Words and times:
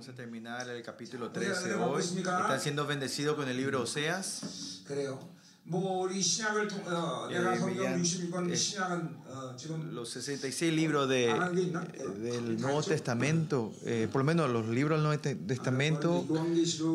Vamos 0.00 0.14
a 0.14 0.16
terminar 0.16 0.66
el 0.70 0.82
capítulo 0.82 1.30
13 1.30 1.74
hoy. 1.74 2.02
Están 2.02 2.58
siendo 2.58 2.86
bendecidos 2.86 3.36
con 3.36 3.46
el 3.50 3.56
libro 3.58 3.82
Oseas. 3.82 4.80
Creo. 4.86 5.20
Eh, 5.70 6.16
eh, 7.28 8.02
los 9.92 10.08
66 10.08 10.72
libros 10.72 11.06
de, 11.06 11.26
eh, 11.26 11.36
del 12.18 12.58
Nuevo 12.58 12.82
Testamento, 12.82 13.74
eh, 13.84 14.08
por 14.10 14.22
lo 14.22 14.24
menos 14.24 14.48
los 14.48 14.68
libros 14.68 14.96
del 14.96 15.06
Nuevo 15.06 15.20
Testamento, 15.46 16.26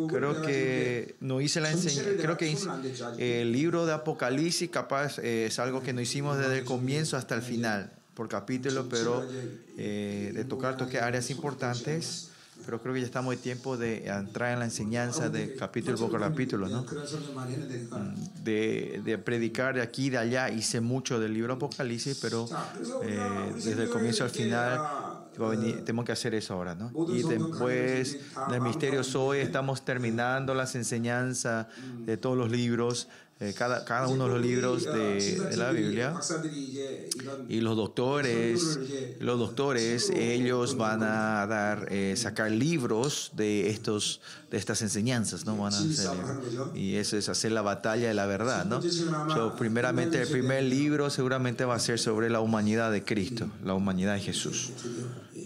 creo 0.09 0.41
que 0.41 1.15
no 1.19 1.41
hice 1.41 1.61
la 1.61 1.69
enseñanza, 1.69 2.09
creo 2.19 2.37
que 2.37 2.57
el 3.19 3.51
libro 3.51 3.85
de 3.85 3.93
Apocalipsis 3.93 4.71
capaz 4.71 5.19
eh, 5.19 5.45
es 5.45 5.59
algo 5.59 5.83
que 5.83 5.93
no 5.93 6.01
hicimos 6.01 6.39
desde 6.39 6.57
el 6.57 6.65
comienzo 6.65 7.17
hasta 7.17 7.35
el 7.35 7.43
final, 7.43 7.93
por 8.15 8.27
capítulo, 8.27 8.89
pero 8.89 9.23
de 9.77 10.45
tocar 10.49 10.75
toque 10.75 10.99
áreas 10.99 11.29
importantes 11.29 12.31
pero 12.65 12.81
creo 12.81 12.93
que 12.93 13.01
ya 13.01 13.05
estamos 13.05 13.33
en 13.33 13.39
tiempo 13.39 13.77
de 13.77 14.07
entrar 14.07 14.53
en 14.53 14.59
la 14.59 14.65
enseñanza 14.65 15.29
de 15.29 15.55
capítulo 15.55 15.97
por 15.97 16.19
capítulo, 16.19 16.67
¿no? 16.67 16.81
Mm, 16.81 18.43
de, 18.43 19.01
de, 19.05 19.17
predicar 19.17 19.75
de 19.75 19.81
aquí 19.81 20.09
de 20.09 20.17
allá. 20.17 20.49
Hice 20.49 20.81
mucho 20.81 21.19
del 21.19 21.33
libro 21.33 21.53
Apocalipsis, 21.53 22.17
pero 22.21 22.47
eh, 23.03 23.51
desde 23.55 23.83
el 23.83 23.89
comienzo 23.89 24.23
al 24.23 24.31
final 24.31 24.79
tenemos 25.85 26.05
que 26.05 26.11
hacer 26.11 26.33
eso 26.33 26.53
ahora, 26.53 26.75
¿no? 26.75 26.91
Y 27.09 27.23
después 27.23 28.17
del 28.49 28.61
misterio 28.61 29.03
Zoe 29.03 29.41
estamos 29.41 29.83
terminando 29.83 30.53
las 30.53 30.75
enseñanzas 30.75 31.67
de 32.05 32.17
todos 32.17 32.37
los 32.37 32.49
libros 32.49 33.09
eh, 33.41 33.53
cada, 33.53 33.83
cada 33.83 34.07
uno 34.07 34.27
de 34.27 34.29
los 34.29 34.41
libros 34.41 34.85
de, 34.85 35.57
la 35.57 35.71
Biblia. 35.71 36.13
Y 37.49 37.59
los 37.59 37.75
doctores, 37.75 38.79
los 39.19 39.37
doctores, 39.37 40.09
ellos 40.09 40.77
van 40.77 41.03
a 41.03 41.45
dar, 41.45 41.87
eh, 41.91 42.15
sacar 42.15 42.49
libros 42.49 43.31
de 43.35 43.69
estos, 43.69 44.21
de 44.49 44.57
estas 44.57 44.81
enseñanzas, 44.83 45.45
¿no? 45.45 45.57
Van 45.57 45.73
a 45.73 45.77
hacer, 45.77 46.11
y 46.75 46.95
eso 46.95 47.17
es 47.17 47.27
hacer 47.27 47.51
la 47.51 47.61
batalla 47.61 48.07
de 48.07 48.13
la 48.13 48.25
verdad, 48.25 48.63
¿no? 48.63 48.81
So, 48.81 49.53
primeramente, 49.57 50.21
el 50.21 50.29
primer 50.29 50.63
libro 50.63 51.09
seguramente 51.09 51.65
va 51.65 51.75
a 51.75 51.79
ser 51.79 51.99
sobre 51.99 52.29
la 52.29 52.39
humanidad 52.39 52.89
de 52.89 53.03
Cristo, 53.03 53.49
la 53.65 53.73
humanidad 53.73 54.13
de 54.13 54.21
Jesús. 54.21 54.71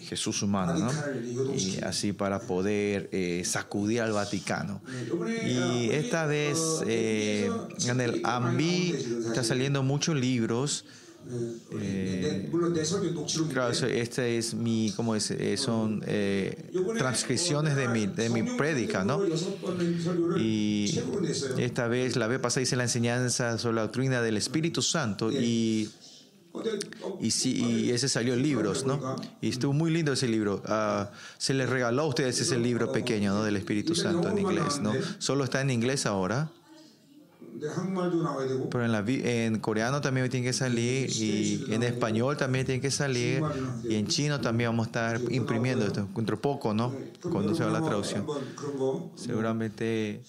Jesús 0.10 0.42
humano, 0.42 0.74
¿no? 0.76 1.56
Y 1.56 1.78
así 1.84 2.14
para 2.14 2.40
poder 2.40 3.10
eh, 3.12 3.44
sacudir 3.46 4.02
al 4.02 4.12
Vaticano. 4.12 4.82
Y 5.46 5.92
esta 5.92 6.26
vez 6.26 6.58
eh, 6.88 7.48
en 7.86 8.02
el 8.02 8.22
AMBI 8.24 8.96
está 9.28 9.44
saliendo 9.44 9.84
muchos 9.84 10.16
libros. 10.16 10.86
Eh, 11.74 12.50
eh 12.50 12.50
claro, 13.52 13.72
esta 13.72 14.26
es 14.26 14.54
mi, 14.56 14.92
¿cómo 14.96 15.16
es? 15.16 15.30
Eh, 15.30 15.58
son 15.58 16.02
eh, 16.08 16.72
transcripciones 16.98 17.76
de 17.76 17.88
mi, 17.88 18.08
de 18.08 18.30
mi 18.30 18.44
prédica, 18.58 19.04
¿no? 19.04 19.22
Y 20.40 21.00
esta 21.58 21.88
vez 21.88 22.16
la 22.16 22.28
vez 22.28 22.40
pasada 22.40 22.64
hice 22.64 22.76
la 22.78 22.84
enseñanza 22.84 23.58
sobre 23.60 23.76
la 23.76 23.82
doctrina 23.84 24.22
del 24.22 24.38
Espíritu 24.38 24.82
Santo 24.82 25.32
y 25.32 25.90
y, 27.20 27.32
sí, 27.32 27.56
y 27.56 27.92
ese 27.92 28.10
salió 28.10 28.34
en 28.34 28.42
libros, 28.42 28.86
¿no? 28.86 29.16
Y 29.42 29.50
estuvo 29.50 29.74
muy 29.74 29.92
lindo 29.92 30.14
ese 30.14 30.28
libro. 30.28 30.62
Uh, 30.68 31.06
se 31.38 31.54
les 31.54 31.70
regaló 31.70 32.04
a 32.04 32.06
ustedes 32.06 32.40
ese 32.40 32.58
libro 32.58 32.92
pequeño, 32.92 33.34
¿no? 33.34 33.44
Del 33.44 33.56
Espíritu 33.56 33.96
Santo 33.96 34.30
en 34.30 34.40
inglés, 34.40 34.80
¿no? 34.82 34.94
Solo 35.20 35.44
está 35.44 35.62
en 35.62 35.70
inglés 35.70 36.06
ahora. 36.06 36.50
Pero 38.70 38.86
en, 38.86 38.92
la, 38.92 39.04
en 39.08 39.60
coreano 39.60 40.00
también 40.02 40.30
tiene 40.30 40.46
que 40.46 40.54
salir 40.54 41.10
y 41.12 41.66
en 41.70 41.84
español 41.84 42.38
también 42.38 42.66
tiene 42.66 42.80
que 42.80 42.92
salir 42.92 43.44
y 43.84 43.96
en 43.96 44.08
chino 44.08 44.40
también 44.40 44.70
vamos 44.70 44.88
a 44.88 44.90
estar 44.90 45.32
imprimiendo 45.32 45.86
esto, 45.86 46.08
contra 46.14 46.38
poco, 46.38 46.74
¿no? 46.74 46.94
Cuando 47.22 47.54
se 47.56 47.64
va 47.64 47.72
la 47.72 47.84
traducción. 47.84 48.26
Seguramente... 49.16 50.22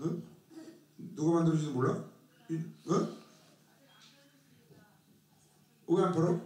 어? 0.00 0.22
누가 1.16 1.32
만들었지도 1.32 1.72
몰라? 1.72 2.04
이- 2.50 2.56
어? 2.90 3.08
왜 5.86 6.02
안 6.02 6.12
팔아? 6.12 6.40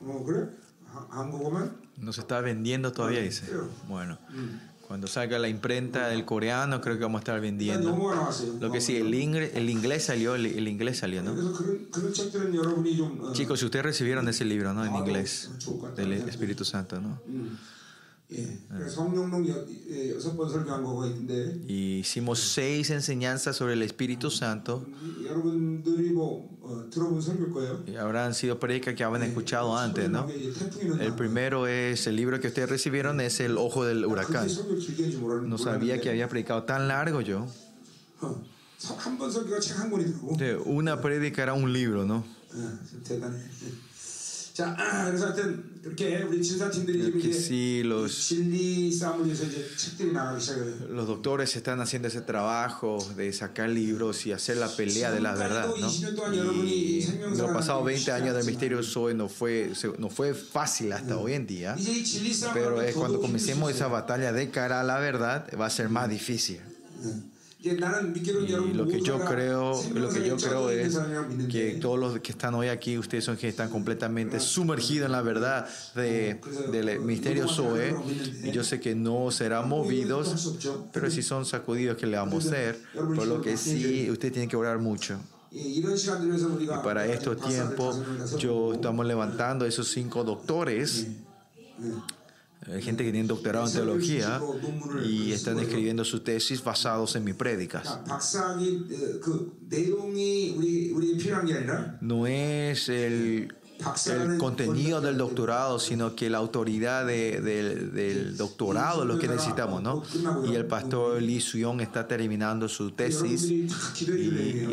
어 0.00 0.24
그래? 0.24 0.48
하- 0.86 1.06
한국어만? 1.10 1.82
no 1.98 2.10
se 2.12 2.20
está 2.22 2.40
vendiendo 2.40 2.92
todavía, 2.92 3.20
dice. 3.22 3.44
Bueno, 3.88 4.16
Cuando 4.93 5.07
salga 5.07 5.39
la 5.39 5.49
imprenta 5.49 6.07
del 6.07 6.23
coreano, 6.23 6.79
creo 6.79 6.97
que 6.97 7.01
vamos 7.01 7.17
a 7.17 7.21
estar 7.23 7.41
vendiendo. 7.41 7.97
Lo 8.59 8.71
que 8.71 8.79
sí, 8.79 8.95
el 8.95 9.11
inglés, 9.15 9.49
el 9.55 9.67
inglés 9.71 10.03
salió, 10.05 10.35
el, 10.35 10.67
inglés 10.67 10.99
salió, 10.99 11.23
¿no? 11.23 11.33
Chicos, 13.33 13.59
si 13.59 13.65
ustedes 13.65 13.83
recibieron 13.83 14.29
ese 14.29 14.45
libro, 14.45 14.71
¿no? 14.71 14.85
En 14.85 14.95
inglés, 14.95 15.49
del 15.95 16.11
Espíritu 16.11 16.63
Santo, 16.63 17.01
¿no? 17.01 17.19
음. 18.30 18.36
예. 18.36 18.58
그래서 18.68 18.96
성령록 18.96 19.48
여, 19.48 19.64
예, 19.88 20.14
여섯 20.14 20.36
번 20.36 20.50
설교한 20.50 20.82
거가 20.84 21.06
있는데 21.06 21.64
Y 21.66 22.00
hicimos 22.00 22.38
seis 22.40 22.90
enseñanzas 22.90 23.56
sobre 23.56 23.72
el 23.72 23.82
Espíritu 23.82 24.28
Santo. 24.30 24.84
이- 25.02 25.24
여러분들이 25.26 26.10
뭐 26.12 26.46
어, 26.60 26.90
들어본 26.90 27.22
설교일 27.22 27.50
거예요. 27.52 27.84
Y 27.88 27.96
habrán 27.96 28.34
sido 28.34 28.60
predicas 28.60 28.94
que 28.94 29.02
habrán 29.02 29.22
escuchado 29.22 29.74
antes, 29.78 30.10
¿no? 30.10 30.28
이게 30.28 30.52
태풍이 30.52 31.00
El 31.00 31.14
primero 31.16 31.66
es, 31.66 32.06
el 32.06 32.16
libro 32.16 32.38
que 32.38 32.48
ustedes 32.48 32.68
recibieron 32.68 33.18
es 33.22 33.40
El 33.40 33.56
Ojo 33.56 33.86
del 33.86 34.04
Huracán. 34.04 34.46
설교 34.46 34.76
길게 34.76 35.04
했는지 35.04 35.16
모르는 35.16 35.48
No 35.48 35.56
sabía 35.56 35.98
que 35.98 36.10
había 36.10 36.28
predicado 36.28 36.64
tan 36.64 36.86
largo 36.86 37.22
yo. 37.22 37.48
한번 38.20 39.30
설교가 39.32 39.58
책 39.58 39.78
한 39.80 39.88
권이더라고. 39.90 40.36
De 40.36 40.54
una 40.66 41.00
prédica 41.00 41.42
era 41.44 41.54
un 41.54 41.72
libro, 41.72 42.04
¿no? 42.04 42.24
어, 44.52 44.52
대단해. 44.58 44.58
자, 44.58 44.74
아, 44.76 45.04
그래서 45.06 45.26
하여튼 45.26 45.62
그렇게 45.82 46.20
우리 46.24 46.42
진사팀들이 46.42 47.00
지금 47.04 47.20
Que 47.20 47.30
이제 47.30 47.38
sí, 47.38 47.82
los, 47.84 48.10
진리 48.28 48.90
싸움을 48.92 49.26
위해서 49.26 49.44
이제 49.44 49.64
책들이 49.76 50.12
나가기 50.12 50.40
시작해요. 50.40 50.74
los 50.90 51.06
doctores 51.06 51.54
están 51.54 51.80
haciendo 51.80 52.08
ese 52.08 52.22
trabajo 52.22 52.98
de 53.16 53.32
sacar 53.32 53.70
libros 53.70 54.26
y 54.26 54.32
hacer 54.32 54.56
la 54.56 54.66
pelea 54.68 55.12
de 55.12 55.20
la 55.20 55.34
verdad, 55.36 55.68
¿no? 55.78 55.88
Y 56.34 57.06
los 57.36 57.50
pasados 57.52 57.84
20 57.84 58.10
años 58.10 58.34
del 58.34 58.44
misterio 58.44 58.80
hoy 58.96 59.14
no 59.14 59.28
fue, 59.28 59.70
se- 59.76 59.94
no 59.98 60.08
fue 60.10 60.34
fácil 60.34 60.92
hasta 60.92 61.16
hoy 61.16 61.34
en 61.34 61.46
día, 61.46 61.76
이제 61.78 61.92
이 61.92 62.02
진리 62.02 62.34
싸움을 62.34 62.54
pero 62.54 62.78
하면 62.78 62.88
es 62.88 62.94
cuando 62.96 63.18
더더욱 63.18 63.22
comencemos 63.30 63.70
힘들 63.70 63.74
수 63.74 63.76
esa 63.78 63.86
있어요. 63.86 63.90
batalla 63.92 64.32
de 64.32 64.50
cara 64.50 64.80
a 64.80 64.84
la 64.84 64.98
verdad, 64.98 65.46
va 65.54 65.66
a 65.66 65.70
ser 65.70 65.88
más 65.88 66.08
difícil. 66.10 66.58
y 67.63 68.73
lo 68.73 68.87
que 68.87 68.99
yo 68.99 69.23
creo, 69.23 69.81
lo 69.93 70.09
que 70.09 70.27
yo 70.27 70.35
creo 70.35 70.69
es 70.69 70.99
que 71.49 71.77
todos 71.81 71.97
los 71.97 72.19
que 72.19 72.33
están 72.33 72.55
hoy 72.55 72.67
aquí, 72.67 72.97
ustedes 72.97 73.23
son 73.23 73.37
que 73.37 73.47
están 73.47 73.69
completamente 73.69 74.41
sumergidos 74.41 75.05
en 75.05 75.13
la 75.13 75.21
verdad 75.21 75.65
del 75.95 76.99
misterio 76.99 77.47
Zoe. 77.47 77.95
Y 78.43 78.51
yo 78.51 78.65
sé 78.65 78.81
que 78.81 78.95
no 78.95 79.31
serán 79.31 79.69
movidos, 79.69 80.57
pero 80.91 81.09
si 81.09 81.23
son 81.23 81.45
sacudidos, 81.45 81.95
que 81.95 82.05
le 82.05 82.17
vamos 82.17 82.45
a 82.45 82.47
hacer? 82.49 82.81
Por 82.93 83.27
lo 83.27 83.41
que 83.41 83.55
sí, 83.55 84.11
ustedes 84.11 84.33
tienen 84.33 84.49
que 84.49 84.57
orar 84.57 84.79
mucho. 84.79 85.17
Y 85.51 85.81
para 86.83 87.05
estos 87.05 87.39
tiempos, 87.47 88.01
yo 88.39 88.73
estamos 88.73 89.05
levantando 89.05 89.65
esos 89.65 89.87
cinco 89.87 90.25
doctores. 90.25 91.07
Hay 92.71 92.81
gente 92.81 93.03
que 93.03 93.11
tiene 93.11 93.27
doctorado 93.27 93.67
en 93.67 93.73
teología 93.73 94.41
y 95.05 95.31
están 95.31 95.59
escribiendo 95.59 96.05
sus 96.05 96.23
tesis 96.23 96.63
basados 96.63 97.15
en 97.15 97.23
mis 97.23 97.35
prédicas. 97.35 97.99
No 102.01 102.27
es 102.27 102.89
el 102.89 103.53
el 104.07 104.37
contenido 104.37 105.01
del 105.01 105.17
doctorado, 105.17 105.79
sino 105.79 106.15
que 106.15 106.29
la 106.29 106.37
autoridad 106.37 107.05
de, 107.05 107.41
del 107.41 108.37
doctorado 108.37 109.03
es 109.03 109.07
lo 109.07 109.19
que 109.19 109.27
necesitamos, 109.27 109.81
¿no? 109.81 110.03
Y 110.45 110.55
el 110.55 110.65
pastor 110.65 111.21
Lee 111.21 111.41
Suyong 111.41 111.81
está 111.81 112.07
terminando 112.07 112.67
su 112.69 112.91
tesis 112.91 113.49
y, 113.49 113.67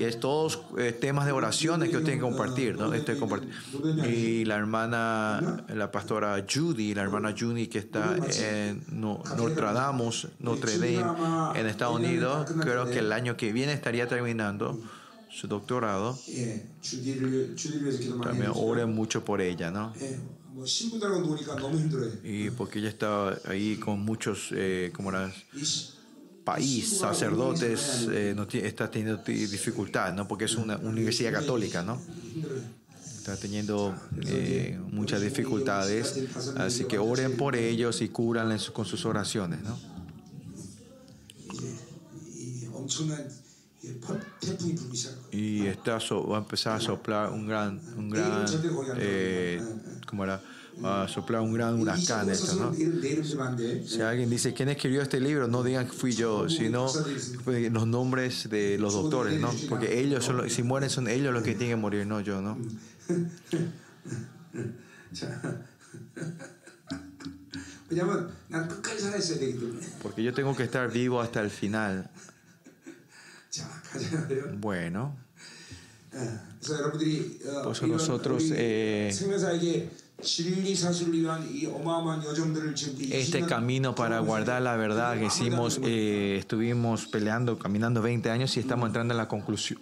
es 0.03 0.21
todos 0.21 0.61
eh, 0.79 0.93
temas 0.93 1.27
de 1.27 1.33
oraciones 1.33 1.89
que 1.89 1.95
yo 1.95 2.03
tengo 2.03 2.29
que 2.29 2.35
compartir, 2.35 2.79
¿no? 2.79 2.93
Estoy. 2.93 3.19
Y 4.09 4.45
la 4.45 4.57
hermana, 4.57 5.65
la 5.69 5.91
pastora 5.91 6.45
Judy, 6.49 6.95
la 6.95 7.03
hermana 7.03 7.35
Judy 7.39 7.69
que 7.69 7.79
está 7.79 8.17
en 8.39 8.83
Notre 8.91 9.73
Dame, 9.73 10.11
Notre 10.39 10.79
Dame 10.79 11.59
en 11.59 11.67
Estados 11.67 11.97
Unidos, 11.97 12.51
creo 12.61 12.87
que 12.87 12.99
el 12.99 13.13
año 13.13 13.37
que 13.37 13.53
viene 13.53 13.73
estaría 13.73 14.09
terminando 14.09 14.79
su 15.31 15.47
doctorado, 15.47 16.19
también 18.23 18.53
ora 18.55 18.87
mucho 18.87 19.25
por 19.25 19.41
ella, 19.41 19.71
¿no? 19.71 19.93
Y 22.25 22.51
porque 22.51 22.81
ella 22.81 22.89
estaba 22.89 23.39
ahí 23.45 23.77
con 23.77 24.01
muchos, 24.01 24.49
eh, 24.53 24.91
como 24.95 25.13
las 25.13 25.33
país, 26.45 26.99
sacerdotes, 26.99 28.09
eh, 28.11 28.35
no 28.35 28.43
está 28.51 28.91
teniendo 28.91 29.23
dificultad, 29.23 30.13
¿no? 30.15 30.27
Porque 30.27 30.47
es 30.47 30.57
una 30.57 30.77
universidad 30.79 31.33
católica, 31.33 31.83
¿no? 31.83 32.01
Está 33.19 33.37
teniendo 33.37 33.95
eh, 34.27 34.81
muchas 34.91 35.21
dificultades, 35.21 36.25
así 36.57 36.85
que 36.85 36.99
oren 36.99 37.37
por 37.37 37.55
ellos 37.55 38.01
y 38.03 38.09
cúranles 38.09 38.71
con 38.71 38.85
sus 38.85 39.05
oraciones, 39.05 39.61
¿no? 39.63 39.79
Y 45.33 45.67
está 45.67 45.99
va 45.99 46.37
a 46.37 46.41
empezar 46.41 46.77
a 46.77 46.81
soplar 46.81 47.31
un 47.31 47.47
gran, 47.47 47.81
un 47.97 48.11
gran, 48.11 48.47
eh, 48.99 49.63
¿cómo 50.07 50.25
era? 50.25 50.43
Va 50.83 51.05
a 51.05 51.09
soplar 51.09 51.41
un 51.43 51.53
gran 51.53 51.81
huracán 51.81 52.29
esto, 52.31 52.55
¿no? 52.57 52.73
Si 52.75 54.01
alguien 54.01 54.31
dice 54.31 54.55
quién 54.55 54.69
escribió 54.69 55.03
este 55.03 55.21
libro, 55.21 55.47
no 55.49 55.63
digan 55.63 55.87
que 55.87 55.93
fui 55.93 56.13
yo, 56.13 56.49
sino 56.49 56.87
pues, 57.45 57.71
los 57.73 57.87
nombres 57.87 58.49
de 58.49 58.79
los 58.79 58.95
doctores, 58.95 59.41
¿no? 59.41 59.51
Porque 59.69 60.01
ellos 60.01 60.25
son 60.25 60.39
los, 60.39 60.53
si 60.53 60.63
mueren 60.63 60.91
son 60.91 61.09
ellos 61.09 61.33
los 61.33 61.43
que 61.43 61.55
tienen 61.55 61.77
que 61.77 61.81
morir, 61.81 62.07
no 62.07 62.21
yo, 62.21 62.41
¿no? 62.41 62.59
Porque 70.03 70.23
yo 70.23 70.33
tengo 70.33 70.55
que 70.55 70.63
estar 70.63 70.91
vivo 70.93 71.21
hasta 71.21 71.41
el 71.41 71.51
final. 71.51 72.09
Bueno. 74.59 75.17
Pues 77.65 77.83
nosotros 77.83 78.45
eh, 78.51 79.13
este 83.13 83.47
camino 83.47 83.95
para 83.95 84.19
guardar 84.21 84.63
la 84.63 84.77
verdad 84.77 85.19
que 85.19 85.27
hicimos, 85.27 85.81
eh, 85.83 86.37
estuvimos 86.39 87.07
peleando, 87.07 87.59
caminando 87.59 88.03
20 88.03 88.31
años 88.31 88.57
y 88.57 88.61
estamos 88.61 88.89
entrando 88.89 89.15
en 89.15 89.19
la 89.19 89.29
conclusión. 89.29 89.81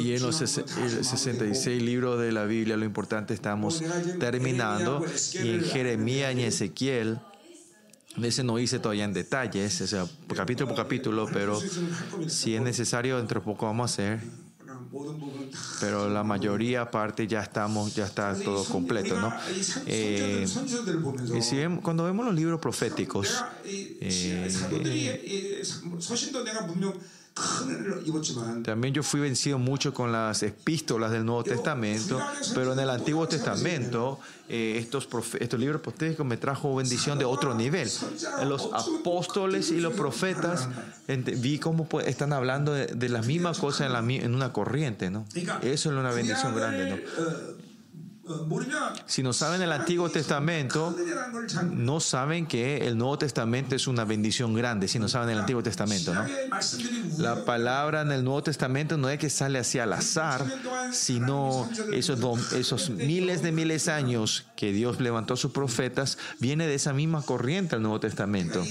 Y 0.00 0.14
en 0.14 0.22
los 0.22 0.36
66 0.36 1.82
libros 1.82 2.20
de 2.20 2.32
la 2.32 2.44
Biblia, 2.44 2.76
lo 2.76 2.84
importante 2.84 3.34
estamos 3.34 3.82
terminando. 4.18 5.04
Y 5.34 5.50
en 5.50 5.64
Jeremías 5.64 6.34
y 6.34 6.42
Ezequiel, 6.42 7.20
ese 8.24 8.42
no 8.44 8.58
hice 8.58 8.78
todavía 8.78 9.04
en 9.04 9.12
detalles, 9.12 9.80
o 9.80 9.86
sea, 9.86 10.06
capítulo 10.34 10.68
por 10.68 10.76
capítulo, 10.76 11.28
pero 11.32 11.60
si 12.26 12.54
es 12.54 12.62
necesario, 12.62 13.18
dentro 13.18 13.40
de 13.40 13.44
poco 13.44 13.66
vamos 13.66 13.90
a 13.90 13.92
hacer. 13.92 14.20
Pero 15.80 16.08
la 16.08 16.24
mayoría 16.24 16.90
parte 16.90 17.26
ya 17.26 17.42
estamos, 17.42 17.94
ya 17.94 18.06
está 18.06 18.34
todo 18.34 18.64
completo, 18.64 19.20
¿no? 19.20 19.32
Eh, 19.86 20.46
y 21.36 21.42
si 21.42 21.56
cuando 21.82 22.04
vemos 22.04 22.24
los 22.24 22.34
libros 22.34 22.60
proféticos, 22.60 23.44
eh, 23.64 24.46
también 28.64 28.94
yo 28.94 29.02
fui 29.02 29.20
vencido 29.20 29.58
mucho 29.58 29.92
con 29.94 30.12
las 30.12 30.42
epístolas 30.42 31.10
del 31.10 31.24
Nuevo 31.24 31.44
Testamento, 31.44 32.20
pero 32.54 32.72
en 32.72 32.78
el 32.80 32.90
Antiguo 32.90 33.26
Testamento 33.28 34.18
eh, 34.48 34.78
estos, 34.78 35.08
estos 35.38 35.60
libros 35.60 35.80
proféticos 35.80 36.26
me 36.26 36.36
trajo 36.36 36.74
bendición 36.74 37.18
de 37.18 37.24
otro 37.24 37.54
nivel. 37.54 37.90
Los 38.46 38.70
apóstoles 38.72 39.70
y 39.70 39.80
los 39.80 39.94
profetas 39.94 40.68
vi 41.06 41.58
cómo 41.58 41.88
están 42.00 42.32
hablando 42.32 42.72
de, 42.72 43.08
las 43.08 43.26
mismas 43.26 43.58
cosas 43.58 43.86
en, 43.86 43.92
la, 43.92 44.00
en 44.00 44.34
una 44.34 44.52
corriente, 44.52 45.10
¿no? 45.10 45.24
Eso 45.34 45.62
es 45.62 45.86
una 45.86 46.10
bendición 46.10 46.54
grande, 46.54 46.90
¿no? 46.90 47.67
Si 49.06 49.22
no 49.22 49.32
saben 49.32 49.62
el 49.62 49.72
Antiguo 49.72 50.10
Testamento, 50.10 50.94
no 51.70 52.00
saben 52.00 52.46
que 52.46 52.86
el 52.86 52.96
Nuevo 52.96 53.18
Testamento 53.18 53.74
es 53.74 53.86
una 53.86 54.04
bendición 54.04 54.54
grande, 54.54 54.88
si 54.88 54.98
no 54.98 55.08
saben 55.08 55.30
el 55.30 55.38
Antiguo 55.38 55.62
Testamento. 55.62 56.14
¿no? 56.14 56.24
La 57.18 57.44
palabra 57.44 58.02
en 58.02 58.12
el 58.12 58.24
Nuevo 58.24 58.42
Testamento 58.42 58.96
no 58.96 59.08
es 59.08 59.18
que 59.18 59.30
sale 59.30 59.58
así 59.58 59.78
al 59.78 59.92
azar, 59.92 60.44
sino 60.92 61.68
esos, 61.92 62.52
esos 62.52 62.90
miles 62.90 63.42
de 63.42 63.52
miles 63.52 63.86
de 63.86 63.92
años 63.92 64.46
que 64.56 64.72
Dios 64.72 65.00
levantó 65.00 65.34
a 65.34 65.36
sus 65.36 65.52
profetas, 65.52 66.18
viene 66.38 66.66
de 66.66 66.74
esa 66.74 66.92
misma 66.92 67.22
corriente 67.22 67.76
el 67.76 67.82
Nuevo 67.82 68.00
Testamento. 68.00 68.62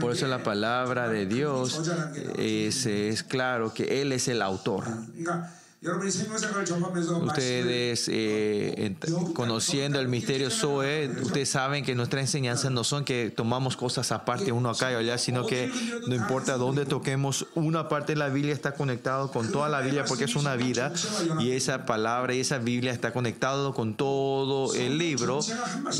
Por 0.00 0.12
eso 0.12 0.26
la 0.26 0.42
palabra 0.42 1.08
de 1.08 1.26
Dios 1.26 1.90
es, 2.36 2.86
es 2.86 3.22
claro 3.22 3.72
que 3.72 4.02
Él 4.02 4.12
es 4.12 4.28
el 4.28 4.42
autor. 4.42 4.84
Ustedes, 7.28 8.10
eh, 8.12 8.96
conociendo 9.32 10.00
el 10.00 10.08
misterio 10.08 10.50
Zoe, 10.50 11.08
ustedes 11.22 11.50
saben 11.50 11.84
que 11.84 11.94
nuestras 11.94 12.22
enseñanzas 12.22 12.72
no 12.72 12.82
son 12.82 13.04
que 13.04 13.30
tomamos 13.30 13.76
cosas 13.76 14.10
aparte 14.10 14.50
uno 14.50 14.70
acá 14.70 14.90
y 14.90 14.96
allá, 14.96 15.18
sino 15.18 15.46
que 15.46 15.70
no 16.08 16.16
importa 16.16 16.56
dónde 16.56 16.84
toquemos, 16.84 17.46
una 17.54 17.88
parte 17.88 18.14
de 18.14 18.18
la 18.18 18.28
Biblia 18.28 18.54
está 18.54 18.72
conectado 18.72 19.30
con 19.30 19.52
toda 19.52 19.68
la 19.68 19.80
Biblia 19.80 20.04
porque 20.04 20.24
es 20.24 20.34
una 20.34 20.56
vida 20.56 20.92
y 21.38 21.52
esa 21.52 21.86
palabra 21.86 22.34
y 22.34 22.40
esa 22.40 22.58
Biblia 22.58 22.90
está 22.90 23.12
conectado 23.12 23.72
con 23.72 23.94
todo 23.94 24.74
el 24.74 24.98
libro 24.98 25.38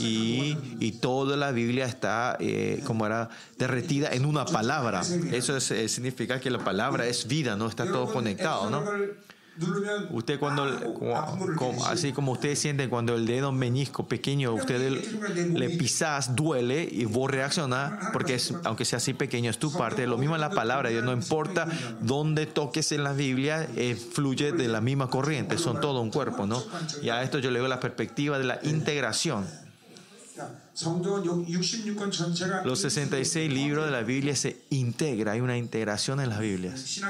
y, 0.01 0.57
y 0.81 0.93
toda 0.93 1.37
la 1.37 1.53
Biblia 1.53 1.87
está, 1.87 2.37
eh, 2.41 2.83
como 2.85 3.07
era, 3.07 3.29
derretida 3.59 4.11
en 4.11 4.25
una 4.25 4.45
palabra. 4.45 5.03
Eso 5.31 5.57
eh, 5.57 5.89
significa 5.89 6.41
que 6.41 6.51
la 6.51 6.65
palabra 6.65 7.07
es 7.07 7.29
vida, 7.29 7.55
no 7.55 7.69
está 7.69 7.87
todo 7.87 8.13
conectado, 8.13 8.71
¿no? 8.71 8.83
Usted 10.11 10.39
cuando, 10.39 10.65
así 11.87 12.13
como 12.13 12.33
ustedes 12.33 12.59
sienten 12.59 12.89
cuando 12.89 13.15
el 13.15 13.27
dedo 13.27 13.51
meñisco 13.51 14.07
pequeño, 14.07 14.53
usted 14.55 14.91
le 14.91 15.71
pisas, 15.71 16.37
duele 16.37 16.89
y 16.91 17.05
vos 17.05 17.31
reaccionas, 17.31 18.11
porque 18.13 18.35
es, 18.35 18.55
aunque 18.65 18.85
sea 18.85 18.99
así 18.99 19.15
pequeño, 19.15 19.51
es 19.51 19.59
tu 19.59 19.73
parte. 19.73 20.07
Lo 20.07 20.19
mismo 20.19 20.35
en 20.35 20.41
la 20.41 20.51
palabra, 20.51 20.91
no 20.91 21.13
importa 21.13 21.67
dónde 22.01 22.47
toques 22.47 22.93
en 22.93 23.05
la 23.05 23.13
Biblia, 23.13 23.69
eh, 23.77 23.97
fluye 23.97 24.53
de 24.53 24.69
la 24.69 24.81
misma 24.81 25.11
corriente, 25.11 25.59
son 25.59 25.81
todo 25.81 26.01
un 26.01 26.11
cuerpo, 26.11 26.47
¿no? 26.47 26.63
Y 27.03 27.09
a 27.09 27.23
esto 27.23 27.39
yo 27.39 27.51
le 27.51 27.59
veo 27.59 27.69
la 27.69 27.81
perspectiva 27.81 28.39
de 28.39 28.45
la 28.45 28.61
integración. 28.63 29.47
Los 32.65 32.81
66 32.83 33.53
libros 33.53 33.87
de 33.87 33.91
la 33.91 34.03
Biblia 34.03 34.37
se 34.37 34.63
integra, 34.71 35.33
hay 35.33 35.41
una 35.41 35.57
integración 35.57 36.21
en 36.21 36.29
las 36.29 36.39
Biblias. 36.39 37.01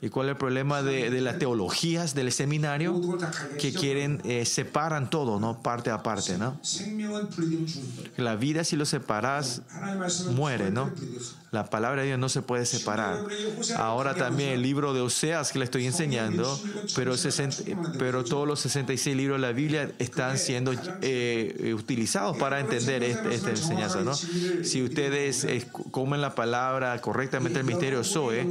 ¿Y 0.00 0.08
cuál 0.08 0.26
es 0.26 0.32
el 0.32 0.36
problema 0.36 0.82
de, 0.82 1.20
las 1.20 1.38
teologías 1.38 2.14
del 2.14 2.32
seminario? 2.32 3.00
Que 3.58 3.72
quieren, 3.72 4.20
eh, 4.24 4.44
separan 4.44 5.08
todo, 5.08 5.38
¿no? 5.38 5.62
Parte 5.62 5.90
a 5.90 6.02
parte, 6.02 6.36
¿no? 6.36 6.58
La 8.16 8.34
vida 8.34 8.64
si 8.64 8.74
lo 8.74 8.84
separas, 8.84 9.62
muere, 10.32 10.72
¿no? 10.72 10.90
La 11.52 11.68
palabra 11.68 12.02
de 12.02 12.08
Dios 12.08 12.18
no 12.18 12.28
se 12.28 12.42
puede 12.42 12.66
separar. 12.66 13.24
Ahora 13.76 14.14
también 14.14 14.50
el 14.50 14.62
libro 14.62 14.94
de 14.94 15.00
Oseas 15.00 15.52
que 15.52 15.58
le 15.58 15.64
estoy 15.64 15.86
enseñando, 15.86 16.60
pero, 16.96 17.14
pero 17.98 18.24
todos 18.24 18.48
los 18.48 18.60
66 18.60 19.16
libros 19.16 19.40
de 19.40 19.46
la 19.46 19.52
Biblia 19.52 19.92
están 19.98 20.38
siendo 20.38 20.72
eh, 21.02 21.74
utilizados 21.76 22.36
para 22.36 22.60
entender 22.60 22.79
este, 22.88 23.34
esta 23.34 23.50
enseñanza. 23.50 24.00
¿no? 24.02 24.14
Si 24.14 24.82
ustedes 24.82 25.46
comen 25.90 26.20
la 26.20 26.34
palabra 26.34 27.00
correctamente, 27.00 27.58
el 27.58 27.64
misterio 27.64 28.04
Zoe, 28.04 28.48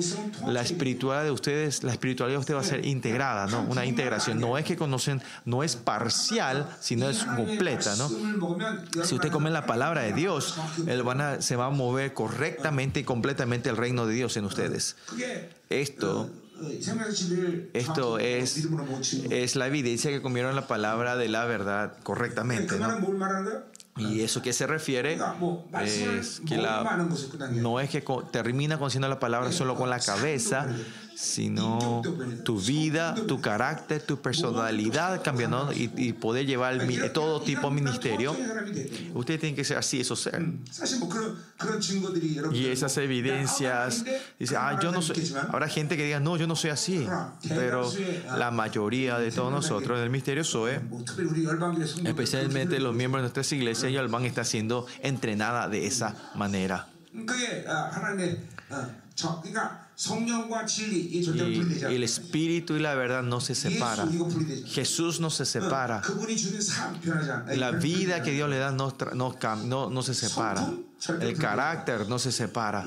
la 0.48 0.62
espiritualidad 0.62 1.24
de 1.24 1.32
ustedes, 1.32 1.84
la 1.84 1.92
espiritualidad 1.92 2.38
de 2.38 2.40
ustedes 2.40 2.58
va 2.58 2.62
a 2.62 2.70
ser 2.70 2.86
integrada, 2.86 3.48
¿no? 3.48 3.62
una 3.70 3.86
integración. 3.86 4.40
No 4.40 4.58
es 4.58 4.66
que 4.66 4.78
conocen, 4.78 5.22
no 5.46 5.64
es 5.64 5.76
parcial, 5.76 6.68
sino 6.80 7.10
es 7.10 7.24
completa. 7.24 7.96
¿no? 7.96 8.10
Si 9.04 9.16
usted 9.16 9.32
come 9.32 9.50
la 9.50 9.66
palabra 9.66 10.02
de 10.02 10.14
Dios, 10.14 10.56
él 10.88 11.04
van 11.04 11.42
se 11.42 11.56
va 11.56 11.66
a 11.66 11.70
mover 11.70 12.14
correctamente 12.14 13.02
y 13.02 13.04
completamente 13.04 13.70
el 13.70 13.78
reino 13.78 14.06
de 14.08 14.14
Dios 14.14 14.38
en 14.38 14.46
ustedes. 14.46 14.96
Esto, 15.70 16.30
esto 17.74 18.20
es, 18.20 18.68
es 19.30 19.56
la 19.56 19.68
evidencia 19.68 20.12
que 20.12 20.22
comieron 20.22 20.56
la 20.56 20.68
palabra 20.68 21.16
de 21.16 21.30
la 21.30 21.46
verdad 21.46 21.94
correctamente. 22.04 22.76
¿Y 24.00 24.22
eso 24.22 24.42
que 24.42 24.54
se 24.54 24.66
refiere? 24.68 25.20
Es 25.84 26.42
que 26.48 26.58
la, 26.58 27.08
no 27.52 27.80
es 27.80 27.90
que 27.90 28.04
termina 28.32 28.78
conociendo 28.78 29.08
la 29.08 29.20
palabra 29.20 29.52
solo 29.52 29.76
con 29.76 29.90
la 29.90 30.00
cabeza, 30.00 30.68
sino 31.20 32.02
tu 32.46 32.58
vida, 32.62 33.14
tu 33.28 33.42
carácter, 33.42 34.02
tu 34.02 34.22
personalidad 34.22 35.22
cambiando 35.22 35.70
y, 35.74 36.14
poder 36.14 36.46
llevar 36.46 36.80
todo 37.14 37.42
tipo 37.42 37.68
de 37.68 37.76
ministerio. 37.76 38.34
Usted 39.14 39.38
tiene 39.38 39.54
que 39.54 39.66
ser 39.66 39.78
así, 39.78 40.00
eso 40.00 40.16
ser. 40.16 40.42
Y 42.54 42.68
esas 42.68 42.98
evidencias, 42.98 44.06
dice, 44.40 44.56
ah, 44.56 44.80
yo 44.82 44.94
no 44.94 45.02
soy. 45.02 45.34
Habrá 45.50 45.68
gente 45.68 45.98
que 45.98 46.06
diga, 46.06 46.22
no, 46.22 46.38
yo 46.38 46.48
no 46.48 46.56
soy 46.56 46.70
así. 46.70 47.06
Pero 47.50 47.92
la 48.38 48.50
mayoría 48.52 49.20
de 49.20 49.30
todos 49.32 49.52
nosotros 49.52 49.98
en 49.98 50.06
el 50.06 50.10
misterio 50.10 50.46
soy, 50.46 50.80
especialmente 52.06 52.80
los 52.80 52.96
miembros 52.96 53.20
de 53.20 53.24
nuestras 53.24 53.52
iglesias, 53.52 53.92
y 53.92 53.98
van 53.98 54.24
está 54.24 54.46
siendo 54.46 54.86
entrenada 55.02 55.68
de 55.68 55.86
esa 55.86 56.16
manera. 56.36 56.88
Y 60.00 61.96
el 61.96 62.04
espíritu 62.04 62.76
y 62.76 62.80
la 62.80 62.96
verdad 62.96 63.22
no 63.22 63.42
se 63.42 63.54
separan. 63.54 64.10
Jesús 64.66 65.20
no 65.20 65.30
se 65.30 65.46
separa. 65.46 66.02
La 67.56 67.72
vida 67.72 68.24
que 68.24 68.32
Dios 68.32 68.50
le 68.50 68.58
da 68.60 68.72
no, 68.72 68.96
no, 69.14 69.90
no, 69.90 70.02
se 70.02 70.14
separa. 70.14 70.72
El 71.22 71.38
carácter 71.38 72.08
no 72.10 72.20
se 72.20 72.32
separa. 72.32 72.86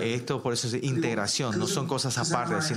Esto 0.00 0.42
por 0.42 0.52
eso 0.52 0.68
es 0.68 0.82
integración, 0.82 1.58
no 1.58 1.66
son 1.66 1.86
cosas 1.86 2.18
aparte. 2.18 2.74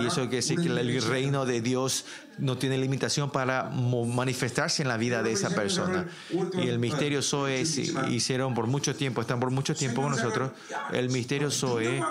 Y 0.00 0.06
eso 0.06 0.22
quiere 0.22 0.36
decir 0.36 0.60
que 0.60 0.68
el 0.68 1.02
reino 1.02 1.44
de 1.44 1.60
Dios 1.60 2.06
no 2.38 2.56
tiene 2.56 2.78
limitación 2.78 3.30
para 3.30 3.70
manifestarse 3.70 4.82
en 4.82 4.88
la 4.88 4.96
vida 4.96 5.22
de 5.22 5.32
esa 5.32 5.50
persona. 5.50 6.06
Y 6.54 6.68
el 6.68 6.78
misterio 6.78 7.22
Zoe 7.22 7.64
hicieron 8.08 8.54
por 8.54 8.66
mucho 8.66 8.96
tiempo, 8.96 9.20
están 9.20 9.40
por 9.40 9.50
mucho 9.50 9.74
tiempo 9.74 10.02
con 10.02 10.12
nosotros. 10.12 10.52
El 10.92 11.10
misterio 11.10 11.50
Zoe, 11.50 12.02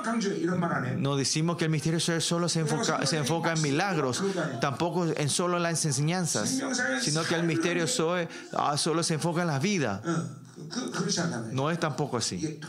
no 0.98 1.16
decimos 1.16 1.58
que 1.58 1.66
el 1.66 1.72
misterio 1.72 2.00
Zoe 2.00 2.22
solo 2.22 2.48
se 2.48 2.60
enfoca, 2.60 3.06
se 3.06 3.18
enfoca 3.18 3.54
en 3.54 3.62
milagros, 3.62 4.24
tampoco 4.60 5.08
en 5.08 5.30
solo 5.30 5.58
las 5.58 5.84
enseñanzas, 5.86 6.62
sino 7.02 7.24
que 7.24 7.36
el 7.36 7.44
misterio 7.44 7.88
Zoe 7.88 8.28
ah, 8.54 8.78
solo 8.78 9.02
se 9.02 9.16
enfoca 9.16 9.42
en 9.42 9.48
la 9.48 9.60
vida. 9.60 10.02
No 11.52 11.70
es 11.72 11.80
tampoco 11.80 12.18
así. 12.18 12.60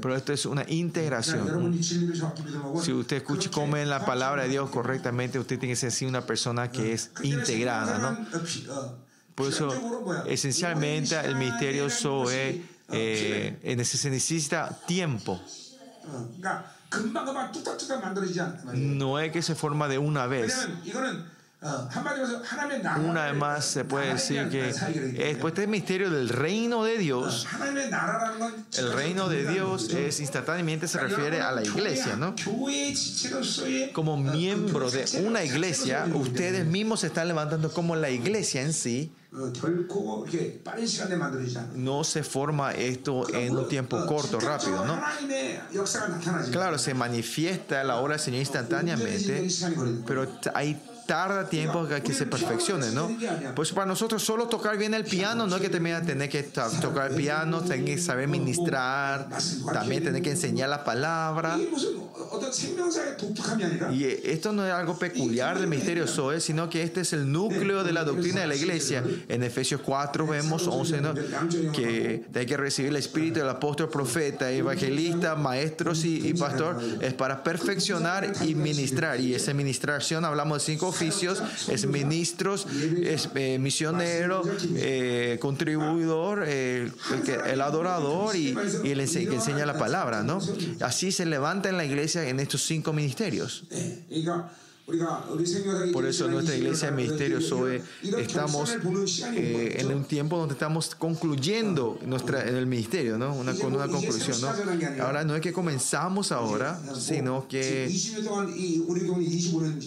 Pero 0.00 0.16
esto 0.16 0.32
es 0.32 0.46
una 0.46 0.64
integración. 0.68 1.78
Si 2.82 2.92
usted 2.92 3.18
escucha, 3.18 3.50
come 3.50 3.84
la 3.86 4.04
palabra 4.04 4.42
de 4.44 4.48
Dios 4.48 4.70
correctamente, 4.70 5.38
usted 5.38 5.58
tiene 5.58 5.72
que 5.72 5.76
ser 5.76 5.88
así 5.88 6.06
una 6.06 6.26
persona 6.26 6.70
que 6.70 6.92
es 6.92 7.10
integrada. 7.22 7.98
¿no? 7.98 8.26
Por 9.34 9.48
eso, 9.48 9.68
esencialmente, 10.26 11.18
el 11.20 11.36
misterio 11.36 11.88
Zoe 11.90 12.62
eh, 12.90 13.84
se 13.84 14.10
necesita 14.10 14.78
tiempo. 14.86 15.40
No 18.74 19.18
es 19.18 19.32
que 19.32 19.42
se 19.42 19.54
forma 19.54 19.88
de 19.88 19.98
una 19.98 20.26
vez. 20.26 20.68
Una 21.60 23.26
vez 23.26 23.34
más 23.34 23.64
se 23.64 23.84
puede 23.84 24.14
decir 24.14 24.48
que 24.48 24.72
después 25.12 25.54
del 25.54 25.66
misterio 25.66 26.08
del 26.08 26.28
reino 26.28 26.84
de 26.84 26.98
Dios, 26.98 27.48
el 28.76 28.92
reino 28.92 29.28
de 29.28 29.50
Dios 29.50 29.90
es 29.92 30.20
instantáneamente 30.20 30.86
se 30.86 30.98
refiere 31.00 31.40
a 31.40 31.50
la 31.50 31.64
iglesia, 31.64 32.14
¿no? 32.14 32.36
Como 33.92 34.16
miembro 34.16 34.88
de 34.88 35.04
una 35.24 35.42
iglesia, 35.42 36.06
ustedes 36.14 36.64
mismos 36.64 37.00
se 37.00 37.08
están 37.08 37.26
levantando 37.26 37.72
como 37.72 37.96
la 37.96 38.10
iglesia 38.10 38.62
en 38.62 38.72
sí. 38.72 39.12
No 41.74 42.04
se 42.04 42.22
forma 42.22 42.72
esto 42.72 43.28
en 43.34 43.56
un 43.56 43.68
tiempo 43.68 44.06
corto, 44.06 44.38
rápido, 44.38 44.84
¿no? 44.86 44.94
Claro, 46.52 46.78
se 46.78 46.94
manifiesta 46.94 47.82
la 47.82 47.96
obra 47.96 48.12
del 48.14 48.20
Señor 48.20 48.40
instantáneamente, 48.40 49.48
pero 50.06 50.26
hay 50.54 50.80
tarda 51.08 51.48
tiempo 51.48 51.88
que 52.04 52.12
se 52.12 52.26
perfeccione, 52.26 52.90
¿no? 52.90 53.10
Pues 53.56 53.72
para 53.72 53.86
nosotros 53.86 54.22
solo 54.22 54.46
tocar 54.46 54.76
bien 54.76 54.92
el 54.92 55.04
piano, 55.04 55.46
no 55.46 55.56
es 55.56 55.62
que 55.62 55.70
también 55.70 56.04
tener 56.04 56.28
que 56.28 56.42
tocar 56.42 57.10
el 57.10 57.16
piano, 57.16 57.62
tener 57.62 57.84
que 57.86 57.98
saber 57.98 58.28
ministrar, 58.28 59.26
también 59.72 60.04
tener 60.04 60.20
que 60.20 60.32
enseñar 60.32 60.68
la 60.68 60.84
palabra. 60.84 61.58
Y 63.90 64.04
esto 64.04 64.52
no 64.52 64.66
es 64.66 64.72
algo 64.72 64.98
peculiar 64.98 65.58
del 65.58 65.66
misterio 65.68 66.06
Zoe, 66.06 66.40
sino 66.40 66.68
que 66.68 66.82
este 66.82 67.00
es 67.00 67.14
el 67.14 67.32
núcleo 67.32 67.84
de 67.84 67.92
la 67.92 68.04
doctrina 68.04 68.42
de 68.42 68.46
la 68.46 68.54
iglesia. 68.54 69.02
En 69.28 69.42
Efesios 69.42 69.80
4 69.80 70.26
vemos 70.26 70.66
11, 70.66 71.00
¿no? 71.00 71.14
que 71.72 72.22
hay 72.34 72.46
que 72.46 72.56
recibir 72.58 72.90
el 72.90 72.96
espíritu 72.96 73.40
del 73.40 73.48
apóstol, 73.48 73.88
profeta, 73.88 74.50
evangelista, 74.50 75.34
maestros 75.36 76.04
y, 76.04 76.28
y 76.28 76.34
pastor, 76.34 76.78
es 77.00 77.14
para 77.14 77.42
perfeccionar 77.42 78.30
y 78.44 78.54
ministrar. 78.54 79.18
Y 79.20 79.34
esa 79.34 79.54
ministración 79.54 80.26
hablamos 80.26 80.58
de 80.58 80.72
cinco 80.72 80.92
es 81.02 81.86
ministros, 81.86 82.66
es 83.02 83.28
eh, 83.34 83.58
misionero, 83.58 84.42
eh, 84.76 85.38
contribuidor, 85.40 86.44
eh, 86.46 86.90
el, 87.46 87.60
adorador 87.60 88.36
y, 88.36 88.54
el 88.84 89.08
que 89.08 89.34
enseña 89.34 89.66
la 89.66 89.78
palabra, 89.78 90.22
¿no? 90.22 90.40
Así 90.80 91.12
se 91.12 91.26
levanta 91.26 91.68
en 91.68 91.76
la 91.76 91.84
iglesia 91.84 92.28
en 92.28 92.40
estos 92.40 92.62
cinco 92.62 92.92
ministerios. 92.92 93.64
Por 95.92 96.06
eso 96.06 96.28
nuestra 96.28 96.56
iglesia 96.56 96.90
de 96.90 96.96
Misterio 96.96 97.42
Zoe 97.42 97.82
estamos 98.16 98.74
eh, 99.34 99.76
en 99.80 99.88
un 99.88 100.04
tiempo 100.04 100.38
donde 100.38 100.54
estamos 100.54 100.94
concluyendo 100.94 101.98
nuestra, 102.06 102.48
en 102.48 102.56
el 102.56 102.66
ministerio, 102.66 103.18
¿no? 103.18 103.34
Una, 103.34 103.52
con 103.54 103.74
una 103.74 103.86
conclusión. 103.86 104.40
¿no? 104.40 104.48
Ahora 105.04 105.24
no 105.24 105.36
es 105.36 105.42
que 105.42 105.52
comenzamos 105.52 106.32
ahora, 106.32 106.80
sino 106.98 107.46
que 107.48 107.86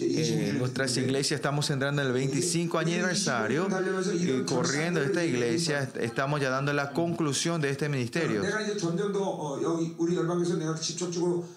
eh, 0.00 0.54
nuestras 0.56 0.96
iglesias 0.96 1.38
estamos 1.38 1.68
entrando 1.70 2.02
en 2.02 2.08
el 2.08 2.14
25 2.14 2.78
aniversario 2.78 3.66
y 4.14 4.42
corriendo 4.44 5.02
esta 5.02 5.24
iglesia 5.24 5.90
estamos 6.00 6.40
ya 6.40 6.50
dando 6.50 6.72
la 6.72 6.92
conclusión 6.92 7.60
de 7.60 7.70
este 7.70 7.88
ministerio. 7.88 8.42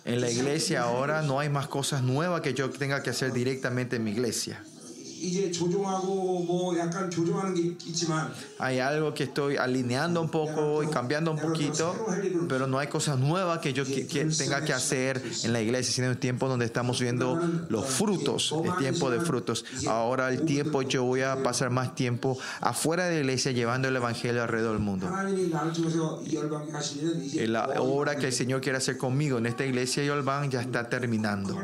En 0.04 0.22
la 0.22 0.32
iglesia 0.32 0.82
ahora 0.82 1.22
no 1.22 1.40
hay 1.40 1.50
más 1.50 1.68
cosas 1.68 2.02
nuevas 2.02 2.42
que 2.42 2.56
yo 2.56 2.72
tenga 2.72 3.04
que 3.04 3.12
hacer 3.12 3.35
directamente 3.36 3.98
en 3.98 4.04
mi 4.04 4.12
iglesia. 4.12 4.64
Hay 8.60 8.80
algo 8.80 9.14
que 9.14 9.24
estoy 9.24 9.56
alineando 9.58 10.22
un 10.22 10.30
poco 10.30 10.84
y 10.84 10.88
cambiando 10.88 11.32
un 11.32 11.40
poquito, 11.40 11.96
pero 12.50 12.68
no 12.68 12.80
hay 12.80 12.88
cosas 12.88 13.18
nuevas 13.18 13.60
que 13.60 13.74
yo 13.74 13.84
tenga 14.38 14.64
que 14.64 14.74
hacer 14.74 15.22
en 15.44 15.54
la 15.54 15.62
iglesia, 15.62 15.94
sino 15.94 16.10
un 16.10 16.18
tiempo 16.18 16.48
donde 16.48 16.66
estamos 16.66 17.00
viendo 17.00 17.40
los 17.70 17.86
frutos, 17.86 18.54
el 18.64 18.76
tiempo 18.78 19.10
de 19.10 19.20
frutos. 19.22 19.66
Ahora 19.88 20.30
el 20.30 20.46
tiempo, 20.46 20.82
yo 20.82 21.04
voy 21.04 21.22
a 21.22 21.42
pasar 21.44 21.70
más 21.70 21.96
tiempo 21.96 22.38
afuera 22.62 23.06
de 23.06 23.16
la 23.16 23.20
iglesia 23.22 23.52
llevando 23.52 23.88
el 23.88 23.96
evangelio 23.96 24.42
alrededor 24.42 24.74
del 24.74 24.84
mundo. 24.84 25.10
La 27.48 27.82
obra 27.82 28.16
que 28.16 28.28
el 28.28 28.34
Señor 28.34 28.62
quiere 28.62 28.78
hacer 28.78 28.98
conmigo 28.98 29.38
en 29.38 29.46
esta 29.46 29.66
iglesia 29.66 30.04
Yolban 30.04 30.52
ya 30.52 30.62
está 30.62 30.90
terminando. 30.90 31.58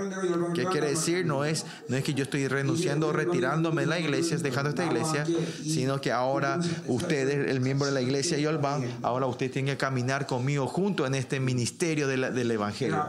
¿Qué 0.53 0.65
quiere 0.65 0.89
decir? 0.89 1.25
No 1.25 1.43
es, 1.46 1.65
no 1.88 1.98
es 1.98 2.03
que 2.03 2.13
yo 2.13 2.24
estoy 2.24 2.48
renunciando 2.48 3.08
o 3.08 3.13
retirando 3.13 3.40
retirándome 3.41 3.81
de 3.81 3.88
la 3.88 4.00
iglesia, 4.00 4.38
dejando 4.38 4.69
esta 4.69 4.86
iglesia, 4.86 5.25
sino 5.63 6.00
que 6.00 6.12
ahora 6.12 6.60
ustedes, 6.88 7.50
el 7.50 7.60
miembro 7.60 7.88
de 7.88 7.91
la 7.91 8.01
iglesia 8.01 8.38
y 8.38 8.43
Yolban, 8.43 9.00
ahora 9.01 9.25
ustedes 9.25 9.51
tienen 9.51 9.74
que 9.74 9.77
caminar 9.77 10.27
conmigo 10.27 10.67
junto 10.67 11.05
en 11.05 11.15
este 11.15 11.39
ministerio 11.39 12.07
del 12.07 12.51
Evangelio. 12.51 13.05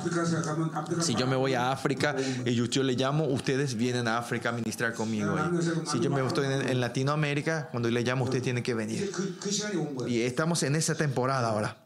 Si 1.01 1.15
yo 1.15 1.27
me 1.27 1.37
voy 1.37 1.55
a 1.55 1.71
África 1.71 2.17
y 2.45 2.55
yo, 2.55 2.83
le 2.83 2.95
llamo, 2.95 3.25
ustedes 3.25 3.75
vienen 3.75 4.09
a 4.09 4.19
África 4.19 4.49
a 4.49 4.53
ministrar 4.53 4.95
conmigo. 4.95 5.37
Si 5.91 6.01
yo 6.01 6.11
me 6.11 6.27
estoy 6.27 6.47
en, 6.47 6.81
Latinoamérica, 6.81 7.69
cuando 7.71 7.91
le 7.91 8.03
llamo, 8.03 8.25
ustedes 8.25 8.43
tienen 8.43 8.63
que 8.63 8.75
venir. 8.75 9.13
Y 10.07 10.23
estamos 10.23 10.63
en 10.63 10.77
esa 10.77 10.95
temporada 10.95 11.49
ahora. 11.49 11.77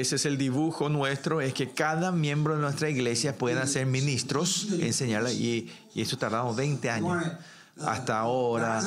Ese 0.00 0.16
es 0.16 0.26
el 0.26 0.36
dibujo 0.36 0.88
nuestro, 0.88 1.40
es 1.40 1.54
que 1.54 1.70
cada 1.70 2.12
miembro 2.12 2.54
de 2.54 2.60
nuestra 2.60 2.90
iglesia 2.90 3.36
pueda 3.36 3.66
ser 3.66 3.86
ministros, 3.86 4.68
enseñarla, 4.78 5.32
y, 5.32 5.70
y 5.94 6.02
eso 6.02 6.18
tardamos 6.18 6.56
20 6.56 6.90
años 6.90 7.18
hasta 7.86 8.18
ahora. 8.18 8.80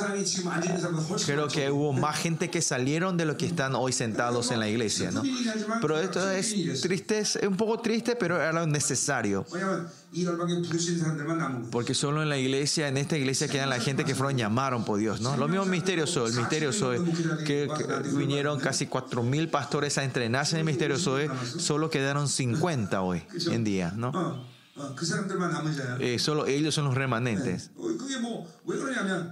Creo 1.26 1.48
que 1.48 1.70
hubo 1.70 1.92
más 1.92 2.18
gente 2.18 2.50
que 2.50 2.62
salieron 2.62 3.16
de 3.16 3.24
lo 3.24 3.36
que 3.36 3.46
están 3.46 3.74
hoy 3.74 3.92
sentados 3.92 4.50
en 4.50 4.60
la 4.60 4.68
iglesia, 4.68 5.10
¿no? 5.10 5.22
Pero 5.80 5.98
esto 5.98 6.30
es 6.30 6.80
triste, 6.80 7.18
es 7.18 7.38
un 7.46 7.56
poco 7.56 7.78
triste, 7.80 8.16
pero 8.16 8.40
era 8.40 8.66
necesario. 8.66 9.46
Porque 11.70 11.94
solo 11.94 12.22
en 12.22 12.28
la 12.28 12.38
iglesia, 12.38 12.88
en 12.88 12.96
esta 12.96 13.16
iglesia 13.16 13.48
quedan 13.48 13.70
la 13.70 13.80
gente 13.80 14.04
que 14.04 14.14
fueron 14.14 14.36
llamaron 14.36 14.84
por 14.84 14.98
Dios, 14.98 15.20
¿no? 15.20 15.36
Lo 15.36 15.48
mismo 15.48 15.64
misterio 15.64 16.06
Soy, 16.06 16.30
el 16.30 16.36
misterio 16.36 16.72
Soy, 16.72 17.00
que, 17.44 17.68
vinieron 18.16 18.60
casi 18.60 18.86
4.000 18.86 19.50
pastores 19.50 19.98
a 19.98 20.04
entrenarse 20.04 20.54
en 20.56 20.60
el 20.60 20.64
misterio 20.64 20.98
Soy, 20.98 21.28
solo 21.58 21.90
quedaron 21.90 22.28
50 22.28 23.02
hoy 23.02 23.22
en 23.50 23.64
día, 23.64 23.92
¿no? 23.96 24.53
Eh, 26.00 26.18
solo 26.18 26.46
ellos 26.46 26.74
son 26.74 26.86
los 26.86 26.94
remanentes. 26.94 27.70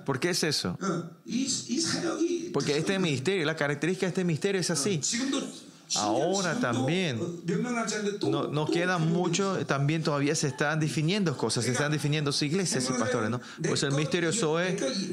¿Por 0.05 0.21
qué 0.21 0.31
es 0.31 0.45
eso? 0.45 0.79
Porque 2.53 2.77
este 2.79 2.99
misterio, 2.99 3.45
la 3.45 3.57
característica 3.57 4.07
de 4.07 4.11
este 4.11 4.25
misterio 4.25 4.61
es 4.61 4.71
así. 4.71 5.01
Ahora 5.97 6.59
también. 6.59 7.21
no, 8.23 8.49
no 8.49 8.67
queda 8.67 8.99
mucho, 8.99 9.65
también 9.67 10.03
todavía 10.03 10.35
se 10.35 10.49
están 10.49 10.81
definiendo 10.81 11.37
cosas, 11.37 11.65
se 11.65 11.73
están 11.73 11.93
definiendo 11.93 12.33
iglesias 12.41 12.89
y 12.89 12.99
pastores, 12.99 13.31
¿no? 13.31 13.41
Pues 13.67 13.83
el 13.83 13.93
misterio 13.93 14.31
es, 14.59 15.09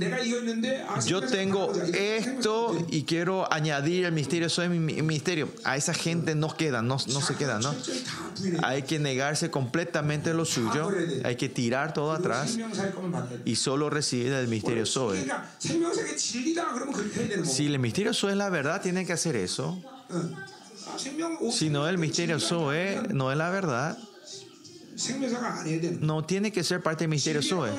yo 1.06 1.22
tengo 1.22 1.72
esto 1.94 2.78
y 2.90 3.04
quiero 3.04 3.52
añadir 3.52 4.06
el 4.06 4.14
misterio 4.14 4.48
es 4.48 4.70
mi 4.70 4.80
misterio. 4.80 5.50
A 5.64 5.78
esa 5.78 5.94
gente 5.94 6.36
no 6.36 6.56
queda, 6.56 6.82
no, 6.82 6.98
no 7.08 7.22
se 7.22 7.36
queda, 7.36 7.60
¿no? 7.60 7.76
Hay 8.64 8.84
que 8.84 9.00
negarse 9.00 9.52
completamente 9.52 10.34
lo 10.34 10.46
suyo, 10.46 10.90
hay 11.24 11.36
que 11.36 11.50
tirar 11.50 11.94
todo 11.94 12.12
atrás 12.12 12.58
y 13.46 13.56
solo 13.56 13.90
recibir 13.90 14.32
el 14.34 14.48
misterio 14.48 14.86
Zoe. 14.86 15.26
Si 17.44 17.66
el 17.66 17.80
misterio 17.80 18.14
Zoe 18.14 18.32
es 18.32 18.38
la 18.38 18.50
verdad, 18.50 18.82
tiene 18.82 19.06
que 19.06 19.14
hacer 19.14 19.36
eso. 19.36 19.82
Si 21.52 21.70
no, 21.70 21.88
el 21.88 21.98
misterio 21.98 22.40
Zoe 22.40 23.02
no 23.10 23.32
es 23.32 23.38
la 23.38 23.50
verdad. 23.50 23.98
No 26.02 26.24
tiene 26.24 26.52
que 26.52 26.64
ser 26.64 26.82
parte 26.82 27.04
del 27.04 27.10
misterio 27.10 27.42
Zoe. 27.42 27.72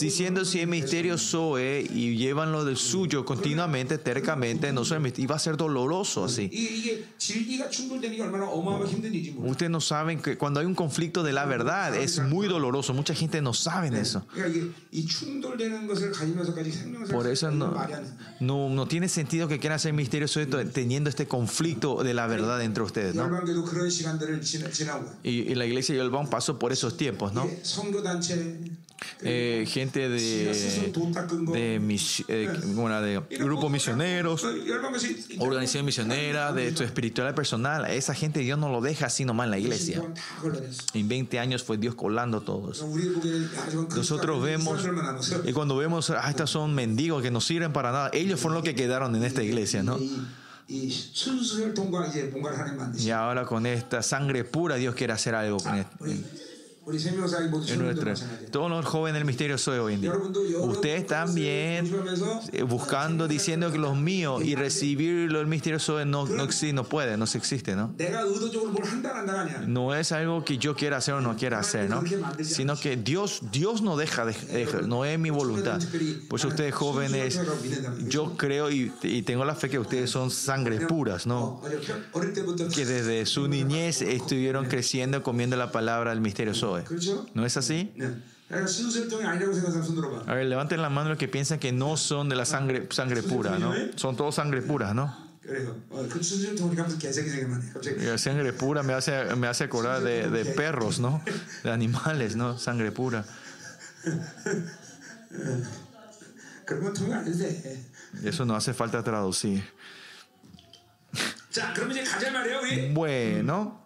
Diciendo 0.00 0.44
si 0.44 0.60
es 0.60 0.68
misterio 0.68 1.16
Zoe 1.18 1.80
y 1.80 2.16
llevan 2.16 2.52
lo 2.52 2.64
del 2.64 2.76
suyo 2.76 3.24
continuamente, 3.24 3.98
tercamente, 3.98 4.72
no 4.72 4.84
son, 4.84 5.10
y 5.16 5.26
va 5.26 5.36
a 5.36 5.38
ser 5.38 5.56
doloroso 5.56 6.24
así. 6.24 6.50
Ustedes 9.38 9.70
no 9.70 9.80
saben 9.80 10.20
que 10.20 10.36
cuando 10.36 10.60
hay 10.60 10.66
un 10.66 10.74
conflicto 10.74 11.22
de 11.22 11.32
la 11.32 11.46
verdad 11.46 11.96
es 11.96 12.20
muy 12.20 12.48
doloroso. 12.48 12.94
Mucha 12.94 13.14
gente 13.14 13.40
no 13.40 13.54
sabe 13.54 13.88
eso. 13.98 14.26
Por 17.10 17.26
eso 17.26 17.50
no, 17.50 17.74
no, 18.40 18.68
no 18.68 18.88
tiene 18.88 19.08
sentido 19.08 19.48
que 19.48 19.58
quieran 19.58 19.76
hacer 19.76 19.92
misterio 19.92 20.28
Zoe 20.28 20.46
teniendo 20.46 21.08
este 21.08 21.26
conflicto 21.26 22.02
de 22.02 22.14
la 22.14 22.26
verdad 22.26 22.62
entre 22.62 22.82
ustedes. 22.82 23.14
¿no? 23.14 23.28
Y, 25.22 25.30
y 25.30 25.54
la 25.54 25.66
iglesia 25.66 25.94
de 25.94 26.00
Yolbán 26.00 26.28
pasó 26.28 26.57
por 26.58 26.72
esos 26.72 26.96
tiempos, 26.96 27.32
¿no? 27.32 27.48
Eh, 29.22 29.64
gente 29.68 30.08
de, 30.08 30.92
de, 31.52 31.78
mis, 31.80 32.24
eh, 32.28 32.50
bueno, 32.74 33.00
de 33.00 33.20
grupos 33.38 33.70
misioneros, 33.70 34.44
organización 35.38 35.84
misionera, 35.84 36.52
de 36.52 36.68
esto 36.68 36.84
espiritual 36.84 37.34
personal. 37.34 37.88
Esa 37.90 38.14
gente 38.14 38.40
Dios 38.40 38.58
no 38.58 38.70
lo 38.70 38.80
deja 38.80 39.06
así 39.06 39.24
nomás 39.24 39.46
en 39.46 39.50
la 39.52 39.58
iglesia. 39.58 40.02
En 40.94 41.08
20 41.08 41.38
años 41.38 41.62
fue 41.62 41.78
Dios 41.78 41.94
colando 41.94 42.40
todos. 42.40 42.84
Nosotros 43.94 44.42
vemos, 44.42 44.84
y 45.44 45.52
cuando 45.52 45.76
vemos, 45.76 46.10
ah, 46.10 46.28
estos 46.28 46.50
son 46.50 46.74
mendigos 46.74 47.22
que 47.22 47.30
no 47.30 47.40
sirven 47.40 47.72
para 47.72 47.92
nada, 47.92 48.10
ellos 48.12 48.40
fueron 48.40 48.56
los 48.56 48.64
que 48.64 48.74
quedaron 48.74 49.14
en 49.14 49.24
esta 49.24 49.42
iglesia, 49.42 49.82
¿no? 49.82 49.98
Y 52.98 53.10
ahora 53.10 53.46
con 53.46 53.64
esta 53.64 54.02
sangre 54.02 54.44
pura 54.44 54.76
Dios 54.76 54.94
quiere 54.94 55.14
hacer 55.14 55.34
algo 55.34 55.58
con 55.58 55.76
esto. 55.76 55.96
Todos 58.50 58.70
los 58.70 58.84
jóvenes 58.84 59.20
del 59.20 59.24
misterio 59.24 59.58
soy 59.58 59.78
hoy 59.78 59.94
en 59.94 60.00
día. 60.00 60.12
Ustedes 60.60 61.06
también 61.06 61.90
eh, 62.52 62.62
buscando, 62.62 63.28
diciendo 63.28 63.70
que 63.70 63.78
los 63.78 63.96
míos 63.96 64.42
y 64.44 64.54
recibirlo 64.54 65.40
el 65.40 65.46
misterio 65.46 65.78
soy 65.78 66.04
no, 66.04 66.26
no, 66.26 66.46
no 66.46 66.84
puede, 66.84 67.16
no 67.16 67.26
se 67.26 67.38
existe, 67.38 67.76
¿no? 67.76 67.94
No 69.66 69.94
es 69.94 70.12
algo 70.12 70.44
que 70.44 70.58
yo 70.58 70.74
quiera 70.74 70.98
hacer 70.98 71.14
o 71.14 71.20
no 71.20 71.36
quiera 71.36 71.58
hacer, 71.58 71.90
¿no? 71.90 72.02
Sino 72.42 72.78
que 72.78 72.96
Dios, 72.96 73.40
Dios 73.52 73.82
no 73.82 73.96
deja, 73.96 74.24
de, 74.24 74.34
no 74.86 75.04
es 75.04 75.18
mi 75.18 75.30
voluntad. 75.30 75.80
Por 76.28 76.38
eso 76.38 76.48
ustedes 76.48 76.74
jóvenes, 76.74 77.40
yo 78.08 78.36
creo 78.36 78.70
y, 78.70 78.92
y 79.02 79.22
tengo 79.22 79.44
la 79.44 79.54
fe 79.54 79.68
que 79.68 79.78
ustedes 79.78 80.10
son 80.10 80.30
sangres 80.30 80.86
puras, 80.86 81.26
¿no? 81.26 81.60
Que 82.74 82.86
desde 82.86 83.26
su 83.26 83.48
niñez 83.48 84.02
estuvieron 84.02 84.66
creciendo 84.66 85.22
comiendo 85.22 85.56
la 85.56 85.70
palabra 85.70 86.10
del 86.10 86.20
misterio 86.20 86.54
soy. 86.54 86.77
¿No 87.34 87.44
es 87.46 87.56
así? 87.56 87.92
A 90.26 90.34
ver, 90.34 90.46
levanten 90.46 90.80
la 90.80 90.88
mano 90.88 91.10
los 91.10 91.18
que 91.18 91.28
piensan 91.28 91.58
que 91.58 91.70
no 91.72 91.96
son 91.96 92.28
de 92.28 92.36
la 92.36 92.44
sangre, 92.44 92.86
sangre 92.90 93.22
pura, 93.22 93.58
¿no? 93.58 93.72
Son 93.96 94.16
todos 94.16 94.34
sangre 94.34 94.62
pura, 94.62 94.94
¿no? 94.94 95.28
La 98.06 98.18
sangre 98.18 98.52
pura 98.52 98.82
me 98.82 98.92
hace, 98.92 99.34
me 99.36 99.46
hace 99.46 99.64
acordar 99.64 100.02
de, 100.02 100.30
de 100.30 100.44
perros, 100.44 100.98
¿no? 100.98 101.22
De 101.64 101.70
animales, 101.70 102.36
¿no? 102.36 102.58
Sangre 102.58 102.92
pura. 102.92 103.24
Eso 108.22 108.44
no 108.44 108.56
hace 108.56 108.74
falta 108.74 109.02
traducir. 109.02 109.64
Bueno. 112.92 113.84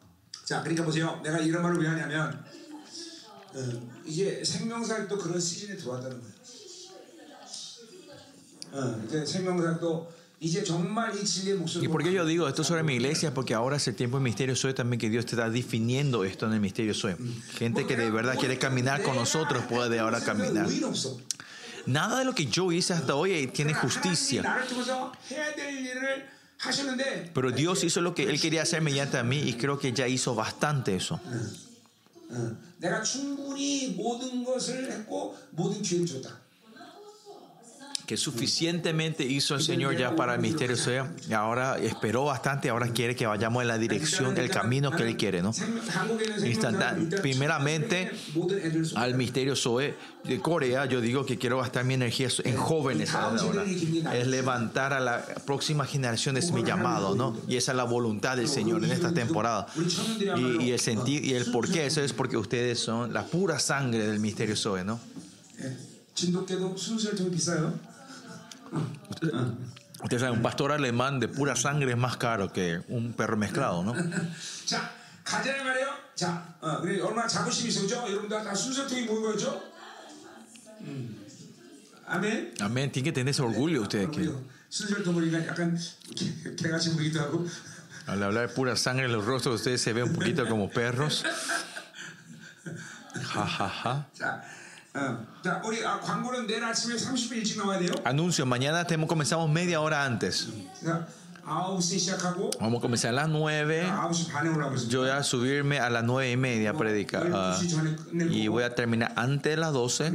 이제 4.06 4.44
생명사역도 4.44 5.18
그런 5.18 5.40
시즌에 5.40 5.78
들어왔다는 5.78 6.22
거예요. 6.22 6.38
어, 8.74 9.04
이제 9.06 9.26
생명사역도 9.26 10.18
¿Y 10.40 11.88
por 11.88 12.04
qué 12.04 12.14
yo 12.14 12.26
digo 12.26 12.48
esto 12.48 12.64
sobre 12.64 12.84
mi 12.84 12.94
iglesia? 12.94 13.34
Porque 13.34 13.56
ahora 13.56 13.78
es 13.78 13.88
el 13.88 13.96
tiempo 13.96 14.18
de 14.18 14.24
misterio 14.24 14.56
soy 14.56 14.76
también 14.76 15.00
que 15.00 15.10
Dios 15.10 15.26
te 15.26 15.32
está 15.32 15.50
definiendo 15.50 16.24
esto 16.24 16.46
en 16.46 16.54
el 16.54 16.60
misterio 16.60 16.94
soy. 16.94 17.16
Gente 17.56 17.88
que 17.88 17.96
de 17.96 18.12
verdad 18.12 18.38
quiere 18.38 18.60
caminar 18.60 19.02
con 19.02 19.16
nosotros 19.16 19.64
puede 19.64 19.98
ahora 19.98 20.22
caminar. 20.22 20.68
Nada 21.88 22.20
de 22.20 22.26
lo 22.26 22.36
que 22.36 22.46
yo 22.46 22.72
hice 22.72 22.94
hasta 22.94 23.16
hoy 23.16 23.48
tiene 23.48 23.74
justicia. 23.74 24.44
Pero 27.34 27.52
Dios 27.52 27.84
hizo 27.84 28.02
lo 28.02 28.14
que 28.14 28.30
Él 28.30 28.40
quería 28.40 28.62
hacer 28.62 28.82
mediante 28.82 29.18
a 29.18 29.24
mí 29.24 29.40
y 29.40 29.54
creo 29.54 29.80
que 29.80 29.92
ya 29.92 30.08
hizo 30.08 30.36
bastante 30.36 30.96
eso. 30.96 31.20
내가 32.83 33.01
충분히 33.01 33.91
모든 33.97 34.45
것을 34.45 34.91
했고 34.91 35.37
모든 35.51 35.81
기회를 35.81 36.05
줬다. 36.05 36.42
Que 38.13 38.19
suficientemente 38.19 39.25
hizo 39.25 39.55
el 39.55 39.63
Señor 39.63 39.97
ya 39.97 40.15
para 40.15 40.35
el 40.35 40.41
misterio 40.43 40.77
sea 40.77 41.11
y 41.27 41.33
ahora 41.33 41.79
esperó 41.79 42.27
bastante 42.27 42.69
ahora 42.69 42.89
quiere 42.89 43.17
que 43.17 43.25
vayamos 43.25 43.63
en 43.63 43.69
la 43.69 43.79
dirección 43.79 44.35
del 44.35 44.51
camino 44.51 44.91
que 44.91 45.09
él 45.09 45.17
quiere 45.17 45.41
no 45.41 45.51
primeramente 47.23 48.13
al 48.97 49.15
misterio 49.15 49.57
Zoe 49.57 49.95
de 50.25 50.41
Corea 50.41 50.85
yo 50.85 51.01
digo 51.01 51.25
que 51.25 51.39
quiero 51.39 51.61
gastar 51.61 51.87
mi 51.87 51.95
energía 51.95 52.29
en 52.45 52.55
jóvenes 52.55 53.15
ahora. 53.15 53.65
es 53.65 54.27
levantar 54.27 54.93
a 54.93 55.01
la 55.01 55.25
próxima 55.47 55.87
generación 55.87 56.37
es 56.37 56.53
mi 56.53 56.65
llamado 56.65 57.15
no 57.15 57.35
y 57.49 57.57
esa 57.57 57.73
es 57.73 57.77
la 57.77 57.85
voluntad 57.85 58.37
del 58.37 58.49
Señor 58.49 58.85
en 58.85 58.93
esta 58.93 59.15
temporada. 59.15 59.69
y, 60.37 60.65
y 60.65 60.73
el 60.73 60.81
sentir 60.81 61.25
y 61.25 61.33
el 61.33 61.51
por 61.51 61.67
qué 61.71 61.87
eso 61.87 62.03
es 62.03 62.13
porque 62.13 62.37
ustedes 62.37 62.79
son 62.79 63.15
la 63.15 63.25
pura 63.25 63.59
sangre 63.59 64.07
del 64.07 64.21
misterio 64.21 64.55
Zoe 64.55 64.85
no 64.85 65.01
Usted 70.03 70.19
sabe, 70.19 70.33
un 70.33 70.43
pastor 70.43 70.73
alemán 70.73 71.21
de 71.21 71.29
pura 71.29 71.55
sangre 71.55 71.93
es 71.93 71.97
más 71.97 72.17
caro 72.17 72.53
que 72.53 72.81
un 72.89 73.13
perro 73.13 73.37
mezclado, 73.37 73.85
¿no? 73.85 73.95
Amén. 82.07 82.53
Amén. 82.61 82.91
Tiene 82.91 83.05
que 83.05 83.13
tener 83.13 83.31
ese 83.31 83.43
orgullo 83.43 83.83
usted. 83.83 84.11
Que... 84.11 84.31
Al 88.07 88.23
hablar 88.23 88.49
de 88.49 88.55
pura 88.55 88.75
sangre, 88.77 89.09
los 89.09 89.25
rostros 89.25 89.53
de 89.53 89.57
ustedes 89.57 89.81
se 89.81 89.93
ven 89.93 90.05
un 90.05 90.15
poquito 90.15 90.49
como 90.49 90.71
perros. 90.71 91.25
Ja, 93.15 93.47
ja, 93.47 93.69
ja. 93.69 94.09
Anuncio, 98.05 98.45
mañana 98.45 98.87
tenemos, 98.87 99.09
comenzamos 99.09 99.49
media 99.49 99.81
hora 99.81 100.05
antes. 100.05 100.49
Vamos 102.61 102.79
a 102.79 102.83
comenzar 102.83 103.11
a 103.11 103.13
las 103.15 103.29
9. 103.29 103.85
Yo 104.89 105.01
voy 105.01 105.11
a 105.11 105.23
subirme 105.23 105.81
a 105.81 105.91
las 105.91 106.05
9 106.05 106.31
y 106.31 106.37
media 106.37 106.71
a 106.71 106.75
predicar. 106.75 107.27
Ah, 107.33 107.59
y 108.13 108.49
voy 108.49 108.63
a 108.63 108.75
terminar 108.75 109.13
antes 109.17 109.53
de 109.53 109.57
las 109.57 109.73
12. 109.73 110.13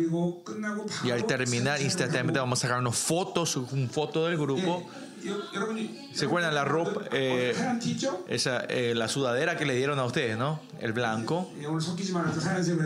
Y 1.04 1.10
al 1.12 1.26
terminar, 1.26 1.82
instantáneamente 1.82 2.40
vamos 2.40 2.60
a 2.60 2.62
sacar 2.62 2.80
unas 2.80 2.96
fotos, 2.96 3.58
un 3.58 3.90
foto 3.90 4.28
del 4.28 4.38
grupo. 4.38 4.88
¿Se 6.14 6.26
acuerdan 6.26 6.56
la 6.56 6.66
ropa, 6.66 7.02
eh, 7.12 7.56
esa, 8.28 8.62
eh, 8.70 8.94
la 8.96 9.08
sudadera 9.08 9.58
que 9.58 9.66
le 9.66 9.76
dieron 9.76 10.00
a 10.00 10.06
ustedes, 10.06 10.38
¿no? 10.38 10.60
El 10.80 10.94
blanco. 10.94 11.50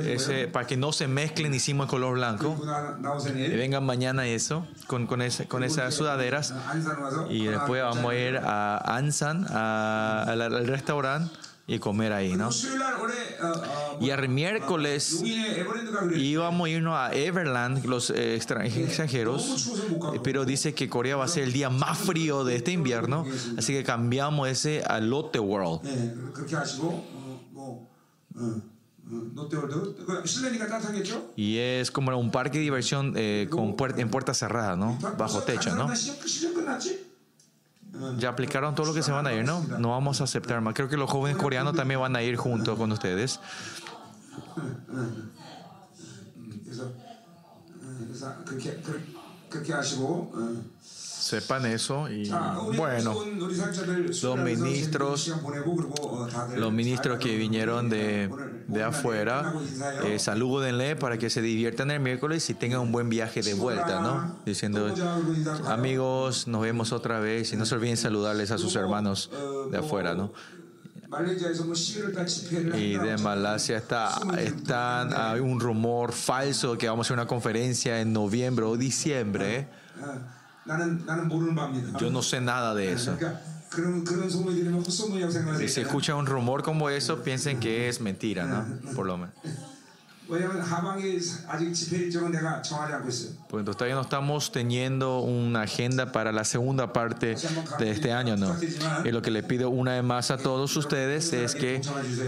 Ese, 0.05 0.47
para 0.47 0.67
que 0.67 0.77
no 0.77 0.91
se 0.91 1.07
mezclen, 1.07 1.53
hicimos 1.53 1.85
el 1.85 1.89
color 1.89 2.15
blanco. 2.15 2.59
Y 3.33 3.55
vengan 3.55 3.85
mañana 3.85 4.27
eso, 4.27 4.65
con, 4.87 5.07
con, 5.07 5.21
ese, 5.21 5.47
con 5.47 5.63
esas 5.63 5.93
sudaderas. 5.93 6.53
Y 7.29 7.45
después 7.47 7.81
vamos 7.81 8.11
a 8.11 8.15
ir 8.15 8.37
a 8.37 8.97
Ansan, 8.97 9.45
al 9.47 10.67
restaurante 10.67 11.31
y 11.71 11.79
comer 11.79 12.11
ahí, 12.11 12.35
¿no? 12.35 12.49
Y 14.01 14.09
el 14.09 14.27
miércoles 14.27 15.23
íbamos 16.17 16.67
a 16.67 16.69
irnos 16.69 16.95
a 16.95 17.13
Everland, 17.13 17.85
los 17.85 18.09
extranjeros, 18.09 19.71
pero 20.21 20.43
dice 20.43 20.73
que 20.73 20.89
Corea 20.89 21.15
va 21.15 21.23
a 21.23 21.27
ser 21.29 21.43
el 21.43 21.53
día 21.53 21.69
más 21.69 21.97
frío 21.97 22.43
de 22.43 22.57
este 22.57 22.73
invierno, 22.73 23.25
así 23.57 23.71
que 23.71 23.85
cambiamos 23.85 24.49
ese 24.49 24.83
a 24.85 24.99
Lotte 24.99 25.39
World. 25.39 25.81
Y 31.37 31.57
es 31.57 31.89
como 31.89 32.17
un 32.17 32.31
parque 32.31 32.57
de 32.57 32.63
diversión 32.65 33.13
eh, 33.15 33.47
con 33.49 33.75
en 33.97 34.09
puerta 34.09 34.33
cerrada, 34.33 34.75
¿no? 34.75 34.97
Bajo 35.17 35.41
techo, 35.43 35.73
¿no? 35.75 35.87
Ya 38.17 38.29
aplicaron 38.29 38.75
todo 38.75 38.87
lo 38.87 38.93
que 38.93 39.03
se 39.03 39.11
van 39.11 39.27
a 39.27 39.33
ir, 39.33 39.45
¿no? 39.45 39.61
No 39.79 39.89
vamos 39.89 40.21
a 40.21 40.25
aceptar 40.25 40.61
más. 40.61 40.73
Creo 40.73 40.89
que 40.89 40.97
los 40.97 41.09
jóvenes 41.09 41.37
coreanos 41.37 41.75
también 41.75 41.99
van 41.99 42.15
a 42.15 42.23
ir 42.23 42.35
junto 42.35 42.77
con 42.77 42.91
ustedes. 42.91 43.39
Sepan 50.81 51.67
eso 51.67 52.09
y 52.09 52.27
bueno, 52.75 53.15
los 54.23 54.37
ministros, 54.39 55.31
los 56.55 56.73
ministros 56.73 57.19
que 57.19 57.37
vinieron 57.37 57.89
de, 57.89 58.27
de 58.67 58.83
afuera, 58.83 59.53
eh, 60.03 60.17
salúdenle 60.17 60.95
para 60.95 61.19
que 61.19 61.29
se 61.29 61.43
diviertan 61.43 61.91
el 61.91 61.99
miércoles 61.99 62.49
y 62.49 62.55
tengan 62.55 62.79
un 62.79 62.91
buen 62.91 63.09
viaje 63.09 63.43
de 63.43 63.53
vuelta, 63.53 64.01
¿no? 64.01 64.37
Diciendo, 64.47 64.91
amigos, 65.67 66.47
nos 66.47 66.61
vemos 66.63 66.91
otra 66.91 67.19
vez 67.19 67.53
y 67.53 67.55
no 67.55 67.67
se 67.67 67.75
olviden 67.75 67.97
saludarles 67.97 68.49
a 68.49 68.57
sus 68.57 68.75
hermanos 68.75 69.29
de 69.69 69.77
afuera, 69.77 70.15
¿no? 70.15 70.33
Y 72.77 72.97
de 72.97 73.17
Malasia 73.17 73.77
está, 73.77 74.17
están, 74.39 75.13
hay 75.13 75.39
un 75.41 75.59
rumor 75.59 76.13
falso 76.13 76.77
que 76.77 76.87
vamos 76.87 77.05
a 77.05 77.07
hacer 77.07 77.13
una 77.15 77.27
conferencia 77.27 77.99
en 77.99 78.13
noviembre 78.13 78.65
o 78.65 78.77
diciembre. 78.77 79.67
Yo 81.99 82.09
no 82.11 82.21
sé 82.21 82.39
nada 82.39 82.73
de 82.73 82.93
eso. 82.93 83.17
Si 85.59 85.67
se 85.69 85.81
escucha 85.81 86.15
un 86.15 86.25
rumor 86.25 86.63
como 86.63 86.89
eso, 86.89 87.21
piensen 87.23 87.59
que 87.59 87.89
es 87.89 87.99
mentira, 88.01 88.45
¿no? 88.45 88.65
Por 88.93 89.05
lo 89.05 89.17
menos. 89.17 89.33
Pues 93.49 93.65
todavía 93.65 93.95
no 93.95 94.01
estamos 94.01 94.51
teniendo 94.53 95.19
una 95.19 95.63
agenda 95.63 96.13
para 96.13 96.31
la 96.31 96.45
segunda 96.45 96.93
parte 96.93 97.35
de 97.79 97.91
este 97.91 98.13
año, 98.13 98.37
¿no? 98.37 98.55
Y 99.03 99.11
lo 99.11 99.21
que 99.21 99.29
le 99.29 99.43
pido 99.43 99.69
una 99.69 99.95
vez 99.95 100.03
más 100.03 100.31
a 100.31 100.37
todos 100.37 100.77
ustedes 100.77 101.33
es 101.33 101.53
que, 101.53 101.81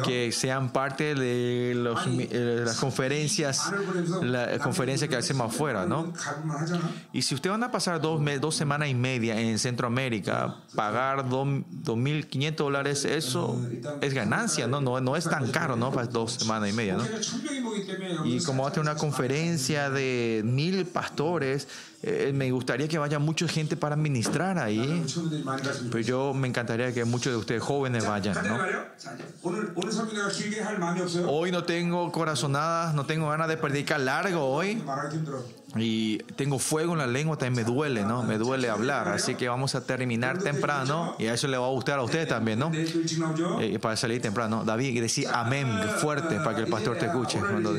que 0.04 0.34
sean 0.34 0.74
parte 0.74 1.16
de 1.16 1.74
los, 1.76 2.02
eh, 2.08 2.64
las 2.66 2.78
conferencias, 2.78 3.72
la 4.22 4.60
conferencia 4.60 5.08
que 5.08 5.16
hacemos 5.16 5.54
afuera, 5.54 5.86
¿no? 5.86 6.12
Y 7.14 7.22
si 7.22 7.36
ustedes 7.36 7.52
van 7.52 7.64
a 7.64 7.72
pasar 7.72 8.02
dos, 8.02 8.22
dos 8.42 8.56
semanas 8.56 8.90
y 8.90 8.96
media 8.96 9.40
en 9.40 9.58
Centroamérica, 9.58 10.58
pagar 10.76 11.30
2.500 11.30 12.56
dólares, 12.56 13.06
eso 13.06 13.58
es 14.02 14.14
ganancia, 14.14 14.68
¿no? 14.68 14.82
¿no? 14.82 15.00
No 15.00 15.16
es 15.16 15.24
tan 15.24 15.52
caro, 15.52 15.78
¿no? 15.78 15.92
Para 15.92 16.08
dos 16.08 16.34
semanas 16.34 16.70
y 16.70 16.74
media, 16.74 16.98
¿no? 16.98 17.06
Y 18.26 18.44
como 18.44 18.68
hace 18.68 18.80
una 18.80 18.96
conferencia 18.96 19.90
de 19.90 20.42
mil 20.44 20.86
pastores, 20.86 21.68
eh, 22.02 22.32
me 22.34 22.52
gustaría 22.52 22.88
que 22.88 22.98
vaya 22.98 23.18
mucha 23.18 23.48
gente 23.48 23.78
para 23.78 23.96
ministrar 23.96 24.58
ahí. 24.58 25.06
Pero 25.90 26.00
yo 26.00 26.34
me 26.34 26.50
encantaría 26.50 26.94
que 26.94 27.06
muchos 27.06 27.32
de 27.32 27.38
ustedes 27.38 27.64
jóvenes 27.64 28.06
vayan. 28.06 28.36
¿no? 28.46 28.58
Hoy 31.28 31.52
no 31.52 31.64
tengo 31.64 32.12
corazonadas, 32.12 32.94
no 32.94 33.06
tengo 33.06 33.30
ganas 33.30 33.48
de 33.48 33.56
predicar 33.58 34.02
largo 34.02 34.46
hoy. 34.46 34.82
Y 35.76 36.20
tengo 36.36 36.60
fuego 36.60 36.94
en 36.94 37.00
la 37.00 37.08
lengua, 37.08 37.38
también 37.38 37.66
me 37.66 37.72
duele, 37.72 38.04
¿no? 38.04 38.24
Me 38.24 38.38
duele 38.38 38.70
hablar. 38.70 39.08
Así 39.08 39.36
que 39.36 39.50
vamos 39.50 39.76
a 39.76 39.86
terminar 39.86 40.38
temprano. 40.38 41.16
Y 41.18 41.26
a 41.26 41.34
eso 41.34 41.48
le 41.48 41.58
va 41.58 41.66
a 41.66 41.72
gustar 41.72 42.00
a 42.00 42.04
ustedes 42.04 42.28
también, 42.28 42.60
¿no? 42.60 42.72
Eh, 42.74 43.80
para 43.80 43.96
salir 43.96 44.22
temprano. 44.22 44.64
David, 44.64 45.02
decir 45.02 45.28
amén 45.34 45.68
fuerte 46.00 46.36
para 46.38 46.56
que 46.56 46.62
el 46.64 46.70
pastor 46.70 46.98
te 46.98 47.08
escuche. 47.08 47.40
Cuando 47.40 47.74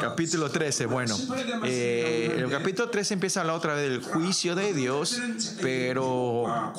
Capítulo 0.00 0.50
13, 0.50 0.86
bueno, 0.86 1.16
eh, 1.64 2.34
el 2.38 2.50
capítulo 2.50 2.88
13 2.88 3.14
empieza 3.14 3.40
a 3.40 3.42
hablar 3.42 3.56
otra 3.56 3.74
vez 3.74 3.90
del 3.90 4.02
juicio 4.02 4.54
de 4.54 4.72
Dios, 4.72 5.20
pero, 5.60 6.72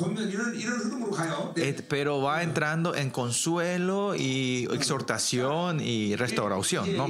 pero 1.87 2.21
va 2.21 2.43
entrando 2.43 2.95
en 2.95 3.09
consuelo 3.11 4.15
y 4.15 4.67
exhortación 4.71 5.79
y 5.79 6.15
restauración. 6.15 6.97
¿no? 6.97 7.07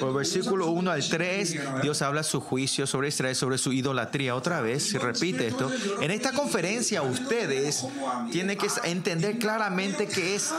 Por 0.00 0.14
versículo 0.14 0.70
1 0.70 0.90
al 0.90 1.06
3, 1.06 1.82
Dios 1.82 2.02
habla 2.02 2.22
su 2.22 2.40
juicio 2.40 2.86
sobre 2.86 3.08
Israel, 3.08 3.34
sobre 3.34 3.58
su 3.58 3.72
idolatría. 3.72 4.34
Otra 4.34 4.60
vez, 4.60 4.88
se 4.88 4.98
repite 4.98 5.48
esto. 5.48 5.70
En 6.00 6.10
esta 6.10 6.32
conferencia 6.32 7.02
ustedes 7.02 7.84
tienen 8.30 8.56
que 8.56 8.68
entender 8.84 9.38
claramente 9.38 10.06
que 10.06 10.36
es 10.36 10.52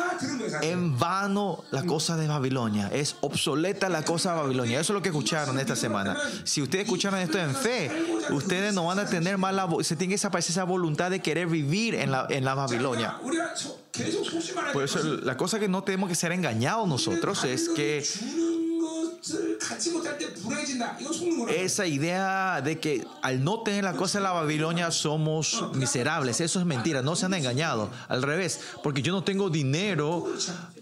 en 0.62 0.98
vano 0.98 1.64
la 1.72 1.84
cosa 1.84 2.18
de 2.18 2.28
Babilonia, 2.28 2.90
es 2.92 3.16
obsoleta 3.22 3.90
la 3.90 3.97
cosa 4.04 4.34
de 4.34 4.42
Babilonia. 4.42 4.80
Eso 4.80 4.94
es 4.94 4.96
lo 4.96 5.02
que 5.02 5.10
escucharon 5.10 5.60
esta 5.60 5.76
semana. 5.76 6.18
Si 6.44 6.62
ustedes 6.62 6.86
escucharon 6.86 7.20
esto 7.20 7.40
en 7.40 7.56
fe, 7.56 7.92
ustedes 8.32 8.74
no 8.74 8.86
van 8.86 9.00
a 9.00 9.06
tener 9.06 9.38
más 9.38 9.54
la, 9.54 9.68
se 9.82 9.96
tiene 9.96 10.12
que 10.12 10.16
desaparecer 10.16 10.52
esa 10.52 10.64
voluntad 10.64 11.12
de 11.12 11.22
querer 11.22 11.48
vivir 11.48 11.96
en 11.96 12.12
la, 12.12 12.28
en 12.30 12.46
la 12.46 12.54
Babilonia. 12.56 13.18
Por 14.74 14.84
eso 14.84 15.04
la 15.04 15.38
cosa 15.38 15.60
que 15.60 15.68
no 15.68 15.84
tenemos 15.84 16.10
que 16.10 16.16
ser 16.16 16.32
engañados 16.32 16.88
nosotros 16.88 17.44
es 17.44 17.70
que 17.70 18.04
esa 21.50 21.88
idea 21.88 22.62
de 22.62 22.80
que 22.80 23.06
al 23.22 23.44
no 23.44 23.62
tener 23.64 23.84
la 23.84 23.94
cosa 23.94 24.20
en 24.20 24.24
la 24.24 24.32
Babilonia 24.32 24.92
somos 24.92 25.64
miserables, 25.76 26.42
eso 26.42 26.60
es 26.60 26.66
mentira, 26.66 27.02
no 27.02 27.16
se 27.16 27.26
han 27.26 27.34
engañado. 27.34 27.90
Al 28.08 28.22
revés, 28.22 28.60
porque 28.84 29.02
yo 29.02 29.12
no 29.12 29.24
tengo 29.24 29.50
dinero, 29.50 30.28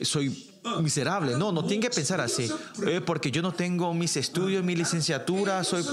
soy 0.01 0.49
miserable. 0.81 1.37
No, 1.37 1.51
no 1.51 1.63
tienen 1.65 1.81
que 1.81 1.95
pensar 1.95 2.21
así. 2.21 2.49
Eh, 2.85 3.01
porque 3.05 3.31
yo 3.31 3.41
no 3.41 3.53
tengo 3.53 3.93
mis 3.93 4.17
estudios, 4.17 4.63
mi 4.63 4.75
licenciatura, 4.75 5.63
soy, 5.63 5.83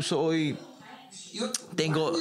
soy 0.00 0.56
tengo 1.74 2.12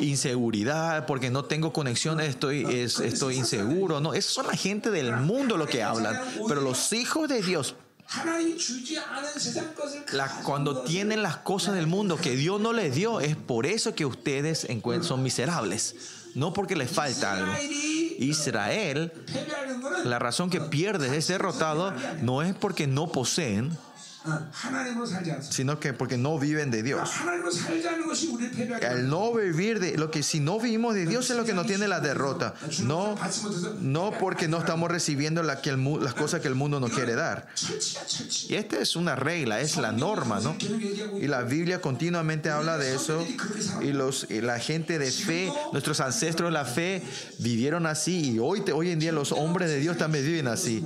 inseguridad 0.00 1.06
porque 1.06 1.30
no 1.30 1.44
tengo 1.44 1.72
conexión, 1.72 2.20
estoy, 2.20 2.64
estoy 2.64 3.36
inseguro. 3.36 4.00
No, 4.00 4.14
eso 4.14 4.34
son 4.34 4.46
la 4.46 4.56
gente 4.56 4.90
del 4.90 5.16
mundo 5.16 5.56
lo 5.56 5.66
que 5.66 5.82
hablan. 5.82 6.20
Pero 6.46 6.60
los 6.60 6.92
hijos 6.92 7.28
de 7.28 7.42
Dios, 7.42 7.74
cuando 10.44 10.82
tienen 10.82 11.22
las 11.22 11.38
cosas 11.38 11.74
del 11.74 11.86
mundo 11.86 12.16
que 12.16 12.36
Dios 12.36 12.60
no 12.60 12.72
les 12.72 12.94
dio, 12.94 13.20
es 13.20 13.36
por 13.36 13.66
eso 13.66 13.94
que 13.94 14.06
ustedes 14.06 14.66
son 15.02 15.22
miserables. 15.22 15.94
No 16.34 16.52
porque 16.52 16.76
les 16.76 16.90
falta 16.90 17.32
algo. 17.32 17.52
Israel, 18.18 19.12
la 20.04 20.18
razón 20.18 20.50
que 20.50 20.60
pierde 20.60 21.16
es 21.16 21.26
derrotado 21.28 21.92
no 22.22 22.42
es 22.42 22.54
porque 22.54 22.86
no 22.86 23.10
poseen, 23.10 23.76
sino 25.50 25.80
que 25.80 25.92
porque 25.92 26.16
no 26.16 26.38
viven 26.38 26.70
de 26.70 26.82
Dios. 26.82 27.10
El 28.80 29.08
no 29.08 29.32
vivir 29.34 29.80
de 29.80 29.96
lo 29.96 30.10
que 30.10 30.22
si 30.22 30.40
no 30.40 30.58
vivimos 30.58 30.94
de 30.94 31.06
Dios 31.06 31.30
es 31.30 31.36
lo 31.36 31.44
que 31.44 31.54
nos 31.54 31.66
tiene 31.66 31.88
la 31.88 32.00
derrota. 32.00 32.54
No, 32.82 33.16
no 33.80 34.12
porque 34.18 34.48
no 34.48 34.58
estamos 34.58 34.90
recibiendo 34.90 35.42
la 35.42 35.60
que 35.60 35.76
las 35.76 36.14
cosas 36.14 36.40
que 36.40 36.48
el 36.48 36.54
mundo 36.54 36.80
nos 36.80 36.90
quiere 36.92 37.14
dar. 37.14 37.48
Y 38.48 38.54
esta 38.54 38.78
es 38.78 38.96
una 38.96 39.16
regla, 39.16 39.60
es 39.60 39.76
la 39.76 39.92
norma, 39.92 40.40
¿no? 40.40 40.56
Y 41.20 41.26
la 41.26 41.42
Biblia 41.42 41.80
continuamente 41.80 42.50
habla 42.50 42.78
de 42.78 42.94
eso. 42.94 43.24
Y, 43.80 43.92
los, 43.92 44.28
la 44.30 44.58
gente 44.58 44.98
de 44.98 45.10
fe, 45.10 45.52
nuestros 45.72 46.00
ancestros 46.00 46.48
de 46.48 46.52
la 46.52 46.64
fe, 46.64 47.02
vivieron 47.38 47.86
así. 47.86 48.32
Y 48.32 48.38
hoy, 48.38 48.62
hoy 48.72 48.90
en 48.90 48.98
día 48.98 49.12
los 49.12 49.32
hombres 49.32 49.68
de 49.68 49.78
Dios 49.78 49.96
también 49.96 50.24
viven 50.24 50.48
así. 50.48 50.84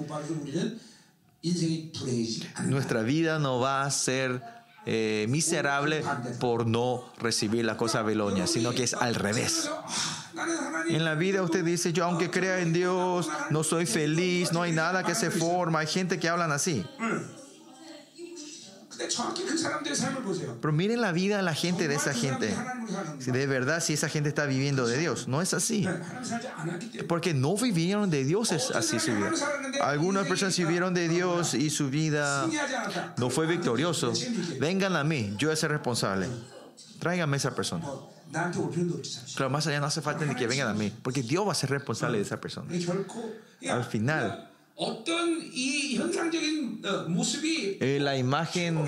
Nuestra 2.66 3.02
vida 3.02 3.38
no 3.38 3.60
va 3.60 3.82
a 3.82 3.90
ser 3.90 4.42
eh, 4.86 5.26
miserable 5.28 6.02
por 6.38 6.66
no 6.66 7.04
recibir 7.18 7.64
la 7.64 7.76
cosa 7.76 8.02
Babilonia, 8.02 8.46
sino 8.46 8.72
que 8.72 8.82
es 8.84 8.94
al 8.94 9.14
revés. 9.14 9.70
En 10.88 11.04
la 11.04 11.14
vida 11.14 11.42
usted 11.42 11.64
dice, 11.64 11.92
yo 11.92 12.04
aunque 12.04 12.30
crea 12.30 12.60
en 12.60 12.72
Dios, 12.72 13.28
no 13.50 13.62
soy 13.62 13.86
feliz, 13.86 14.52
no 14.52 14.62
hay 14.62 14.72
nada 14.72 15.02
que 15.04 15.14
se 15.14 15.30
forma, 15.30 15.80
hay 15.80 15.86
gente 15.86 16.18
que 16.18 16.28
hablan 16.28 16.52
así. 16.52 16.84
Pero 20.60 20.72
miren 20.72 21.00
la 21.00 21.12
vida 21.12 21.36
de 21.36 21.42
la 21.42 21.54
gente 21.54 21.88
de 21.88 21.94
esa 21.94 22.14
gente. 22.14 22.54
Si 23.18 23.30
de 23.30 23.46
verdad, 23.46 23.82
si 23.82 23.94
esa 23.94 24.08
gente 24.08 24.28
está 24.28 24.46
viviendo 24.46 24.86
de 24.86 24.98
Dios. 24.98 25.28
No 25.28 25.42
es 25.42 25.54
así. 25.54 25.86
Porque 27.08 27.34
no 27.34 27.56
vivieron 27.56 28.10
de 28.10 28.24
Dios, 28.24 28.52
es 28.52 28.70
así 28.70 28.98
su 28.98 29.14
vida. 29.14 29.32
Algunas 29.82 30.26
personas 30.26 30.56
vivieron 30.56 30.94
de 30.94 31.08
Dios 31.08 31.54
y 31.54 31.70
su 31.70 31.90
vida 31.90 32.46
no 33.16 33.30
fue 33.30 33.46
victorioso. 33.46 34.12
Vengan 34.58 34.96
a 34.96 35.04
mí, 35.04 35.34
yo 35.38 35.48
voy 35.48 35.54
a 35.54 35.56
ser 35.56 35.70
responsable. 35.70 36.28
Tráiganme 36.98 37.36
a 37.36 37.38
esa 37.38 37.54
persona. 37.54 37.86
Claro, 39.34 39.50
más 39.50 39.66
allá 39.66 39.80
no 39.80 39.86
hace 39.86 40.02
falta 40.02 40.24
ni 40.24 40.34
que 40.34 40.46
vengan 40.46 40.68
a 40.68 40.74
mí, 40.74 40.92
porque 41.02 41.22
Dios 41.22 41.46
va 41.46 41.52
a 41.52 41.54
ser 41.54 41.70
responsable 41.70 42.18
de 42.18 42.24
esa 42.24 42.40
persona. 42.40 42.70
Al 43.68 43.84
final, 43.84 44.49
la 48.00 48.16
imagen 48.16 48.78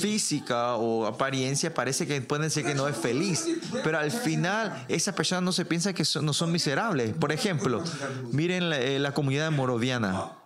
física 0.00 0.76
o 0.76 1.06
apariencia 1.06 1.74
parece 1.74 2.06
que 2.06 2.20
pueden 2.22 2.50
ser 2.50 2.64
que 2.64 2.74
no 2.74 2.88
es 2.88 2.96
feliz, 2.96 3.46
pero 3.84 3.98
al 3.98 4.10
final 4.10 4.86
esa 4.88 5.14
persona 5.14 5.42
no 5.42 5.52
se 5.52 5.66
piensa 5.66 5.92
que 5.92 6.04
no 6.22 6.32
son 6.32 6.50
miserables. 6.50 7.12
Por 7.12 7.30
ejemplo, 7.32 7.84
miren 8.32 8.70
la, 8.70 8.80
eh, 8.80 8.98
la 8.98 9.12
comunidad 9.12 9.50
moroviana. 9.50 10.41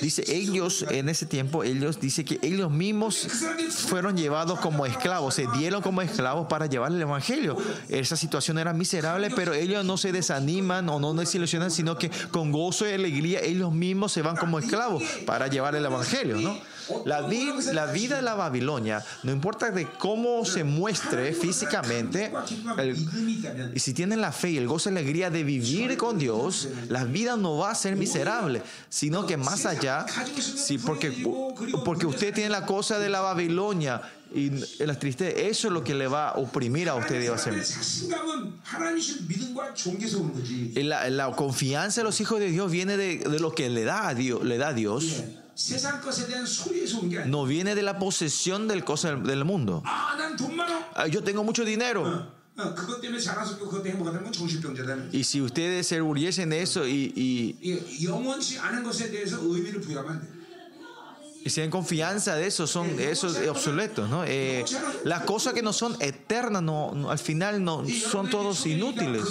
Dice 0.00 0.24
ellos 0.28 0.84
en 0.90 1.08
ese 1.08 1.24
tiempo, 1.24 1.64
ellos 1.64 2.00
dice 2.00 2.24
que 2.24 2.38
ellos 2.42 2.70
mismos 2.70 3.26
fueron 3.88 4.16
llevados 4.16 4.60
como 4.60 4.84
esclavos, 4.84 5.34
se 5.34 5.46
dieron 5.56 5.82
como 5.82 6.02
esclavos 6.02 6.46
para 6.48 6.66
llevar 6.66 6.92
el 6.92 7.00
evangelio. 7.00 7.56
Esa 7.88 8.16
situación 8.16 8.58
era 8.58 8.72
miserable, 8.72 9.30
pero 9.30 9.54
ellos 9.54 9.84
no 9.84 9.96
se 9.96 10.12
desaniman 10.12 10.88
o 10.88 11.00
no 11.00 11.14
desilusionan, 11.14 11.70
sino 11.70 11.96
que 11.96 12.10
con 12.30 12.52
gozo 12.52 12.88
y 12.88 12.92
alegría 12.92 13.40
ellos 13.40 13.72
mismos 13.72 14.12
se 14.12 14.22
van 14.22 14.36
como 14.36 14.58
esclavos 14.58 15.02
para 15.26 15.46
llevar 15.46 15.74
el 15.74 15.84
evangelio, 15.84 16.36
¿no? 16.36 16.58
La, 17.04 17.20
la 17.20 17.86
vida 17.86 18.16
de 18.16 18.22
la 18.22 18.34
Babilonia, 18.34 19.04
no 19.22 19.32
importa 19.32 19.70
de 19.70 19.86
cómo 19.86 20.44
se 20.44 20.64
muestre 20.64 21.32
físicamente, 21.32 22.32
y 23.74 23.78
si 23.78 23.94
tienen 23.94 24.20
la 24.20 24.32
fe 24.32 24.50
y 24.50 24.58
el 24.58 24.66
gozo 24.66 24.90
y 24.90 24.92
alegría 24.92 25.30
de 25.30 25.44
vivir 25.44 25.96
con 25.96 26.18
Dios, 26.18 26.68
la 26.88 27.04
vida 27.04 27.36
no 27.36 27.58
va 27.58 27.70
a 27.70 27.74
ser 27.74 27.96
miserable, 27.96 28.62
sino 28.88 29.26
que 29.26 29.36
más 29.36 29.66
allá, 29.66 30.06
sí, 30.38 30.78
porque, 30.78 31.10
porque 31.84 32.06
usted 32.06 32.34
tiene 32.34 32.50
la 32.50 32.66
cosa 32.66 32.98
de 32.98 33.08
la 33.08 33.20
Babilonia 33.20 34.02
y 34.32 34.50
la 34.78 34.98
tristeza, 34.98 35.36
eso 35.36 35.68
es 35.68 35.72
lo 35.72 35.82
que 35.82 35.94
le 35.94 36.06
va 36.06 36.30
a 36.30 36.34
oprimir 36.34 36.88
a 36.88 36.94
usted. 36.94 37.28
Va 37.28 37.34
a 37.34 37.38
ser. 37.38 37.54
La, 40.84 41.10
la, 41.10 41.30
confianza 41.32 42.00
de 42.00 42.04
los 42.04 42.20
hijos 42.20 42.38
de 42.38 42.50
Dios 42.50 42.70
viene 42.70 42.96
de, 42.96 43.18
de, 43.18 43.40
lo 43.40 43.52
que 43.52 43.68
le 43.68 43.84
da 43.84 44.08
a 44.08 44.14
Dios. 44.14 44.44
Le 44.44 44.56
da 44.56 44.72
Dios. 44.72 45.24
No 47.26 47.44
viene 47.44 47.74
de 47.74 47.82
la 47.82 47.98
posesión 47.98 48.66
del 48.66 48.84
cosa 48.84 49.14
del 49.16 49.44
mundo. 49.44 49.82
Yo 51.10 51.22
tengo 51.22 51.44
mucho 51.44 51.64
dinero. 51.64 52.26
Y 55.12 55.24
si 55.24 55.40
ustedes 55.40 55.86
se 55.86 56.00
orgullecen 56.00 56.50
de 56.50 56.62
eso 56.62 56.86
y, 56.86 57.12
y 57.16 57.56
y 61.42 61.48
si 61.48 61.62
hay 61.62 61.70
confianza 61.70 62.34
de 62.34 62.46
eso, 62.46 62.66
son 62.66 63.00
esos 63.00 63.36
obsoletos, 63.48 64.10
¿no? 64.10 64.24
Eh, 64.26 64.62
las 65.04 65.22
cosas 65.22 65.54
que 65.54 65.62
no 65.62 65.72
son 65.72 65.96
eternas, 66.00 66.62
no, 66.62 67.10
al 67.10 67.18
final 67.18 67.64
no 67.64 67.82
son 67.88 68.28
todos 68.28 68.66
inútiles. 68.66 69.22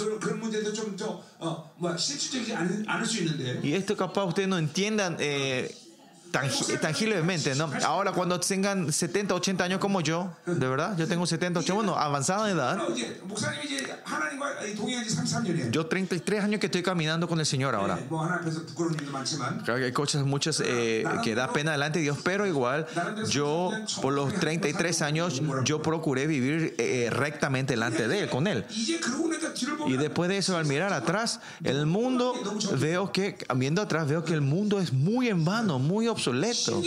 Y 3.62 3.74
esto 3.74 3.96
capaz 3.96 4.24
ustedes 4.24 4.48
no 4.48 4.58
entiendan 4.58 5.16
eh, 5.20 5.72
tangiblemente, 6.30 7.54
¿no? 7.54 7.70
Ahora 7.84 8.12
cuando 8.12 8.38
tengan 8.40 8.92
70, 8.92 9.34
80 9.34 9.64
años 9.64 9.80
como 9.80 10.00
yo, 10.00 10.30
de 10.46 10.68
verdad, 10.68 10.96
yo 10.96 11.06
tengo 11.06 11.26
70, 11.26 11.60
80, 11.60 11.74
bueno, 11.74 11.96
avanzada 11.96 12.50
edad. 12.50 12.78
Yo 15.70 15.86
33 15.86 16.44
años 16.44 16.60
que 16.60 16.66
estoy 16.66 16.82
caminando 16.82 17.28
con 17.28 17.40
el 17.40 17.46
Señor 17.46 17.74
ahora. 17.74 17.98
Claro 19.64 19.78
que 19.78 19.84
hay 19.84 19.92
cosas 19.92 20.24
muchas 20.24 20.62
eh, 20.64 21.04
que 21.22 21.34
da 21.34 21.52
pena 21.52 21.72
delante 21.72 21.98
de 21.98 22.04
Dios, 22.04 22.18
pero 22.22 22.46
igual 22.46 22.86
yo 23.28 23.70
por 24.02 24.12
los 24.12 24.34
33 24.34 25.02
años 25.02 25.42
yo 25.64 25.82
procuré 25.82 26.26
vivir 26.26 26.74
eh, 26.78 27.08
rectamente 27.10 27.74
delante 27.74 28.08
de 28.08 28.20
Él, 28.20 28.30
con 28.30 28.46
Él. 28.46 28.64
Y 29.86 29.96
después 29.96 30.28
de 30.28 30.38
eso, 30.38 30.56
al 30.56 30.66
mirar 30.66 30.92
atrás, 30.92 31.40
el 31.64 31.86
mundo, 31.86 32.34
veo 32.78 33.12
que, 33.12 33.36
viendo 33.56 33.82
atrás, 33.82 34.08
veo 34.08 34.24
que 34.24 34.34
el 34.34 34.40
mundo 34.40 34.80
es 34.80 34.92
muy 34.92 35.28
en 35.28 35.44
vano, 35.44 35.78
muy 35.78 36.08
obsoleto. 36.20 36.82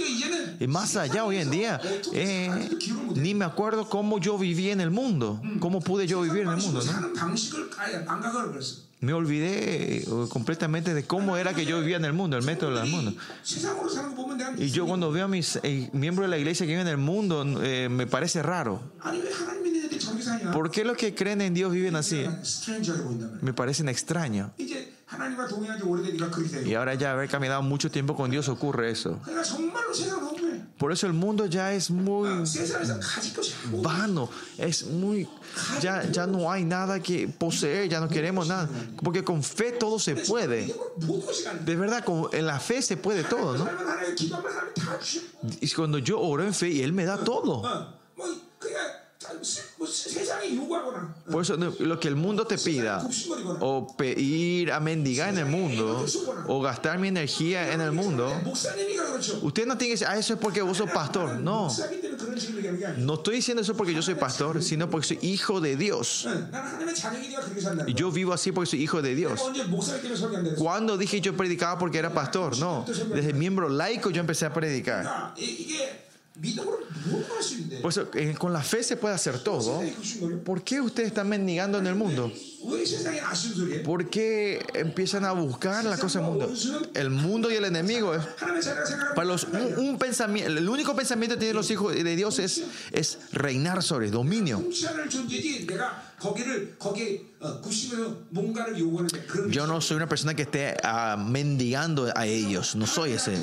Y 0.59 0.67
más 0.67 0.95
allá 0.95 1.25
hoy 1.25 1.37
en 1.37 1.49
día, 1.49 1.81
eh, 2.13 2.69
ni 3.15 3.33
me 3.33 3.45
acuerdo 3.45 3.89
cómo 3.89 4.19
yo 4.19 4.37
viví 4.37 4.69
en 4.69 4.81
el 4.81 4.91
mundo, 4.91 5.41
cómo 5.59 5.81
pude 5.81 6.07
yo 6.07 6.21
vivir 6.21 6.43
en 6.43 6.49
el 6.49 6.57
mundo. 6.57 6.81
Me 8.99 9.11
olvidé 9.11 9.97
eh, 9.97 10.05
completamente 10.29 10.93
de 10.93 11.03
cómo 11.03 11.35
era 11.35 11.53
que 11.53 11.65
yo 11.65 11.79
vivía 11.79 11.97
en 11.97 12.05
el 12.05 12.13
mundo, 12.13 12.37
el 12.37 12.43
método 12.43 12.75
del 12.79 12.89
mundo. 12.89 13.13
Y 14.57 14.69
yo 14.69 14.85
cuando 14.85 15.11
veo 15.11 15.25
a 15.25 15.27
mis 15.27 15.59
eh, 15.61 15.89
miembros 15.91 16.25
de 16.25 16.29
la 16.29 16.37
iglesia 16.37 16.65
que 16.65 16.71
viven 16.71 16.87
en 16.87 16.91
el 16.91 16.97
mundo, 16.97 17.43
me 17.43 18.07
parece 18.07 18.41
raro. 18.41 18.81
¿Por 20.53 20.71
qué 20.71 20.85
los 20.85 20.95
que 20.95 21.13
creen 21.13 21.41
en 21.41 21.53
Dios 21.53 21.71
viven 21.73 21.95
así? 21.95 22.25
Me 23.41 23.53
parecen 23.53 23.89
extraños. 23.89 24.51
Y 26.65 26.73
ahora 26.75 26.93
ya 26.95 27.11
haber 27.11 27.29
caminado 27.29 27.61
mucho 27.61 27.89
tiempo 27.89 28.15
con 28.15 28.29
Dios 28.31 28.49
ocurre 28.49 28.91
eso. 28.91 29.19
Por 30.77 30.91
eso 30.91 31.07
el 31.07 31.13
mundo 31.13 31.45
ya 31.45 31.73
es 31.73 31.91
muy 31.91 32.29
vano, 33.81 34.29
es 34.57 34.85
muy 34.85 35.27
ya, 35.81 36.03
ya 36.11 36.25
no 36.25 36.51
hay 36.51 36.65
nada 36.65 36.99
que 36.99 37.27
poseer, 37.27 37.87
ya 37.89 37.99
no 37.99 38.09
queremos 38.09 38.47
nada, 38.47 38.67
porque 39.01 39.23
con 39.23 39.43
fe 39.43 39.71
todo 39.71 39.99
se 39.99 40.15
puede. 40.15 40.73
De 41.63 41.75
verdad, 41.75 42.03
en 42.33 42.45
la 42.45 42.59
fe 42.59 42.81
se 42.81 42.97
puede 42.97 43.23
todo, 43.23 43.57
¿no? 43.57 43.69
Y 45.61 45.69
cuando 45.71 45.99
yo 45.99 46.19
oro 46.19 46.43
en 46.43 46.53
fe 46.53 46.69
y 46.69 46.81
él 46.81 46.91
me 46.91 47.05
da 47.05 47.17
todo. 47.17 47.61
Por 51.31 51.41
eso 51.41 51.57
lo 51.57 51.99
que 51.99 52.07
el 52.07 52.15
mundo 52.15 52.45
te 52.45 52.57
pida, 52.57 53.07
o 53.59 53.95
ir 54.15 54.71
a 54.71 54.79
mendigar 54.79 55.29
en 55.29 55.39
el 55.39 55.45
mundo, 55.45 56.05
o 56.47 56.61
gastar 56.61 56.99
mi 56.99 57.07
energía 57.07 57.73
en 57.73 57.81
el 57.81 57.91
mundo, 57.91 58.31
usted 59.41 59.65
no 59.65 59.77
tiene 59.77 59.95
que 59.95 59.99
decir, 59.99 60.07
ah, 60.09 60.17
eso 60.17 60.33
es 60.33 60.39
porque 60.39 60.61
vos 60.61 60.77
sos 60.77 60.89
pastor. 60.89 61.39
No. 61.39 61.69
No 62.97 63.13
estoy 63.15 63.35
diciendo 63.35 63.61
eso 63.61 63.75
porque 63.75 63.93
yo 63.93 64.01
soy 64.01 64.15
pastor, 64.15 64.63
sino 64.63 64.89
porque 64.89 65.07
soy 65.07 65.19
hijo 65.21 65.61
de 65.61 65.75
Dios. 65.75 66.27
Y 67.87 67.93
yo 67.93 68.11
vivo 68.11 68.33
así 68.33 68.51
porque 68.51 68.69
soy 68.69 68.81
hijo 68.81 69.01
de 69.01 69.15
Dios. 69.15 69.41
Cuando 70.57 70.97
dije 70.97 71.21
yo 71.21 71.35
predicaba 71.35 71.77
porque 71.77 71.97
era 71.97 72.13
pastor? 72.13 72.57
No. 72.57 72.85
Desde 73.13 73.33
miembro 73.33 73.69
laico 73.69 74.09
yo 74.09 74.19
empecé 74.19 74.45
a 74.45 74.53
predicar. 74.53 75.33
Pues, 77.81 77.99
con 78.39 78.53
la 78.53 78.63
fe 78.63 78.83
se 78.83 78.97
puede 78.97 79.13
hacer 79.13 79.39
todo. 79.39 79.81
¿Por 80.43 80.63
qué 80.63 80.81
ustedes 80.81 81.09
están 81.09 81.29
mendigando 81.29 81.77
en 81.77 81.87
el 81.87 81.95
mundo? 81.95 82.31
¿Por 83.83 84.09
qué 84.09 84.65
empiezan 84.73 85.25
a 85.25 85.31
buscar 85.31 85.83
la 85.85 85.97
cosa 85.97 86.19
del 86.19 86.27
mundo? 86.27 86.53
El 86.93 87.09
mundo 87.09 87.51
y 87.51 87.55
el 87.55 87.65
enemigo. 87.65 88.13
Para 89.15 89.25
los, 89.25 89.47
un, 89.77 89.97
pensamiento, 89.97 90.51
el 90.51 90.69
único 90.69 90.95
pensamiento 90.95 91.35
que 91.35 91.39
tienen 91.39 91.55
los 91.55 91.69
hijos 91.71 91.93
de 91.93 92.15
Dios 92.15 92.39
es, 92.39 92.63
es 92.91 93.19
reinar 93.31 93.83
sobre 93.83 94.09
dominio. 94.11 94.63
Yo 99.49 99.67
no 99.67 99.81
soy 99.81 99.97
una 99.97 100.07
persona 100.07 100.33
que 100.33 100.43
esté 100.43 100.77
uh, 100.83 101.17
mendigando 101.17 102.09
a 102.15 102.25
ellos, 102.25 102.75
no 102.75 102.87
soy 102.87 103.11
ese. 103.11 103.37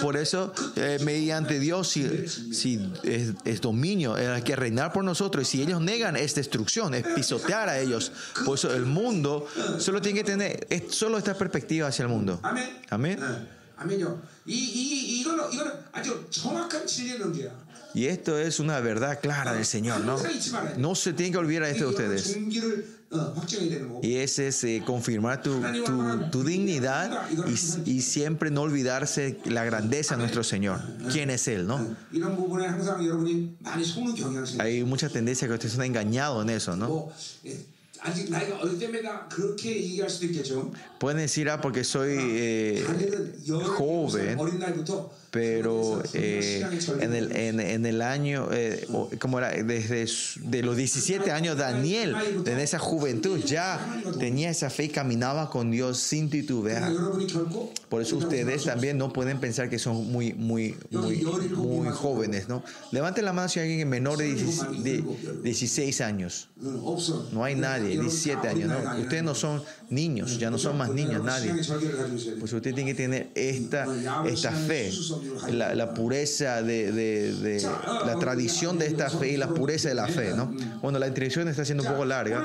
Por 0.00 0.16
eso, 0.16 0.52
eh, 0.76 0.98
mediante 1.04 1.58
Dios, 1.58 1.88
si, 1.88 2.28
si 2.28 2.92
es, 3.02 3.60
dominio, 3.60 4.14
hay 4.14 4.42
que 4.42 4.54
reinar 4.54 4.92
por 4.92 5.02
nosotros. 5.02 5.42
Y 5.42 5.50
si 5.50 5.62
ellos 5.62 5.80
negan, 5.80 6.14
es 6.14 6.36
destrucción, 6.36 6.94
es 6.94 7.04
pisotear 7.14 7.68
a 7.68 7.80
ellos. 7.80 8.12
Por 8.44 8.58
eso 8.58 8.74
el 8.74 8.86
mundo 8.86 9.46
solo 9.78 10.00
tiene 10.00 10.18
que 10.20 10.24
tener 10.24 10.66
solo 10.90 11.18
esta 11.18 11.34
perspectiva 11.34 11.88
hacia 11.88 12.04
el 12.04 12.08
mundo. 12.08 12.40
Amén. 12.42 12.70
Amén. 12.90 13.18
Y 17.94 18.06
esto 18.06 18.38
es 18.38 18.58
una 18.58 18.80
verdad 18.80 19.20
clara 19.20 19.54
del 19.54 19.64
Señor, 19.64 20.00
¿no? 20.00 20.16
No 20.78 20.94
se 20.96 21.12
tiene 21.12 21.32
que 21.32 21.38
olvidar 21.38 21.68
esto 21.68 21.84
de 21.84 21.90
ustedes. 21.90 22.36
Y 24.02 24.16
ese 24.16 24.48
es 24.48 24.64
eh, 24.64 24.82
confirmar 24.84 25.40
tu, 25.42 25.62
tu, 26.32 26.42
dignidad 26.42 27.28
y, 27.46 27.90
y, 27.90 28.00
siempre 28.00 28.50
no 28.50 28.62
olvidarse 28.62 29.38
la 29.44 29.64
grandeza 29.64 30.16
de 30.16 30.22
nuestro 30.22 30.42
Señor. 30.42 30.80
¿Quién 31.12 31.30
es 31.30 31.46
Él, 31.46 31.68
no? 31.68 31.96
Hay 34.58 34.82
mucha 34.82 35.08
tendencia 35.08 35.46
que 35.46 35.54
ustedes 35.54 35.72
están 35.74 35.86
engañados 35.86 36.42
en 36.42 36.50
eso, 36.50 36.76
¿no? 36.76 37.12
Pueden 40.98 41.18
decir, 41.18 41.48
ah, 41.48 41.60
porque 41.60 41.84
soy 41.84 42.16
eh, 42.18 42.84
joven 43.64 44.38
pero 45.34 46.00
eh, 46.12 46.64
en, 47.00 47.12
el, 47.12 47.36
en, 47.36 47.58
en, 47.58 47.86
el 47.86 48.02
año, 48.02 48.50
eh, 48.52 48.86
como 49.18 49.40
era, 49.40 49.50
desde 49.50 50.06
de 50.48 50.62
los 50.62 50.76
17 50.76 51.32
años, 51.32 51.58
Daniel, 51.58 52.14
en 52.46 52.60
esa 52.60 52.78
juventud, 52.78 53.40
ya 53.40 53.84
tenía 54.20 54.50
esa 54.50 54.70
fe 54.70 54.84
y 54.84 54.88
caminaba 54.90 55.50
con 55.50 55.72
Dios 55.72 55.98
sin 55.98 56.30
titubear. 56.30 56.92
Por 57.88 58.00
eso 58.00 58.16
ustedes 58.16 58.62
también 58.62 58.96
no 58.96 59.12
pueden 59.12 59.40
pensar 59.40 59.68
que 59.68 59.80
son 59.80 60.06
muy, 60.12 60.34
muy, 60.34 60.76
muy, 60.92 61.26
muy 61.56 61.88
jóvenes, 61.88 62.48
¿no? 62.48 62.62
Levanten 62.92 63.24
la 63.24 63.32
mano 63.32 63.48
si 63.48 63.58
hay 63.58 63.70
alguien 63.70 63.88
menor 63.88 64.18
de, 64.18 65.04
16 65.42 66.00
años. 66.00 66.48
No 67.32 67.42
hay 67.42 67.56
nadie, 67.56 67.98
17 67.98 68.46
años, 68.46 68.70
¿no? 68.70 69.00
Ustedes 69.00 69.24
no 69.24 69.34
son 69.34 69.64
niños, 69.90 70.38
ya 70.38 70.48
no 70.48 70.58
son 70.58 70.78
más 70.78 70.90
niños, 70.90 71.24
nadie. 71.24 71.52
Pues 72.38 72.52
usted 72.52 72.72
tiene 72.72 72.92
que 72.92 72.94
tener 72.94 73.30
esta, 73.34 73.88
esta 74.28 74.52
fe 74.52 74.92
la, 75.50 75.74
la 75.74 75.94
pureza 75.94 76.62
de, 76.62 76.92
de, 76.92 77.34
de, 77.34 77.62
la 78.06 78.16
tradición 78.18 78.78
de 78.78 78.86
esta 78.86 79.10
fe 79.10 79.32
y 79.32 79.36
la 79.36 79.48
pureza 79.48 79.88
de 79.88 79.94
la 79.94 80.08
fe, 80.08 80.34
¿no? 80.34 80.52
Bueno, 80.82 80.98
la 80.98 81.08
introducción 81.08 81.48
está 81.48 81.64
siendo 81.64 81.84
un 81.84 81.90
poco 81.90 82.04
larga. 82.04 82.44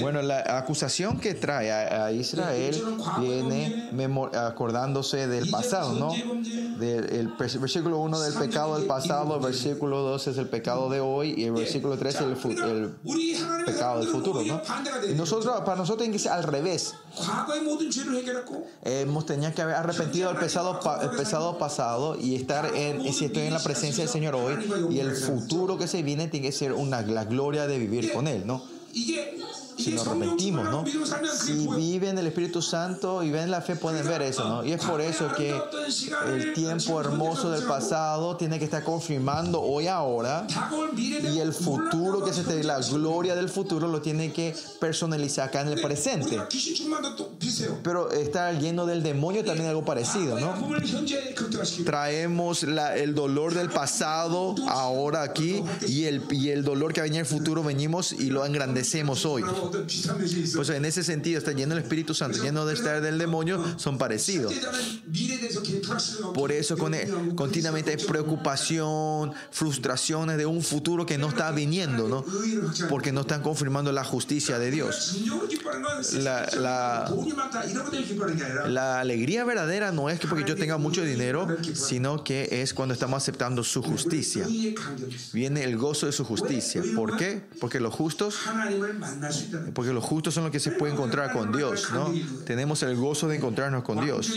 Bueno, 0.00 0.22
la 0.22 0.58
acusación 0.58 1.18
que 1.18 1.34
trae 1.34 1.70
a, 1.72 2.10
Israel 2.12 2.82
viene 3.20 3.90
acordándose 4.34 5.26
del 5.28 5.50
pasado, 5.50 5.92
¿no? 5.94 6.12
Del 6.78 7.28
versículo 7.38 7.98
1 7.98 8.20
del 8.20 8.34
pecado 8.34 8.78
del 8.78 8.86
pasado, 8.86 9.36
el 9.36 9.42
versículo 9.42 10.00
2 10.02 10.28
es 10.28 10.38
el 10.38 10.48
pecado 10.48 10.88
de 10.88 11.00
hoy 11.00 11.34
y 11.36 11.44
el 11.44 11.52
versículo 11.52 11.96
3 11.98 12.14
es 12.14 12.20
el, 12.20 12.30
el 12.64 12.94
pecado 13.66 14.00
del 14.00 14.08
futuro, 14.08 14.42
¿no? 14.42 14.60
Y 15.08 15.14
nosotros, 15.14 15.60
para 15.60 15.76
nosotros 15.76 15.98
tiene 15.98 16.12
que 16.12 16.18
ser 16.18 16.32
al 16.32 16.44
revés. 16.44 16.94
Hemos 18.84 19.26
tenido 19.26 19.52
que 19.54 19.62
haber 19.62 19.76
arrepentido 19.76 20.30
el 20.30 20.36
pesado, 20.36 20.80
el 21.02 21.10
pesado 21.10 21.58
pasado 21.58 22.16
y 22.18 22.34
estar 22.36 22.74
en, 22.74 23.12
si 23.12 23.26
estoy 23.26 23.42
en 23.42 23.52
la 23.52 23.62
presencia 23.62 24.04
del 24.04 24.12
Señor 24.12 24.34
hoy 24.34 24.54
y 24.90 25.00
el 25.00 25.12
futuro 25.12 25.76
que 25.78 25.86
se 25.86 26.02
viene 26.02 26.28
tiene 26.28 26.46
que 26.46 26.52
ser 26.52 26.72
una, 26.72 27.02
la 27.02 27.24
gloria 27.24 27.66
de 27.66 27.78
vivir 27.78 28.12
con 28.12 28.26
Él, 28.28 28.46
¿no? 28.46 28.62
Si 29.80 29.92
nos 29.92 30.06
repetimos, 30.06 30.70
¿no? 30.70 30.84
Si 30.86 31.66
viven 31.68 32.18
el 32.18 32.26
Espíritu 32.26 32.62
Santo 32.62 33.22
y 33.22 33.30
ven 33.30 33.50
la 33.50 33.60
fe, 33.60 33.76
pueden 33.76 34.06
ver 34.06 34.22
eso, 34.22 34.48
¿no? 34.48 34.64
Y 34.64 34.72
es 34.72 34.84
por 34.84 35.00
eso 35.00 35.32
que 35.36 35.54
el 36.26 36.52
tiempo 36.54 37.00
hermoso 37.00 37.50
del 37.50 37.64
pasado 37.64 38.36
tiene 38.36 38.58
que 38.58 38.64
estar 38.64 38.84
confirmando 38.84 39.60
hoy 39.60 39.86
ahora 39.86 40.46
y 40.96 41.38
el 41.38 41.52
futuro 41.52 42.24
que 42.24 42.32
se 42.32 42.42
te 42.44 42.60
la 42.64 42.80
gloria 42.80 43.34
del 43.34 43.48
futuro 43.48 43.88
lo 43.88 44.00
tiene 44.00 44.32
que 44.32 44.54
personalizar 44.78 45.48
acá 45.48 45.62
en 45.62 45.68
el 45.68 45.80
presente. 45.80 46.38
Pero 47.82 48.10
estar 48.10 48.58
lleno 48.58 48.86
del 48.86 49.02
demonio 49.02 49.44
también 49.44 49.66
es 49.66 49.70
algo 49.70 49.84
parecido, 49.84 50.38
¿no? 50.38 50.54
Traemos 51.84 52.62
la, 52.64 52.96
el 52.96 53.14
dolor 53.14 53.54
del 53.54 53.70
pasado 53.70 54.54
ahora 54.68 55.22
aquí 55.22 55.62
y 55.86 56.04
el, 56.04 56.22
y 56.30 56.50
el 56.50 56.64
dolor 56.64 56.92
que 56.92 57.00
va 57.00 57.06
en 57.06 57.14
el 57.14 57.26
futuro 57.26 57.62
venimos 57.62 58.12
y 58.12 58.30
lo 58.30 58.44
engrandecemos 58.44 59.24
hoy. 59.24 59.42
Pues 60.54 60.70
en 60.70 60.84
ese 60.84 61.02
sentido, 61.02 61.38
está 61.38 61.52
lleno 61.52 61.74
del 61.74 61.84
Espíritu 61.84 62.14
Santo, 62.14 62.42
lleno 62.42 62.66
de 62.66 62.74
estar 62.74 63.00
del 63.00 63.18
demonio, 63.18 63.62
son 63.78 63.98
parecidos. 63.98 64.52
Por 66.34 66.52
eso 66.52 66.76
con 66.76 66.94
continuamente 67.36 67.92
hay 67.92 67.96
preocupación, 68.04 69.32
frustraciones 69.50 70.36
de 70.36 70.46
un 70.46 70.62
futuro 70.62 71.06
que 71.06 71.18
no 71.18 71.28
está 71.28 71.50
viniendo, 71.52 72.08
¿no? 72.08 72.24
Porque 72.88 73.12
no 73.12 73.22
están 73.22 73.42
confirmando 73.42 73.92
la 73.92 74.04
justicia 74.04 74.58
de 74.58 74.70
Dios. 74.70 75.20
La, 76.14 77.10
la 78.68 79.00
alegría 79.00 79.44
verdadera 79.44 79.92
no 79.92 80.10
es 80.10 80.18
que 80.18 80.26
porque 80.26 80.44
yo 80.44 80.56
tenga 80.56 80.78
mucho 80.78 81.02
dinero, 81.02 81.48
sino 81.74 82.24
que 82.24 82.62
es 82.62 82.74
cuando 82.74 82.94
estamos 82.94 83.22
aceptando 83.22 83.64
su 83.64 83.82
justicia. 83.82 84.46
Viene 85.32 85.64
el 85.64 85.76
gozo 85.76 86.06
de 86.06 86.12
su 86.12 86.24
justicia. 86.24 86.82
¿Por 86.94 87.16
qué? 87.16 87.42
Porque 87.60 87.80
los 87.80 87.94
justos 87.94 88.36
porque 89.74 89.92
los 89.92 90.04
justos 90.04 90.34
son 90.34 90.44
los 90.44 90.52
que 90.52 90.60
se 90.60 90.72
pueden 90.72 90.96
encontrar 90.96 91.32
con 91.32 91.52
Dios, 91.52 91.88
¿no? 91.92 92.12
Tenemos 92.44 92.82
el 92.82 92.96
gozo 92.96 93.28
de 93.28 93.36
encontrarnos 93.36 93.82
con 93.84 94.04
Dios. 94.04 94.32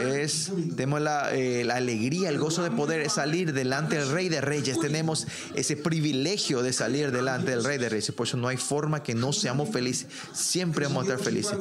Es, 0.00 0.50
tenemos 0.76 1.00
la, 1.00 1.32
eh, 1.34 1.64
la 1.64 1.76
alegría, 1.76 2.28
el 2.28 2.38
gozo 2.38 2.62
de 2.62 2.70
poder 2.70 3.08
salir 3.10 3.52
delante 3.52 3.98
del 3.98 4.10
Rey 4.10 4.28
de 4.28 4.40
Reyes. 4.40 4.78
Tenemos 4.80 5.26
ese 5.54 5.76
privilegio 5.76 6.62
de 6.62 6.72
salir 6.72 7.10
delante 7.10 7.50
del 7.50 7.64
Rey 7.64 7.78
de 7.78 7.88
Reyes. 7.88 8.12
Por 8.12 8.26
eso 8.26 8.36
no 8.36 8.48
hay 8.48 8.56
forma 8.56 9.02
que 9.02 9.14
no 9.14 9.32
seamos 9.32 9.70
felices. 9.70 10.08
Siempre 10.32 10.86
vamos 10.86 11.04
a 11.04 11.12
estar 11.12 11.24
felices. 11.24 11.56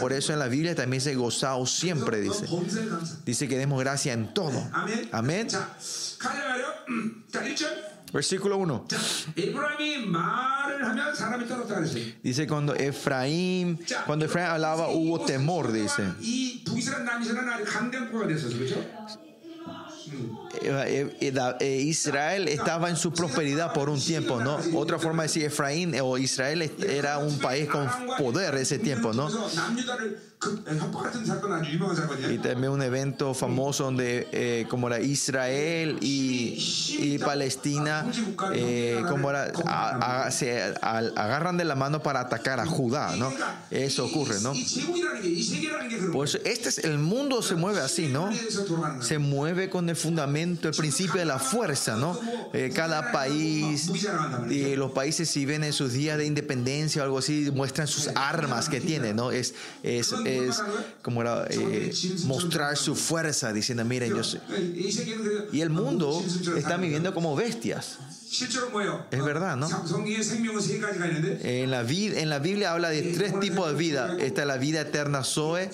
Por 0.00 0.12
eso 0.12 0.32
en 0.32 0.38
la 0.38 0.48
Biblia 0.48 0.74
también 0.74 1.00
se 1.00 1.14
gozado 1.14 1.64
siempre, 1.66 2.20
dice. 2.20 2.46
Dice 3.24 3.48
que 3.48 3.58
demos 3.58 3.80
gracia 3.80 4.12
en 4.12 4.32
todo. 4.32 4.62
Amén. 5.12 5.48
Versículo 8.12 8.56
1. 8.58 8.86
Dice 12.22 12.46
cuando 12.46 12.74
Efraín, 12.74 13.78
cuando 14.06 14.24
Efraín 14.24 14.48
hablaba 14.48 14.88
hubo 14.88 15.20
temor, 15.20 15.72
dice. 15.72 16.02
Eh, 20.62 21.16
eh, 21.20 21.56
eh, 21.60 21.76
Israel 21.80 22.48
estaba 22.48 22.88
en 22.90 22.96
su 22.96 23.12
prosperidad 23.12 23.72
por 23.72 23.88
un 23.88 24.00
tiempo, 24.00 24.40
¿no? 24.40 24.58
Otra 24.74 24.98
forma 24.98 25.22
de 25.22 25.28
decir 25.28 25.44
Efraín 25.44 25.94
o 26.00 26.18
Israel 26.18 26.62
era 26.88 27.18
un 27.18 27.38
país 27.38 27.68
con 27.68 27.88
poder 28.16 28.54
ese 28.56 28.78
tiempo, 28.78 29.12
¿no? 29.12 29.28
Y 32.30 32.38
también 32.38 32.72
un 32.72 32.82
evento 32.82 33.34
famoso 33.34 33.84
donde 33.84 34.66
como 34.70 34.86
era 34.86 35.00
Israel 35.00 35.98
y, 36.00 37.18
Palestina, 37.18 38.06
como 39.08 39.30
se 40.30 40.74
agarran 40.82 41.56
de 41.56 41.64
la 41.64 41.74
mano 41.74 42.02
para 42.02 42.20
atacar 42.20 42.60
a 42.60 42.66
Judá, 42.66 43.16
¿no? 43.16 43.32
Eso 43.70 44.06
ocurre, 44.06 44.40
¿no? 44.40 44.52
Pues 46.12 46.40
este 46.44 46.68
es 46.68 46.78
el 46.78 46.98
mundo 46.98 47.42
se 47.42 47.56
mueve 47.56 47.80
así, 47.80 48.06
¿no? 48.06 48.30
Se 49.00 49.18
mueve 49.18 49.68
con 49.70 49.88
el 49.88 49.96
fundamento, 49.96 50.47
el 50.62 50.74
principio 50.74 51.16
de 51.16 51.24
la 51.24 51.38
fuerza, 51.38 51.96
¿no? 51.96 52.18
Eh, 52.52 52.70
cada 52.74 53.12
país, 53.12 53.90
y 54.48 54.76
los 54.76 54.92
países 54.92 55.28
si 55.28 55.44
ven 55.44 55.64
en 55.64 55.72
sus 55.72 55.92
días 55.92 56.18
de 56.18 56.26
independencia 56.26 57.02
o 57.02 57.04
algo 57.04 57.18
así, 57.18 57.50
muestran 57.52 57.86
sus 57.86 58.08
armas 58.14 58.68
que 58.68 58.80
tienen, 58.80 59.16
¿no? 59.16 59.30
Es, 59.30 59.54
es 59.82 60.12
es 60.24 60.62
como 61.02 61.22
eh, 61.24 61.92
mostrar 62.24 62.76
su 62.76 62.94
fuerza, 62.94 63.52
diciendo, 63.52 63.84
miren, 63.84 64.14
yo 64.14 64.24
soy. 64.24 64.40
Y 65.52 65.60
el 65.60 65.70
mundo 65.70 66.22
está 66.56 66.76
viviendo 66.76 67.14
como 67.14 67.34
bestias. 67.36 67.98
Es 69.10 69.24
verdad, 69.24 69.56
¿no? 69.56 69.68
En 71.42 71.70
la, 71.70 71.80
en 71.80 72.28
la 72.28 72.38
Biblia 72.38 72.72
habla 72.72 72.90
de 72.90 73.02
tres 73.14 73.38
tipos 73.40 73.70
de 73.70 73.74
vida. 73.74 74.16
Está 74.18 74.44
la 74.44 74.58
vida 74.58 74.82
eterna 74.82 75.24
Zoe, 75.24 75.70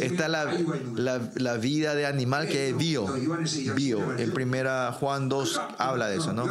está 0.00 0.28
la, 0.28 0.50
la, 0.94 1.56
vida 1.58 1.94
de 1.94 2.06
animal 2.06 2.48
que 2.48 2.70
es 2.70 2.76
bio. 2.76 3.06
Bio. 3.74 4.18
En 4.18 4.32
primera 4.32 4.92
Juan 4.92 5.28
2 5.28 5.60
habla 5.76 6.08
de 6.08 6.16
eso, 6.16 6.32
¿no? 6.32 6.44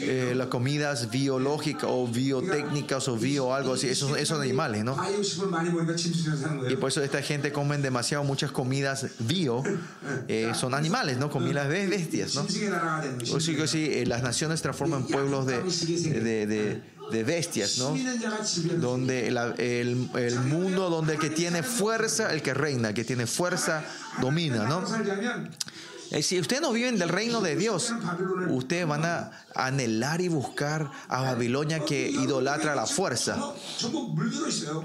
Eh, 0.00 0.34
las 0.34 0.48
comidas 0.48 1.10
biológicas 1.10 1.88
o 1.88 2.08
biotécnicas 2.08 3.06
o 3.08 3.16
bio 3.16 3.54
algo 3.54 3.74
así, 3.74 3.88
esos, 3.88 4.16
esos 4.18 4.40
animales, 4.40 4.84
¿no? 4.84 4.96
Y 6.68 6.76
por 6.76 6.90
eso 6.90 7.02
esta 7.02 7.22
gente 7.22 7.52
come 7.52 7.78
demasiado 7.78 8.24
muchas 8.24 8.50
comidas 8.50 9.06
bio, 9.20 9.62
eh, 10.28 10.52
son 10.54 10.74
animales, 10.74 11.18
¿no? 11.18 11.30
Comidas 11.30 11.68
bestias, 11.68 12.34
¿no? 12.34 12.44
O 13.32 13.40
sí 13.40 13.56
que 13.56 13.66
sí, 13.66 13.88
eh, 13.90 14.06
las 14.06 14.22
naciones 14.22 14.62
transforman 14.62 15.06
pueblos 15.06 15.46
de, 15.46 15.62
de, 15.62 16.80
de, 17.10 17.24
bestias, 17.24 17.78
¿no? 17.78 17.96
Donde 18.78 19.28
el, 19.28 20.08
el, 20.14 20.40
mundo 20.40 20.90
donde 20.90 21.14
el 21.14 21.18
que 21.18 21.30
tiene 21.30 21.62
fuerza, 21.62 22.32
el 22.32 22.42
que 22.42 22.54
reina, 22.54 22.88
el 22.88 22.94
que 22.94 23.04
tiene 23.04 23.26
fuerza, 23.26 23.84
domina, 24.20 24.64
¿no? 24.64 24.84
Eh, 26.10 26.22
si 26.22 26.38
ustedes 26.38 26.62
no 26.62 26.72
viven 26.72 26.98
del 26.98 27.08
reino 27.08 27.40
de 27.40 27.56
Dios, 27.56 27.92
ustedes 28.50 28.86
van 28.86 29.04
a 29.04 29.30
anhelar 29.54 30.20
y 30.20 30.28
buscar 30.28 30.90
a 31.08 31.22
Babilonia 31.22 31.80
que 31.80 32.08
idolatra 32.10 32.74
la 32.74 32.86
fuerza. 32.86 33.54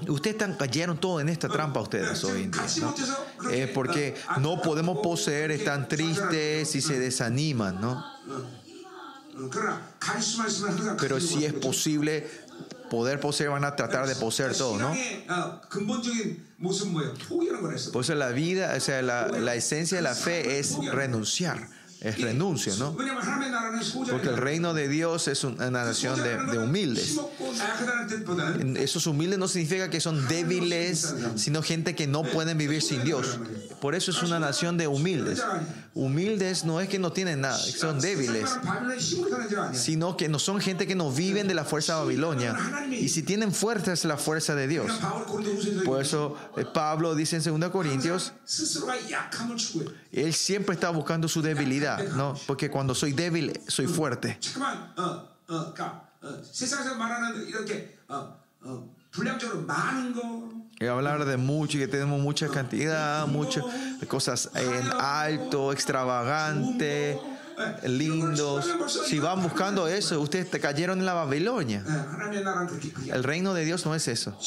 Ustedes 0.08 0.34
están, 0.34 0.54
cayeron 0.54 0.98
todo 0.98 1.20
en 1.20 1.28
esta 1.28 1.48
trampa 1.48 1.80
ustedes 1.80 2.22
hoy 2.24 2.44
en 2.44 2.50
día. 2.50 2.62
¿no? 2.80 2.94
porque 3.74 4.14
no 4.40 4.60
podemos 4.62 4.98
poseer, 5.02 5.50
están 5.50 5.88
tristes 5.88 6.74
y 6.74 6.80
se 6.80 6.98
desaniman, 6.98 7.80
¿no? 7.80 8.04
Pero 11.00 11.20
si 11.20 11.44
es 11.44 11.52
posible 11.54 12.28
poder 12.90 13.20
poseer, 13.20 13.50
van 13.50 13.64
a 13.64 13.76
tratar 13.76 14.06
de 14.06 14.16
poseer 14.16 14.56
todo, 14.56 14.78
¿no? 14.78 14.94
Por 17.90 18.02
eso 18.04 18.14
la 18.14 18.30
vida, 18.30 18.74
o 18.76 18.80
sea, 18.80 19.00
la, 19.02 19.28
la 19.28 19.54
esencia 19.54 19.96
de 19.96 20.02
la 20.02 20.14
fe 20.14 20.58
es 20.58 20.76
renunciar 20.92 21.68
es 22.00 22.18
renuncia, 22.20 22.74
¿no? 22.78 22.96
Porque 24.10 24.28
el 24.28 24.36
reino 24.36 24.72
de 24.72 24.88
Dios 24.88 25.28
es 25.28 25.44
una 25.44 25.70
nación 25.70 26.22
de, 26.22 26.58
humildes. 26.58 27.18
Esos 28.76 29.06
humildes 29.06 29.38
no 29.38 29.48
significa 29.48 29.90
que 29.90 30.00
son 30.00 30.26
débiles, 30.28 31.14
sino 31.36 31.62
gente 31.62 31.94
que 31.94 32.06
no 32.06 32.22
pueden 32.22 32.56
vivir 32.56 32.82
sin 32.82 33.04
Dios. 33.04 33.38
Por 33.80 33.94
eso 33.94 34.10
es 34.10 34.22
una 34.22 34.38
nación 34.38 34.76
de 34.76 34.86
humildes. 34.86 35.42
Humildes 35.94 36.64
no 36.64 36.80
es 36.80 36.88
que 36.88 36.98
no 36.98 37.12
tienen 37.12 37.40
nada, 37.40 37.58
son 37.58 38.00
débiles, 38.00 38.48
sino 39.72 40.16
que 40.16 40.28
no 40.28 40.38
son 40.38 40.60
gente 40.60 40.86
que 40.86 40.94
no 40.94 41.10
viven 41.10 41.48
de 41.48 41.54
la 41.54 41.64
fuerza 41.64 41.94
de 41.94 42.00
Babilonia. 42.00 42.56
Y 42.90 43.08
si 43.08 43.22
tienen 43.22 43.52
fuerza 43.52 43.92
es 43.92 44.04
la 44.04 44.16
fuerza 44.16 44.54
de 44.54 44.68
Dios. 44.68 44.90
Por 45.84 46.00
eso 46.00 46.36
eh, 46.56 46.64
Pablo 46.72 47.14
dice 47.14 47.36
en 47.36 47.60
2 47.60 47.70
Corintios, 47.70 48.32
él 50.12 50.32
siempre 50.32 50.74
está 50.74 50.90
buscando 50.90 51.28
su 51.28 51.42
debilidad, 51.42 51.89
¿no? 52.16 52.34
Porque 52.46 52.70
cuando 52.70 52.94
soy 52.94 53.12
débil, 53.12 53.58
soy 53.66 53.86
fuerte. 53.86 54.38
Y 60.78 60.86
hablar 60.86 61.24
de 61.24 61.36
mucho, 61.36 61.78
que 61.78 61.88
tenemos 61.88 62.20
mucha 62.20 62.48
cantidad, 62.48 63.26
muchas 63.26 63.64
cosas 64.08 64.50
en 64.54 64.90
alto, 64.98 65.72
extravagante, 65.72 67.18
lindos. 67.84 68.66
Si 69.06 69.18
van 69.18 69.42
buscando 69.42 69.88
eso, 69.88 70.18
ustedes 70.20 70.50
te 70.50 70.58
cayeron 70.60 71.00
en 71.00 71.06
la 71.06 71.14
Babilonia. 71.14 71.84
El 73.12 73.24
reino 73.24 73.52
de 73.52 73.64
Dios 73.64 73.84
no 73.84 73.94
es 73.94 74.08
eso. 74.08 74.38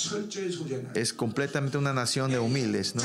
Es 0.95 1.13
completamente 1.13 1.77
una 1.77 1.93
nación 1.93 2.31
de 2.31 2.39
humildes, 2.39 2.95
¿no? 2.95 3.03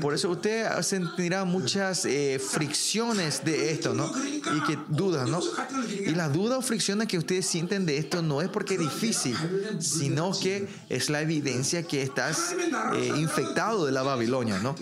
Por 0.00 0.14
eso 0.14 0.30
usted 0.30 0.68
sentirá 0.82 1.44
muchas 1.44 2.04
eh, 2.04 2.38
fricciones 2.38 3.44
de 3.44 3.72
esto, 3.72 3.94
¿no? 3.94 4.10
Y 4.26 4.60
que 4.62 4.78
dudas, 4.88 5.28
¿no? 5.28 5.40
Y 5.90 6.10
las 6.10 6.32
dudas 6.32 6.58
o 6.58 6.62
fricciones 6.62 7.08
que 7.08 7.18
ustedes 7.18 7.46
sienten 7.46 7.86
de 7.86 7.98
esto 7.98 8.22
no 8.22 8.42
es 8.42 8.48
porque 8.48 8.74
es 8.74 8.80
difícil, 8.80 9.36
sino 9.80 10.32
que 10.38 10.68
es 10.88 11.10
la 11.10 11.22
evidencia 11.22 11.82
que 11.82 12.02
estás 12.02 12.54
eh, 12.94 13.12
infectado 13.16 13.86
de 13.86 13.92
la 13.92 14.02
Babilonia, 14.02 14.58
¿no? 14.58 14.74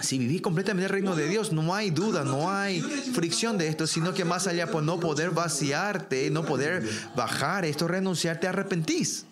Si 0.00 0.18
vivís 0.18 0.42
completamente 0.42 0.84
el 0.86 0.90
reino 0.90 1.16
de 1.16 1.26
Dios, 1.26 1.52
no 1.52 1.74
hay 1.74 1.90
duda, 1.90 2.22
no 2.22 2.50
hay 2.50 2.82
fricción 2.82 3.56
de 3.56 3.68
esto, 3.68 3.86
sino 3.86 4.12
que 4.12 4.26
más 4.26 4.46
allá 4.46 4.70
por 4.70 4.82
no 4.82 5.00
poder 5.00 5.30
vaciarte, 5.30 6.30
no 6.30 6.44
poder 6.44 6.86
bajar 7.16 7.64
esto, 7.64 7.88
renunciar, 7.88 8.38
te 8.38 8.46
arrepentís. 8.46 9.24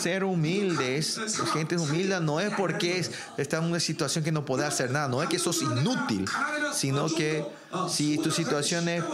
Ser 0.00 0.24
humildes, 0.24 1.20
gente 1.52 1.76
humilde, 1.76 2.20
no 2.20 2.40
es 2.40 2.52
porque 2.56 3.08
está 3.36 3.58
en 3.58 3.64
una 3.64 3.78
situación 3.78 4.24
que 4.24 4.32
no 4.32 4.44
puede 4.44 4.64
hacer 4.64 4.90
nada, 4.90 5.06
no 5.06 5.22
es 5.22 5.28
que 5.28 5.38
sos 5.38 5.62
inútil, 5.62 6.28
sino 6.72 7.06
que 7.06 7.46
si 7.88 8.18
tu 8.18 8.32
situación 8.32 8.88
es, 8.88 9.04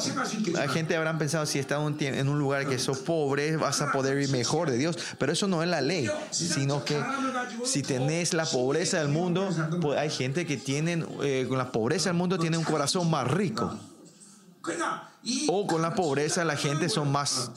la 0.54 0.66
gente 0.68 0.96
habrán 0.96 1.18
pensado 1.18 1.44
si 1.44 1.58
estás 1.58 1.78
en 2.00 2.28
un 2.28 2.38
lugar 2.38 2.66
que 2.66 2.78
sos 2.78 3.00
pobre, 3.00 3.58
vas 3.58 3.82
a 3.82 3.92
poder 3.92 4.14
vivir 4.14 4.30
mejor 4.30 4.70
de 4.70 4.78
Dios, 4.78 4.96
pero 5.18 5.32
eso 5.32 5.46
no 5.46 5.62
es 5.62 5.68
la 5.68 5.82
ley, 5.82 6.10
sino 6.30 6.82
que 6.82 6.98
si 7.66 7.82
tenés 7.82 8.32
la 8.32 8.46
pobreza 8.46 8.98
del 8.98 9.08
mundo, 9.08 9.50
pues 9.82 9.98
hay 9.98 10.08
gente 10.08 10.46
que 10.46 10.56
tienen, 10.56 11.06
eh, 11.22 11.44
con 11.48 11.58
la 11.58 11.70
pobreza 11.70 12.08
del 12.08 12.16
mundo, 12.16 12.38
tiene 12.38 12.56
un 12.56 12.64
corazón 12.64 13.10
más 13.10 13.30
rico 13.30 13.78
o 15.48 15.66
con 15.66 15.82
la 15.82 15.94
pobreza 15.94 16.44
la 16.44 16.56
gente 16.56 16.88
son 16.88 17.10
más, 17.12 17.50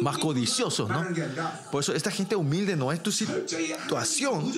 más 0.00 0.18
codiciosos, 0.18 0.88
¿no? 0.88 1.06
Por 1.70 1.82
eso 1.82 1.92
esta 1.92 2.10
gente 2.10 2.34
humilde 2.34 2.76
no 2.76 2.92
es 2.92 3.02
tu 3.02 3.12
situación, 3.12 4.52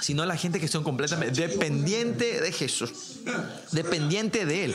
sino 0.00 0.24
la 0.24 0.36
gente 0.36 0.58
que 0.58 0.68
son 0.68 0.82
completamente 0.82 1.48
dependiente 1.48 2.40
de 2.40 2.52
Jesús, 2.52 3.20
dependiente 3.72 4.46
de 4.46 4.64
Él. 4.66 4.74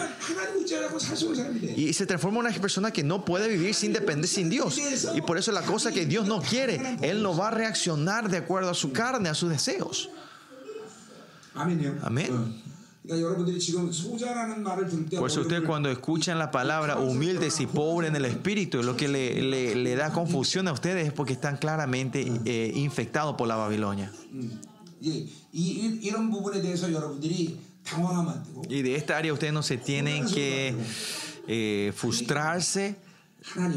Y 1.76 1.94
se 1.94 2.06
transforma 2.06 2.40
en 2.42 2.46
una 2.48 2.62
persona 2.62 2.92
que 2.92 3.04
no 3.04 3.26
puede 3.26 3.48
vivir 3.48 3.74
sin 3.74 3.94
depender 3.94 4.30
sin 4.30 4.50
Dios. 4.50 4.80
Y 5.16 5.22
por 5.22 5.38
eso 5.38 5.52
la 5.52 5.64
cosa 5.64 5.92
que 5.92 6.06
Dios 6.06 6.28
no 6.28 6.42
quiere, 6.42 6.98
Él 7.02 7.24
no 7.24 7.36
va 7.36 7.48
a 7.48 7.52
reaccionar 7.52 8.30
de 8.30 8.38
acuerdo 8.38 8.70
a 8.70 8.76
su 8.76 8.92
carne, 8.92 9.30
a 9.30 9.34
sus 9.34 9.50
deseos. 9.50 10.10
Amén. 12.04 12.64
Por 15.20 15.30
eso 15.30 15.41
ustedes 15.41 15.64
cuando 15.64 15.89
escuchan 15.89 16.39
la 16.39 16.51
palabra 16.51 16.97
humildes 16.97 17.60
y 17.60 17.68
pobres 17.68 18.10
en 18.10 18.16
el 18.16 18.26
espíritu, 18.26 18.82
lo 18.82 18.97
que 18.97 19.08
le, 19.08 19.76
le, 19.76 19.95
da 19.95 20.12
confusión 20.12 20.68
a 20.68 20.74
ustedes 20.74 21.08
es 21.08 21.14
porque 21.14 21.34
están 21.34 21.58
claramente 21.58 22.26
eh, 22.45 22.72
infectados 22.76 23.36
por 23.36 23.47
la 23.47 23.56
Babilonia. 23.56 24.12
Y 28.70 28.82
de 28.82 28.95
esta 28.95 29.18
área 29.18 29.34
ustedes 29.34 29.53
no 29.53 29.62
se 29.62 29.78
tienen 29.78 30.26
que 30.26 30.74
eh, 31.47 31.93
frustrarse 31.95 32.95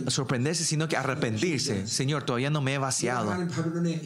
sorprenderse, 0.09 0.65
sino 0.65 0.89
que 0.89 0.97
arrepentirse. 0.97 1.87
Señor, 1.87 2.25
todavía 2.25 2.51
no 2.51 2.61
me 2.61 2.75
he 2.75 2.79
vaciado. 2.79 3.35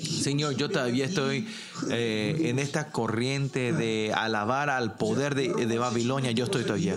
Señor, 0.02 0.54
yo 0.56 0.68
todavía 0.68 1.06
estoy 1.06 1.48
eh, 1.90 2.36
en 2.44 2.58
esta 2.58 2.90
corriente 2.90 3.72
de 3.72 4.12
alabar 4.14 4.70
al 4.70 4.94
poder 4.96 5.34
de, 5.34 5.78
Babilonia. 5.78 6.30
Yo 6.32 6.44
estoy 6.44 6.64
todavía. 6.64 6.96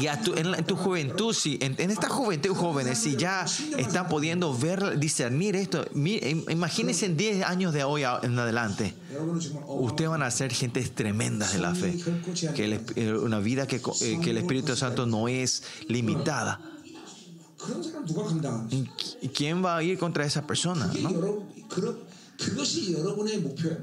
Y 0.00 0.06
en, 0.06 0.64
tu 0.64 0.76
juventud, 0.76 1.34
si, 1.34 1.58
en, 1.60 1.90
esta 1.90 2.08
juventud, 2.08 2.54
jóvenes, 2.54 2.98
si 2.98 3.16
ya 3.16 3.44
están 3.76 4.08
pudiendo 4.08 4.56
ver, 4.56 4.98
discernir 4.98 5.56
esto, 5.56 5.84
imagínense 5.94 7.06
en 7.06 7.16
10 7.16 7.44
años 7.44 7.72
de 7.74 7.84
hoy 7.84 8.02
en 8.22 8.38
adelante. 8.38 8.94
Ustedes 9.66 10.10
van 10.10 10.22
a 10.22 10.30
ser 10.30 10.52
gentes 10.52 10.94
tremendas 10.94 11.52
de 11.52 11.58
la 11.58 11.74
fe. 11.74 11.98
Que 12.54 12.80
eh, 12.96 13.12
una 13.12 13.38
vida 13.38 13.66
que, 13.66 13.76
eh, 13.76 14.20
que 14.22 14.30
el 14.30 14.38
Espíritu 14.38 14.76
Santo 14.76 15.06
no 15.06 15.28
es 15.28 15.62
limitada. 15.88 16.60
¿Y 19.20 19.28
quién 19.28 19.64
va 19.64 19.78
a 19.78 19.82
ir 19.82 19.98
contra 19.98 20.24
esa 20.24 20.46
persona? 20.46 20.90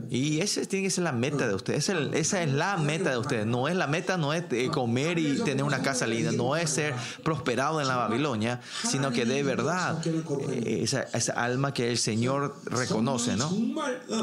Y 0.09 0.39
esa 0.39 0.61
tiene 0.61 0.85
que 0.85 0.91
ser 0.91 1.03
la 1.03 1.11
meta 1.11 1.47
de 1.47 1.53
ustedes. 1.53 1.89
Esa 1.89 2.41
es 2.41 2.51
la 2.53 2.77
meta 2.77 3.11
de 3.11 3.17
ustedes. 3.17 3.45
No 3.45 3.67
es 3.67 3.75
la 3.75 3.87
meta, 3.87 4.17
no 4.17 4.33
es 4.33 4.45
comer 4.69 5.19
y 5.19 5.39
tener 5.41 5.63
una 5.63 5.81
casa 5.81 6.07
linda, 6.07 6.31
no 6.31 6.55
es 6.55 6.69
ser 6.69 6.93
prosperado 7.23 7.81
en 7.81 7.87
la 7.87 7.97
Babilonia, 7.97 8.61
sino 8.87 9.11
que 9.11 9.25
de 9.25 9.43
verdad 9.43 10.01
eh, 10.05 10.79
esa, 10.83 11.01
esa 11.01 11.33
alma 11.33 11.73
que 11.73 11.91
el 11.91 11.97
Señor 11.97 12.55
reconoce, 12.65 13.35
¿no? 13.35 13.51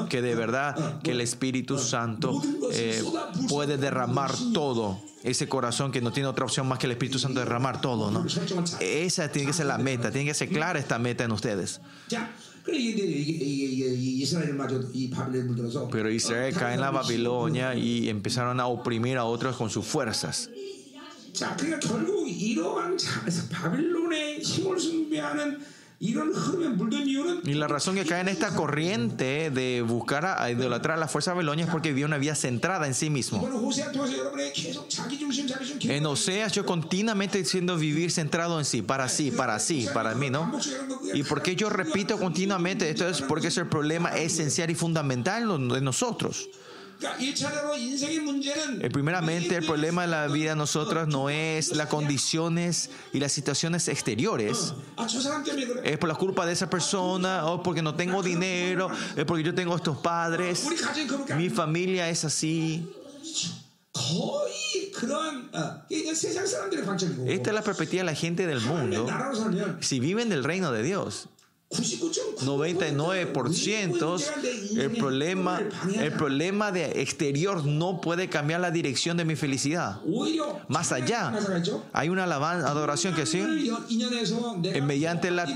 Que 0.09 0.23
de 0.23 0.35
verdad 0.35 1.01
que 1.03 1.11
el 1.11 1.21
Espíritu 1.21 1.79
Santo 1.79 2.41
eh, 2.73 3.03
puede 3.49 3.77
derramar 3.77 4.33
todo. 4.55 4.99
Ese 5.23 5.49
corazón 5.49 5.93
que 5.93 6.01
no 6.01 6.11
tiene 6.11 6.29
otra 6.29 6.45
opción 6.45 6.67
más 6.67 6.81
que 6.81 6.87
el 6.87 6.93
Espíritu 6.93 7.19
Santo 7.19 7.39
derramar 7.39 7.81
todo, 7.81 8.11
¿no? 8.11 8.27
Esa 8.81 9.29
tiene 9.31 9.47
que 9.47 9.53
ser 9.53 9.67
la 9.67 9.79
meta, 9.79 10.11
tiene 10.11 10.27
que 10.27 10.35
ser 10.35 10.49
clara 10.49 10.81
esta 10.81 10.99
meta 10.99 11.23
en 11.23 11.31
ustedes. 11.31 11.81
Pero 15.91 16.11
Israel 16.11 16.55
cae 16.55 16.75
en 16.75 16.81
la 16.81 16.91
Babilonia 16.91 17.75
y 17.75 18.09
empezaron 18.09 18.61
a 18.61 18.67
oprimir 18.67 19.19
a 19.19 19.25
otros 19.25 19.57
con 19.57 19.71
sus 19.71 19.85
fuerzas. 19.85 20.49
Y 26.05 27.55
la 27.55 27.69
razón 27.69 27.95
que 27.95 28.05
cae 28.05 28.23
en 28.23 28.29
esta 28.29 28.57
corriente 28.57 29.53
de 29.53 29.83
buscar 29.83 30.27
a 30.27 30.51
idolatrar 30.51 30.97
a 30.97 31.01
la 31.01 31.07
fuerza 31.07 31.33
babilonia 31.33 31.67
es 31.67 31.71
porque 31.71 31.91
vivía 31.91 32.07
una 32.07 32.19
vida 32.19 32.35
centrada 32.35 32.89
en 32.89 32.95
sí 32.95 33.09
mismo. 33.09 33.41
En 35.83 36.07
Oseas 36.07 36.53
yo 36.53 36.67
continuamente 36.67 37.39
diciendo 37.39 37.77
vivir 37.77 38.11
centrado 38.11 38.59
en 38.59 38.65
sí, 38.65 38.83
para 38.83 39.09
sí, 39.09 39.31
para 39.31 39.61
sí, 39.61 39.87
para 39.95 40.17
mí, 40.17 40.29
¿no? 40.29 40.51
Y 41.15 41.23
porque 41.23 41.55
yo 41.55 41.71
repito 41.71 42.19
continuamente 42.19 42.91
esto 42.91 43.09
es 43.09 43.23
porque 43.23 43.47
es 43.47 43.57
el 43.59 43.69
problema 43.69 44.09
esencial 44.17 44.71
y 44.71 44.75
fundamental 44.75 45.47
de 45.69 45.81
nosotros. 45.81 46.49
Eh, 48.81 48.91
primeramente, 48.91 49.57
el 49.57 49.65
problema 49.65 50.03
de 50.03 50.09
la 50.09 50.27
vida 50.29 50.51
de 50.51 50.57
nosotros 50.57 51.09
no 51.09 51.31
es 51.31 51.75
las 51.75 51.89
condiciones 51.89 52.91
y 53.13 53.21
las 53.21 53.33
situaciones 53.33 53.89
exteriores. 53.89 54.75
Es 55.85 55.99
por 55.99 56.09
la 56.09 56.15
culpa 56.15 56.47
de 56.47 56.53
esa 56.53 56.71
persona, 56.71 57.47
o 57.47 57.63
porque 57.63 57.83
no 57.83 57.95
tengo 57.95 58.23
dinero, 58.23 58.91
es 59.17 59.25
porque 59.25 59.43
yo 59.43 59.55
tengo 59.55 59.77
estos 59.77 59.99
padres, 59.99 60.67
mi 61.37 61.51
familia 61.51 62.09
es 62.09 62.25
así. 62.25 62.89
Esta 67.27 67.51
es 67.51 67.55
la 67.55 67.63
perspectiva 67.63 68.03
de 68.03 68.07
la 68.07 68.15
gente 68.15 68.47
del 68.47 68.61
mundo. 68.61 69.07
Si 69.81 70.01
viven 70.01 70.29
del 70.29 70.45
reino 70.45 70.73
de 70.73 70.83
Dios, 70.83 71.29
99% 71.73 74.23
el 74.77 74.91
problema, 74.93 75.61
el 75.99 76.13
problema 76.13 76.71
de 76.73 77.03
exterior 77.03 77.65
no 77.65 78.01
puede 78.01 78.29
cambiar 78.29 78.61
la 78.61 78.71
dirección 78.71 79.17
de 79.17 79.25
mi 79.25 79.35
felicidad. 79.37 80.01
Más 80.69 80.93
allá, 80.93 81.33
hay 81.93 82.09
una 82.09 82.25
alabanza, 82.25 82.69
adoración 82.69 83.15
que 83.15 83.27
sí, 83.27 83.43
mediante 84.83 85.31
la, 85.31 85.47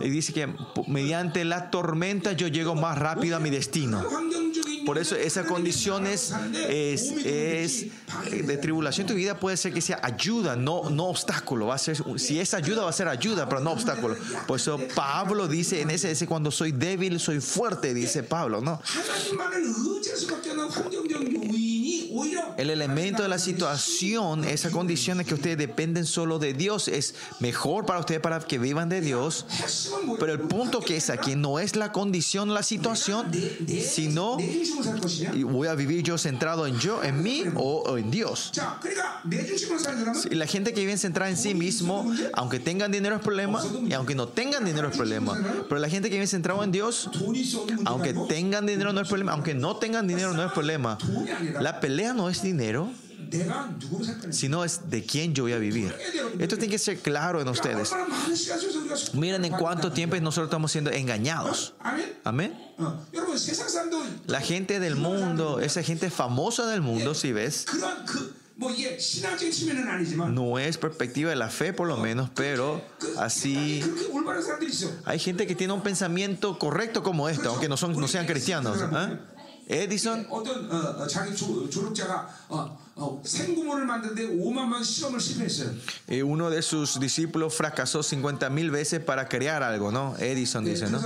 dice 0.00 0.32
que 0.32 0.48
mediante 0.86 1.44
la 1.44 1.70
tormenta 1.70 2.32
yo 2.32 2.48
llego 2.48 2.74
más 2.74 2.98
rápido 2.98 3.36
a 3.36 3.40
mi 3.40 3.50
destino. 3.50 4.02
Por 4.84 4.98
eso 4.98 5.16
esa 5.16 5.44
condición 5.44 6.06
es, 6.06 6.32
es, 6.52 7.86
de 8.30 8.56
tribulación 8.56 9.06
tu 9.06 9.14
vida 9.14 9.38
puede 9.38 9.56
ser 9.56 9.72
que 9.72 9.80
sea 9.80 10.00
ayuda, 10.02 10.56
no, 10.56 10.90
no 10.90 11.06
obstáculo. 11.06 11.66
Va 11.66 11.74
a 11.74 11.78
ser, 11.78 11.96
si 12.18 12.40
es 12.40 12.54
ayuda, 12.54 12.82
va 12.82 12.90
a 12.90 12.92
ser 12.92 13.08
ayuda, 13.08 13.48
pero 13.48 13.60
no 13.60 13.72
obstáculo. 13.72 14.16
Por 14.46 14.58
eso 14.58 14.80
Pablo 14.94 15.48
dice 15.48 15.80
en 15.80 15.90
ese, 15.90 16.10
ese 16.10 16.26
cuando 16.26 16.50
soy 16.50 16.72
débil, 16.72 17.20
soy 17.20 17.40
fuerte, 17.40 17.94
dice 17.94 18.22
Pablo, 18.22 18.60
¿no? 18.60 18.80
El 22.56 22.70
elemento 22.70 23.22
de 23.22 23.28
la 23.28 23.38
situación, 23.38 24.44
esa 24.44 24.70
condición 24.70 25.18
de 25.18 25.24
que 25.24 25.34
ustedes 25.34 25.58
dependen 25.58 26.06
solo 26.06 26.38
de 26.38 26.54
Dios, 26.54 26.88
es 26.88 27.14
mejor 27.40 27.86
para 27.86 28.00
ustedes 28.00 28.20
para 28.20 28.40
que 28.40 28.58
vivan 28.58 28.88
de 28.88 29.00
Dios. 29.00 29.46
Pero 30.18 30.32
el 30.32 30.40
punto 30.40 30.80
que 30.80 30.96
es 30.96 31.10
aquí 31.10 31.36
no 31.36 31.58
es 31.58 31.76
la 31.76 31.92
condición, 31.92 32.54
la 32.54 32.62
situación, 32.62 33.30
sino 33.68 34.38
voy 35.44 35.68
a 35.68 35.74
vivir 35.74 36.02
yo 36.02 36.18
centrado 36.18 36.66
en 36.66 36.78
yo, 36.78 37.02
en 37.02 37.22
mí 37.22 37.44
o, 37.54 37.96
en 37.96 38.10
Dios. 38.10 38.52
Y 40.30 40.34
la 40.34 40.46
gente 40.46 40.72
que 40.72 40.80
vive 40.80 40.96
centrada 40.96 41.30
en 41.30 41.36
sí 41.36 41.54
mismo, 41.54 42.12
aunque 42.34 42.60
tengan 42.60 42.90
dinero 42.92 43.16
es 43.16 43.22
problema 43.22 43.62
y 43.88 43.92
aunque 43.92 44.14
no 44.14 44.28
tengan 44.28 44.64
dinero 44.64 44.88
es 44.88 44.96
problema. 44.96 45.38
Pero 45.68 45.80
la 45.80 45.88
gente 45.88 46.08
que 46.08 46.16
vive 46.16 46.26
centrado 46.26 46.62
en 46.64 46.72
Dios, 46.72 47.10
aunque 47.84 48.14
tengan 48.28 48.66
dinero 48.66 48.92
no 48.92 49.00
es 49.00 49.08
problema, 49.08 49.32
aunque 49.32 49.54
no 49.54 49.76
tengan 49.76 50.06
dinero 50.06 50.32
no 50.32 50.44
es 50.44 50.52
problema. 50.52 50.98
La 51.60 51.80
pelea 51.80 51.91
no 52.14 52.28
es 52.28 52.42
dinero. 52.42 52.90
sino 54.30 54.64
es 54.64 54.90
de 54.90 55.04
quién 55.04 55.34
yo 55.34 55.44
voy 55.44 55.52
a 55.52 55.58
vivir. 55.58 55.94
Esto 56.38 56.56
tiene 56.56 56.72
que 56.72 56.78
ser 56.78 56.98
claro 56.98 57.40
en 57.40 57.48
ustedes. 57.48 57.90
Miren 59.14 59.44
en 59.44 59.52
cuánto 59.52 59.92
tiempo 59.92 60.16
nosotros 60.16 60.48
estamos 60.48 60.72
siendo 60.72 60.90
engañados. 60.90 61.74
Amén. 62.24 62.58
La 64.26 64.40
gente 64.40 64.80
del 64.80 64.96
mundo, 64.96 65.60
esa 65.60 65.82
gente 65.82 66.10
famosa 66.10 66.66
del 66.66 66.82
mundo, 66.82 67.14
si 67.14 67.32
ves, 67.32 67.66
no 70.28 70.58
es 70.58 70.78
perspectiva 70.78 71.30
de 71.30 71.36
la 71.36 71.48
fe 71.48 71.72
por 71.72 71.88
lo 71.88 71.96
menos, 71.96 72.30
pero 72.34 72.82
así 73.18 73.82
hay 75.04 75.18
gente 75.18 75.46
que 75.46 75.54
tiene 75.54 75.72
un 75.72 75.82
pensamiento 75.82 76.58
correcto 76.58 77.02
como 77.02 77.28
este, 77.28 77.48
aunque 77.48 77.68
no, 77.68 77.76
son, 77.76 77.98
no 77.98 78.08
sean 78.08 78.26
cristianos. 78.26 78.78
¿eh? 78.80 79.18
에디슨? 79.72 80.26
어떤 80.28 80.70
어, 80.70 81.02
어 81.02 81.06
자기 81.06 81.34
조, 81.34 81.64
어, 81.64 81.70
졸업자가 81.70 82.28
Edison 86.08 86.22
uno 86.22 86.50
de 86.50 86.62
sus 86.62 87.00
discípulos 87.00 87.54
fracasó 87.54 88.02
50 88.02 88.50
mil 88.50 88.70
veces 88.70 89.00
para 89.00 89.28
crear 89.28 89.62
algo, 89.62 89.90
¿no? 89.90 90.14
Edison 90.18 90.64
dice, 90.64 90.90
¿no? 90.90 91.00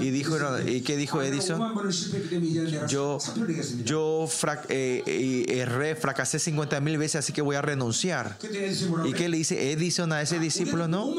Y 0.00 0.10
dijo, 0.10 0.36
¿y 0.66 0.80
qué 0.80 0.96
dijo 0.96 1.22
Edison? 1.22 1.60
Yo, 2.88 3.18
yo 3.84 4.28
eh, 4.68 5.44
erré, 5.48 5.94
fracasé 5.94 6.38
50 6.38 6.80
mil 6.80 6.98
veces, 6.98 7.16
así 7.16 7.32
que 7.32 7.42
voy 7.42 7.56
a 7.56 7.62
renunciar. 7.62 8.36
¿Y 9.04 9.12
qué 9.12 9.28
le 9.28 9.36
dice 9.36 9.72
Edison 9.72 10.12
a 10.12 10.22
ese 10.22 10.38
discípulo? 10.40 10.88
No. 10.88 11.14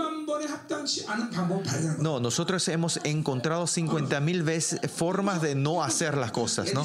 No, 1.99 2.19
nosotros 2.19 2.67
hemos 2.67 2.99
encontrado 3.03 3.67
50 3.67 4.19
mil 4.19 4.43
veces 4.43 4.79
formas 4.93 5.41
de 5.41 5.55
no 5.55 5.83
hacer 5.83 6.17
las 6.17 6.31
cosas, 6.31 6.73
¿no? 6.73 6.83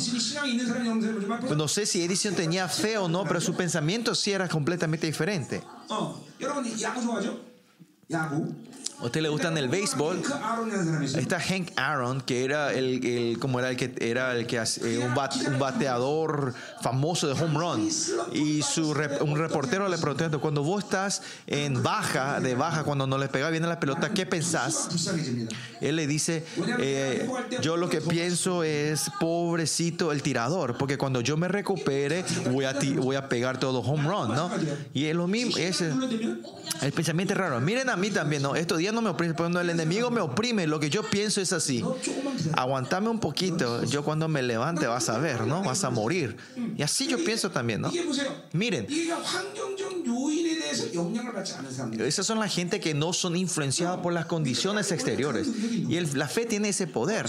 No 1.56 1.68
sé 1.68 1.86
si 1.86 2.02
Edison 2.02 2.34
tenía 2.34 2.68
fe 2.76 2.98
o 2.98 3.08
no, 3.08 3.24
pero 3.24 3.40
su 3.40 3.54
pensamiento 3.54 4.14
sí 4.14 4.32
era 4.32 4.48
completamente 4.48 5.06
diferente. 5.06 5.62
¿A 8.98 9.04
usted 9.04 9.20
le 9.20 9.28
gusta 9.28 9.48
el 9.48 9.68
béisbol? 9.68 10.22
Está 11.16 11.38
Hank 11.38 11.68
Aaron, 11.76 12.22
que 12.22 12.44
era 12.44 12.72
el, 12.72 13.36
como 13.38 13.58
era 13.58 13.68
el 13.68 13.76
que 13.76 13.94
era 14.00 14.34
el 14.34 14.46
que 14.46 14.56
eh, 14.56 14.98
un, 14.98 15.12
un, 15.12 15.58
bateador 15.58 16.54
famoso 16.80 17.26
de 17.26 17.34
home 17.34 17.58
run. 17.58 17.90
Y 18.32 18.62
su 18.62 18.96
un 19.20 19.36
reportero 19.38 19.88
le 19.88 19.98
preguntó, 19.98 20.40
cuando 20.40 20.62
vos 20.62 20.84
estás 20.84 21.22
en 21.46 21.82
baja, 21.82 22.40
de 22.40 22.54
baja, 22.54 22.84
cuando 22.84 23.06
no 23.06 23.18
le 23.18 23.28
pega 23.28 23.50
bien 23.50 23.68
la 23.68 23.78
pelota, 23.78 24.10
¿qué 24.10 24.24
pensás? 24.24 24.88
Él 25.82 25.96
le 25.96 26.06
dice, 26.06 26.44
eh, 26.78 27.28
yo 27.60 27.76
lo 27.76 27.90
que 27.90 28.00
pienso 28.00 28.62
es, 28.62 29.10
pobrecito 29.20 30.10
el 30.10 30.22
tirador, 30.22 30.78
porque 30.78 30.96
cuando 30.96 31.20
yo 31.20 31.36
me 31.36 31.48
recupere, 31.48 32.24
voy 32.50 32.64
a, 32.64 32.74
voy 32.96 33.16
a 33.16 33.28
pegar 33.28 33.58
todo 33.58 33.80
home 33.80 34.08
run, 34.08 34.34
¿no? 34.34 34.50
Y 34.94 35.06
es 35.06 35.14
lo 35.14 35.26
mismo, 35.26 35.56
ese, 35.58 35.92
el 36.80 36.92
pensamiento 36.92 37.34
es 37.34 37.38
raro. 37.38 37.60
Miren 37.60 37.90
a 37.90 37.96
mí 37.96 38.10
también, 38.10 38.42
¿no? 38.42 38.56
Estos 38.56 38.78
días 38.78 38.85
no 38.92 39.02
me 39.02 39.10
oprime, 39.10 39.34
cuando 39.34 39.60
el 39.60 39.70
enemigo 39.70 40.10
me 40.10 40.20
oprime, 40.20 40.66
lo 40.66 40.80
que 40.80 40.90
yo 40.90 41.02
pienso 41.02 41.40
es 41.40 41.52
así. 41.52 41.84
Aguantame 42.54 43.08
un 43.08 43.20
poquito, 43.20 43.84
yo 43.84 44.04
cuando 44.04 44.28
me 44.28 44.42
levante 44.42 44.86
vas 44.86 45.08
a 45.08 45.18
ver, 45.18 45.46
¿no? 45.46 45.62
Vas 45.62 45.84
a 45.84 45.90
morir. 45.90 46.36
Y 46.76 46.82
así 46.82 47.06
yo 47.06 47.22
pienso 47.22 47.50
también, 47.50 47.82
¿no? 47.82 47.92
Miren, 48.52 48.86
esas 52.00 52.26
son 52.26 52.38
la 52.38 52.48
gente 52.48 52.80
que 52.80 52.94
no 52.94 53.12
son 53.12 53.36
influenciadas 53.36 53.98
por 53.98 54.12
las 54.12 54.26
condiciones 54.26 54.92
exteriores. 54.92 55.48
Y 55.48 55.98
la 56.00 56.28
fe 56.28 56.46
tiene 56.46 56.70
ese 56.70 56.86
poder. 56.86 57.28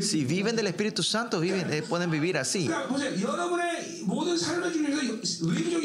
Si 0.00 0.24
viven 0.24 0.56
del 0.56 0.66
Espíritu 0.66 1.02
Santo, 1.02 1.40
viven, 1.40 1.72
eh, 1.72 1.82
pueden 1.82 2.10
vivir 2.10 2.38
así. 2.38 2.70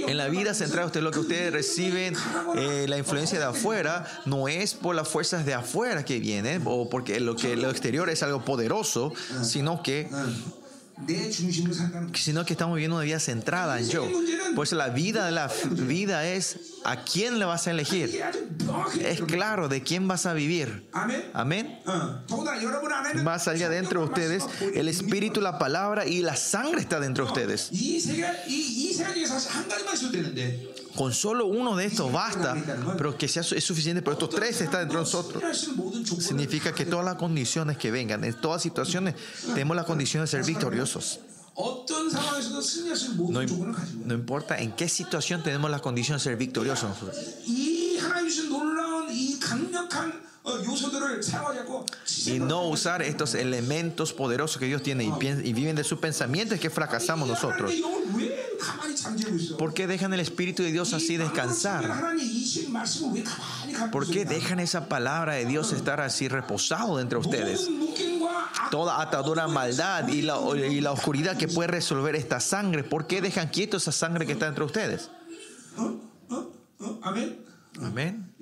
En 0.07 0.17
la 0.17 0.27
vida 0.27 0.53
central, 0.53 0.85
usted 0.85 1.01
lo 1.01 1.11
que 1.11 1.19
ustedes 1.19 1.53
reciben, 1.53 2.15
eh, 2.55 2.85
la 2.87 2.97
influencia 2.97 3.39
de 3.39 3.45
afuera, 3.45 4.05
no 4.25 4.47
es 4.47 4.70
por 4.73 4.95
las 4.95 5.07
fuerzas 5.07 5.45
de 5.45 5.53
afuera 5.53 6.05
que 6.05 6.19
vienen, 6.19 6.61
o 6.65 6.89
porque 6.89 7.19
lo 7.19 7.35
que 7.35 7.55
lo 7.55 7.69
exterior 7.69 8.09
es 8.09 8.23
algo 8.23 8.43
poderoso, 8.45 9.13
sino 9.43 9.81
que 9.83 10.09
sino 12.13 12.45
que 12.45 12.53
estamos 12.53 12.75
viviendo 12.75 12.97
una 12.97 13.05
vida 13.05 13.19
centrada 13.19 13.79
en 13.79 13.89
yo. 13.89 14.07
Pues 14.55 14.71
la 14.71 14.89
vida 14.89 15.25
de 15.25 15.31
la 15.31 15.51
vida 15.71 16.27
es 16.27 16.57
a 16.83 17.03
quién 17.03 17.39
le 17.39 17.45
vas 17.45 17.67
a 17.67 17.71
elegir. 17.71 18.21
Es 18.99 19.21
claro 19.21 19.67
de 19.67 19.81
quién 19.81 20.07
vas 20.07 20.25
a 20.25 20.33
vivir. 20.33 20.89
Amén. 21.33 21.79
Más 23.23 23.47
allá 23.47 23.69
dentro 23.69 24.01
de 24.01 24.05
ustedes, 24.07 24.45
el 24.75 24.87
espíritu, 24.87 25.41
la 25.41 25.57
palabra 25.57 26.05
y 26.05 26.21
la 26.21 26.35
sangre 26.35 26.81
está 26.81 26.99
dentro 26.99 27.25
de 27.25 27.31
ustedes. 27.31 27.69
Con 30.95 31.13
solo 31.13 31.45
uno 31.45 31.75
de 31.75 31.85
estos 31.85 32.11
basta, 32.11 32.55
pero 32.97 33.17
que 33.17 33.27
sea 33.27 33.41
es 33.41 33.63
suficiente, 33.63 34.01
pero 34.01 34.13
estos 34.13 34.29
tres 34.29 34.61
están 34.61 34.81
dentro 34.81 34.99
de 34.99 35.05
nosotros. 35.05 35.69
Significa 36.19 36.73
que 36.73 36.85
todas 36.85 37.05
las 37.05 37.15
condiciones 37.15 37.77
que 37.77 37.91
vengan, 37.91 38.23
en 38.23 38.33
todas 38.33 38.61
situaciones, 38.61 39.15
tenemos 39.47 39.75
la 39.75 39.83
condición 39.83 40.23
de 40.23 40.27
ser 40.27 40.43
victoriosos. 40.43 41.19
No, 43.29 43.41
no, 44.05 44.13
importa 44.13 44.57
en 44.57 44.71
qué 44.71 44.87
situación 44.87 45.43
tenemos 45.43 45.69
la 45.69 45.79
condición 45.79 46.17
de 46.17 46.23
ser 46.23 46.37
victoriosos. 46.37 46.89
Y 52.25 52.39
no 52.39 52.67
usar 52.67 53.03
estos 53.03 53.35
elementos 53.35 54.11
poderosos 54.11 54.57
que 54.57 54.65
Dios 54.65 54.81
tiene 54.81 55.03
y, 55.03 55.53
viven 55.53 55.75
de 55.75 55.83
sus 55.83 55.99
pensamientos 55.99 56.59
que 56.59 56.69
fracasamos 56.69 57.27
nosotros. 57.27 57.71
¿Por 59.57 59.73
qué 59.73 59.85
dejan 59.85 60.13
el 60.13 60.19
Espíritu 60.19 60.63
de 60.63 60.71
Dios 60.71 60.93
así 60.93 61.17
descansar? 61.17 62.15
¿Por 63.91 64.09
qué 64.09 64.25
dejan 64.25 64.59
esa 64.59 64.87
palabra 64.87 65.33
de 65.33 65.45
Dios 65.45 65.73
estar 65.73 66.01
así 66.01 66.27
reposado 66.27 66.99
entre 66.99 67.19
ustedes? 67.19 67.69
Toda 68.71 69.01
atadura 69.01 69.47
maldad 69.47 70.07
y 70.07 70.23
la, 70.23 70.39
y 70.55 70.81
la 70.81 70.91
oscuridad 70.91 71.37
que 71.37 71.47
puede 71.47 71.67
resolver 71.67 72.15
esta 72.15 72.39
sangre, 72.39 72.83
¿por 72.83 73.05
qué 73.05 73.21
dejan 73.21 73.49
quieto 73.49 73.77
esa 73.77 73.91
sangre 73.91 74.25
que 74.25 74.33
está 74.33 74.47
entre 74.47 74.63
ustedes? 74.63 75.11
Amén. 77.03 77.50
Amén. 77.79 78.33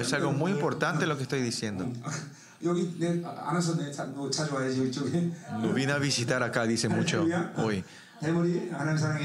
Es 0.00 0.12
algo 0.12 0.32
muy 0.32 0.52
importante 0.52 1.06
lo 1.06 1.16
que 1.16 1.24
estoy 1.24 1.42
diciendo. 1.42 1.90
No 5.60 5.72
vine 5.72 5.92
a 5.92 5.98
visitar 5.98 6.42
acá, 6.42 6.64
dice 6.66 6.88
mucho 6.88 7.24
hoy. 7.56 7.84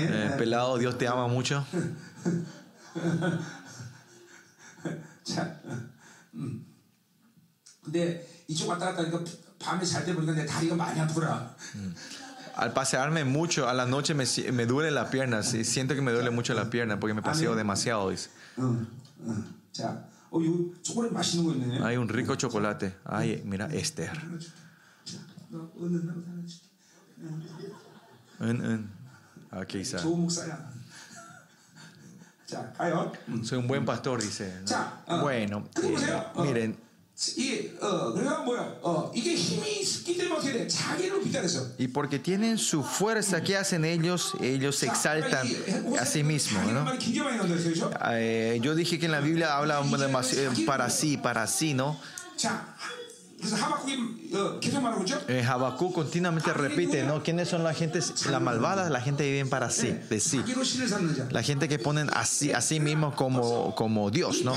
Eh, 0.09 0.35
pelado, 0.37 0.77
Dios 0.77 0.97
te 0.97 1.07
ama 1.07 1.27
mucho. 1.27 1.65
Al 12.55 12.71
pasearme 12.73 13.25
mucho, 13.25 13.67
a 13.67 13.73
la 13.73 13.85
noche 13.85 14.13
me, 14.13 14.23
me 14.53 14.65
duele 14.65 14.91
la 14.91 15.09
pierna, 15.09 15.43
siento 15.43 15.93
que 15.93 16.01
me 16.01 16.11
duele 16.13 16.29
mucho 16.29 16.53
la 16.53 16.69
pierna 16.69 16.99
porque 16.99 17.13
me 17.13 17.21
paseo 17.21 17.55
demasiado. 17.55 18.09
Dice. 18.09 18.29
Hay 21.83 21.97
un 21.97 22.07
rico 22.09 22.35
chocolate. 22.35 22.97
Ay, 23.05 23.41
mira, 23.45 23.67
Esther. 23.67 24.11
Aquí 29.51 29.79
está. 29.79 29.99
Soy 33.43 33.57
un 33.57 33.67
buen 33.67 33.85
pastor, 33.85 34.21
dice. 34.21 34.61
Bueno, 35.21 35.63
miren, 36.43 36.77
y 41.77 41.87
porque 41.87 42.19
tienen 42.19 42.57
su 42.57 42.83
fuerza, 42.83 43.41
¿qué 43.41 43.55
hacen 43.55 43.85
ellos? 43.85 44.33
Ellos 44.41 44.75
se 44.75 44.87
exaltan 44.87 45.47
a 45.97 46.05
sí 46.05 46.23
mismos. 46.23 46.65
¿no? 46.73 46.83
Eh, 48.11 48.59
yo 48.61 48.75
dije 48.75 48.99
que 48.99 49.05
en 49.05 49.13
la 49.13 49.21
Biblia 49.21 49.55
habla 49.55 49.81
para 50.65 50.89
sí, 50.89 51.15
para 51.17 51.47
sí, 51.47 51.73
¿no? 51.73 51.97
Eh, 55.27 55.43
Habacuc 55.43 55.93
continuamente 55.93 56.53
repite, 56.53 57.03
¿no? 57.03 57.21
¿Quiénes 57.21 57.49
son 57.49 57.63
la 57.63 57.73
gente, 57.73 57.99
la 58.29 58.39
malvada? 58.39 58.89
La 58.89 59.01
gente 59.01 59.23
que 59.23 59.31
vive 59.31 59.49
para 59.49 59.69
sí, 59.69 59.95
de 60.09 60.19
sí. 60.19 60.41
La 61.31 61.43
gente 61.43 61.67
que 61.67 61.77
ponen 61.77 62.09
así, 62.13 62.51
a 62.51 62.61
sí 62.61 62.79
mismo 62.79 63.15
como, 63.15 63.75
como 63.75 64.09
Dios, 64.09 64.43
¿no? 64.43 64.53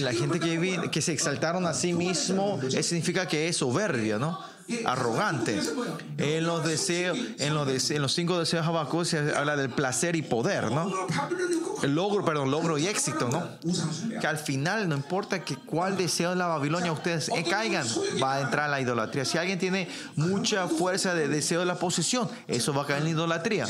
La 0.00 0.12
gente 0.12 0.40
que, 0.40 0.90
que 0.90 1.02
se 1.02 1.12
exaltaron 1.12 1.66
a 1.66 1.74
sí 1.74 1.92
mismo, 1.92 2.60
eso 2.62 2.82
significa 2.82 3.26
que 3.26 3.48
es 3.48 3.56
soberbio, 3.56 4.18
¿no? 4.18 4.38
Arrogante. 4.84 5.60
En 6.18 6.46
los 6.46 6.64
deseos, 6.64 7.18
en 7.38 7.54
los, 7.54 7.90
en 7.90 8.02
los 8.02 8.12
cinco 8.14 8.38
deseos 8.38 8.64
de 8.64 8.68
Habacuc 8.68 9.04
se 9.04 9.34
habla 9.34 9.56
del 9.56 9.70
placer 9.70 10.16
y 10.16 10.22
poder, 10.22 10.70
¿no? 10.70 10.92
el 11.82 11.94
logro, 11.94 12.24
perdón, 12.24 12.50
logro 12.50 12.78
y 12.78 12.86
éxito, 12.86 13.28
¿no? 13.28 13.46
Que 14.20 14.26
al 14.26 14.38
final 14.38 14.88
no 14.88 14.96
importa 14.96 15.44
que 15.44 15.56
cuál 15.56 15.96
deseo 15.96 16.30
de 16.30 16.36
la 16.36 16.46
Babilonia 16.46 16.92
ustedes 16.92 17.30
caigan, 17.48 17.86
va 18.22 18.34
a 18.34 18.40
entrar 18.40 18.70
la 18.70 18.80
idolatría. 18.80 19.24
Si 19.24 19.38
alguien 19.38 19.58
tiene 19.58 19.88
mucha 20.16 20.68
fuerza 20.68 21.14
de 21.14 21.28
deseo 21.28 21.60
de 21.60 21.66
la 21.66 21.76
posesión, 21.76 22.28
eso 22.46 22.72
va 22.72 22.82
a 22.82 22.86
caer 22.86 23.02
en 23.02 23.08
idolatría. 23.08 23.66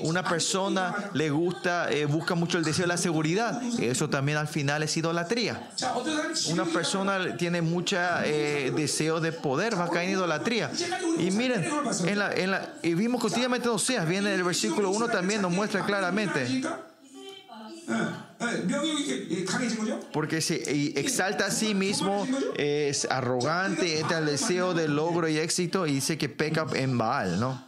Una 0.00 0.22
persona 0.22 1.10
le 1.14 1.30
gusta, 1.30 1.90
eh, 1.90 2.04
busca 2.04 2.34
mucho 2.34 2.58
el 2.58 2.64
deseo 2.64 2.84
de 2.84 2.88
la 2.88 2.96
seguridad, 2.96 3.62
eso 3.80 4.10
también 4.10 4.38
al 4.38 4.48
final 4.48 4.82
es 4.82 4.96
idolatría. 4.96 5.70
Una 6.50 6.64
persona 6.64 7.36
tiene 7.36 7.62
mucha 7.62 8.26
eh, 8.26 8.72
deseo 8.76 9.20
de 9.20 9.32
poder, 9.32 9.78
va 9.78 9.84
a 9.84 9.90
caer 9.96 10.08
en 10.08 10.14
idolatría. 10.14 10.70
Y 11.18 11.30
miren, 11.30 11.66
en 12.04 12.18
la, 12.18 12.32
en 12.34 12.54
y 12.82 12.94
vimos 12.94 13.20
continuamente 13.20 13.68
Oseas, 13.68 14.06
viene 14.06 14.34
el 14.34 14.44
versículo 14.44 14.90
1 14.90 15.08
también 15.08 15.40
nos 15.40 15.52
muestra 15.52 15.84
claramente. 15.84 16.62
Porque 20.12 20.40
se 20.40 20.98
exalta 20.98 21.46
a 21.46 21.50
sí 21.50 21.74
mismo, 21.74 22.26
es 22.56 23.06
arrogante, 23.10 24.00
entra 24.00 24.18
al 24.18 24.26
deseo 24.26 24.74
de 24.74 24.88
logro 24.88 25.28
y 25.28 25.38
éxito 25.38 25.86
y 25.86 25.92
dice 25.94 26.18
que 26.18 26.28
peca 26.28 26.66
en 26.74 26.98
Baal, 26.98 27.40
¿no? 27.40 27.64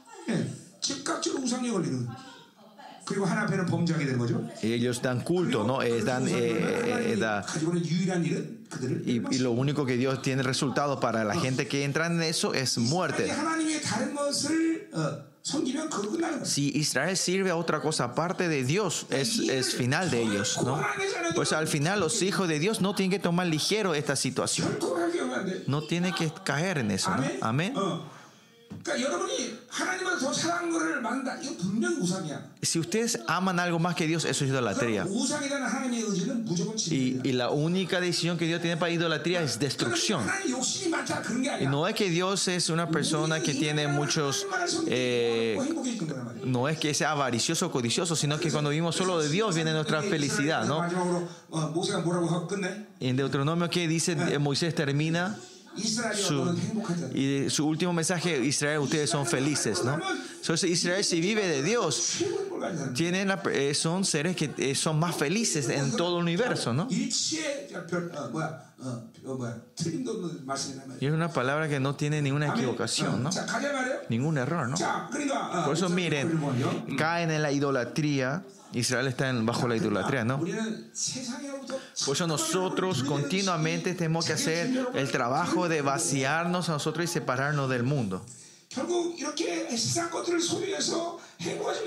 Y 4.63 4.73
ellos 4.73 5.01
dan 5.01 5.21
culto, 5.21 5.65
¿no? 5.65 5.83
Eh, 5.83 6.03
dan, 6.03 6.29
eh, 6.29 6.33
eh, 6.35 7.43
y, 9.07 9.35
y, 9.35 9.39
lo 9.39 9.53
único 9.53 9.87
que 9.87 9.97
Dios 9.97 10.21
tiene 10.23 10.43
resultado 10.43 11.01
para 11.01 11.25
la 11.25 11.35
gente 11.35 11.67
que 11.67 11.85
entra 11.85 12.07
en 12.07 12.21
eso 12.23 12.53
es 12.55 12.77
muerte. 12.79 13.33
Si 16.45 16.69
Israel 16.75 17.17
sirve 17.17 17.51
a 17.51 17.57
otra 17.57 17.81
cosa 17.81 18.05
aparte 18.05 18.49
de 18.49 18.65
Dios, 18.65 19.07
es, 19.11 19.39
es 19.39 19.75
final 19.75 20.11
de 20.11 20.23
ellos. 20.23 20.61
¿no? 20.63 20.85
Pues 21.35 21.53
al 21.53 21.69
final 21.69 22.01
los 22.01 22.21
hijos 22.23 22.49
de 22.49 22.59
Dios 22.59 22.81
no 22.81 22.95
tienen 22.95 23.11
que 23.11 23.19
tomar 23.19 23.47
ligero 23.47 23.95
esta 23.95 24.17
situación. 24.17 24.69
No 25.67 25.83
tienen 25.83 26.13
que 26.13 26.31
caer 26.45 26.79
en 26.79 26.91
eso. 26.91 27.11
¿no? 27.17 27.25
Amén. 27.41 27.73
Si 32.63 32.79
ustedes 32.79 33.21
aman 33.27 33.61
algo 33.61 33.79
más 33.79 33.95
que 33.95 34.07
Dios, 34.07 34.25
eso 34.25 34.45
es 34.45 34.51
idolatría. 34.51 35.07
Y, 36.91 37.21
y, 37.29 37.33
la 37.33 37.51
única 37.51 38.01
decisión 38.01 38.39
que 38.39 38.47
Dios 38.47 38.61
tiene 38.61 38.77
para 38.77 38.91
idolatría 38.91 39.43
es 39.43 39.59
destrucción. 39.59 40.23
Y 41.61 41.67
no 41.67 41.87
es 41.87 41.95
que 41.95 42.11
Dios 42.11 42.49
es 42.49 42.71
una 42.71 42.89
persona 42.89 43.41
que 43.41 43.55
tiene 43.55 43.89
muchos... 43.89 44.47
Eh, 44.87 45.59
no 46.45 46.69
es 46.69 46.79
que 46.79 46.95
sea 46.95 47.13
avaricioso 47.13 47.67
o 47.67 47.71
codicioso, 47.71 48.17
sino 48.17 48.39
que 48.39 48.51
cuando 48.51 48.71
vivimos 48.71 48.97
solo 48.97 49.21
de 49.21 49.29
Dios 49.29 49.55
viene 49.55 49.73
nuestra 49.73 50.03
felicidad. 50.03 50.67
¿no? 50.67 50.83
En 53.01 53.17
Deuteronomio 53.17 53.69
que 53.71 53.87
dice, 53.87 54.39
Moisés 54.39 54.75
termina 54.75 55.39
su, 56.15 56.57
y 57.15 57.51
su 57.51 57.67
último 57.67 57.93
mensaje, 57.93 58.45
Israel, 58.45 58.79
ustedes 58.81 59.11
son 59.11 59.27
felices, 59.27 59.85
¿no? 59.85 59.99
Entonces 60.41 60.71
Israel 60.71 61.05
si 61.05 61.21
vive 61.21 61.47
de 61.47 61.63
Dios, 61.63 62.25
tienen 62.95 63.33
eh, 63.53 63.75
son 63.75 64.05
seres 64.05 64.37
que 64.37 64.51
eh, 64.57 64.75
son 64.75 64.99
más 64.99 65.17
felices 65.17 65.69
en 65.69 65.93
todo 65.93 66.17
el 66.19 66.23
universo, 66.23 66.73
¿no? 66.73 66.89
Y 71.01 71.07
es 71.07 71.13
una 71.13 71.33
palabra 71.33 71.69
que 71.69 71.81
no 71.81 71.95
tiene 71.97 72.23
ninguna 72.23 72.49
equivocación, 72.49 73.23
¿no? 73.23 73.31
Ningún 74.09 74.39
error, 74.39 74.69
¿no? 74.69 74.77
Por 75.65 75.75
eso 75.77 75.89
miren, 75.89 76.41
caen 76.97 77.31
en 77.31 77.43
la 77.43 77.53
idolatría 77.53 78.45
Israel 78.73 79.07
está 79.09 79.33
bajo 79.33 79.67
la 79.67 79.77
idolatría, 79.77 80.25
¿no? 80.25 80.41
Por 80.41 82.17
eso 82.17 82.27
nosotros 82.27 83.03
continuamente 83.03 83.95
tenemos 83.95 84.27
que 84.27 84.35
hacer 84.35 84.89
el 84.95 85.11
trabajo 85.11 85.69
de 85.69 85.83
vaciarnos 85.83 86.69
a 86.69 86.73
nosotros 86.73 87.05
y 87.05 87.09
separarnos 87.09 87.71
del 87.71 87.83
mundo. 87.83 88.25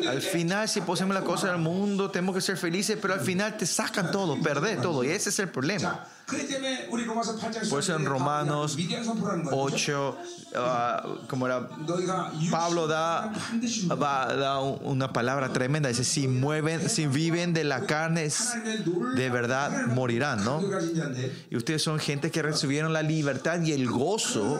Al 0.07 0.21
final, 0.21 0.67
si 0.67 0.81
poseemos 0.81 1.13
la 1.13 1.23
cosa 1.23 1.49
del 1.51 1.59
mundo, 1.59 2.09
tenemos 2.09 2.33
que 2.35 2.41
ser 2.41 2.57
felices, 2.57 2.97
pero 2.99 3.13
al 3.13 3.19
final 3.19 3.55
te 3.57 3.65
sacan 3.65 4.11
todo, 4.11 4.41
perdés 4.41 4.81
todo, 4.81 5.03
y 5.03 5.09
ese 5.09 5.29
es 5.29 5.39
el 5.39 5.49
problema. 5.49 6.07
Por 7.69 7.79
eso 7.79 7.95
en 7.95 8.05
Romanos 8.05 8.77
8, 9.51 10.17
ah, 10.55 11.05
como 11.27 11.45
era, 11.45 11.67
Pablo 12.49 12.87
da, 12.87 13.31
da 13.97 14.59
una 14.59 15.13
palabra 15.13 15.53
tremenda, 15.53 15.89
dice, 15.89 16.03
si 16.03 16.27
mueven, 16.27 16.89
si 16.89 17.07
viven 17.07 17.53
de 17.53 17.63
la 17.63 17.85
carne, 17.85 18.29
de 19.15 19.29
verdad 19.29 19.87
morirán, 19.87 20.43
¿no? 20.43 20.61
Y 21.49 21.55
ustedes 21.55 21.83
son 21.83 21.99
gente 21.99 22.31
que 22.31 22.41
recibieron 22.41 22.93
la 22.93 23.01
libertad 23.01 23.61
y 23.61 23.71
el 23.71 23.89
gozo, 23.89 24.59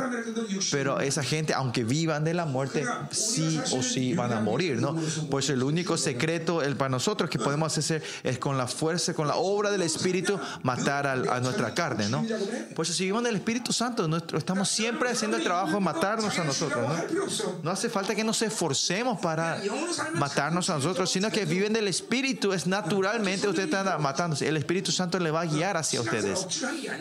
pero 0.72 0.99
esa 0.99 1.24
gente, 1.24 1.53
aunque 1.53 1.84
vivan 1.84 2.24
de 2.24 2.34
la 2.34 2.45
muerte, 2.45 2.86
sí 3.11 3.59
o 3.74 3.82
sí 3.82 4.13
van 4.13 4.34
a 4.34 4.39
morir, 4.41 4.80
¿no? 4.82 4.95
Pues 5.30 5.49
el 5.49 5.63
único 5.63 5.97
secreto 5.97 6.61
el, 6.61 6.76
para 6.76 6.89
nosotros 6.89 7.30
que 7.30 7.39
podemos 7.39 7.78
hacer 7.78 8.03
es 8.24 8.38
con 8.39 8.57
la 8.57 8.67
fuerza, 8.67 9.13
con 9.13 9.28
la 9.28 9.36
obra 9.36 9.72
del 9.72 9.82
Espíritu, 9.82 10.39
matar 10.63 11.07
a, 11.07 11.13
a 11.13 11.39
nuestra 11.39 11.61
carne, 11.74 12.09
¿no? 12.09 12.26
Pues 12.76 12.89
si 12.89 13.03
vivimos 13.03 13.24
del 13.24 13.36
Espíritu 13.36 13.72
Santo, 13.72 14.07
nuestro, 14.07 14.38
estamos 14.38 14.70
siempre 14.70 15.09
haciendo 15.09 15.38
el 15.38 15.43
trabajo 15.43 15.74
de 15.74 15.80
matarnos 15.80 16.38
a 16.39 16.43
nosotros, 16.43 16.82
¿no? 16.88 17.62
No 17.64 17.72
hace 17.72 17.89
falta 17.89 18.16
que 18.16 18.24
nos 18.24 18.41
esforcemos 18.41 19.20
para 19.20 19.62
matarnos 20.16 20.70
a 20.70 20.76
nosotros, 20.76 21.09
sino 21.09 21.30
que 21.30 21.45
viven 21.45 21.74
del 21.74 21.88
Espíritu, 21.88 22.53
es 22.53 22.68
naturalmente 22.68 23.47
ustedes 23.47 23.72
están 23.72 24.01
matándose. 24.01 24.47
El 24.47 24.57
Espíritu 24.57 24.91
Santo 24.91 25.20
le 25.20 25.32
va 25.32 25.41
a 25.41 25.45
guiar 25.45 25.78
hacia 25.78 26.01
ustedes. 26.01 26.47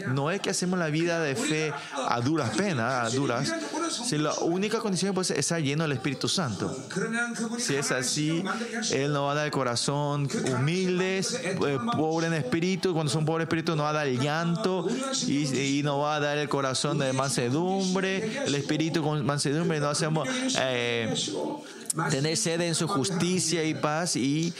No 0.08 0.30
es 0.30 0.40
que 0.40 0.50
hacemos 0.50 0.78
la 0.78 0.88
vida 0.88 1.20
de 1.20 1.34
fe 1.34 1.72
a 1.94 2.20
duras 2.20 2.50
penas, 2.50 3.06
a 3.06 3.16
duras. 3.16 3.52
Si 3.90 4.18
la 4.18 4.34
única 4.40 4.78
condición 4.78 5.14
pues, 5.14 5.30
es 5.30 5.38
estar 5.38 5.60
lleno 5.60 5.84
del 5.84 5.92
Espíritu 5.92 6.28
Santo. 6.28 6.76
Si 7.58 7.74
es 7.74 7.90
así, 7.90 8.44
Él 8.90 9.12
nos 9.12 9.24
va 9.24 9.32
a 9.32 9.34
dar 9.34 9.46
el 9.46 9.52
corazón 9.52 10.28
humilde, 10.52 11.20
eh, 11.20 11.78
pobre 11.96 12.26
en 12.26 12.34
espíritu. 12.34 12.92
Cuando 12.92 13.10
son 13.10 13.24
pobres 13.24 13.46
espíritu, 13.46 13.74
nos 13.76 13.84
va 13.84 13.90
a 13.90 13.94
dar 13.94 14.06
el 14.06 14.18
llanto 14.18 14.49
y, 15.26 15.82
nos 15.82 16.00
va 16.02 16.16
a 16.16 16.20
dar 16.20 16.38
el 16.38 16.48
corazón 16.48 16.98
de 16.98 17.12
mansedumbre, 17.12 18.44
el 18.46 18.54
espíritu 18.54 19.02
con 19.02 19.24
mansedumbre, 19.24 19.80
no 19.80 19.88
hacemos... 19.88 20.28
tener 22.10 22.36
sede 22.36 22.66
en 22.66 22.74
su 22.74 22.88
justicia 22.88 23.64
y 23.64 23.74
paz 23.74 24.16
y, 24.16 24.52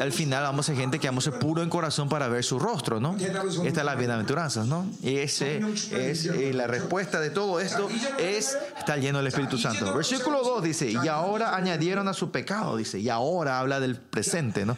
al 0.00 0.12
final 0.12 0.42
vamos 0.42 0.66
a 0.66 0.72
ser 0.72 0.80
gente 0.80 0.98
que 0.98 1.08
vamos 1.08 1.26
a 1.26 1.30
ser 1.30 1.40
puro 1.40 1.62
en 1.62 1.70
corazón 1.70 2.08
para 2.08 2.28
ver 2.28 2.44
su 2.44 2.58
rostro, 2.58 3.00
¿no? 3.00 3.16
Esta 3.16 3.80
es 3.80 3.84
la 3.84 3.94
bienaventuranza, 3.94 4.64
¿no? 4.64 4.86
Y 5.02 5.16
ese 5.16 5.60
es 5.90 6.26
la 6.54 6.66
respuesta 6.66 7.20
de 7.20 7.30
todo 7.30 7.60
esto 7.60 7.88
es 8.18 8.56
estar 8.78 8.98
lleno 8.98 9.18
del 9.18 9.28
Espíritu 9.28 9.58
Santo. 9.58 9.92
Versículo 9.94 10.42
2 10.42 10.62
dice, 10.62 10.90
y 10.90 11.08
ahora 11.08 11.56
añadieron 11.56 12.08
a 12.08 12.14
su 12.14 12.30
pecado, 12.30 12.76
dice, 12.76 12.98
y 12.98 13.08
ahora 13.08 13.58
habla 13.58 13.80
del 13.80 13.96
presente, 13.96 14.64
¿no? 14.64 14.76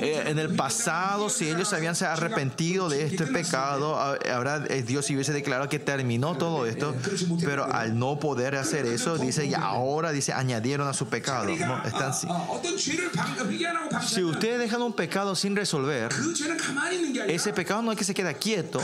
Eh, 0.00 0.24
en 0.26 0.38
el 0.38 0.54
pasado, 0.54 1.30
si 1.30 1.48
ellos 1.48 1.72
habían 1.72 1.94
se 1.94 2.06
arrepentido 2.06 2.88
de 2.88 3.04
este 3.04 3.26
pecado, 3.26 3.96
ahora 3.96 4.64
eh, 4.68 4.82
Dios 4.82 5.08
hubiese 5.10 5.32
declarado 5.32 5.68
que 5.68 5.78
terminó 5.78 6.36
todo 6.36 6.66
esto, 6.66 6.94
pero 7.44 7.64
al 7.72 7.98
no 7.98 8.18
poder 8.18 8.56
hacer 8.56 8.86
eso, 8.86 9.18
dice, 9.18 9.46
y 9.46 9.54
ahora 9.54 10.07
dice 10.12 10.32
añadieron 10.32 10.88
a 10.88 10.92
su 10.92 11.08
pecado. 11.08 11.48
Están, 11.48 12.12
si 14.06 14.22
ustedes 14.22 14.58
dejan 14.58 14.82
un 14.82 14.92
pecado 14.92 15.34
sin 15.34 15.56
resolver, 15.56 16.12
ese 17.26 17.52
pecado 17.52 17.82
no 17.82 17.92
es 17.92 17.98
que 17.98 18.04
se 18.04 18.14
queda 18.14 18.34
quieto, 18.34 18.80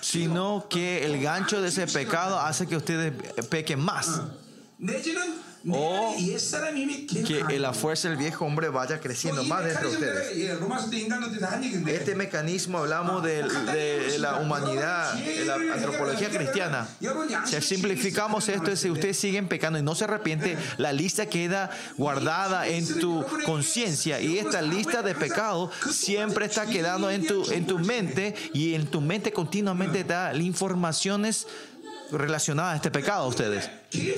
sino 0.00 0.66
que 0.68 1.04
el 1.04 1.22
gancho 1.22 1.60
de 1.60 1.68
ese 1.68 1.86
pecado 1.86 2.38
hace 2.40 2.66
que 2.66 2.76
ustedes 2.76 3.12
pequen 3.48 3.80
más 3.80 4.20
o 5.70 6.14
que 7.26 7.58
la 7.58 7.72
fuerza 7.72 8.08
del 8.08 8.18
viejo 8.18 8.44
hombre 8.44 8.68
vaya 8.68 9.00
creciendo 9.00 9.44
más 9.44 9.64
dentro 9.64 9.90
de 9.90 9.96
ustedes. 9.96 10.60
Este 11.86 12.14
mecanismo 12.14 12.78
hablamos 12.78 13.22
de, 13.22 14.18
la 14.18 14.36
humanidad, 14.36 15.14
de 15.14 15.44
la 15.44 15.54
antropología 15.54 16.28
cristiana. 16.30 16.86
Si 17.44 17.60
simplificamos 17.60 18.48
esto, 18.48 18.76
si 18.76 18.90
ustedes 18.90 19.18
siguen 19.18 19.48
pecando 19.48 19.78
y 19.78 19.82
no 19.82 19.94
se 19.94 20.04
arrepiente, 20.04 20.56
la 20.76 20.92
lista 20.92 21.26
queda 21.26 21.70
guardada 21.96 22.66
en 22.66 22.86
tu 23.00 23.24
conciencia 23.44 24.20
y 24.20 24.38
esta 24.38 24.62
lista 24.62 25.02
de 25.02 25.14
pecados 25.14 25.70
siempre 25.90 26.46
está 26.46 26.66
quedando 26.66 27.10
en 27.10 27.26
tu, 27.26 27.50
en 27.50 27.66
tu 27.66 27.78
mente 27.78 28.34
y 28.52 28.74
en 28.74 28.86
tu 28.86 29.00
mente 29.00 29.32
continuamente 29.32 30.04
da 30.04 30.34
informaciones 30.34 31.46
relacionada 32.10 32.72
a 32.72 32.76
este 32.76 32.90
pecado 32.90 33.26
ustedes. 33.28 33.70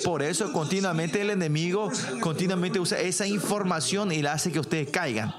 Por 0.05 0.23
eso 0.23 0.53
continuamente 0.53 1.21
el 1.21 1.31
enemigo 1.31 1.91
continuamente 2.21 2.79
usa 2.81 2.99
esa 3.01 3.27
información 3.27 4.13
y 4.13 4.23
la 4.23 4.35
hace 4.35 4.53
que 4.53 4.61
ustedes 4.61 4.91
caigan. 4.91 5.35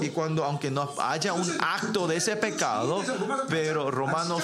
Y 0.00 0.08
cuando, 0.08 0.44
aunque 0.44 0.70
no 0.70 0.92
haya 0.98 1.32
un 1.32 1.48
acto 1.60 2.08
de 2.08 2.16
ese 2.16 2.36
pecado, 2.36 3.04
pero 3.48 3.90
Romanos 3.90 4.42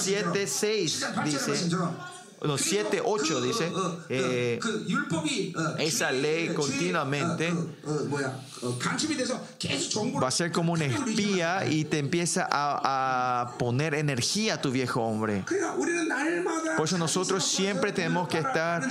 7, 0.00 0.46
6 0.46 1.06
dice, 1.24 1.76
no, 2.42 2.56
7, 2.56 3.02
8 3.04 3.40
dice, 3.42 3.72
eh, 4.08 4.58
esa 5.78 6.10
ley 6.10 6.54
continuamente 6.54 7.52
va 10.22 10.28
a 10.28 10.30
ser 10.30 10.52
como 10.52 10.72
un 10.72 10.82
espía 10.82 11.66
y 11.66 11.84
te 11.84 11.98
empieza 11.98 12.48
a, 12.50 13.42
a 13.42 13.58
poner 13.58 13.94
energía 13.94 14.54
a 14.54 14.60
tu 14.60 14.70
viejo 14.70 15.02
hombre. 15.02 15.44
Por 16.76 16.86
eso 16.86 16.98
nosotros 16.98 17.44
siempre 17.44 17.92
tenemos 17.92 18.28
que 18.28 18.38
estar, 18.38 18.84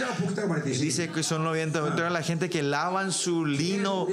dice 0.64 1.10
que 1.10 1.24
son 1.24 1.44
los 1.44 1.54
la 1.54 2.22
gente 2.22 2.50
que 2.50 2.64
lavan 2.64 3.12
su 3.12 3.46
lino 3.46 4.08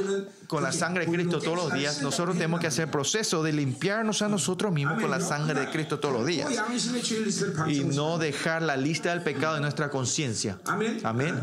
con 0.46 0.62
la 0.62 0.72
sangre 0.72 1.06
de 1.06 1.12
Cristo 1.12 1.40
todos 1.40 1.56
los 1.56 1.72
días. 1.72 2.02
Nosotros 2.02 2.36
tenemos 2.36 2.60
que 2.60 2.66
hacer 2.66 2.84
el 2.84 2.90
proceso 2.90 3.42
de 3.42 3.52
limpiarnos 3.52 4.22
a 4.22 4.28
nosotros 4.28 4.72
mismos 4.72 5.00
con 5.00 5.10
la 5.10 5.20
sangre 5.20 5.60
de 5.60 5.70
Cristo 5.70 5.98
todos 5.98 6.14
los 6.14 6.26
días. 6.26 6.50
Y 7.68 7.80
no 7.80 8.18
dejar 8.18 8.62
la 8.62 8.76
lista 8.76 9.10
del 9.10 9.22
pecado 9.22 9.56
en 9.56 9.62
nuestra 9.62 9.90
conciencia. 9.90 10.58
Amén. 10.64 11.40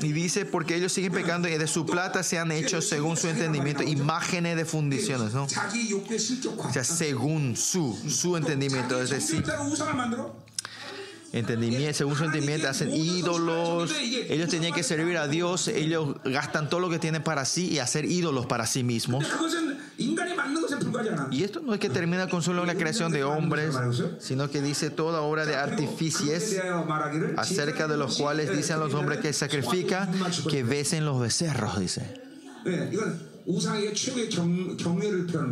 Y 0.00 0.12
dice, 0.12 0.44
porque 0.44 0.74
ellos 0.76 0.92
siguen 0.92 1.12
pecando 1.12 1.48
y 1.48 1.56
de 1.56 1.66
su 1.68 1.86
plata 1.86 2.22
se 2.24 2.38
han 2.38 2.50
hecho, 2.50 2.82
según 2.82 3.16
su 3.16 3.28
entendimiento, 3.28 3.82
imágenes 3.84 4.56
de 4.56 4.64
fundiciones, 4.64 5.32
¿no? 5.34 5.46
O 6.68 6.72
sea, 6.72 6.84
según 6.84 7.56
su, 7.56 7.96
su 8.08 8.36
entendimiento, 8.36 9.00
es 9.00 9.10
decir, 9.10 9.44
entendimiento, 11.34 11.98
según 11.98 12.16
su 12.16 12.24
entendimiento, 12.24 12.68
hacen 12.68 12.92
ídolos. 12.92 13.92
Ellos 14.28 14.48
tenían 14.48 14.72
que 14.72 14.82
servir 14.82 15.16
a 15.18 15.28
Dios, 15.28 15.68
ellos 15.68 16.16
gastan 16.24 16.68
todo 16.68 16.80
lo 16.80 16.88
que 16.88 16.98
tienen 16.98 17.22
para 17.22 17.44
sí 17.44 17.68
y 17.70 17.78
hacer 17.80 18.04
ídolos 18.04 18.46
para 18.46 18.66
sí 18.66 18.84
mismos. 18.84 19.24
Y 21.30 21.42
esto 21.42 21.60
no 21.60 21.74
es 21.74 21.80
que 21.80 21.90
termina 21.90 22.28
con 22.28 22.42
solo 22.42 22.64
la 22.64 22.74
creación 22.74 23.12
de 23.12 23.24
hombres, 23.24 23.74
sino 24.18 24.48
que 24.50 24.62
dice 24.62 24.90
toda 24.90 25.22
obra 25.22 25.44
de 25.46 25.56
artificios 25.56 26.54
acerca 27.36 27.88
de 27.88 27.96
los 27.96 28.16
cuales 28.16 28.56
dicen 28.56 28.78
los 28.78 28.94
hombres 28.94 29.18
que 29.18 29.32
sacrifican 29.32 30.10
que 30.48 30.62
besen 30.62 31.04
los 31.04 31.20
becerros, 31.20 31.78
dice. 31.78 32.22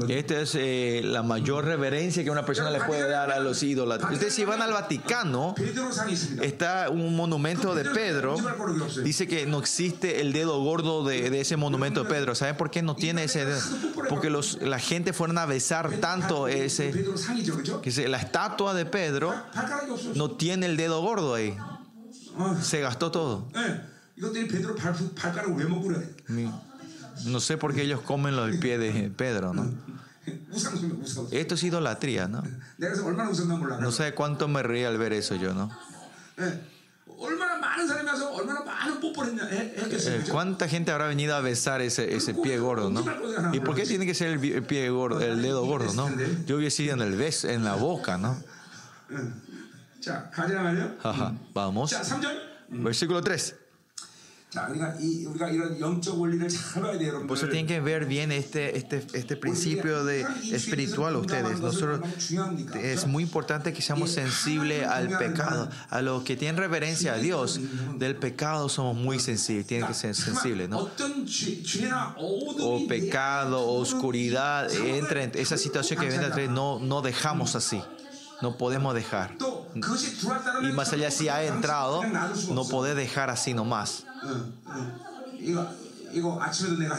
Esta 0.09 0.41
es 0.41 0.55
eh, 0.55 1.03
la 1.05 1.23
mayor 1.23 1.67
reverencia 1.67 2.25
que 2.25 2.31
una 2.31 2.47
persona 2.47 2.71
le 2.71 2.81
puede 2.81 3.07
dar 3.09 3.31
a 3.31 3.39
los 3.39 3.63
ídolos. 3.63 4.03
Ustedes 4.11 4.35
si 4.35 4.45
van 4.47 4.63
al 4.63 4.73
Vaticano, 4.73 5.55
está 6.41 6.89
un 6.89 7.15
monumento 7.15 7.75
de 7.75 7.85
Pedro. 7.85 8.37
Dice 9.05 9.27
que 9.27 9.45
no 9.47 9.59
existe 9.59 10.23
el 10.23 10.33
dedo 10.33 10.63
gordo 10.63 11.05
de, 11.05 11.39
ese 11.41 11.57
monumento 11.57 12.05
de 12.05 12.09
Pedro. 12.09 12.35
¿Saben 12.35 12.57
por 12.57 12.71
qué 12.71 12.81
no 12.83 12.97
tiene 12.97 13.25
ese 13.25 13.45
dedo? 13.45 13.61
Porque 14.09 14.31
los, 14.31 14.63
la 14.63 14.79
gente 14.79 15.13
fueron 15.13 15.37
a 15.37 15.45
besar 15.45 15.93
tanto 16.01 16.49
ese... 16.49 16.93
Que 17.83 18.09
la 18.09 18.19
estatua 18.19 18.73
de 18.73 18.87
Pedro 18.87 19.35
no 20.15 20.31
tiene 20.31 20.65
el 20.67 20.79
dedo 20.79 21.03
gordo 21.03 21.35
ahí. 21.35 21.55
Se 22.63 22.81
gastó 22.81 23.11
todo. 23.11 23.49
No 27.25 27.41
sé 27.41 27.57
por 27.57 27.75
qué 27.75 27.83
ellos 27.83 28.01
comen 28.01 28.37
los 28.37 28.57
pies 28.57 28.79
de 28.79 29.11
Pedro, 29.17 29.53
¿no? 29.55 29.71
Esto 31.31 31.55
es 31.55 31.63
idolatría, 31.65 32.29
¿no? 32.29 32.43
No 33.81 33.91
sé 33.93 34.15
cuánto 34.15 34.49
me 34.49 34.63
reí 34.63 34.85
al 34.85 34.99
ver 34.99 35.13
eso 35.13 35.35
yo, 35.35 35.53
¿no? 35.55 35.71
¿Cuánta 40.31 40.69
gente 40.69 40.91
habrá 40.93 41.07
venido 41.07 41.35
a 41.35 41.41
besar 41.41 41.81
ese, 41.81 42.15
ese 42.15 42.35
pie 42.35 42.59
gordo, 42.59 42.91
no? 42.91 43.05
¿Y 43.53 43.61
por 43.61 43.75
qué 43.75 43.85
tiene 43.85 44.07
que 44.07 44.15
ser 44.15 44.29
el 44.29 44.63
pie 44.65 44.91
gordo, 44.91 45.21
el 45.21 45.43
dedo 45.43 45.65
gordo, 45.65 45.93
no? 45.95 46.09
Yo 46.47 46.57
hubiese 46.57 46.85
ido 46.85 46.95
en 46.95 47.03
el 47.03 47.17
beso, 47.17 47.49
en 47.49 47.65
la 47.65 47.75
boca, 47.75 48.19
¿no? 48.19 48.37
Vamos. 51.55 51.93
Versículo 52.69 53.23
3. 53.23 53.57
Por 57.27 57.37
eso 57.39 57.49
tienen 57.51 57.67
que 57.67 57.81
ver 57.81 58.07
bien 58.07 58.33
este, 58.33 58.77
este, 58.77 59.05
este 59.15 59.37
principio 59.37 60.05
de 60.05 60.27
espiritual 60.51 61.17
ustedes. 61.17 61.61
Nosotros, 61.61 62.01
es 62.83 63.07
muy 63.07 63.23
importante 63.23 63.73
que 63.73 63.83
seamos 63.83 64.11
sensibles 64.11 64.87
al 64.87 65.17
pecado. 65.17 65.71
A 65.89 66.03
los 66.03 66.23
que 66.25 66.37
tienen 66.37 66.57
reverencia 66.57 67.15
a 67.15 67.17
Dios, 67.17 67.61
del 67.99 68.17
pecado 68.17 68.69
somos 68.69 68.97
muy 68.97 69.19
sensibles. 69.19 69.67
Tienen 69.67 69.87
que 69.87 69.95
ser 69.95 70.15
sensibles, 70.15 70.69
¿no? 70.69 70.91
O 72.59 72.87
pecado, 72.87 73.61
o 73.61 73.81
oscuridad, 73.81 74.73
entra 74.73 75.25
en 75.25 75.33
esa 75.35 75.57
situación 75.57 75.99
que 76.01 76.09
viene 76.09 76.49
no, 76.49 76.79
no 76.79 77.03
dejamos 77.03 77.55
así. 77.55 77.81
No 78.43 78.57
podemos 78.57 78.95
dejar. 78.95 79.37
Y 80.63 80.73
más 80.73 80.93
allá, 80.93 81.11
si 81.11 81.29
ha 81.29 81.45
entrado, 81.45 82.03
no 82.51 82.65
puede 82.67 82.95
dejar 82.95 83.31
así 83.31 83.55
nomás. 83.55 84.05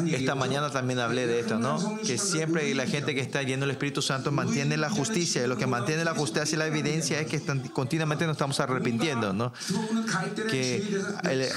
Esta 0.07 0.35
mañana 0.35 0.69
también 0.71 0.99
hablé 0.99 1.27
de 1.27 1.39
esto, 1.39 1.59
¿no? 1.59 1.99
Que 2.05 2.17
siempre 2.17 2.73
la 2.73 2.87
gente 2.87 3.13
que 3.13 3.21
está 3.21 3.43
lleno 3.43 3.61
del 3.61 3.71
Espíritu 3.71 4.01
Santo 4.01 4.31
mantiene 4.31 4.77
la 4.77 4.89
justicia. 4.89 5.43
Y 5.43 5.47
lo 5.47 5.57
que 5.57 5.67
mantiene 5.67 6.03
la 6.03 6.15
justicia 6.15 6.55
y 6.55 6.57
la 6.57 6.67
evidencia 6.67 7.19
es 7.19 7.27
que 7.27 7.41
continuamente 7.71 8.25
nos 8.25 8.33
estamos 8.33 8.59
arrepintiendo, 8.59 9.33
¿no? 9.33 9.53
Que 10.49 10.99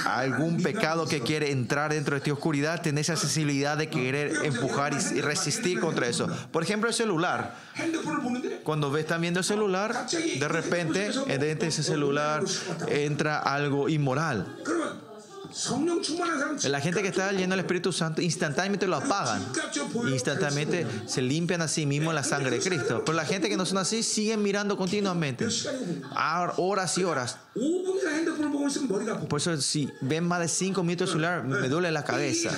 algún 0.05 0.61
pecado 0.61 1.07
que 1.07 1.21
quiere 1.21 1.51
entrar 1.51 1.93
dentro 1.93 2.15
de 2.15 2.19
esta 2.19 2.33
oscuridad 2.33 2.81
tiene 2.81 3.01
esa 3.01 3.15
sensibilidad 3.15 3.77
de 3.77 3.89
querer 3.89 4.33
empujar 4.43 4.93
y, 4.93 5.21
resistir 5.21 5.79
contra 5.79 6.07
eso. 6.07 6.27
Por 6.51 6.63
ejemplo, 6.63 6.89
el 6.89 6.95
celular. 6.95 7.55
Cuando 8.63 8.91
ves 8.91 9.07
están 9.07 9.21
viendo 9.21 9.39
el 9.39 9.45
celular, 9.45 10.07
de 10.11 10.47
repente, 10.49 11.11
dentro 11.27 11.37
de 11.37 11.67
ese 11.67 11.81
celular 11.81 12.43
entra 12.89 13.39
algo 13.39 13.87
inmoral. 13.87 14.57
La 16.63 16.81
gente 16.81 17.01
que 17.01 17.07
está 17.09 17.31
llena 17.31 17.55
del 17.55 17.65
Espíritu 17.65 17.91
Santo 17.91 18.21
instantáneamente 18.21 18.87
lo 18.87 18.97
apagan. 18.97 19.45
Instantáneamente 20.11 20.85
se 21.05 21.21
limpian 21.21 21.61
a 21.61 21.67
sí 21.67 21.85
mismos 21.85 22.13
la 22.13 22.23
sangre 22.23 22.51
de 22.51 22.59
Cristo. 22.59 23.03
Pero 23.05 23.15
la 23.15 23.25
gente 23.25 23.49
que 23.49 23.57
no 23.57 23.65
son 23.65 23.77
así 23.77 24.03
siguen 24.03 24.41
mirando 24.41 24.77
continuamente. 24.77 25.47
Horas 26.57 26.97
y 26.97 27.03
horas. 27.03 27.37
Por 29.29 29.39
eso 29.39 29.57
si 29.61 29.89
ven 30.01 30.27
más 30.27 30.39
de 30.39 30.47
cinco 30.47 30.83
minutos 30.83 31.09
de 31.09 31.11
celular 31.13 31.43
me 31.43 31.69
duele 31.69 31.91
la 31.91 32.03
cabeza. 32.03 32.51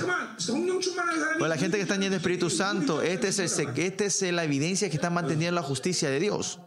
Pero 1.34 1.48
la 1.48 1.58
gente 1.58 1.78
que 1.78 1.84
está 1.84 1.96
llena 1.96 2.12
del 2.12 2.20
Espíritu 2.20 2.50
Santo, 2.50 3.02
este 3.02 3.30
es, 3.30 3.40
este 3.40 4.06
es 4.06 4.22
la 4.34 4.44
evidencia 4.44 4.90
que 4.90 4.96
está 4.96 5.10
manteniendo 5.10 5.56
la 5.56 5.64
justicia 5.64 6.10
de 6.10 6.20
Dios. 6.20 6.60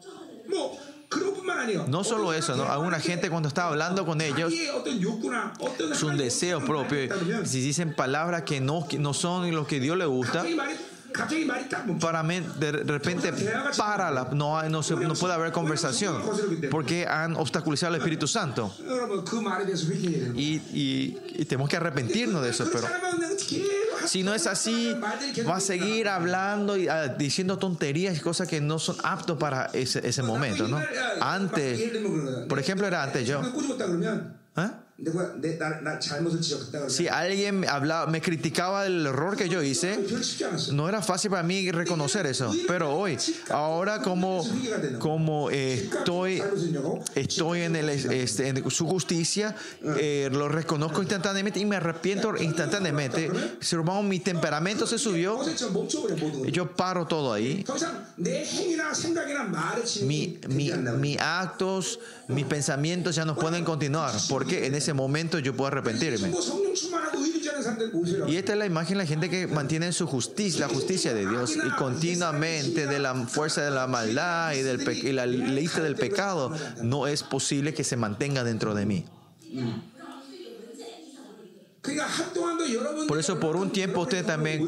No 1.89 2.05
solo 2.05 2.33
eso, 2.33 2.57
¿no? 2.57 2.65
Alguna 2.65 3.01
gente 3.01 3.31
cuando 3.31 3.49
está 3.49 3.69
hablando 3.69 4.05
con 4.05 4.21
ellos, 4.21 4.53
es 4.53 6.03
un 6.03 6.17
deseo 6.17 6.65
propio. 6.65 7.15
Si 7.45 7.61
dicen 7.61 7.95
palabras 7.95 8.43
que 8.43 8.61
no, 8.61 8.87
no 8.99 9.15
son 9.15 9.51
lo 9.55 9.67
que 9.67 9.81
Dios 9.81 9.97
le 9.97 10.07
gusta, 10.07 10.45
para 12.01 12.23
mí, 12.23 12.41
de 12.59 12.73
repente, 12.73 13.33
para 13.77 14.11
la, 14.11 14.29
no, 14.33 14.63
no, 14.69 14.83
se, 14.83 14.97
no 14.97 15.15
puede 15.15 15.35
haber 15.35 15.53
conversación 15.53 16.23
porque 16.71 17.07
han 17.07 17.37
obstaculizado 17.37 17.95
al 17.95 18.01
Espíritu 18.01 18.27
Santo. 18.27 18.75
Y, 20.37 20.57
y, 20.73 21.19
y 21.35 21.45
tenemos 21.45 21.69
que 21.69 21.77
arrepentirnos 21.77 22.43
de 22.43 22.51
eso, 22.51 22.65
pero 22.73 22.87
si 24.07 24.23
no 24.23 24.35
es 24.35 24.47
así, 24.47 24.95
va 25.49 25.57
a 25.57 25.61
seguir 25.61 26.09
hablando 26.09 26.77
y 26.77 26.89
ah, 26.89 27.09
diciendo 27.09 27.59
tonterías 27.59 28.17
y 28.17 28.21
cosas 28.21 28.49
que 28.49 28.61
no 28.61 28.79
son 28.79 28.97
aptos 29.03 29.39
para 29.39 29.67
ese, 29.73 30.07
ese 30.07 30.23
momento, 30.23 30.69
¿no? 30.69 30.81
Antes, 31.21 31.93
por 32.49 32.59
ejemplo, 32.59 32.87
era 32.87 33.03
antes 33.03 33.27
yo. 33.27 33.41
¿Eh? 34.57 34.71
Si 36.89 37.09
alguien 37.09 37.69
hablaba, 37.69 38.07
me 38.07 38.21
criticaba 38.21 38.87
el 38.87 39.07
error 39.07 39.37
que 39.37 39.49
yo 39.49 39.61
hice, 39.63 39.99
no 40.73 40.89
era 40.89 41.03
fácil 41.03 41.31
para 41.31 41.43
mí 41.43 41.71
reconocer 41.73 42.27
eso. 42.27 42.53
Pero 42.69 42.95
hoy, 42.95 43.19
ahora 43.51 44.01
como, 44.01 44.47
como 45.01 45.51
eh, 45.51 45.75
estoy, 45.75 46.43
estoy 47.17 47.63
en, 47.63 47.77
el, 47.77 47.89
este, 47.89 48.49
en 48.49 48.71
su 48.71 48.87
justicia, 48.87 49.57
eh, 49.99 50.29
lo 50.33 50.49
reconozco 50.49 51.01
instantáneamente 51.01 51.59
y 51.59 51.65
me 51.65 51.77
arrepiento 51.77 52.37
instantáneamente. 52.37 53.31
Si 53.61 53.75
hermano, 53.75 54.05
mi 54.05 54.21
temperamento 54.21 54.87
se 54.87 54.99
subió, 54.99 55.41
yo 56.47 56.77
paro 56.77 57.07
todo 57.07 57.33
ahí. 57.33 57.65
Mi, 60.03 60.39
mi, 60.49 60.71
mis 60.73 61.19
actos, 61.21 61.99
mis 62.33 62.47
pensamientos 62.47 63.15
ya 63.15 63.25
no 63.25 63.35
pueden 63.35 63.65
continuar, 63.65 64.13
porque 64.29 64.67
en 64.67 64.75
ese 64.75 64.93
momento 64.93 65.39
yo 65.39 65.55
puedo 65.55 65.69
arrepentirme. 65.69 66.33
Y 68.29 68.37
esta 68.37 68.53
es 68.53 68.59
la 68.59 68.67
imagen 68.67 68.99
de 68.99 69.05
la 69.05 69.07
gente 69.07 69.31
que 69.31 69.47
mantiene 69.47 69.93
su 69.93 70.07
justicia, 70.07 70.67
la 70.67 70.73
justicia 70.73 71.15
de 71.15 71.29
Dios, 71.29 71.57
y 71.57 71.71
continuamente 71.71 72.87
de 72.87 72.99
la 72.99 73.15
fuerza 73.27 73.63
de 73.63 73.71
la 73.71 73.87
maldad 73.87 74.53
y, 74.55 74.63
del 74.63 74.81
y 74.89 75.13
la 75.13 75.27
lista 75.27 75.83
del 75.83 75.97
pecado, 75.97 76.55
no 76.83 77.07
es 77.07 77.23
posible 77.23 77.75
que 77.75 77.85
se 77.85 77.97
mantenga 77.97 78.45
dentro 78.45 78.75
de 78.75 78.87
mí. 78.87 79.05
Por 83.09 83.19
eso 83.19 83.41
por 83.41 83.57
un 83.57 83.71
tiempo 83.71 84.03
ustedes 84.03 84.25
también, 84.25 84.65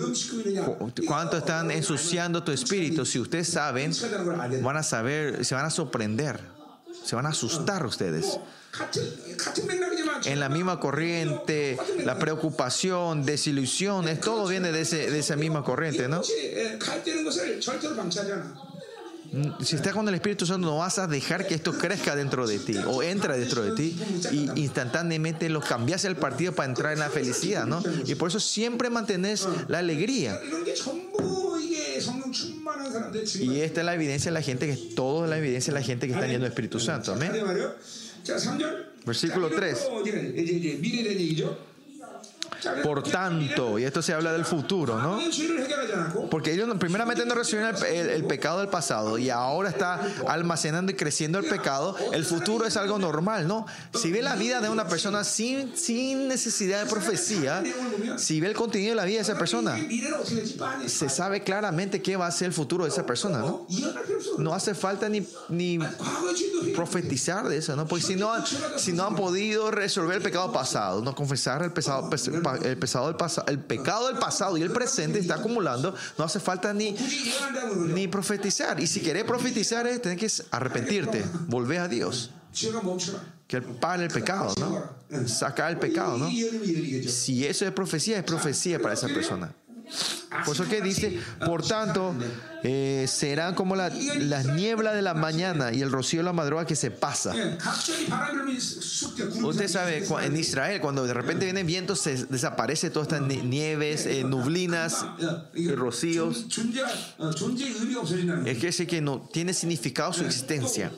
cuánto 1.07 1.37
están 1.37 1.71
ensuciando 1.71 2.43
tu 2.43 2.51
espíritu, 2.51 3.07
si 3.07 3.21
ustedes 3.21 3.49
saben, 3.49 3.93
van 4.63 4.77
a 4.77 4.83
saber, 4.83 5.45
se 5.45 5.55
van 5.55 5.65
a 5.65 5.71
sorprender, 5.71 6.41
se 7.05 7.15
van 7.17 7.27
a 7.27 7.31
asustar 7.31 7.85
ustedes. 7.87 8.39
En 10.25 10.41
la 10.41 10.49
misma 10.49 10.81
corriente, 10.81 11.79
la 12.05 12.19
preocupación, 12.19 13.25
desilusiones, 13.25 14.21
todo 14.21 14.49
viene 14.49 14.73
de, 14.73 14.81
ese, 14.81 15.11
de 15.11 15.19
esa 15.19 15.37
misma 15.37 15.63
corriente, 15.63 16.09
¿no? 16.09 16.23
si 19.61 19.77
estás 19.77 19.93
con 19.93 20.09
el 20.09 20.15
Espíritu 20.15 20.47
Santo, 20.47 20.67
no 20.67 20.79
vas 20.79 20.99
a 20.99 21.07
dejar 21.07 21.47
que 21.47 21.55
esto 21.55 21.73
crezca 21.77 22.15
dentro 22.15 22.47
de 22.47 22.59
ti 22.59 22.77
o 22.87 23.03
entra 23.03 23.37
dentro 23.37 23.63
de 23.63 23.73
ti 23.73 23.97
y 24.31 24.61
instantáneamente 24.61 25.49
lo 25.49 25.61
cambias 25.61 26.05
el 26.05 26.17
partido 26.17 26.53
para 26.53 26.69
entrar 26.69 26.93
en 26.93 27.01
la 27.01 27.11
felicidad, 27.11 27.67
¿no? 27.67 27.83
Y 28.07 28.15
por 28.15 28.29
eso 28.29 28.41
siempre 28.41 28.91
mantienes 28.91 29.47
la 29.69 29.79
alegría. 29.79 30.41
Y 33.41 33.61
esta 33.61 33.81
es 33.81 33.87
la 33.87 33.95
evidencia 33.95 34.31
de 34.31 34.35
la 34.35 34.43
gente 34.43 34.67
que 34.67 34.77
todo 34.95 35.25
es 35.25 35.31
la 35.31 35.39
evidencia 35.39 35.73
de 35.73 35.81
la 35.81 35.85
gente 35.85 36.07
que 36.07 36.15
está 36.15 36.27
yendo 36.27 36.47
Espíritu 36.47 36.81
Santo. 36.81 37.13
Amén. 37.13 37.33
Versículo 39.05 39.51
3. 39.51 39.89
Por 42.83 43.03
tanto, 43.03 43.79
y 43.79 43.85
esto 43.85 44.03
se 44.03 44.13
habla 44.13 44.33
del 44.33 44.45
futuro, 44.45 44.99
¿no? 45.01 45.19
Porque 46.31 46.53
ellos 46.53 46.69
primeramente 46.79 47.25
no 47.25 47.35
recibieron 47.35 47.75
el, 47.87 48.25
pecado 48.25 48.61
del 48.61 48.69
pasado 48.69 49.19
y 49.19 49.31
ahora 49.31 49.69
está 49.69 50.01
almacenando 50.27 50.93
y 50.93 50.95
creciendo 50.95 51.39
el 51.39 51.47
pecado. 51.47 51.97
El 52.13 52.25
futuro 52.25 52.67
es 52.67 52.77
algo 52.77 52.99
normal, 52.99 53.47
¿no? 53.47 53.67
Si 53.95 54.11
ve 54.11 54.23
la 54.23 54.37
vida 54.37 54.61
de 54.61 54.69
una 54.69 54.89
persona 54.89 55.25
sin, 55.25 55.77
sin 55.77 56.29
necesidad 56.29 56.85
de 56.85 56.91
profecía, 56.91 57.63
si 58.17 58.41
ve 58.41 58.49
el 58.49 58.55
contenido 58.55 58.91
de 58.91 58.97
la 58.97 59.05
vida 59.05 59.17
de 59.17 59.23
esa 59.23 59.39
persona, 59.39 59.77
se 60.87 61.09
sabe 61.09 61.43
claramente 61.43 62.03
qué 62.03 62.17
va 62.17 62.27
a 62.27 62.31
ser 62.31 62.49
el 62.49 62.55
futuro 62.55 62.85
de 62.85 62.91
esa 62.91 63.07
persona, 63.07 63.39
¿no? 63.39 63.67
No 64.39 64.55
hace 64.55 64.75
falta 64.75 65.09
ni, 65.09 65.27
ni 65.49 65.79
profetizar 66.75 67.49
de 67.49 67.59
eso, 67.59 67.77
¿no? 67.77 67.87
Porque 67.87 68.05
si 68.05 68.17
no, 68.17 68.33
si 68.77 68.93
no 68.93 69.05
han 69.05 69.17
podido 69.17 69.71
resolver 69.71 70.17
el 70.17 70.23
pecado 70.23 70.53
pasado, 70.53 71.03
no 71.03 71.15
confesar 71.15 71.63
el 71.63 71.73
pesado, 71.73 72.09
el, 72.63 72.79
pesado 72.79 73.13
del 73.13 73.17
el 73.49 73.59
pecado 73.61 74.09
del 74.09 74.19
pasado 74.19 74.57
y 74.57 74.63
el 74.63 74.71
presente 74.71 75.19
está 75.19 75.37
acumulando, 75.37 75.95
no 76.19 76.25
hace 76.25 76.41
falta 76.41 76.73
ni, 76.73 76.97
ni 77.95 78.09
profetizar. 78.09 78.81
Y 78.81 78.87
si 78.87 79.01
querés 79.01 79.25
profetizar, 79.25 79.87
es 79.87 80.01
tener 80.03 80.19
que 80.19 80.31
arrepentirte, 80.51 81.25
volver 81.49 81.81
a 81.81 81.89
Dios. 81.89 82.31
Que 83.47 83.61
pague 83.61 84.05
el 84.05 84.11
pecado, 84.11 84.55
¿no? 84.59 85.29
Sacar 85.29 85.71
el 85.71 85.79
pecado, 85.79 86.17
¿no? 86.19 86.29
Si 86.29 87.45
eso 87.47 87.67
es 87.67 87.73
profecía, 87.73 88.19
es 88.19 88.25
profecía 88.25 88.81
para 88.81 88.95
esa 88.95 89.09
persona. 89.09 89.53
Por 90.45 90.55
eso 90.55 90.69
que 90.69 90.81
dice, 90.81 91.21
por 91.45 91.67
tanto, 91.67 92.15
eh, 92.63 93.07
serán 93.09 93.55
como 93.55 93.77
la, 93.77 93.91
las 94.19 94.47
nieblas 94.47 94.95
de 94.95 95.03
la 95.03 95.15
mañana 95.15 95.73
y 95.73 95.81
el 95.81 95.93
rocío 95.93 96.21
de 96.21 96.25
la 96.25 96.33
madrugada 96.33 96.67
que 96.67 96.77
se 96.77 96.91
pasa. 96.91 97.33
Usted 99.43 99.69
sabe, 99.69 100.05
en 100.23 100.37
Israel, 100.37 100.81
cuando 100.81 101.07
de 101.07 101.15
repente 101.15 101.45
viene 101.45 101.63
viento, 101.63 101.95
se 101.95 102.27
desaparece 102.27 102.91
todas 102.91 103.09
estas 103.09 103.27
nieves, 103.45 104.07
eh, 104.07 104.25
nublinas, 104.25 105.05
rocíos. 105.77 106.47
Es 108.47 108.59
que 108.59 108.69
ese 108.69 108.87
que 108.87 109.01
no 109.01 109.29
tiene 109.33 109.55
significado 109.55 110.13
su 110.13 110.25
existencia. 110.25 110.91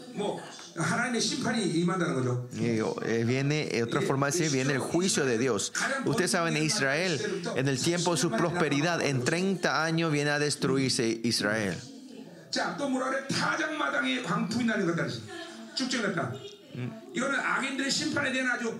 Eh, 3.04 3.24
viene, 3.24 3.82
otra 3.82 4.00
forma 4.00 4.26
de 4.26 4.32
decir, 4.32 4.50
viene 4.50 4.74
el 4.74 4.78
juicio 4.78 5.24
de 5.24 5.38
Dios. 5.38 5.72
Ustedes 6.04 6.30
saben, 6.30 6.56
en 6.56 6.64
Israel, 6.64 7.20
en 7.54 7.68
el 7.68 7.80
tiempo 7.80 8.12
de 8.12 8.18
su 8.18 8.30
prosperidad, 8.30 9.00
en 9.02 9.24
30 9.24 9.84
años 9.84 10.12
viene 10.12 10.30
a 10.30 10.38
destruirse 10.38 11.20
Israel. 11.24 11.76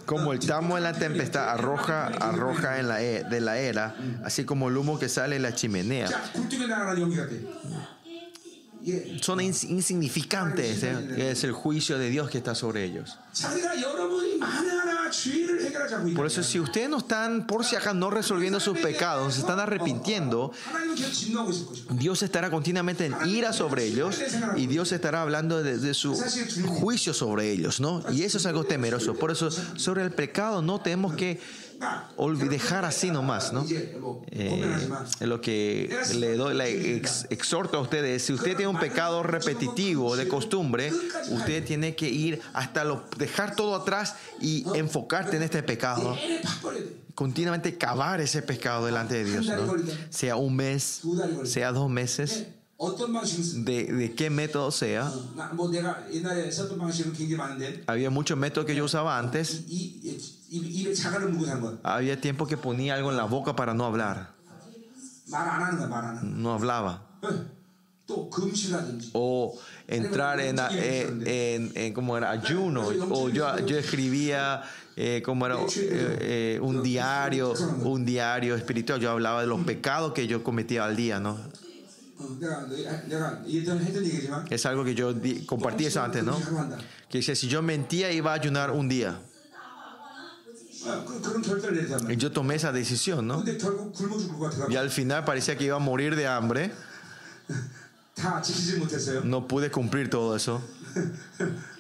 Como 0.05 0.33
el 0.33 0.41
tamo 0.41 0.77
en 0.77 0.83
la 0.83 0.93
tempestad 0.93 1.49
arroja, 1.49 2.07
arroja 2.07 2.79
en 2.79 2.89
la, 2.89 3.03
e, 3.03 3.25
de 3.25 3.41
la 3.41 3.59
era, 3.59 3.97
así 4.23 4.45
como 4.45 4.69
el 4.69 4.77
humo 4.77 4.99
que 4.99 5.09
sale 5.09 5.37
en 5.37 5.43
la 5.43 5.55
chimenea 5.55 6.09
son 9.21 9.41
insignificantes. 9.41 10.83
¿eh? 10.83 11.31
Es 11.31 11.45
el 11.45 11.53
juicio 11.53 11.99
de 11.99 12.11
Dios 12.11 12.31
que 12.31 12.39
está 12.39 12.55
sobre 12.55 12.85
ellos. 12.85 13.19
Por 16.15 16.27
eso, 16.27 16.43
si 16.43 16.61
ustedes 16.61 16.89
no 16.89 16.99
están, 16.99 17.47
por 17.47 17.65
si 17.65 17.77
acá, 17.77 17.95
no 17.95 18.11
resolviendo 18.11 18.61
sus 18.61 18.79
pecados, 18.79 19.35
se 19.35 19.41
están 19.41 19.61
arrepintiendo, 19.61 20.53
Dios 21.91 22.23
estará 22.23 22.51
continuamente 22.51 23.07
en 23.07 23.15
ira 23.27 23.53
sobre 23.53 23.85
ellos 23.85 24.21
y 24.57 24.67
Dios 24.67 24.93
estará 24.93 25.23
hablando 25.23 25.63
de, 25.63 25.95
su 25.95 26.15
juicio 26.67 27.15
sobre 27.15 27.51
ellos, 27.51 27.81
¿no? 27.81 28.03
Y 28.13 28.23
eso 28.23 28.39
es 28.39 28.47
algo 28.47 28.65
temeroso. 28.65 29.15
Por 29.15 29.31
eso, 29.31 29.51
sobre 29.51 30.03
el 30.03 30.11
pecado 30.11 30.63
no 30.63 30.81
tenemos 30.81 31.15
que 31.15 31.41
dejar 32.49 32.85
así 32.85 33.11
nomás, 33.11 33.53
¿no? 33.53 33.65
Eh, 34.31 34.89
lo 35.21 35.41
que 35.41 35.95
le 36.15 36.37
doy, 36.37 36.55
le 36.55 36.97
exhorto 37.31 37.79
a 37.79 37.81
ustedes, 37.81 38.23
si 38.23 38.33
usted 38.33 38.57
tiene 38.57 38.69
un 38.69 38.79
pecado 38.79 39.23
repetitivo 39.23 40.17
de 40.17 40.29
costumbre, 40.29 40.93
usted 41.31 41.65
tiene 41.65 41.95
que 41.95 42.09
ir 42.09 42.41
hasta 42.53 42.85
lo, 42.85 43.05
dejar 43.19 43.57
todo 43.57 43.75
atrás 43.75 44.17
y 44.41 44.65
enfocarte 44.75 45.37
en 45.37 45.43
este 45.43 45.63
pecado. 45.63 46.17
Continuamente 47.15 47.79
cavar 47.79 48.21
ese 48.21 48.43
pecado 48.43 48.87
delante 48.87 49.15
de 49.15 49.25
Dios, 49.25 49.47
¿no? 49.47 49.75
Sea 50.11 50.37
un 50.37 50.55
mes, 50.57 51.03
sea 51.45 51.73
dos 51.73 51.89
meses 51.89 52.47
de, 53.55 53.85
de, 53.85 54.15
qué 54.15 54.29
método 54.29 54.71
sea. 54.71 55.11
Había 57.87 58.11
muchos 58.11 58.37
métodos 58.37 58.67
que 58.67 58.75
yo 58.75 58.85
usaba 58.85 59.19
antes. 59.19 59.65
Había 61.83 62.21
tiempo 62.21 62.47
que 62.47 62.57
ponía 62.57 62.95
algo 62.95 63.11
en 63.11 63.17
la 63.17 63.25
boca 63.25 63.57
para 63.57 63.75
no 63.75 63.85
hablar. 63.85 64.35
No 66.23 66.55
hablaba. 66.55 67.03
O 69.13 69.59
entrar 69.89 70.39
en, 70.41 70.59
en, 70.71 71.73
en, 71.75 71.93
como 71.93 72.17
era 72.17 72.31
ayuno. 72.31 72.87
O 73.11 73.29
yo, 73.29 73.59
yo 73.67 73.77
escribía 73.77 74.63
eh, 74.95 75.23
como 75.25 75.45
era 75.47 75.57
eh, 75.57 75.67
eh, 75.77 76.59
un 76.63 76.83
diario, 76.83 77.53
un 77.83 78.05
diario 78.05 78.55
espiritual. 78.55 79.01
Yo 79.01 79.11
hablaba 79.11 79.41
de 79.41 79.49
los 79.49 79.61
pecados 79.63 80.13
que 80.13 80.27
yo 80.27 80.45
cometía 80.45 80.85
al 80.85 80.95
día, 80.95 81.19
¿no? 81.19 81.37
Es 84.49 84.65
algo 84.65 84.85
que 84.85 84.95
yo 84.95 85.13
compartí 85.45 85.87
eso 85.87 86.03
antes, 86.03 86.25
¿no? 86.25 86.39
Que 87.11 87.19
dice, 87.19 87.35
si 87.37 87.49
yo 87.49 87.61
mentía 87.61 88.11
iba 88.13 88.31
a 88.31 88.35
ayunar 88.35 88.71
un 88.71 88.89
día. 88.89 89.21
Y 92.09 92.17
yo 92.17 92.33
tomé 92.33 92.55
esa 92.57 92.73
decisión, 92.73 93.27
¿no? 93.27 93.45
Y 94.69 94.77
al 94.77 94.91
final 94.91 95.25
parecía 95.25 95.57
que 95.57 95.65
iba 95.65 95.77
a 95.77 95.81
morir 95.81 96.17
de 96.17 96.27
hambre. 96.27 96.73
No 99.25 99.47
pude 99.47 99.71
cumplir 99.71 100.09
todo 100.09 100.35
eso. 100.35 100.63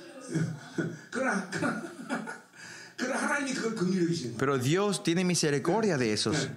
Pero 4.39 4.59
Dios 4.59 5.03
tiene 5.03 5.25
misericordia 5.25 5.97
de 5.99 6.13
esos. 6.13 6.49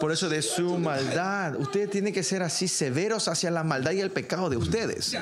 Por 0.00 0.12
eso 0.12 0.28
de 0.28 0.42
su 0.42 0.78
maldad, 0.78 1.56
ustedes 1.56 1.90
tienen 1.90 2.12
que 2.12 2.22
ser 2.22 2.42
así 2.42 2.68
severos 2.68 3.28
hacia 3.28 3.50
la 3.50 3.64
maldad 3.64 3.92
y 3.92 4.00
el 4.00 4.10
pecado 4.10 4.48
de 4.50 4.56
ustedes. 4.56 5.16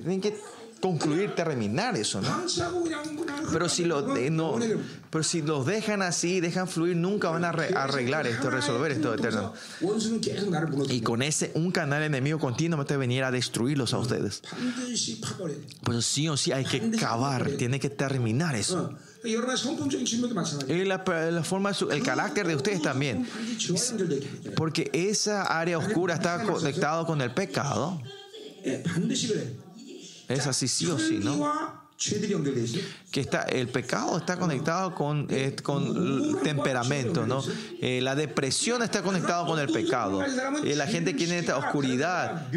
Tienen 0.00 0.20
que 0.20 0.36
concluir, 0.82 1.34
terminar 1.36 1.96
eso, 1.96 2.20
¿no? 2.20 2.44
Pero 3.52 3.68
si 3.68 3.84
lo 3.84 4.02
no, 4.30 4.58
pero 5.10 5.22
si 5.22 5.40
los 5.40 5.64
dejan 5.64 6.02
así, 6.02 6.40
dejan 6.40 6.66
fluir, 6.66 6.96
nunca 6.96 7.30
van 7.30 7.44
a 7.44 7.50
arreglar 7.50 8.26
esto, 8.26 8.50
resolver 8.50 8.90
esto 8.90 9.14
eterno. 9.14 9.54
Y 10.88 11.00
con 11.00 11.22
ese 11.22 11.52
un 11.54 11.70
canal 11.70 12.02
enemigo 12.02 12.40
continuamente 12.40 12.96
venir 12.96 13.22
a 13.22 13.30
destruirlos 13.30 13.94
a 13.94 13.98
ustedes. 13.98 14.42
Pues 15.84 16.04
sí 16.04 16.28
o 16.28 16.36
sí 16.36 16.50
hay 16.50 16.64
que 16.64 16.90
cavar, 16.90 17.48
tiene 17.52 17.78
que 17.78 17.88
terminar 17.88 18.56
eso. 18.56 18.92
Y 20.68 20.84
la, 20.84 21.04
la 21.30 21.44
forma, 21.44 21.70
el 21.92 22.02
carácter 22.02 22.48
de 22.48 22.56
ustedes 22.56 22.82
también. 22.82 23.28
Porque 24.56 24.90
esa 24.92 25.44
área 25.44 25.78
oscura 25.78 26.14
está 26.14 26.42
conectada 26.42 27.06
con 27.06 27.20
el 27.20 27.32
pecado. 27.32 28.02
Es 30.32 30.46
así 30.46 30.68
sí 30.68 30.86
o 30.86 30.98
sí, 30.98 31.18
¿no? 31.18 31.82
que 33.10 33.20
está, 33.20 33.42
el 33.42 33.68
pecado 33.68 34.18
está 34.18 34.36
conectado 34.36 34.94
con, 34.94 35.26
eh, 35.30 35.54
con 35.62 36.42
temperamento, 36.42 37.26
¿no? 37.26 37.44
Eh, 37.80 38.00
la 38.02 38.16
depresión 38.16 38.82
está 38.82 39.02
conectada 39.02 39.46
con 39.46 39.58
el 39.60 39.70
pecado. 39.70 40.20
Eh, 40.64 40.74
la 40.74 40.86
gente 40.86 41.12
que 41.12 41.18
tiene 41.18 41.38
esta 41.38 41.56
oscuridad 41.58 42.48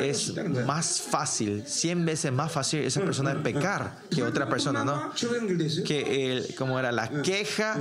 es 0.00 0.32
más 0.66 1.02
fácil, 1.02 1.64
100 1.66 2.06
veces 2.06 2.32
más 2.32 2.50
fácil 2.50 2.80
esa 2.80 3.00
persona 3.00 3.42
pecar 3.42 3.98
que 4.10 4.22
otra 4.22 4.48
persona, 4.48 4.84
¿no? 4.84 5.12
Que 5.84 6.32
el, 6.32 6.54
como 6.54 6.78
era 6.78 6.90
la 6.90 7.10
queja 7.22 7.76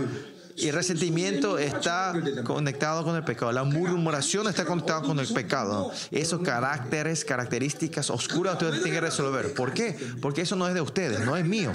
y 0.55 0.67
el 0.67 0.75
resentimiento 0.75 1.57
está 1.57 2.13
conectado 2.43 3.03
con 3.03 3.15
el 3.15 3.23
pecado. 3.23 3.51
La 3.51 3.63
murmuración 3.63 4.47
está 4.47 4.65
conectada 4.65 5.01
con 5.01 5.19
el 5.19 5.27
pecado. 5.27 5.91
Esos 6.11 6.41
caracteres, 6.41 7.25
características 7.25 8.09
oscuras 8.09 8.53
ustedes 8.53 8.83
tienen 8.83 8.93
que 8.93 9.01
resolver. 9.01 9.53
¿Por 9.53 9.73
qué? 9.73 9.97
Porque 10.21 10.41
eso 10.41 10.55
no 10.55 10.67
es 10.67 10.73
de 10.73 10.81
ustedes, 10.81 11.21
no 11.21 11.35
es 11.35 11.45
mío. 11.45 11.71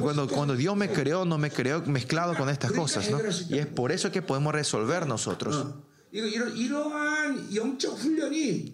Cuando, 0.00 0.28
cuando 0.28 0.56
Dios 0.56 0.76
me 0.76 0.90
creó, 0.90 1.24
no 1.24 1.38
me 1.38 1.50
creó 1.50 1.82
mezclado 1.82 2.34
con 2.36 2.48
estas 2.48 2.72
cosas. 2.72 3.10
Y 3.48 3.58
es 3.58 3.66
por 3.66 3.92
eso 3.92 4.10
que 4.10 4.22
podemos 4.22 4.54
resolver 4.54 5.06
nosotros. 5.06 5.66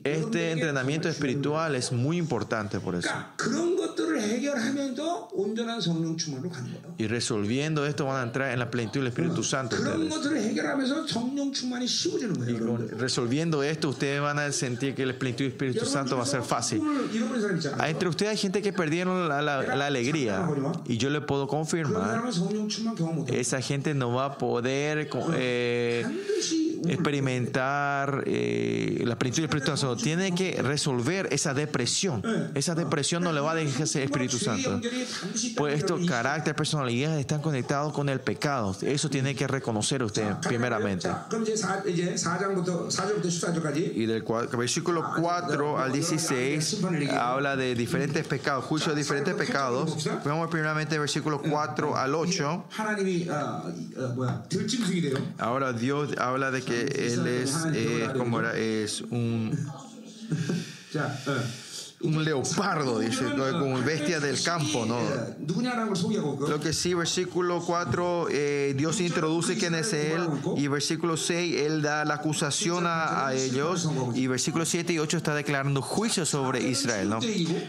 Este 0.04 0.50
entrenamiento 0.50 1.08
espiritual 1.08 1.74
es 1.74 1.90
muy 1.90 2.18
importante 2.18 2.80
por 2.80 2.94
eso. 2.94 3.08
Y 6.98 7.06
resolviendo 7.06 7.86
esto 7.86 8.04
van 8.04 8.16
a 8.20 8.22
entrar 8.24 8.52
en 8.52 8.58
la 8.58 8.70
plenitud 8.70 9.00
del 9.00 9.06
Espíritu 9.06 9.42
Santo. 9.42 9.74
Y 12.92 12.94
resolviendo 12.98 13.62
esto 13.62 13.88
ustedes 13.88 14.20
van 14.20 14.38
a 14.38 14.52
sentir 14.52 14.94
que 14.94 15.06
la 15.06 15.18
plenitud 15.18 15.44
del 15.44 15.52
Espíritu 15.52 15.86
Santo 15.86 16.18
va 16.18 16.24
a 16.24 16.26
ser 16.26 16.42
fácil. 16.42 16.82
Entre 17.86 18.06
ustedes 18.06 18.32
hay 18.32 18.36
gente 18.36 18.60
que 18.60 18.74
perdieron 18.74 19.30
la, 19.30 19.40
la 19.40 19.86
alegría 19.86 20.46
y 20.86 20.98
yo 20.98 21.08
le 21.08 21.22
puedo 21.22 21.48
confirmar, 21.48 22.22
esa 23.28 23.62
gente 23.62 23.94
no 23.94 24.12
va 24.12 24.26
a 24.26 24.36
poder... 24.36 25.08
Eh, 25.34 26.04
experimentar 26.88 27.29
eh, 28.26 29.02
la 29.04 29.18
plenitud 29.18 29.42
del 29.42 29.44
Espíritu 29.46 29.76
Santo, 29.76 29.96
tiene 29.96 30.34
que 30.34 30.60
resolver 30.62 31.28
esa 31.30 31.54
depresión. 31.54 32.22
Esa 32.54 32.74
depresión 32.74 33.22
no 33.22 33.32
le 33.32 33.40
va 33.40 33.52
a 33.52 33.54
dejar 33.54 33.86
ser 33.86 34.02
Espíritu 34.02 34.38
Santo. 34.38 34.80
Pues 35.56 35.74
estos 35.74 36.06
carácter, 36.06 36.54
personalidad 36.54 37.18
están 37.18 37.42
conectados 37.42 37.92
con 37.92 38.08
el 38.08 38.20
pecado. 38.20 38.74
Eso 38.82 39.10
tiene 39.10 39.34
que 39.34 39.46
reconocer 39.46 40.02
usted 40.02 40.36
primeramente. 40.46 41.08
Y 43.94 44.06
del 44.06 44.24
versículo 44.56 45.04
4 45.20 45.78
al 45.78 45.92
16 45.92 46.78
habla 47.12 47.56
de 47.56 47.74
diferentes 47.74 48.26
pecados, 48.26 48.64
juicio 48.64 48.92
de 48.92 48.98
diferentes 48.98 49.34
pecados. 49.34 50.08
Vamos 50.24 50.48
primeramente 50.50 50.98
versículo 50.98 51.42
4 51.42 51.96
al 51.96 52.14
8. 52.14 52.64
Ahora 55.38 55.72
Dios 55.72 56.14
habla 56.18 56.50
de 56.50 56.62
que 56.62 56.70
que 56.70 57.19
él 57.20 57.42
es, 57.42 57.56
eh, 57.74 58.08
como 58.16 58.40
era, 58.40 58.56
es 58.56 59.00
un 59.02 59.56
un 62.02 62.24
leopardo, 62.24 62.98
dice, 62.98 63.24
como 63.34 63.78
bestia 63.82 64.20
del 64.20 64.42
campo, 64.42 64.86
¿no? 64.86 64.98
Lo 66.48 66.58
que 66.58 66.72
sí, 66.72 66.94
versículo 66.94 67.60
4, 67.60 68.28
eh, 68.30 68.74
Dios 68.76 69.00
introduce 69.00 69.58
quién 69.58 69.74
es 69.74 69.92
Él, 69.92 70.26
y 70.56 70.68
versículo 70.68 71.18
6, 71.18 71.60
Él 71.60 71.82
da 71.82 72.06
la 72.06 72.14
acusación 72.14 72.84
a, 72.86 73.32
ellos, 73.34 73.90
y 74.14 74.26
versículo 74.26 74.64
7 74.64 74.94
y 74.94 74.98
8 74.98 75.18
está 75.18 75.34
declarando 75.34 75.82
juicio 75.82 76.24
sobre 76.24 76.62
Israel, 76.62 77.10
¿no? 77.10 77.18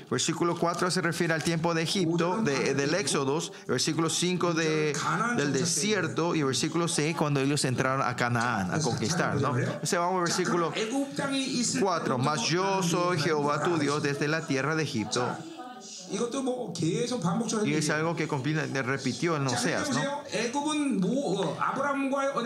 Versículo 0.09 0.57
4 0.57 0.91
se 0.91 1.01
refiere 1.01 1.33
al 1.33 1.43
tiempo 1.43 1.73
de 1.73 1.83
Egipto, 1.83 2.41
de, 2.41 2.73
del 2.73 2.93
Éxodo, 2.93 3.41
versículo 3.67 4.09
5 4.09 4.53
de, 4.53 4.93
del 5.35 5.51
desierto, 5.51 6.35
y 6.35 6.43
versículo 6.43 6.87
6 6.87 7.17
cuando 7.17 7.41
ellos 7.41 7.65
entraron 7.65 8.01
a 8.01 8.15
Canaán 8.15 8.73
a 8.73 8.79
conquistar, 8.79 9.41
¿no? 9.41 9.57
Ese 9.57 9.97
vamos 9.97 10.19
al 10.19 10.23
versículo 10.23 10.71
4, 11.81 12.17
mas 12.17 12.41
yo 12.43 12.81
soy 12.81 13.19
Jehová 13.19 13.61
tu 13.61 13.77
Dios 13.77 14.01
desde 14.01 14.20
de 14.21 14.27
la 14.27 14.45
tierra 14.45 14.75
de 14.75 14.83
Egipto 14.83 15.25
y 17.65 17.73
es 17.73 17.89
algo 17.89 18.15
que 18.15 18.27
repitió 18.83 19.37
en 19.37 19.47
Oseas, 19.47 19.89
¿no? 19.91 20.01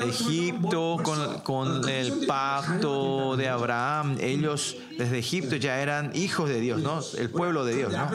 Egipto 0.04 0.98
con, 1.02 1.40
con 1.40 1.90
el 1.90 2.26
pacto 2.28 3.36
de 3.36 3.50
Abraham, 3.50 4.18
ellos 4.20 4.78
desde 4.98 5.20
Egipto 5.20 5.56
ya 5.56 5.82
eran 5.82 6.12
hijos 6.16 6.50
de 6.50 6.60
Dios, 6.60 6.82
¿no? 6.82 7.02
El 7.18 7.30
pueblo 7.30 7.66
de 7.66 7.76
Dios, 7.76 7.94
¿no? 7.94 8.10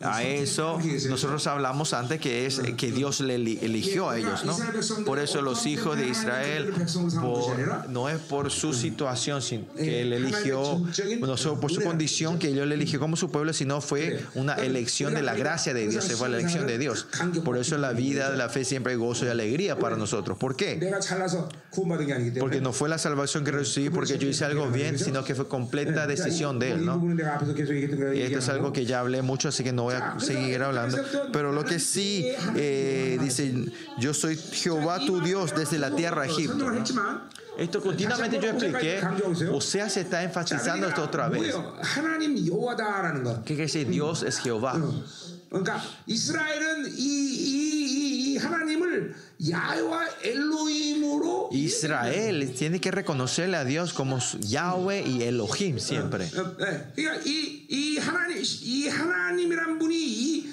A 0.00 0.22
eso 0.22 0.78
nosotros 1.08 1.46
hablamos 1.46 1.92
antes 1.92 2.20
que 2.20 2.46
es 2.46 2.60
que 2.76 2.92
Dios 2.92 3.20
le 3.20 3.34
eligió 3.34 4.10
a 4.10 4.18
ellos, 4.18 4.44
¿no? 4.44 4.56
Por 5.04 5.18
eso 5.18 5.42
los 5.42 5.66
hijos 5.66 5.96
de 5.96 6.08
Israel 6.08 6.72
no 7.88 8.08
es 8.08 8.18
por 8.18 8.50
su 8.50 8.72
situación 8.72 9.40
que 9.76 10.02
él 10.02 10.12
eligió, 10.12 10.80
no 11.20 11.60
por 11.60 11.72
su 11.72 11.82
condición 11.82 12.38
que 12.38 12.48
Dios 12.48 12.66
le 12.66 12.74
eligió 12.74 13.00
como 13.00 13.16
su 13.16 13.30
pueblo, 13.30 13.52
sino 13.52 13.80
fue 13.80 14.24
una 14.34 14.54
elección 14.54 15.14
de 15.14 15.22
la 15.22 15.34
gracia 15.34 15.74
de 15.74 15.88
Dios, 15.88 16.10
fue 16.16 16.28
la 16.28 16.38
elección 16.38 16.66
de 16.66 16.78
Dios. 16.78 17.06
Por 17.44 17.56
eso 17.56 17.78
la 17.78 17.92
vida 17.92 18.30
de 18.30 18.36
la 18.36 18.48
fe 18.48 18.64
siempre 18.64 18.92
hay 18.92 18.98
gozo 18.98 19.26
y 19.26 19.28
alegría 19.28 19.78
para 19.78 19.96
nosotros. 19.96 20.38
¿Por 20.38 20.56
qué? 20.56 20.78
Porque 22.38 22.60
no 22.60 22.72
fue 22.72 22.88
la 22.88 22.98
salvación 22.98 23.44
que 23.44 23.52
recibí 23.52 23.90
porque 23.90 24.18
yo 24.18 24.28
hice 24.28 24.44
algo 24.44 24.68
bien, 24.68 24.98
sino 24.98 25.24
que 25.24 25.34
fue 25.38 25.48
completa 25.48 26.06
decisión 26.06 26.58
de 26.58 26.72
Él. 26.72 26.84
¿no? 26.84 27.00
Y 28.14 28.22
esto 28.22 28.38
es 28.38 28.48
algo 28.48 28.72
que 28.72 28.84
ya 28.84 29.00
hablé 29.00 29.22
mucho, 29.22 29.48
así 29.48 29.64
que 29.64 29.72
no 29.72 29.84
voy 29.84 29.94
a 29.94 30.18
seguir 30.18 30.62
hablando. 30.62 30.98
Pero 31.32 31.52
lo 31.52 31.64
que 31.64 31.78
sí 31.78 32.26
eh, 32.56 33.18
dice, 33.20 33.66
yo 33.98 34.12
soy 34.12 34.36
Jehová 34.36 34.98
tu 35.06 35.20
Dios 35.20 35.54
desde 35.56 35.78
la 35.78 35.94
tierra 35.94 36.22
de 36.22 36.28
Egipto. 36.28 36.66
Esto 37.56 37.80
continuamente 37.80 38.38
yo 38.40 38.50
expliqué. 38.50 39.00
O 39.52 39.60
sea, 39.60 39.88
se 39.88 40.02
está 40.02 40.22
enfatizando 40.22 40.88
esto 40.88 41.02
otra 41.02 41.28
vez. 41.28 41.54
¿Qué 43.40 43.54
quiere 43.54 43.62
decir? 43.62 43.88
Dios 43.88 44.22
es 44.22 44.38
Jehová. 44.38 44.80
Israel 51.52 52.52
tiene 52.56 52.80
que 52.80 52.90
reconocerle 52.90 53.56
a 53.56 53.64
Dios 53.64 53.92
como 53.92 54.18
Yahweh 54.40 55.02
y 55.06 55.22
Elohim 55.22 55.78
siempre. 55.78 56.30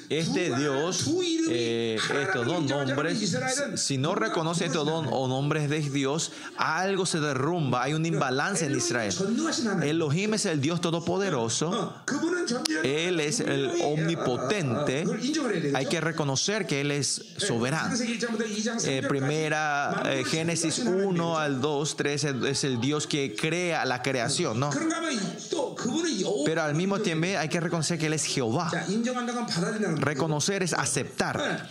Este 0.10 0.56
Dios, 0.56 1.06
eh, 1.50 1.98
estos 2.22 2.46
dos 2.46 2.64
nombres, 2.64 3.36
si 3.76 3.98
no 3.98 4.14
reconoce 4.14 4.66
estos 4.66 4.86
dos 4.86 5.08
o 5.10 5.28
nombres 5.28 5.70
de 5.70 5.80
Dios, 5.82 6.32
algo 6.58 7.06
se 7.06 7.20
derrumba, 7.20 7.84
hay 7.84 7.94
un 7.94 8.06
imbalance 8.06 8.66
en 8.66 8.76
Israel. 8.76 9.14
Elohim 9.82 10.36
es 10.36 10.46
el 10.46 10.62
Dios 10.62 10.80
todopoderoso, 10.82 11.96
Él 12.84 13.20
es 13.20 13.40
el 13.40 13.72
omnipotente, 13.84 15.06
hay 15.74 15.86
que 15.88 16.02
reconocer 16.02 16.68
que 16.68 16.82
Él 16.82 16.92
es 16.92 17.34
soberano. 17.38 17.75
Eh, 18.86 19.04
primera 19.08 20.04
eh, 20.06 20.24
Génesis 20.24 20.80
1 20.80 21.38
al 21.38 21.62
2, 21.62 21.96
3 21.96 22.24
es 22.24 22.64
el 22.64 22.80
Dios 22.80 23.08
que 23.08 23.36
crea 23.36 23.86
la 23.86 24.02
creación, 24.02 24.60
¿no? 24.60 24.70
Pero 26.46 26.62
al 26.64 26.76
mismo 26.76 27.00
tiempo 27.00 27.28
hay 27.38 27.50
que 27.50 27.60
reconocer 27.60 27.98
que 27.98 28.08
Él 28.08 28.14
es 28.14 28.26
Jehová. 28.26 28.72
Reconocer 29.98 30.64
es 30.64 30.74
aceptar 30.74 31.70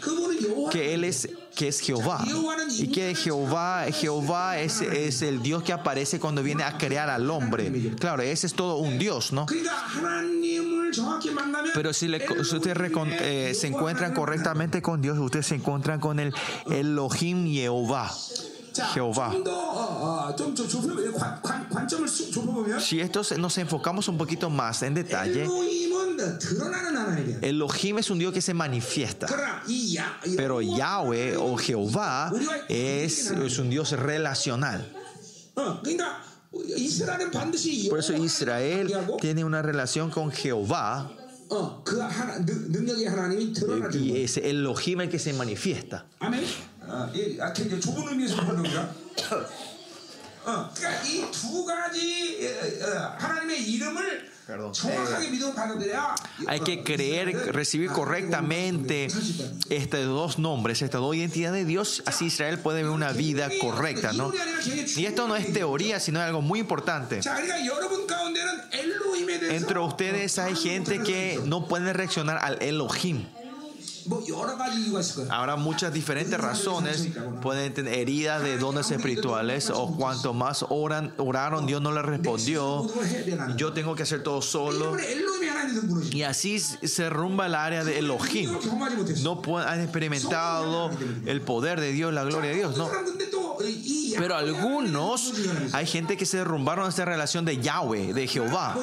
que 0.71 0.95
Él 0.95 1.05
es 1.05 1.29
que 1.55 1.69
es 1.69 1.81
Jehová 1.81 2.25
y 2.71 2.89
que 2.89 3.15
Jehová 3.15 3.87
Jehová 3.93 4.59
es, 4.59 4.81
es 4.81 5.23
el 5.23 5.43
Dios 5.43 5.63
que 5.63 5.73
aparece 5.73 6.19
cuando 6.19 6.43
viene 6.43 6.65
a 6.65 6.77
crear 6.79 7.11
al 7.11 7.31
hombre. 7.31 7.93
Claro, 7.99 8.23
ese 8.23 8.47
es 8.47 8.55
todo 8.55 8.77
un 8.77 8.99
Dios, 8.99 9.33
¿no? 9.33 9.47
Pero 11.75 11.93
si, 11.93 12.09
le, 12.09 12.25
ustedes 12.31 12.77
eh, 13.21 13.53
se 13.55 13.67
encuentran 13.67 14.15
correctamente 14.15 14.83
con 14.83 15.01
Dios, 15.01 15.19
ustedes 15.19 15.47
se 15.47 15.57
encuentran 15.57 15.94
con 16.01 16.21
el 16.21 16.33
Elohim 16.67 17.47
Jehová. 17.47 18.11
Jehová. 18.93 19.33
Si 22.81 23.01
esto 23.01 23.23
nos 23.39 23.59
enfocamos 23.59 24.09
un 24.09 24.19
poquito 24.19 24.51
más 24.51 24.83
en 24.83 24.95
detalle, 24.95 25.49
Elohim 27.41 27.99
es 27.99 28.11
un 28.11 28.19
Dios 28.19 28.33
que 28.33 28.41
se 28.41 28.55
manifiesta. 28.55 29.27
Pero 30.37 30.61
Yahweh 30.61 31.37
o 31.37 31.57
Jehová 31.57 32.33
es 32.69 33.31
un 33.59 33.71
Dios 33.71 33.93
relacional. 33.93 34.93
Por 37.91 37.99
eso 37.99 38.13
Israel 38.15 38.93
tiene 39.21 39.45
una 39.45 39.63
relación 39.63 40.11
con 40.11 40.31
Jehová. 40.31 41.11
Es 44.25 44.37
Elohim 44.39 45.01
el 45.03 45.09
que 45.09 45.19
se 45.19 45.33
manifiesta. 45.33 46.07
Hay 56.47 56.61
que 56.61 56.85
creer, 56.85 57.55
recibir 57.55 57.91
correctamente 57.91 59.09
estos 59.71 60.05
dos 60.05 60.39
nombres, 60.39 60.83
estas 60.83 61.01
dos 61.01 61.17
identidades 61.17 61.63
de 61.63 61.65
Dios, 61.65 62.03
así 62.05 62.27
Israel 62.27 62.59
puede 62.59 62.79
vivir 62.79 62.93
una 62.93 63.13
vida 63.13 63.49
correcta, 63.61 64.13
¿no? 64.13 64.33
Y 64.97 65.07
esto 65.07 65.27
no 65.27 65.37
es 65.37 65.53
teoría, 65.53 65.99
sino 65.99 66.21
algo 66.21 66.43
muy 66.43 66.61
importante. 66.61 67.21
Entre 69.51 69.79
ustedes 69.79 70.39
hay 70.39 70.55
gente 70.57 71.03
que 71.03 71.41
no 71.45 71.67
puede 71.67 71.93
reaccionar 71.93 72.39
al 72.39 72.63
Elohim. 72.63 73.27
Habrá 75.31 75.57
muchas 75.57 75.93
diferentes 75.93 76.39
razones. 76.39 77.09
Pueden 77.43 77.73
tener 77.75 77.95
heridas 77.99 78.43
de 78.43 78.59
dones 78.59 78.91
espirituales 78.91 79.71
o 79.71 79.97
cuanto 79.97 80.33
más 80.33 80.65
oran, 80.69 81.15
oraron, 81.19 81.67
Dios 81.67 81.81
no 81.81 81.93
les 81.93 82.05
respondió. 82.05 82.87
Yo 83.57 83.73
tengo 83.73 83.95
que 83.95 84.03
hacer 84.03 84.23
todo 84.23 84.43
solo. 84.43 84.97
Y 86.11 86.23
así 86.23 86.59
se 86.59 87.11
rumba 87.11 87.47
el 87.47 87.55
área 87.55 87.85
de 87.85 87.99
Elohim. 87.99 88.51
No 89.23 89.41
han 89.59 89.81
experimentado 89.81 90.91
el 91.27 91.41
poder 91.43 91.81
de 91.81 91.93
Dios, 91.93 92.13
la 92.13 92.25
gloria 92.25 92.51
de 92.51 92.57
Dios. 92.57 92.77
No. 92.77 92.89
Pero 94.17 94.37
algunos, 94.37 95.33
hay 95.73 95.87
gente 95.87 96.17
que 96.17 96.27
se 96.27 96.39
derrumbaron 96.39 96.89
esta 96.89 97.05
relación 97.05 97.45
de 97.45 97.59
Yahweh, 97.59 98.13
de 98.13 98.27
Jehová. 98.27 98.77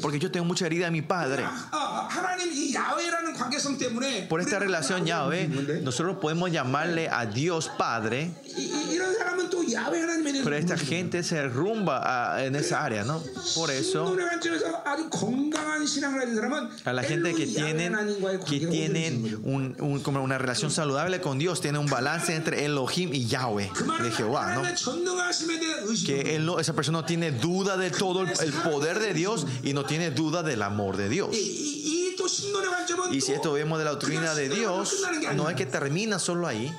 Porque 0.00 0.18
yo 0.18 0.30
tengo 0.30 0.46
mucha 0.46 0.66
herida 0.66 0.86
de 0.86 0.90
mi 0.90 1.02
padre. 1.02 1.44
Por 4.28 4.40
esta 4.50 4.58
relación 4.58 5.06
Yahweh, 5.06 5.48
nosotros 5.82 6.16
podemos 6.16 6.50
llamarle 6.50 7.08
a 7.08 7.24
Dios 7.24 7.70
Padre. 7.78 8.32
Pero 10.42 10.56
esta 10.56 10.76
gente 10.76 11.22
se 11.22 11.36
derrumba 11.36 12.44
en 12.44 12.56
esa 12.56 12.84
área, 12.84 13.04
¿no? 13.04 13.22
Por 13.54 13.70
eso, 13.70 14.16
a 16.84 16.92
la 16.92 17.02
gente 17.04 17.34
que 17.34 17.46
tienen, 17.46 17.96
que 18.48 18.66
tienen 18.66 19.40
un, 19.44 20.00
como 20.02 20.20
una 20.22 20.38
relación 20.38 20.72
saludable 20.72 21.20
con 21.20 21.38
Dios, 21.38 21.60
tiene 21.60 21.78
un 21.78 21.86
balance 21.86 22.34
entre 22.34 22.64
Elohim 22.64 23.14
y 23.14 23.26
Yahweh 23.26 23.70
de 24.02 24.10
Jehová, 24.10 24.54
¿no? 24.54 24.62
Que 26.04 26.34
él 26.34 26.50
esa 26.58 26.72
persona 26.72 26.98
no 26.98 27.04
tiene 27.04 27.30
duda 27.30 27.76
de 27.76 27.90
todo 27.90 28.22
el 28.24 28.52
poder 28.64 28.98
de 28.98 29.14
Dios 29.14 29.46
y 29.62 29.74
no 29.74 29.84
tiene 29.84 30.10
duda 30.10 30.42
del 30.42 30.62
amor 30.62 30.96
de 30.96 31.08
Dios. 31.08 31.36
Y 33.10 33.20
si 33.20 33.32
esto 33.32 33.52
vemos 33.52 33.78
de 33.78 33.84
la 33.84 33.90
doctrina 33.90 34.34
de 34.34 34.39
Dios, 34.48 35.02
no 35.34 35.48
es 35.48 35.56
que 35.56 35.66
termina 35.66 36.18
solo 36.18 36.46
ahí. 36.46 36.72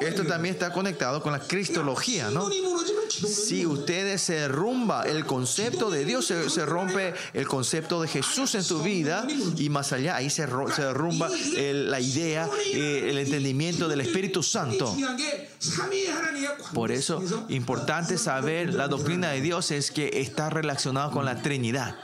Esto 0.00 0.24
también 0.24 0.54
está 0.54 0.72
conectado 0.72 1.22
con 1.22 1.32
la 1.32 1.40
cristología, 1.40 2.30
¿no? 2.30 2.48
Si 3.08 3.66
ustedes 3.66 4.22
se 4.22 4.34
derrumba 4.34 5.02
el 5.02 5.26
concepto 5.26 5.90
de 5.90 6.04
Dios, 6.04 6.26
se, 6.26 6.66
rompe 6.66 7.14
el 7.34 7.46
concepto 7.46 8.00
de 8.00 8.08
Jesús 8.08 8.54
en 8.54 8.64
tu 8.64 8.82
vida 8.82 9.26
y 9.56 9.68
más 9.68 9.92
allá, 9.92 10.16
ahí 10.16 10.30
se, 10.30 10.46
se 10.74 10.82
derrumba 10.82 11.28
la 11.28 12.00
idea, 12.00 12.48
eh, 12.72 13.08
el 13.10 13.18
entendimiento 13.18 13.88
del 13.88 14.00
Espíritu 14.00 14.42
Santo. 14.42 14.96
Por 16.72 16.90
eso, 16.90 17.22
importante 17.48 18.18
saber 18.18 18.74
la 18.74 18.88
doctrina 18.88 19.30
de 19.30 19.40
Dios 19.40 19.70
es 19.70 19.90
que 19.90 20.10
está 20.14 20.50
relacionado 20.50 21.10
con 21.10 21.24
la 21.24 21.42
Trinidad. 21.42 21.96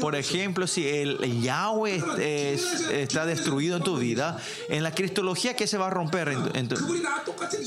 Por 0.00 0.16
ejemplo, 0.16 0.66
si 0.66 0.86
el 0.86 1.42
Yahweh 1.42 2.02
está 2.90 3.26
destruido 3.26 3.76
en 3.76 3.82
tu 3.82 3.96
vida, 3.96 4.38
en 4.68 4.82
la 4.82 4.94
cristología, 4.94 5.54
¿qué 5.54 5.66
se 5.66 5.78
va 5.78 5.88
a 5.88 5.90
romper? 5.90 6.36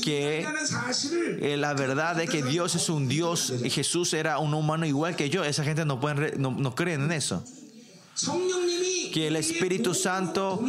que 0.02 0.46
eh, 1.40 1.56
la 1.56 1.74
verdad 1.74 2.16
de 2.16 2.28
que 2.28 2.42
Dios 2.42 2.74
es 2.74 2.88
un 2.88 3.08
Dios 3.08 3.52
y 3.62 3.70
Jesús 3.70 4.12
era 4.12 4.38
un 4.38 4.54
humano 4.54 4.86
igual 4.86 5.16
que 5.16 5.30
yo, 5.30 5.44
esa 5.44 5.64
gente 5.64 5.84
no, 5.84 6.00
pueden, 6.00 6.40
no, 6.40 6.50
no 6.50 6.74
creen 6.74 7.02
en 7.04 7.12
eso 7.12 7.42
que 9.14 9.28
el 9.28 9.36
Espíritu 9.36 9.94
Santo 9.94 10.60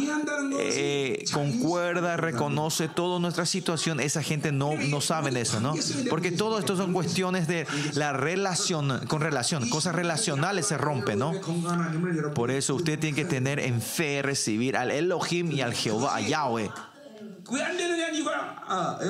eh, 0.60 1.24
concuerda, 1.32 2.16
reconoce 2.16 2.86
toda 2.86 3.18
nuestra 3.18 3.44
situación, 3.44 3.98
esa 3.98 4.22
gente 4.22 4.52
no, 4.52 4.74
no 4.74 5.00
sabe 5.00 5.40
eso, 5.40 5.58
¿no? 5.58 5.74
Porque 6.08 6.30
todo 6.30 6.60
esto 6.60 6.76
son 6.76 6.92
cuestiones 6.92 7.48
de 7.48 7.66
la 7.94 8.12
relación, 8.12 9.00
con 9.08 9.20
relación, 9.20 9.68
cosas 9.68 9.96
relacionales 9.96 10.66
se 10.66 10.78
rompen, 10.78 11.18
¿no? 11.18 11.32
Por 12.36 12.52
eso 12.52 12.76
usted 12.76 13.00
tiene 13.00 13.16
que 13.16 13.24
tener 13.24 13.58
en 13.58 13.82
fe, 13.82 14.22
recibir 14.22 14.76
al 14.76 14.92
Elohim 14.92 15.50
y 15.50 15.62
al 15.62 15.74
Jehová, 15.74 16.14
a 16.14 16.20
Yahweh. 16.20 16.70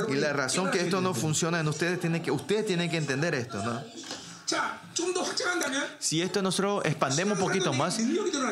Y 0.08 0.14
la 0.14 0.32
razón 0.32 0.70
que 0.70 0.80
esto 0.80 1.02
no 1.02 1.12
funciona 1.12 1.60
en 1.60 1.68
ustedes 1.68 2.00
tiene 2.00 2.22
que 2.22 2.30
ustedes 2.30 2.64
tienen 2.64 2.90
que 2.90 2.96
entender 2.96 3.34
esto, 3.34 3.62
¿no? 3.62 3.82
Si 5.98 6.22
esto 6.22 6.40
nosotros 6.40 6.84
expandemos 6.84 7.38
un 7.38 7.44
poquito 7.44 7.72
más, 7.72 7.98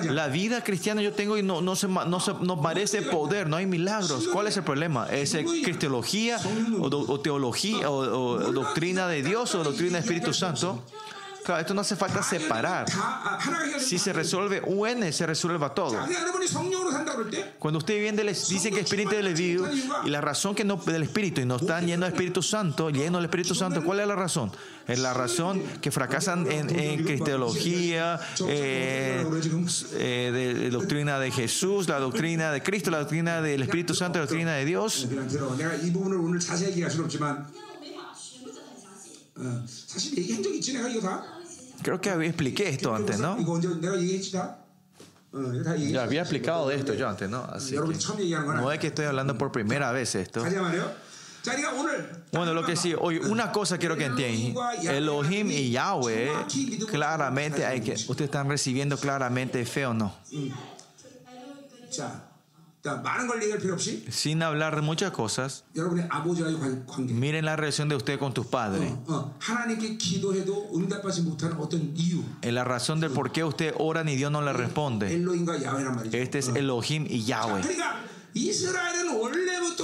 la 0.04 0.28
vida 0.28 0.62
cristiana 0.64 1.00
yo 1.00 1.12
tengo 1.12 1.38
y 1.38 1.42
no, 1.42 1.60
no, 1.60 1.76
se, 1.76 1.86
no, 1.86 2.20
se, 2.20 2.34
no 2.40 2.60
parece 2.60 3.02
poder, 3.02 3.48
no 3.48 3.56
hay 3.56 3.66
milagros. 3.66 4.28
¿Cuál 4.32 4.48
es 4.48 4.56
el 4.56 4.64
problema? 4.64 5.06
¿Es 5.10 5.32
cristología 5.32 6.38
o, 6.80 7.20
teología 7.20 7.90
o, 7.90 8.38
doctrina 8.52 9.06
de 9.08 9.22
Dios 9.22 9.54
o 9.54 9.62
doctrina 9.62 9.92
del 9.92 10.04
Espíritu 10.04 10.34
Santo? 10.34 10.82
Claro, 11.44 11.60
esto 11.60 11.74
no 11.74 11.82
hace 11.82 11.94
falta 11.94 12.22
separar. 12.22 12.86
Si 13.78 13.98
se 13.98 14.12
resuelve 14.12 14.62
UN, 14.66 15.12
se 15.12 15.26
resuelva 15.26 15.74
todo. 15.74 15.96
Cuando 17.58 17.78
usted 17.78 18.00
viene, 18.00 18.22
dicen 18.22 18.74
que 18.74 18.80
Espíritu 18.80 19.10
del 19.10 19.26
Espíritu 19.26 19.66
y 20.04 20.10
la 20.10 20.20
razón 20.20 20.54
que 20.54 20.64
no 20.64 20.76
del 20.76 21.02
Espíritu 21.02 21.40
y 21.40 21.46
no 21.46 21.56
están 21.56 21.86
yendo 21.86 22.06
al 22.06 22.12
Espíritu 22.12 22.42
Santo, 22.42 22.90
lleno 22.90 23.18
del 23.18 23.26
Espíritu 23.26 23.54
Santo, 23.54 23.84
¿cuál 23.84 24.00
es 24.00 24.08
la 24.08 24.16
razón? 24.16 24.50
Es 24.86 24.98
la 24.98 25.14
razón 25.14 25.62
que 25.80 25.90
fracasan 25.90 26.50
en, 26.50 26.68
en 26.78 27.04
cristología, 27.04 28.20
eh, 28.46 29.24
eh, 29.94 30.30
de, 30.32 30.70
doctrina 30.70 31.18
de 31.18 31.30
Jesús, 31.30 31.88
la 31.88 31.98
doctrina 31.98 32.52
de 32.52 32.62
Cristo, 32.62 32.90
la 32.90 32.98
doctrina 32.98 33.40
del 33.40 33.62
Espíritu 33.62 33.94
Santo, 33.94 34.18
la 34.18 34.26
doctrina 34.26 34.54
de 34.54 34.64
Dios. 34.64 35.08
Creo 41.82 42.00
que 42.00 42.10
había 42.10 42.28
expliqué 42.28 42.68
esto 42.68 42.94
antes, 42.94 43.18
¿no? 43.18 43.36
Ya 45.90 46.04
había 46.04 46.20
explicado 46.20 46.68
de 46.68 46.76
esto 46.76 46.94
yo 46.94 47.08
antes, 47.08 47.28
¿no? 47.28 47.44
Así 47.44 47.74
no 47.76 48.70
es 48.72 48.78
que 48.78 48.86
estoy 48.88 49.06
hablando 49.06 49.36
por 49.36 49.50
primera 49.50 49.90
vez 49.92 50.14
esto. 50.14 50.42
Bueno, 52.32 52.54
lo 52.54 52.64
que 52.64 52.76
sí, 52.76 52.94
hoy 52.98 53.18
una 53.18 53.52
cosa 53.52 53.76
quiero 53.76 53.96
que 53.96 54.06
entiendan. 54.06 54.54
Elohim 54.82 55.50
y 55.50 55.70
Yahweh, 55.70 56.30
claramente 56.90 57.66
hay 57.66 57.80
que, 57.80 57.92
ustedes 57.92 58.22
están 58.22 58.48
recibiendo 58.48 58.96
claramente 58.96 59.64
fe 59.66 59.84
o 59.86 59.92
no. 59.94 60.14
Sin 64.10 64.42
hablar 64.42 64.76
de 64.76 64.82
muchas 64.82 65.10
cosas, 65.10 65.64
miren 66.98 67.44
la 67.46 67.56
relación 67.56 67.88
de 67.88 67.96
usted 67.96 68.18
con 68.18 68.34
tus 68.34 68.44
padres. 68.46 68.92
En 72.42 72.54
la 72.54 72.64
razón 72.64 73.00
del 73.00 73.10
por 73.10 73.32
qué 73.32 73.42
usted 73.42 73.74
ora 73.78 74.02
y 74.08 74.16
Dios 74.16 74.30
no 74.30 74.42
le 74.42 74.52
responde. 74.52 75.14
Este 76.12 76.38
es 76.38 76.48
Elohim 76.48 77.06
y 77.08 77.24
Yahweh. 77.24 77.62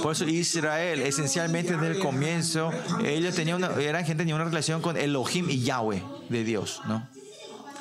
Por 0.03 0.11
eso 0.11 0.25
Israel, 0.25 1.01
esencialmente 1.01 1.73
desde 1.73 1.87
el 1.87 1.99
comienzo, 1.99 2.71
ellos 3.03 3.33
tenían 3.33 3.57
una, 3.57 3.73
eran 3.81 4.05
gente 4.05 4.11
que 4.11 4.17
tenía 4.17 4.35
una 4.35 4.43
relación 4.43 4.81
con 4.81 4.95
Elohim 4.97 5.49
y 5.49 5.61
Yahweh 5.63 6.03
de 6.29 6.43
Dios, 6.43 6.81
¿no? 6.87 7.07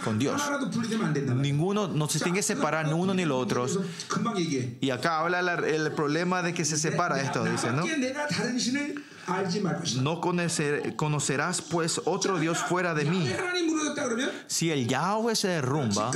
Con 0.05 0.19
Dios. 0.19 0.43
Ninguno 1.37 1.89
no 1.89 2.09
se 2.09 2.19
tiene 2.19 2.39
que 2.39 2.43
separar 2.43 2.87
ni 2.87 2.93
uno 2.93 3.15
ni 3.15 3.23
el 3.23 3.33
otro. 3.33 3.67
Y 4.81 4.91
acá 4.91 5.21
habla 5.21 5.41
el 5.55 5.93
problema 5.93 6.43
de 6.43 6.55
que 6.55 6.65
se 6.65 6.77
separa 6.77 7.21
esto, 7.21 7.45
dice, 7.45 7.71
¿no? 7.73 7.85
No 10.01 10.21
conocerás 10.21 11.63
pues 11.63 12.01
otro 12.05 12.39
Dios 12.39 12.59
fuera 12.59 12.95
de 12.95 13.05
mí. 13.05 13.29
Si 14.47 14.71
el 14.71 14.87
Yahweh 14.87 15.37
se 15.37 15.49
derrumba 15.49 16.11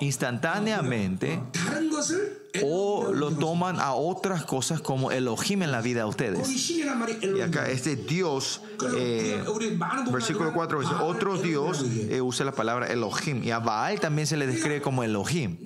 instantáneamente, 0.00 1.40
o 2.62 3.12
lo 3.12 3.30
toman 3.30 3.78
a 3.80 3.94
otras 3.94 4.44
cosas 4.44 4.80
como 4.80 5.10
Elohim 5.10 5.62
en 5.62 5.72
la 5.72 5.80
vida 5.80 6.00
de 6.00 6.08
ustedes. 6.08 6.70
Y 6.70 7.40
acá 7.40 7.68
este 7.68 7.96
Dios, 7.96 8.62
eh, 8.96 9.42
versículo 10.10 10.52
4 10.52 10.80
dice, 10.80 10.94
otro 10.94 11.38
Dios 11.38 11.84
eh, 12.08 12.20
usa 12.20 12.44
la 12.44 12.52
palabra 12.52 12.86
Elohim. 12.86 13.42
Y 13.44 13.50
a 13.50 13.58
Baal 13.58 14.00
también 14.00 14.26
se 14.26 14.36
le 14.36 14.46
describe 14.46 14.80
como 14.80 15.02
Elohim. 15.02 15.58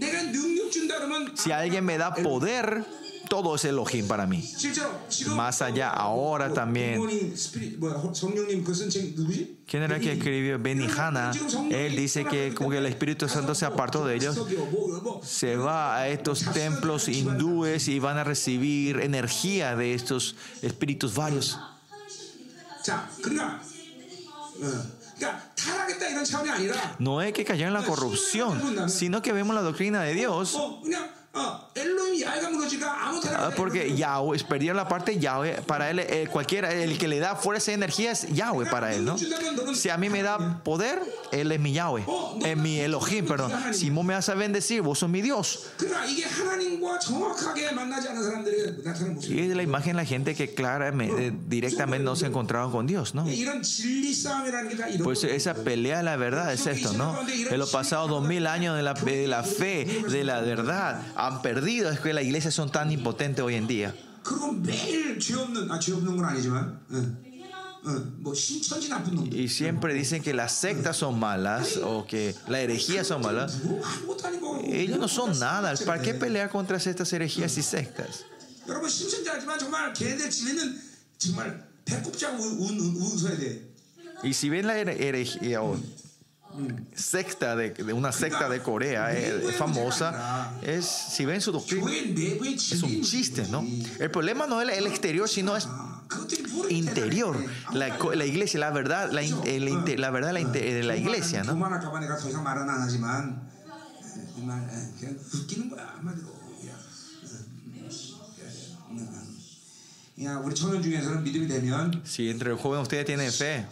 Si 1.34 1.52
alguien 1.52 1.84
me 1.84 1.98
da 1.98 2.14
poder, 2.14 2.84
todo 3.28 3.54
es 3.54 3.64
Elohim 3.64 4.06
para 4.06 4.26
mí. 4.26 4.48
Más 5.28 5.62
allá, 5.62 5.90
ahora 5.90 6.52
también. 6.52 7.00
¿Quién 9.66 9.82
era 9.82 9.98
que 9.98 10.12
escribió 10.12 10.58
Benihana? 10.58 11.32
Él 11.70 11.96
dice 11.96 12.24
que 12.24 12.54
como 12.54 12.70
que 12.70 12.78
el 12.78 12.86
Espíritu 12.86 13.28
Santo 13.28 13.54
se 13.54 13.64
apartó 13.64 14.06
de 14.06 14.16
ellos, 14.16 14.40
se 15.22 15.56
va 15.56 15.96
a 15.96 16.08
estos 16.08 16.44
templos 16.52 17.08
hindúes 17.08 17.88
y 17.88 17.98
van 17.98 18.18
a 18.18 18.24
recibir 18.24 19.00
energía 19.00 19.76
de 19.76 19.94
estos 19.94 20.36
espíritus 20.62 21.14
varios. 21.14 21.58
No 26.98 27.22
es 27.22 27.32
que 27.32 27.44
cayó 27.44 27.66
en 27.66 27.72
la 27.72 27.84
corrupción, 27.84 28.88
sino 28.90 29.22
que 29.22 29.32
vemos 29.32 29.54
la 29.54 29.62
doctrina 29.62 30.02
de 30.02 30.14
Dios. 30.14 30.58
Ah, 33.36 33.50
porque 33.56 33.96
Yahweh 33.96 34.38
perdió 34.48 34.72
la 34.74 34.86
parte 34.88 35.18
Yahweh. 35.18 35.62
Para 35.62 35.90
él, 35.90 35.98
eh, 35.98 36.28
cualquiera, 36.30 36.72
el 36.72 36.96
que 36.98 37.08
le 37.08 37.18
da 37.18 37.34
fuerza 37.34 37.72
y 37.72 37.74
energía 37.74 38.12
es 38.12 38.28
Yahweh 38.28 38.66
para 38.70 38.94
él, 38.94 39.04
¿no? 39.04 39.16
Si 39.74 39.88
a 39.90 39.96
mí 39.96 40.08
me 40.08 40.22
da 40.22 40.62
poder, 40.62 41.00
él 41.32 41.50
es 41.50 41.60
mi 41.60 41.72
Yahweh, 41.72 42.04
es 42.44 42.56
mi 42.56 42.78
Elohim, 42.80 43.26
perdón. 43.26 43.52
Si 43.72 43.90
vos 43.90 44.04
me 44.04 44.14
vas 44.14 44.28
a 44.28 44.34
bendecir, 44.34 44.82
vos 44.82 44.98
sos 45.00 45.10
mi 45.10 45.22
Dios. 45.22 45.66
Y 49.28 49.40
es 49.40 49.56
la 49.56 49.62
imagen 49.62 49.96
de 49.96 50.02
la 50.02 50.06
gente 50.06 50.34
que 50.34 50.54
claramente, 50.54 51.32
directamente 51.46 52.04
no 52.04 52.14
se 52.14 52.26
ha 52.26 52.28
encontrado 52.28 52.70
con 52.70 52.86
Dios, 52.86 53.14
¿no? 53.14 53.26
Pues 55.02 55.24
esa 55.24 55.54
pelea 55.54 55.98
de 55.98 56.02
la 56.04 56.16
verdad 56.16 56.52
es 56.52 56.66
esto, 56.66 56.92
¿no? 56.92 57.18
En 57.28 57.58
los 57.58 57.70
pasados 57.70 58.08
dos 58.10 58.24
mil 58.24 58.46
años 58.46 58.76
de 58.76 58.82
la, 58.82 58.94
de 58.94 59.26
la 59.26 59.42
fe, 59.42 60.02
de 60.08 60.24
la 60.24 60.40
verdad, 60.40 61.02
han 61.26 61.42
perdido, 61.42 61.90
es 61.90 62.00
que 62.00 62.12
las 62.12 62.24
iglesias 62.24 62.54
son 62.54 62.70
tan 62.70 62.90
impotentes 62.90 63.44
hoy 63.44 63.54
en 63.54 63.66
día. 63.66 63.94
Y 69.30 69.48
siempre 69.48 69.92
dicen 69.92 70.22
que 70.22 70.32
las 70.32 70.52
sectas 70.52 70.96
son 70.96 71.18
malas 71.18 71.76
o 71.76 72.06
que 72.06 72.34
las 72.48 72.60
herejías 72.60 73.06
son 73.06 73.22
malas. 73.22 73.58
Ellos 74.66 74.98
no 74.98 75.08
son 75.08 75.38
nada. 75.38 75.74
¿Para 75.84 76.00
qué 76.00 76.14
pelear 76.14 76.48
contra 76.48 76.78
estas 76.78 77.12
herejías 77.12 77.58
y 77.58 77.62
sectas? 77.62 78.24
Y 84.22 84.32
si 84.32 84.48
ven 84.48 84.66
la 84.66 84.78
herejía 84.78 85.60
secta 86.94 87.56
de, 87.56 87.92
una 87.92 88.12
secta 88.12 88.48
de 88.48 88.60
Corea 88.60 89.12
eh, 89.12 89.52
famosa 89.56 90.52
es 90.62 90.84
si 90.86 91.24
ven 91.24 91.40
su 91.40 91.52
doctrina 91.52 91.90
es 91.90 92.82
un 92.82 93.02
chiste 93.02 93.46
no 93.48 93.64
el 93.98 94.10
problema 94.10 94.46
no 94.46 94.60
es 94.60 94.76
el 94.76 94.86
exterior 94.86 95.28
sino 95.28 95.56
es 95.56 95.68
interior 96.70 97.36
la, 97.72 97.96
la 98.14 98.24
iglesia 98.24 98.60
la 98.60 98.70
verdad 98.70 99.10
la, 99.10 99.22
el, 99.22 100.00
la 100.00 100.10
verdad 100.10 100.32
de 100.32 100.82
la 100.82 100.96
iglesia 100.96 101.42
no 101.44 101.56
si 112.04 112.30
entre 112.30 112.50
los 112.50 112.60
jóvenes 112.60 112.82
ustedes 112.84 113.04
tienen 113.04 113.32
fe 113.32 113.66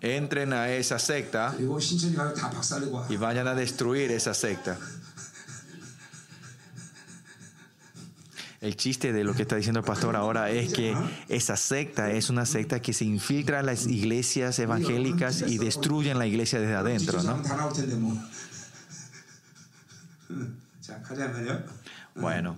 entren 0.00 0.52
a 0.52 0.70
esa 0.70 0.98
secta 1.00 1.54
y 3.08 3.16
vayan 3.16 3.48
a 3.48 3.54
destruir 3.54 4.12
esa 4.12 4.34
secta. 4.34 4.78
El 8.60 8.76
chiste 8.76 9.12
de 9.12 9.24
lo 9.24 9.34
que 9.34 9.42
está 9.42 9.56
diciendo 9.56 9.80
el 9.80 9.86
pastor 9.86 10.14
ahora 10.14 10.50
es 10.50 10.72
que 10.72 10.94
esa 11.28 11.56
secta 11.56 12.10
es 12.12 12.28
una 12.28 12.44
secta 12.44 12.80
que 12.80 12.92
se 12.92 13.06
infiltra 13.06 13.60
en 13.60 13.66
las 13.66 13.86
iglesias 13.86 14.58
evangélicas 14.58 15.42
y 15.42 15.56
destruyen 15.56 16.18
la 16.18 16.26
iglesia 16.26 16.60
desde 16.60 16.74
adentro, 16.74 17.22
¿no? 17.22 17.42
Bueno. 22.14 22.54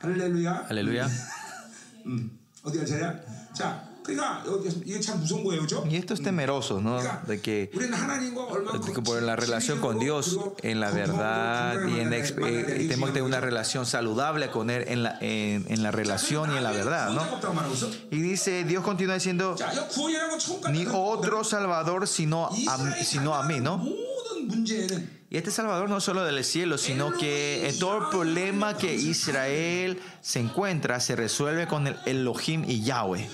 Aleluya. 0.00 0.64
Aleluya. 0.68 1.08
Y 5.90 5.96
esto 5.96 6.14
es 6.14 6.22
temeroso, 6.22 6.80
¿no? 6.80 6.98
De 7.26 7.40
que, 7.40 7.70
por 9.04 9.22
la 9.22 9.36
relación 9.36 9.80
con 9.80 9.98
Dios, 9.98 10.38
en 10.62 10.80
la 10.80 10.90
verdad, 10.90 11.86
y 11.86 12.00
en, 12.00 12.12
eh, 12.14 12.22
tenemos 12.32 13.10
que 13.10 13.14
tener 13.14 13.22
una 13.22 13.40
relación 13.40 13.84
saludable 13.84 14.50
con 14.50 14.70
Él 14.70 14.84
en 14.88 15.02
la, 15.02 15.18
en, 15.20 15.82
la 15.82 15.90
relación 15.90 16.52
y 16.54 16.56
en 16.56 16.64
la 16.64 16.72
verdad, 16.72 17.10
¿no? 17.10 17.22
Y 18.10 18.20
dice, 18.20 18.64
Dios 18.64 18.82
continúa 18.82 19.14
diciendo, 19.14 19.56
ni 20.70 20.86
otro 20.90 21.44
Salvador 21.44 22.06
sino 22.06 22.48
sino 23.02 23.34
a 23.34 23.42
mí, 23.42 23.60
¿no? 23.60 23.84
Y 25.30 25.36
este 25.36 25.50
Salvador 25.50 25.90
no 25.90 26.00
solo 26.00 26.24
del 26.24 26.42
cielo, 26.42 26.78
sino 26.78 27.12
que 27.12 27.68
en 27.68 27.78
todo 27.78 27.98
el 27.98 28.08
problema 28.08 28.78
que 28.78 28.94
Israel 28.94 30.00
se 30.22 30.40
encuentra 30.40 31.00
se 31.00 31.16
resuelve 31.16 31.66
con 31.66 31.86
el 31.86 31.96
Elohim 32.06 32.64
y 32.66 32.82
Yahweh. 32.82 33.28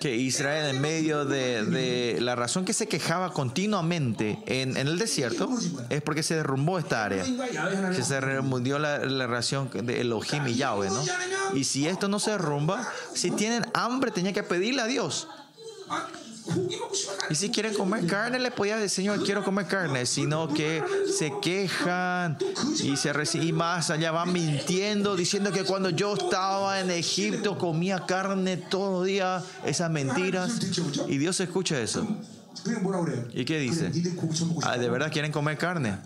Que 0.00 0.16
Israel 0.16 0.74
en 0.74 0.80
medio 0.80 1.26
de, 1.26 2.16
la 2.22 2.34
razón 2.34 2.64
que 2.64 2.72
se 2.72 2.88
quejaba 2.88 3.34
continuamente 3.34 4.38
en, 4.46 4.78
el 4.78 4.98
desierto 4.98 5.50
es 5.90 6.00
porque 6.00 6.22
se 6.22 6.36
derrumbó 6.36 6.78
esta 6.78 7.04
área. 7.04 7.24
Que 7.94 8.02
se 8.02 8.14
derrumbió 8.14 8.78
la, 8.78 9.00
la 9.00 9.26
relación 9.26 9.68
de 9.70 10.00
Elohim 10.00 10.48
y 10.48 10.54
Yahweh, 10.54 10.88
¿no? 10.88 11.04
Y 11.52 11.64
si 11.64 11.86
esto 11.86 12.08
no 12.08 12.18
se 12.18 12.30
derrumba, 12.30 12.90
si 13.12 13.30
tienen 13.32 13.66
hambre, 13.74 14.12
tenía 14.12 14.32
que 14.32 14.42
pedirle 14.42 14.80
a 14.80 14.86
Dios. 14.86 15.28
Y 17.30 17.34
si 17.34 17.50
quieren 17.50 17.74
comer 17.74 18.06
carne, 18.06 18.38
le 18.38 18.50
podía 18.50 18.76
decir, 18.76 19.04
Señor, 19.04 19.22
quiero 19.24 19.44
comer 19.44 19.66
carne, 19.66 20.06
sino 20.06 20.48
que 20.48 20.82
se 21.16 21.32
quejan 21.42 22.38
y, 22.82 22.96
se 22.96 23.12
y 23.38 23.52
más 23.52 23.90
allá 23.90 24.10
van 24.12 24.32
mintiendo, 24.32 25.16
diciendo 25.16 25.52
que 25.52 25.64
cuando 25.64 25.90
yo 25.90 26.14
estaba 26.14 26.80
en 26.80 26.90
Egipto 26.90 27.58
comía 27.58 28.04
carne 28.06 28.56
todo 28.56 29.04
día, 29.04 29.42
esas 29.64 29.90
mentiras. 29.90 30.58
Y 31.08 31.18
Dios 31.18 31.40
escucha 31.40 31.80
eso. 31.80 32.06
¿Y 33.32 33.44
qué 33.44 33.58
dice? 33.58 33.90
Ah, 34.62 34.76
¿De 34.76 34.88
verdad 34.88 35.12
quieren 35.12 35.32
comer 35.32 35.58
carne? 35.58 35.98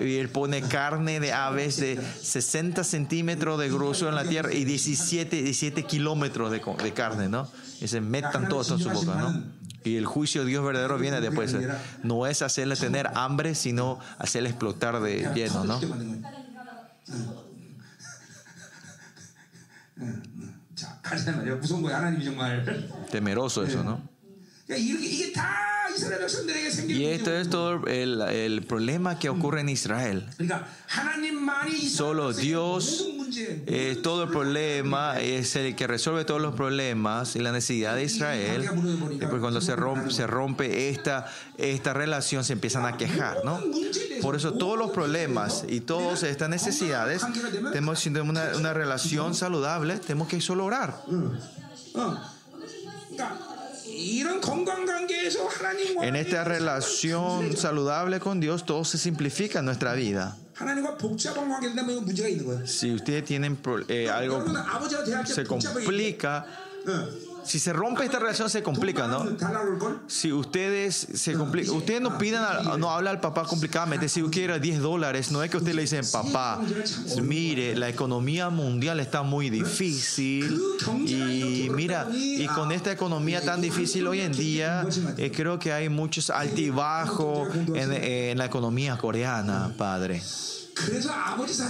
Y 0.00 0.16
él 0.16 0.28
pone 0.28 0.62
carne 0.62 1.20
de 1.20 1.32
aves 1.32 1.78
de 1.78 1.98
60 2.22 2.84
centímetros 2.84 3.58
de 3.58 3.68
grosor 3.68 4.08
en 4.08 4.14
la 4.14 4.24
tierra 4.24 4.52
y 4.52 4.64
17, 4.64 5.42
17 5.42 5.84
kilómetros 5.84 6.50
de, 6.50 6.62
de 6.82 6.92
carne, 6.92 7.28
¿no? 7.28 7.48
Y 7.82 7.88
se 7.88 8.00
metan 8.00 8.48
todos 8.48 8.70
en 8.70 8.78
su 8.78 8.90
boca, 8.90 9.16
¿no? 9.16 9.42
Y 9.84 9.96
el 9.96 10.06
juicio 10.06 10.42
de 10.42 10.48
Dios 10.48 10.64
verdadero 10.64 10.96
viene 10.98 11.20
después. 11.20 11.56
No 12.04 12.26
es 12.26 12.40
hacerle 12.42 12.76
tener 12.76 13.10
hambre, 13.14 13.54
sino 13.54 13.98
hacerle 14.18 14.50
explotar 14.50 15.00
de 15.00 15.28
lleno, 15.34 15.64
¿no? 15.64 15.80
Temeroso 23.10 23.64
eso, 23.64 23.82
¿no? 23.82 24.11
Y 26.88 27.04
esto 27.06 27.34
es 27.34 27.50
todo 27.50 27.86
el, 27.86 28.20
el, 28.22 28.62
problema 28.62 29.18
que 29.18 29.28
ocurre 29.28 29.60
en 29.60 29.68
Israel. 29.68 30.26
Solo 31.90 32.32
Dios, 32.32 33.08
eh, 33.66 33.98
todo 34.02 34.24
el 34.24 34.30
problema 34.30 35.18
es 35.20 35.56
el 35.56 35.74
que 35.74 35.86
resuelve 35.86 36.24
todos 36.24 36.40
los 36.40 36.54
problemas 36.54 37.34
y 37.36 37.40
la 37.40 37.52
necesidad 37.52 37.96
de 37.96 38.04
Israel. 38.04 38.70
Después 39.18 39.40
cuando 39.40 39.60
se 39.60 39.74
rompe, 39.74 40.10
se 40.10 40.26
rompe 40.26 40.88
esta, 40.90 41.26
esta 41.58 41.92
relación 41.92 42.44
se 42.44 42.52
empiezan 42.52 42.86
a 42.86 42.96
quejar, 42.96 43.44
¿no? 43.44 43.60
Por 44.22 44.36
eso 44.36 44.54
todos 44.54 44.78
los 44.78 44.92
problemas 44.92 45.64
y 45.68 45.80
todas 45.80 46.22
estas 46.22 46.48
necesidades, 46.48 47.22
tenemos 47.72 48.06
una, 48.06 48.52
una 48.56 48.72
relación 48.72 49.34
saludable, 49.34 49.98
tenemos 49.98 50.28
que 50.28 50.40
solo 50.40 50.64
orar. 50.64 51.02
En 56.02 56.16
esta 56.16 56.44
relación 56.44 57.56
saludable 57.56 58.20
con 58.20 58.40
Dios, 58.40 58.64
todo 58.64 58.84
se 58.84 58.98
simplifica 58.98 59.60
en 59.60 59.66
nuestra 59.66 59.94
vida. 59.94 60.36
Si 62.66 62.94
ustedes 62.94 63.24
tienen 63.24 63.58
eh, 63.88 64.08
algo, 64.08 64.44
se 65.24 65.44
complica. 65.44 66.46
Si 67.44 67.58
se 67.58 67.72
rompe 67.72 68.04
esta 68.04 68.18
relación 68.18 68.48
se 68.48 68.62
complica, 68.62 69.06
¿no? 69.06 69.24
Si 70.06 70.32
ustedes 70.32 70.94
se 71.14 71.34
complica, 71.34 71.72
ustedes 71.72 72.00
no 72.00 72.18
pidan, 72.18 72.78
no 72.78 72.90
habla 72.90 73.10
al 73.10 73.20
papá 73.20 73.44
complicadamente. 73.44 74.08
Si 74.08 74.22
quiere 74.22 74.58
10 74.60 74.80
dólares, 74.80 75.30
no 75.30 75.42
es 75.42 75.50
que 75.50 75.56
usted 75.56 75.74
le 75.74 75.82
dicen, 75.82 76.04
papá, 76.10 76.60
mire, 77.22 77.76
la 77.76 77.88
economía 77.88 78.50
mundial 78.50 79.00
está 79.00 79.22
muy 79.22 79.50
difícil 79.50 80.60
y 81.06 81.68
mira, 81.74 82.08
y 82.12 82.46
con 82.48 82.72
esta 82.72 82.92
economía 82.92 83.42
tan 83.44 83.60
difícil 83.60 84.06
hoy 84.06 84.20
en 84.20 84.32
día, 84.32 84.86
eh, 85.16 85.30
creo 85.34 85.58
que 85.58 85.72
hay 85.72 85.88
muchos 85.88 86.30
altibajos 86.30 87.48
en, 87.74 87.92
en 87.92 88.38
la 88.38 88.44
economía 88.46 88.96
coreana, 88.98 89.72
padre. 89.76 90.22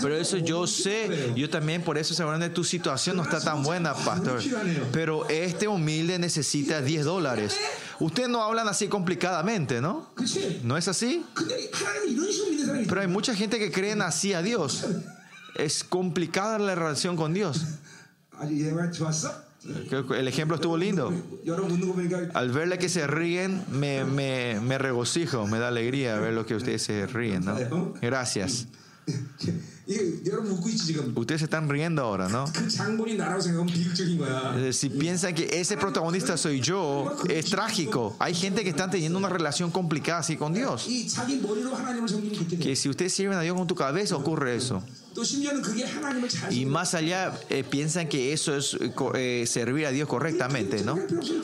Pero 0.01 0.17
eso 0.17 0.37
yo 0.39 0.67
sé, 0.67 1.33
yo 1.37 1.49
también 1.51 1.83
por 1.83 1.99
eso 1.99 2.15
de 2.39 2.51
tu 2.51 2.65
situación 2.65 3.17
no 3.17 3.23
está 3.23 3.41
tan 3.41 3.63
buena, 3.63 3.95
pastor. 3.95 4.41
Pero 4.93 5.29
este 5.29 5.69
humilde 5.69 6.19
necesita 6.19 6.81
10 6.81 7.05
dólares. 7.05 7.57
Ustedes 8.01 8.29
no 8.29 8.43
hablan 8.43 8.69
así 8.69 8.89
complicadamente, 8.89 9.81
¿no? 9.81 10.11
¿No 10.63 10.77
es 10.77 10.89
así? 10.89 11.25
Pero 12.89 13.01
hay 13.01 13.07
mucha 13.07 13.35
gente 13.35 13.59
que 13.59 13.71
cree 13.71 13.93
así 14.03 14.33
a 14.35 14.43
Dios. 14.43 14.85
Es 15.55 15.85
complicada 15.85 16.59
la 16.59 16.75
relación 16.75 17.17
con 17.17 17.35
Dios. 17.35 17.63
El 20.11 20.27
ejemplo 20.27 20.57
estuvo 20.57 20.77
lindo. 20.77 21.13
Al 22.35 22.51
verle 22.51 22.79
que 22.79 22.89
se 22.89 23.07
ríen, 23.07 23.65
me, 23.71 24.05
me, 24.05 24.59
me 24.61 24.79
regocijo, 24.79 25.47
me 25.47 25.59
da 25.59 25.69
alegría 25.69 26.19
ver 26.19 26.33
lo 26.33 26.47
que 26.47 26.57
ustedes 26.57 26.83
se 26.83 27.07
ríen. 27.07 27.45
¿no? 27.45 27.95
Gracias. 28.01 28.67
Ustedes 31.17 31.41
se 31.41 31.45
están 31.45 31.69
riendo 31.69 32.03
ahora, 32.03 32.29
¿no? 32.29 32.47
Si 34.73 34.89
piensan 34.89 35.35
que 35.35 35.61
ese 35.61 35.77
protagonista 35.77 36.37
soy 36.37 36.61
yo, 36.61 37.17
es 37.29 37.47
trágico. 37.47 38.17
Hay 38.19 38.35
gente 38.35 38.63
que 38.63 38.71
está 38.71 38.89
teniendo 38.89 39.19
una 39.19 39.29
relación 39.29 39.71
complicada 39.71 40.21
así 40.21 40.37
con 40.37 40.55
Dios. 40.55 40.87
Que 42.61 42.77
si 42.77 42.89
ustedes 42.89 43.13
sirven 43.13 43.39
a 43.39 43.43
Dios 43.43 43.57
con 43.57 43.67
tu 43.67 43.75
cabeza, 43.75 44.17
ocurre 44.17 44.57
eso. 44.57 44.83
Y 46.51 46.65
más 46.65 46.95
allá 46.95 47.39
eh, 47.51 47.65
piensan 47.65 48.09
que 48.09 48.33
eso 48.33 48.57
es 48.57 48.77
eh, 49.15 49.45
servir 49.47 49.87
a 49.87 49.91
Dios 49.91 50.09
correctamente, 50.09 50.83
¿no? 50.85 50.97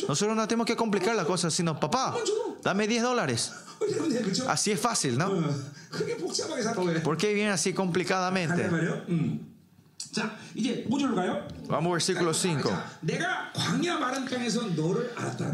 Nosotros 0.09 0.36
no 0.36 0.48
tenemos 0.48 0.66
que 0.66 0.76
complicar 0.76 1.14
las 1.16 1.26
cosas, 1.26 1.52
sino, 1.52 1.78
papá, 1.78 2.16
dame 2.62 2.86
10 2.86 3.02
dólares. 3.02 3.52
Así 4.49 4.71
es 4.71 4.81
fácil, 4.81 5.19
¿no? 5.19 5.31
¿Por 7.03 7.17
qué 7.17 7.33
viene 7.33 7.51
así 7.51 7.73
complicadamente? 7.73 8.69
Vamos 11.69 11.87
al 11.87 11.93
versículo 11.93 12.35
5. 12.35 12.71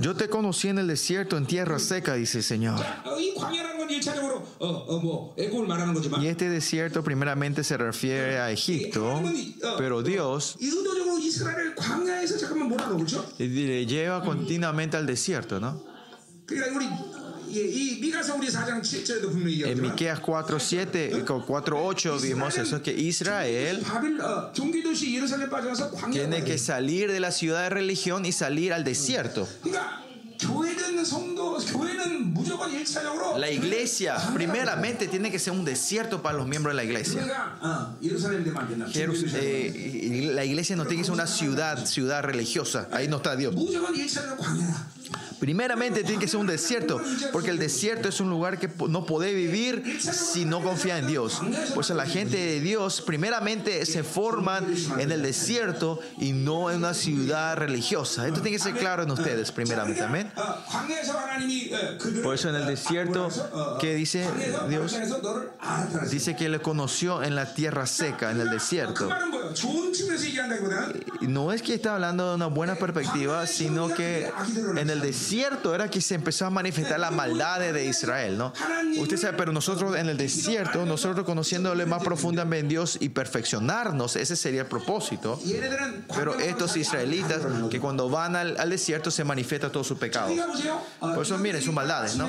Yo 0.01 0.15
te 0.15 0.29
conocí 0.29 0.69
en 0.69 0.79
el 0.79 0.87
desierto, 0.87 1.37
en 1.37 1.47
tierra 1.47 1.79
seca, 1.79 2.15
dice 2.15 2.39
el 2.39 2.45
Señor. 2.45 2.81
Y 6.21 6.27
este 6.27 6.49
desierto 6.49 7.03
primeramente 7.03 7.65
se 7.65 7.77
refiere 7.77 8.39
a 8.39 8.51
Egipto, 8.51 9.23
pero 9.77 10.03
Dios 10.03 10.57
le 13.39 13.87
lleva 13.87 14.23
continuamente 14.25 14.97
al 14.97 15.07
desierto, 15.07 15.61
¿no? 15.61 15.83
En 19.71 19.81
Miqueas 19.81 20.21
4, 20.21 20.61
7, 20.61 21.25
4, 21.47 21.85
8 21.85 22.19
vimos 22.21 22.59
eso, 22.59 22.83
que 22.83 22.93
Israel 22.93 23.83
tiene 26.13 26.45
que 26.45 26.59
salir 26.59 27.11
de 27.11 27.21
la 27.21 27.31
ciudad 27.31 27.63
de 27.65 27.71
religión 27.71 28.25
y 28.27 28.33
salir 28.33 28.73
al 28.73 28.85
desierto. 28.85 29.49
La 33.39 33.51
iglesia, 33.51 34.17
primeramente, 34.35 35.07
tiene 35.09 35.31
que 35.31 35.39
ser 35.39 35.53
un 35.53 35.65
desierto 35.65 36.23
para 36.23 36.37
los 36.37 36.47
miembros 36.47 36.73
de 36.73 36.77
la 36.77 36.85
iglesia. 36.85 37.23
Eh, 39.35 40.31
la 40.35 40.45
iglesia 40.45 40.77
no 40.77 40.85
tiene 40.87 41.03
que 41.03 41.05
ser 41.07 41.15
una 41.15 41.27
ciudad, 41.27 41.87
ciudad 41.87 42.23
religiosa. 42.23 42.89
Ahí 42.93 43.09
no 43.09 43.17
está 43.17 43.37
Dios. 43.37 43.55
Primeramente 45.39 46.03
tiene 46.05 46.21
que 46.21 46.29
ser 46.29 46.41
un 46.41 46.47
desierto, 46.47 47.01
porque 47.33 47.51
el 47.51 47.59
desierto 47.59 48.09
es 48.09 48.21
un 48.21 48.31
lugar 48.31 48.59
que 48.59 48.69
no 48.89 49.07
puede 49.07 49.35
vivir 49.35 49.99
si 50.01 50.45
no 50.45 50.63
confía 50.63 50.99
en 50.99 51.07
Dios. 51.07 51.41
Por 51.75 51.85
eso 51.85 51.95
la 51.95 52.07
gente 52.07 52.37
de 52.37 52.61
Dios 52.61 53.01
primeramente 53.01 53.85
se 53.87 54.03
forman 54.03 54.67
en 54.99 55.13
el 55.13 55.23
desierto 55.23 56.01
y 56.19 56.33
no 56.33 56.71
en 56.71 56.79
una 56.79 56.95
ciudad 56.95 57.57
religiosa. 57.57 58.27
Esto 58.27 58.41
tiene 58.41 58.57
que 58.57 58.63
ser 58.63 58.75
claro 58.75 59.03
en 59.03 59.11
ustedes 59.11 59.53
primeramente. 59.53 60.03
Amén. 60.03 60.31
Por 62.23 62.35
eso 62.35 62.49
en 62.49 62.55
el 62.57 62.67
desierto, 62.67 63.29
¿qué 63.81 63.95
dice 63.95 64.29
Dios? 64.69 64.97
Dice 66.11 66.37
que 66.37 66.49
le 66.49 66.61
conoció 66.61 67.23
en 67.23 67.35
la 67.35 67.55
tierra 67.55 67.87
seca, 67.87 68.31
en 68.31 68.41
el 68.41 68.51
desierto. 68.51 69.09
No 71.21 71.53
es 71.53 71.63
que 71.63 71.75
está 71.75 71.95
hablando 71.95 72.29
de 72.31 72.35
una 72.37 72.47
buena 72.47 72.75
perspectiva, 72.77 73.47
sino 73.47 73.89
que 73.89 74.31
en 74.77 74.91
el 74.91 75.01
desierto 75.01 75.24
desierto 75.25 75.75
era 75.75 75.89
que 75.89 76.01
se 76.01 76.15
empezó 76.15 76.47
a 76.47 76.51
manifestar 76.51 77.01
la 77.01 77.11
maldad 77.11 77.61
de 77.61 77.85
Israel, 77.87 78.37
¿no? 78.37 78.53
Usted 78.99 79.17
sabe, 79.17 79.37
pero 79.37 79.53
nosotros 79.53 79.97
en 79.97 80.09
el 80.09 80.17
desierto, 80.17 80.85
nosotros 80.85 81.25
conociéndole 81.25 81.87
más 81.87 82.03
profundamente 82.03 82.59
en 82.59 82.69
Dios 82.69 82.99
y 83.01 83.09
perfeccionarnos, 83.09 84.17
ese 84.17 84.37
sería 84.37 84.63
el 84.63 84.67
propósito. 84.67 85.41
Pero 86.15 86.39
estos 86.39 86.77
israelitas 86.77 87.43
que 87.71 87.81
cuando 87.81 88.09
van 88.09 88.37
al, 88.37 88.71
desierto 88.71 89.11
se 89.11 89.25
manifiesta 89.25 89.71
todo 89.71 89.85
su 89.85 89.97
pecado. 89.97 90.33
Por 91.01 91.23
eso 91.23 91.39
miren 91.39 91.63
sus 91.63 91.73
maldades, 91.73 92.17
¿no? 92.17 92.29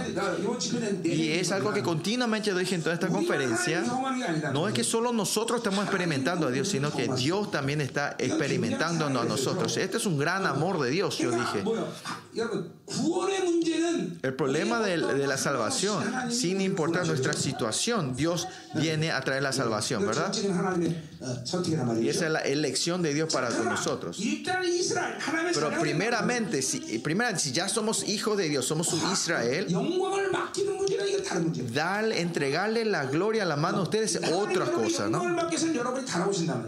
Y 1.04 1.32
es 1.32 1.52
algo 1.52 1.74
que 1.74 1.84
continuamente 1.84 2.50
yo 2.50 2.58
dije 2.58 2.76
en 2.76 2.82
toda 2.82 2.94
esta 2.94 3.08
conferencia. 3.08 3.84
No 4.54 4.68
es 4.68 4.74
que 4.74 4.84
solo 4.84 5.12
nosotros 5.12 5.58
estamos 5.58 5.84
experimentando 5.84 6.48
a 6.48 6.52
Dios, 6.52 6.70
sino 6.70 6.92
que 6.92 7.08
Dios 7.08 7.52
también 7.52 7.82
está 7.82 8.16
experimentando 8.20 9.06
a 9.06 9.10
nosotros. 9.10 9.76
Este 9.78 9.98
es 9.98 10.06
un 10.06 10.18
gran 10.18 10.46
amor 10.46 10.80
de 10.82 10.90
Dios, 10.90 11.18
yo 11.18 11.32
dije. 11.32 11.64
El 14.22 14.36
problema 14.36 14.80
de, 14.80 14.98
la 14.98 15.38
salvación, 15.38 16.03
sin 16.32 16.62
importar 16.62 17.07
nuestra 17.07 17.34
situación, 17.34 18.16
Dios 18.16 18.48
viene 18.76 19.12
a 19.12 19.22
traer 19.22 19.41
la 19.41 19.53
salvación, 19.53 20.06
¿verdad? 20.06 20.32
Y 21.99 22.10
esa 22.10 22.26
es 22.26 22.32
la 22.32 22.40
elección 22.41 23.02
de 23.02 23.14
Dios 23.14 23.34
para 23.34 23.49
nosotros. 23.49 24.20
Pero 25.53 25.80
primeramente, 25.80 26.62
si, 26.62 27.02
si 27.38 27.52
ya 27.52 27.68
somos 27.70 28.07
hijos 28.07 28.38
de 28.38 28.49
Dios, 28.49 28.66
somos 28.66 28.88
su 28.88 28.98
Israel, 29.12 29.68
darle, 31.74 32.22
entregarle 32.22 32.86
la 32.86 33.06
gloria 33.06 33.44
a 33.44 33.45
la 33.45 33.56
mano 33.56 33.80
a 33.80 33.82
ustedes 33.82 34.16
es 34.16 34.32
otra 34.32 34.66
cosa, 34.66 35.10
¿no? 35.10 35.24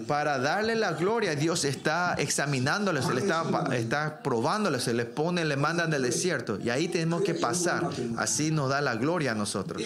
Para 0.08 0.40
darle 0.40 0.76
la 0.76 0.94
gloria, 0.94 1.36
Dios 1.36 1.64
está 1.64 2.16
examinándoles, 2.16 3.06
Él 3.08 3.20
está, 3.20 3.44
está 3.74 4.20
probándoles, 4.24 4.84
se 4.84 4.94
les 4.94 5.06
pone, 5.06 5.46
le 5.46 5.56
mandan 5.56 5.92
del 5.92 6.07
desierto. 6.08 6.60
Y 6.60 6.70
ahí 6.70 6.88
tenemos 6.88 7.22
que 7.22 7.34
pasar. 7.34 7.90
Así 8.18 8.52
nos 8.52 8.70
da 8.70 8.82
la 8.82 8.96
gloria 8.96 9.32
a 9.32 9.36
nosotros. 9.36 9.82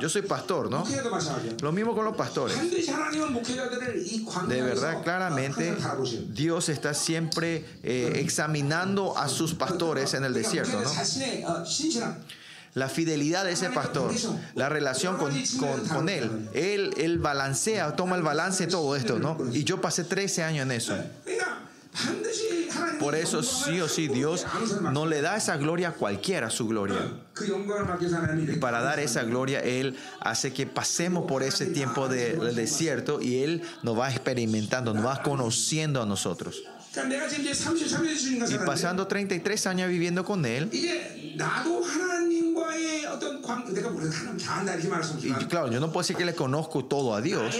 Yo 0.00 0.08
soy 0.08 0.22
pastor, 0.22 0.70
¿no? 0.70 0.84
Lo 1.60 1.72
mismo 1.72 1.94
con 1.94 2.04
los 2.04 2.16
pastores. 2.16 2.56
De 4.48 4.62
verdad, 4.62 5.02
claramente, 5.02 5.76
Dios 6.28 6.68
está 6.68 6.94
siempre 6.94 7.64
eh, 7.82 8.12
examinando 8.16 9.16
a 9.16 9.28
sus 9.28 9.54
pastores 9.54 10.14
en 10.14 10.24
el 10.24 10.34
desierto, 10.34 10.80
¿no? 10.80 10.90
la 12.74 12.88
fidelidad 12.88 13.44
de 13.44 13.52
ese 13.52 13.70
pastor, 13.70 14.12
la 14.54 14.68
relación 14.68 15.16
con, 15.16 15.32
con, 15.88 16.08
él. 16.08 16.48
él. 16.54 16.94
Él 16.96 17.18
balancea, 17.18 17.96
toma 17.96 18.16
el 18.16 18.22
balance 18.22 18.66
de 18.66 18.72
todo 18.72 18.94
esto, 18.94 19.18
¿no? 19.18 19.38
Y 19.52 19.64
yo 19.64 19.80
pasé 19.80 20.04
13 20.04 20.42
años 20.44 20.62
en 20.62 20.72
eso. 20.72 20.94
Por 23.00 23.14
eso 23.14 23.42
sí 23.42 23.80
o 23.80 23.88
sí 23.88 24.08
Dios 24.08 24.46
no 24.92 25.06
le 25.06 25.22
da 25.22 25.36
esa 25.36 25.56
gloria 25.56 25.88
a 25.88 25.92
cualquiera, 25.92 26.50
su 26.50 26.68
gloria. 26.68 26.98
Y 28.46 28.56
para 28.56 28.82
dar 28.82 29.00
esa 29.00 29.24
gloria, 29.24 29.60
Él 29.60 29.96
hace 30.20 30.52
que 30.52 30.66
pasemos 30.66 31.26
por 31.26 31.42
ese 31.42 31.66
tiempo 31.66 32.08
del 32.08 32.54
desierto 32.54 33.20
y 33.20 33.42
Él 33.42 33.62
nos 33.82 33.98
va 33.98 34.10
experimentando, 34.10 34.92
nos 34.92 35.06
va 35.06 35.22
conociendo 35.22 36.02
a 36.02 36.06
nosotros. 36.06 36.62
Y 38.48 38.58
pasando 38.66 39.06
33 39.06 39.66
años 39.66 39.88
viviendo 39.88 40.24
con 40.24 40.44
Él, 40.44 40.68
y 45.22 45.44
claro, 45.46 45.70
yo 45.70 45.80
no 45.80 45.88
puedo 45.88 46.02
decir 46.02 46.16
que 46.16 46.24
le 46.24 46.34
conozco 46.34 46.84
todo 46.84 47.14
a 47.14 47.20
Dios, 47.20 47.54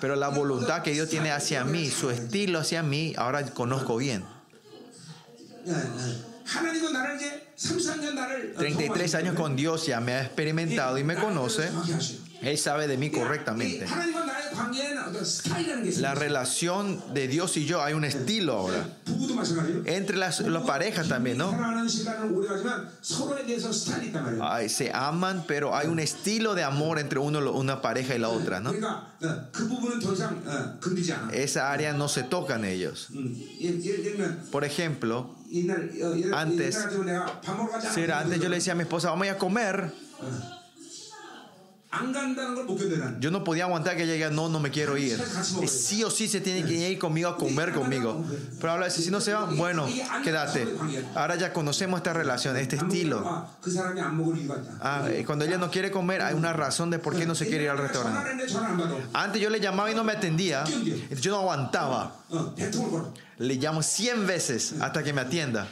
pero 0.00 0.16
la 0.16 0.28
voluntad 0.28 0.82
que 0.82 0.92
Dios 0.92 1.08
tiene 1.08 1.30
hacia 1.30 1.64
mí, 1.64 1.90
su 1.90 2.10
estilo 2.10 2.58
hacia 2.58 2.82
mí, 2.82 3.14
ahora 3.16 3.44
conozco 3.46 3.96
bien. 3.96 4.24
33 8.56 9.14
años 9.14 9.34
con 9.34 9.56
Dios 9.56 9.86
ya 9.86 10.00
me 10.00 10.12
ha 10.12 10.22
experimentado 10.22 10.98
y 10.98 11.04
me 11.04 11.16
conoce. 11.16 11.70
Él 12.44 12.58
sabe 12.58 12.86
de 12.86 12.98
mí 12.98 13.10
correctamente. 13.10 13.86
La 15.98 16.14
relación 16.14 17.02
de 17.14 17.28
Dios 17.28 17.56
y 17.56 17.64
yo 17.64 17.82
hay 17.82 17.94
un 17.94 18.04
estilo 18.04 18.54
ahora. 18.54 18.86
Entre 19.86 20.16
las, 20.16 20.42
parejas 20.66 21.08
también, 21.08 21.38
¿no? 21.38 21.50
se 24.68 24.92
aman, 24.92 25.44
pero 25.46 25.74
hay 25.74 25.88
un 25.88 25.98
estilo 25.98 26.54
de 26.54 26.62
amor 26.62 26.98
entre 26.98 27.18
uno, 27.18 27.52
una 27.52 27.80
pareja 27.80 28.14
y 28.14 28.18
la 28.18 28.28
otra, 28.28 28.60
¿no? 28.60 28.72
Esa 31.32 31.72
área 31.72 31.92
no 31.92 32.08
se 32.08 32.22
tocan 32.24 32.64
ellos. 32.64 33.08
Por 34.50 34.64
ejemplo, 34.64 35.34
antes, 36.34 36.76
antes 36.76 38.40
yo 38.40 38.48
le 38.48 38.56
decía 38.56 38.72
a 38.72 38.76
mi 38.76 38.82
esposa, 38.82 39.10
vamos 39.10 39.28
a 39.28 39.38
comer. 39.38 39.92
Yo 43.20 43.30
no 43.30 43.44
podía 43.44 43.64
aguantar 43.64 43.96
que 43.96 44.06
llegue, 44.06 44.30
no, 44.30 44.48
no 44.48 44.60
me 44.60 44.70
quiero 44.70 44.96
ir. 44.96 45.18
Sí 45.66 46.02
o 46.04 46.10
sí 46.10 46.28
se 46.28 46.40
tiene 46.40 46.64
que 46.66 46.90
ir 46.90 46.98
conmigo 46.98 47.28
a 47.28 47.36
comer 47.36 47.72
conmigo. 47.72 48.24
Pero 48.60 48.72
ahora 48.72 48.90
si 48.90 49.10
no 49.10 49.20
se 49.20 49.32
va, 49.32 49.44
bueno, 49.44 49.86
quédate. 50.22 50.66
Ahora 51.14 51.36
ya 51.36 51.52
conocemos 51.52 51.98
esta 51.98 52.12
relación, 52.12 52.56
este 52.56 52.76
estilo. 52.76 53.22
Ah, 54.80 55.08
cuando 55.26 55.44
ella 55.44 55.58
no 55.58 55.70
quiere 55.70 55.90
comer, 55.90 56.22
hay 56.22 56.34
una 56.34 56.52
razón 56.52 56.90
de 56.90 56.98
por 56.98 57.16
qué 57.16 57.26
no 57.26 57.34
se 57.34 57.46
quiere 57.46 57.64
ir 57.64 57.70
al 57.70 57.78
restaurante. 57.78 58.46
Antes 59.12 59.40
yo 59.40 59.50
le 59.50 59.60
llamaba 59.60 59.90
y 59.90 59.94
no 59.94 60.04
me 60.04 60.12
atendía. 60.12 60.64
Yo 61.20 61.30
no 61.30 61.38
aguantaba. 61.38 62.16
Le 63.38 63.54
llamo 63.56 63.82
100 63.82 64.26
veces 64.26 64.74
hasta 64.80 65.02
que 65.02 65.12
me 65.12 65.20
atienda. 65.22 65.68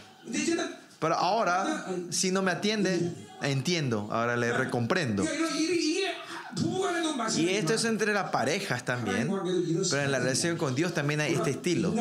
Pero 0.98 1.16
ahora, 1.16 1.86
si 2.10 2.30
no 2.30 2.42
me 2.42 2.52
atiende, 2.52 3.12
entiendo. 3.42 4.08
Ahora 4.12 4.36
le 4.36 4.52
recomprendo. 4.52 5.24
Y 7.36 7.48
esto 7.50 7.74
es 7.74 7.84
entre 7.84 8.12
las 8.12 8.30
parejas 8.30 8.84
también, 8.84 9.30
pero 9.90 10.02
en 10.02 10.12
la 10.12 10.18
relación 10.18 10.56
con 10.56 10.74
Dios 10.74 10.94
también 10.94 11.20
hay 11.20 11.34
este 11.34 11.50
estilo. 11.50 11.94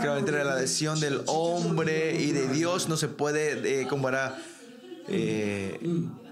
Creo 0.00 0.16
entre 0.16 0.44
la 0.44 0.54
relación 0.54 1.00
del 1.00 1.22
hombre 1.26 2.20
y 2.20 2.32
de 2.32 2.48
Dios 2.48 2.88
no 2.88 2.96
se 2.96 3.08
puede 3.08 3.82
eh, 3.82 3.86
comparar 3.88 4.38
eh, 5.08 5.80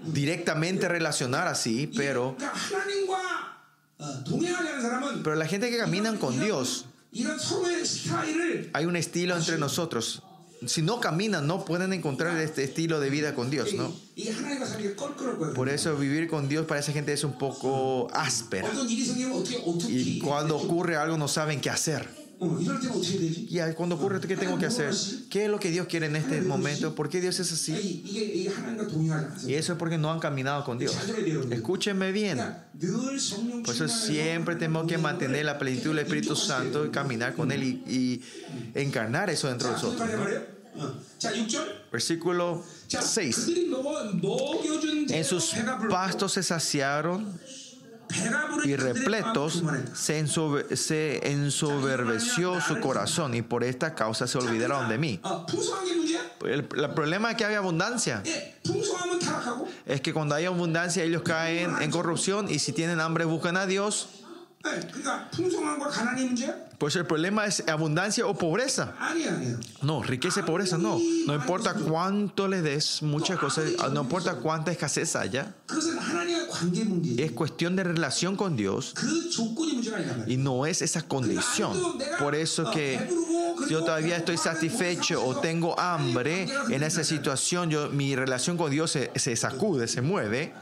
directamente 0.05 0.87
relacionar 0.87 1.47
así, 1.47 1.91
pero, 1.95 2.37
pero 5.23 5.35
la 5.35 5.47
gente 5.47 5.69
que 5.69 5.77
camina 5.77 6.13
con 6.15 6.39
Dios, 6.39 6.85
hay 8.73 8.85
un 8.85 8.95
estilo 8.95 9.35
entre 9.35 9.57
nosotros 9.57 10.23
si 10.65 10.81
no 10.81 10.99
caminan, 10.99 11.47
no 11.47 11.65
pueden 11.65 11.91
encontrar 11.93 12.37
este 12.39 12.63
estilo 12.63 12.99
de 12.99 13.09
vida 13.09 13.33
con 13.33 13.49
Dios, 13.49 13.73
¿no? 13.73 13.93
Por 15.55 15.69
eso 15.69 15.95
vivir 15.97 16.27
con 16.27 16.47
Dios 16.47 16.65
para 16.67 16.79
esa 16.79 16.91
gente 16.91 17.13
es 17.13 17.23
un 17.23 17.37
poco 17.37 18.07
áspera. 18.13 18.69
Y 19.87 20.19
cuando 20.19 20.57
ocurre 20.57 20.97
algo 20.97 21.17
no 21.17 21.27
saben 21.27 21.61
qué 21.61 21.69
hacer. 21.69 22.21
Y 22.43 23.59
cuando 23.75 23.95
ocurre, 23.95 24.19
¿qué 24.19 24.35
tengo 24.35 24.57
que 24.57 24.65
hacer? 24.65 24.91
¿Qué 25.29 25.45
es 25.45 25.49
lo 25.49 25.59
que 25.59 25.69
Dios 25.69 25.85
quiere 25.85 26.07
en 26.07 26.15
este 26.15 26.41
momento? 26.41 26.95
¿Por 26.95 27.07
qué 27.07 27.21
Dios 27.21 27.39
es 27.39 27.51
así? 27.51 28.03
Y 29.45 29.53
eso 29.53 29.73
es 29.73 29.79
porque 29.79 29.99
no 29.99 30.11
han 30.11 30.19
caminado 30.19 30.63
con 30.63 30.79
Dios. 30.79 30.95
Escúchenme 31.51 32.11
bien. 32.11 32.39
Por 33.63 33.75
eso 33.75 33.87
siempre 33.87 34.55
tenemos 34.55 34.87
que 34.87 34.97
mantener 34.97 35.45
la 35.45 35.59
plenitud 35.59 35.91
del 35.91 35.99
Espíritu 35.99 36.35
Santo 36.35 36.83
y 36.85 36.89
caminar 36.89 37.35
con 37.35 37.51
Él 37.51 37.63
y, 37.63 38.21
encarnar 38.73 39.29
eso 39.29 39.47
dentro 39.47 39.67
de 39.67 39.73
nosotros. 39.73 40.09
Versículo 41.91 42.63
6. 42.87 43.49
En 45.09 45.25
sus 45.25 45.53
pastos 45.89 46.33
se 46.33 46.43
saciaron 46.43 47.39
y 48.63 48.75
repletos 48.75 49.63
se, 49.93 50.19
ensoberbeció 51.31 52.61
su 52.61 52.79
corazón 52.79 53.35
y 53.35 53.41
por 53.41 53.63
esta 53.63 53.95
causa 53.95 54.27
se 54.27 54.37
olvidaron 54.37 54.89
de 54.89 54.97
mí. 54.97 55.19
El, 56.45 56.65
problema 56.65 57.31
es 57.31 57.37
que 57.37 57.45
hay 57.45 57.55
abundancia. 57.55 58.21
Es 59.85 60.01
que 60.01 60.13
cuando 60.13 60.35
hay 60.35 60.45
abundancia 60.45 61.03
ellos 61.03 61.21
caen 61.21 61.81
en 61.81 61.91
corrupción 61.91 62.49
y 62.49 62.59
si 62.59 62.73
tienen 62.73 62.99
hambre 62.99 63.25
buscan 63.25 63.57
a 63.57 63.65
Dios. 63.65 64.09
Pues 66.77 66.95
el 66.95 67.05
problema 67.05 67.45
es 67.45 67.63
abundancia 67.67 68.25
o 68.25 68.35
pobreza. 68.35 68.93
No, 69.81 70.01
riqueza 70.03 70.39
y 70.41 70.43
pobreza 70.43 70.77
no. 70.77 70.99
No 71.27 71.35
importa 71.35 71.73
cuánto 71.73 72.47
le 72.47 72.61
des, 72.61 73.01
muchas 73.03 73.39
cosas, 73.39 73.65
no 73.91 74.01
importa 74.01 74.35
cuánta 74.35 74.71
escasez 74.71 75.15
haya. 75.15 75.53
Es 77.17 77.31
cuestión 77.31 77.75
de 77.75 77.83
relación 77.83 78.35
con 78.35 78.55
Dios 78.55 78.93
y 80.27 80.37
no 80.37 80.65
es 80.65 80.81
esa 80.81 81.01
condición. 81.03 81.77
Por 82.19 82.35
eso 82.35 82.69
que 82.71 83.09
yo 83.69 83.83
todavía 83.83 84.17
estoy 84.17 84.37
satisfecho 84.37 85.23
o 85.25 85.39
tengo 85.39 85.79
hambre, 85.79 86.47
en 86.69 86.83
esa 86.83 87.03
situación 87.03 87.69
yo, 87.69 87.89
mi 87.89 88.15
relación 88.15 88.57
con 88.57 88.71
Dios 88.71 88.91
se, 88.91 89.11
se 89.15 89.35
sacude, 89.35 89.87
se 89.87 90.01
mueve. 90.01 90.53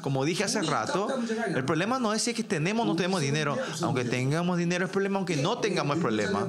Como 0.00 0.24
dije 0.24 0.44
hace 0.44 0.62
rato, 0.62 1.08
el 1.54 1.64
problema 1.64 1.98
no 1.98 2.12
es 2.12 2.22
si 2.22 2.34
que 2.34 2.44
tenemos 2.44 2.84
o 2.84 2.88
no 2.88 2.96
tenemos 2.96 3.20
dinero. 3.20 3.56
Aunque 3.82 4.04
tengamos 4.04 4.58
dinero, 4.58 4.84
el 4.84 4.90
problema, 4.90 5.18
aunque 5.18 5.36
no 5.36 5.58
tengamos 5.58 5.96
el 5.96 6.02
problema. 6.02 6.48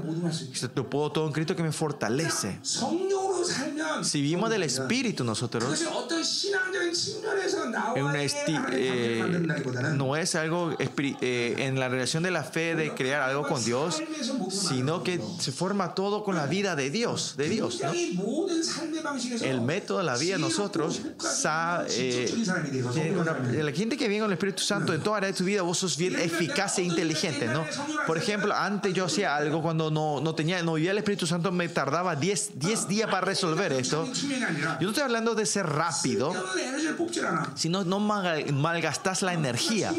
Yo 0.75 0.89
puedo 0.89 1.11
todo 1.11 1.27
en 1.27 1.33
Cristo 1.33 1.55
que 1.55 1.63
me 1.63 1.71
fortalece. 1.71 2.59
Si 4.01 4.21
vivimos 4.21 4.49
del 4.49 4.63
Espíritu 4.63 5.23
nosotros, 5.23 5.83
eh, 8.71 9.23
no 9.95 10.15
es 10.15 10.35
algo 10.35 10.75
eh, 10.79 11.55
en 11.57 11.79
la 11.79 11.89
relación 11.89 12.23
de 12.23 12.31
la 12.31 12.43
fe 12.43 12.75
de 12.75 12.93
crear 12.93 13.21
algo 13.21 13.47
con 13.47 13.63
Dios, 13.63 14.01
sino 14.49 15.03
que 15.03 15.19
se 15.39 15.51
forma 15.51 15.93
todo 15.95 16.23
con 16.23 16.35
la 16.35 16.45
vida 16.45 16.75
de 16.75 16.89
Dios, 16.89 17.35
de 17.37 17.49
Dios. 17.49 17.81
El 19.41 19.61
método 19.61 19.99
de 19.99 20.03
la 20.03 20.17
vida 20.17 20.37
nosotros, 20.37 21.01
eh, 21.89 22.33
la 23.63 23.71
gente 23.71 23.97
que 23.97 24.07
viene 24.07 24.23
con 24.23 24.31
el 24.31 24.37
Espíritu 24.37 24.63
Santo 24.63 24.93
en 24.93 25.01
toda 25.01 25.17
área 25.17 25.31
de 25.31 25.37
tu 25.37 25.43
vida, 25.43 25.61
vos 25.61 25.77
sos 25.77 25.97
bien 25.97 26.19
eficaz 26.19 26.79
e 26.79 26.83
inteligente, 26.83 27.47
¿no? 27.47 27.65
Por 28.07 28.17
ejemplo, 28.17 28.53
antes 28.53 28.93
yo 28.93 29.05
hacía 29.05 29.35
algo 29.35 29.61
cuando 29.61 29.91
no, 29.91 30.21
no 30.21 30.35
tenía, 30.35 30.61
no 30.63 30.73
vivía 30.73 30.91
el 30.91 30.97
Espíritu 30.97 31.27
Santo, 31.27 31.51
me 31.51 31.69
tardaba 31.69 32.15
10 32.15 32.59
días 32.59 33.09
para 33.09 33.21
resolver 33.21 33.73
esto. 33.73 34.09
Yo 34.13 34.81
no 34.81 34.89
estoy 34.89 35.03
hablando 35.03 35.35
de 35.35 35.45
ser 35.45 35.65
rápido, 35.65 36.33
sino 37.55 37.83
no 37.83 37.99
malgastas 37.99 39.21
la 39.21 39.33
energía. 39.33 39.93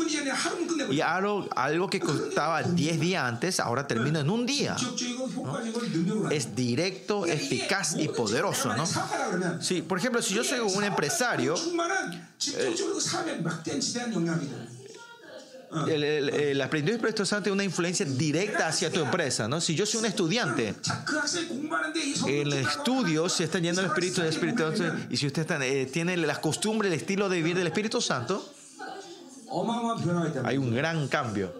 Y 0.90 1.00
algo, 1.00 1.48
algo 1.54 1.88
que 1.88 2.00
costaba 2.00 2.62
10 2.62 3.00
días 3.00 3.24
antes, 3.24 3.60
ahora 3.60 3.86
termina 3.86 4.20
en 4.20 4.30
un 4.30 4.46
día. 4.46 4.76
Es 6.30 6.54
directo, 6.54 7.26
eficaz 7.26 7.96
y 7.96 8.08
poderoso, 8.08 8.74
¿no? 8.76 8.86
Sí, 9.60 9.82
por 9.82 9.98
ejemplo, 9.98 10.22
si 10.22 10.34
yo 10.34 10.44
soy 10.44 10.60
un 10.60 10.84
empresario, 10.84 11.54
eh, 15.88 16.50
el, 16.50 16.58
la 16.58 16.70
plenitud 16.70 16.92
del 16.92 17.00
Espíritu 17.00 17.26
Santo 17.26 17.44
tiene 17.44 17.54
una 17.54 17.64
influencia 17.64 18.06
directa 18.06 18.68
hacia 18.68 18.90
tu 18.92 19.00
empresa. 19.00 19.48
¿no? 19.48 19.60
Si 19.60 19.74
yo 19.74 19.84
soy 19.84 20.00
un 20.00 20.06
estudiante, 20.06 20.74
en 22.26 22.46
el 22.46 22.52
estudio 22.52 23.28
se 23.28 23.44
está 23.44 23.58
yendo 23.58 23.80
el 23.80 23.88
Espíritu 23.88 24.20
del 24.20 24.30
Espíritu 24.30 24.62
Santo 24.76 24.84
y 25.10 25.16
si 25.16 25.26
usted 25.26 25.50
eh, 25.62 25.86
tiene 25.92 26.16
las 26.16 26.38
costumbres, 26.38 26.92
el 26.92 26.98
estilo 26.98 27.28
de 27.28 27.36
vivir 27.38 27.56
del 27.56 27.66
Espíritu 27.66 28.00
Santo, 28.00 28.48
hay 30.44 30.56
un 30.56 30.74
gran 30.74 31.08
cambio. 31.08 31.52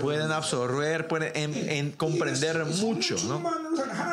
Pueden 0.00 0.32
absorber, 0.32 1.06
pueden 1.06 1.92
comprender 1.92 2.64
mucho. 2.64 3.16
¿no? 3.28 3.42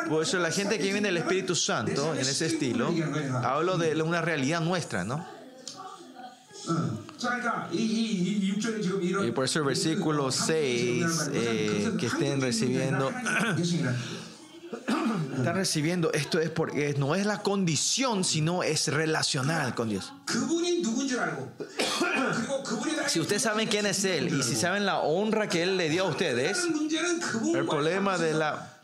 Por 0.08 0.22
eso 0.22 0.38
la 0.38 0.50
gente 0.50 0.78
que 0.78 0.84
vive 0.84 0.98
en 0.98 1.06
el 1.06 1.16
Espíritu 1.16 1.54
Santo, 1.54 2.14
en 2.14 2.20
ese 2.20 2.46
estilo, 2.46 2.92
hablo 3.42 3.78
de 3.78 4.00
una 4.02 4.20
realidad 4.20 4.60
nuestra, 4.60 5.04
¿no? 5.04 5.26
Y 9.24 9.32
por 9.32 9.44
eso 9.44 9.58
el 9.58 9.64
versículo 9.64 10.30
6, 10.30 11.30
eh, 11.32 11.92
que 11.98 12.06
estén 12.06 12.40
recibiendo, 12.40 13.10
están 15.36 15.56
recibiendo, 15.56 16.12
esto 16.12 16.38
es 16.40 16.50
porque 16.50 16.94
no 16.98 17.14
es 17.14 17.26
la 17.26 17.42
condición, 17.42 18.24
sino 18.24 18.62
es 18.62 18.88
relacional 18.88 19.74
con 19.74 19.88
Dios. 19.88 20.12
Si 23.08 23.20
ustedes 23.20 23.42
saben 23.42 23.68
quién 23.68 23.86
es 23.86 24.04
Él 24.04 24.38
y 24.38 24.42
si 24.42 24.54
saben 24.54 24.86
la 24.86 25.00
honra 25.00 25.48
que 25.48 25.62
Él 25.62 25.76
le 25.76 25.88
dio 25.88 26.04
a 26.04 26.08
ustedes, 26.08 26.58
el 27.54 27.66
problema 27.66 28.18
de 28.18 28.34
la 28.34 28.80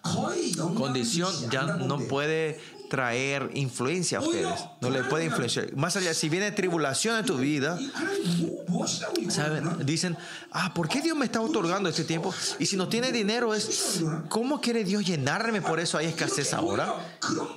condición 0.75 1.33
ya 1.51 1.63
no 1.63 1.99
puede 2.01 2.61
traer 2.89 3.51
influencia 3.55 4.19
a 4.19 4.21
ustedes. 4.21 4.61
No 4.81 4.91
le 4.91 5.05
puede 5.05 5.27
influenciar. 5.27 5.75
Más 5.77 5.97
allá, 5.97 6.15
si 6.15 6.29
viene 6.29 6.51
tribulación 6.53 7.19
en 7.19 7.25
tu 7.25 7.37
vida, 7.37 7.79
¿saben? 9.29 9.85
dicen, 9.85 10.17
ah, 10.53 10.73
¿por 10.75 10.89
qué 10.89 11.01
Dios 11.01 11.17
me 11.17 11.25
está 11.25 11.41
otorgando 11.41 11.89
este 11.89 12.05
tiempo? 12.05 12.35
Y 12.59 12.67
si 12.67 12.77
no 12.77 12.89
tiene 12.89 13.13
dinero, 13.13 13.55
es, 13.55 14.01
¿cómo 14.29 14.61
quiere 14.61 14.85
Dios 14.85 15.05
llenarme? 15.05 15.61
Por 15.63 15.81
eso 15.81 15.99
hay 15.99 16.07
escasez 16.07 16.53
ahora. 16.55 16.95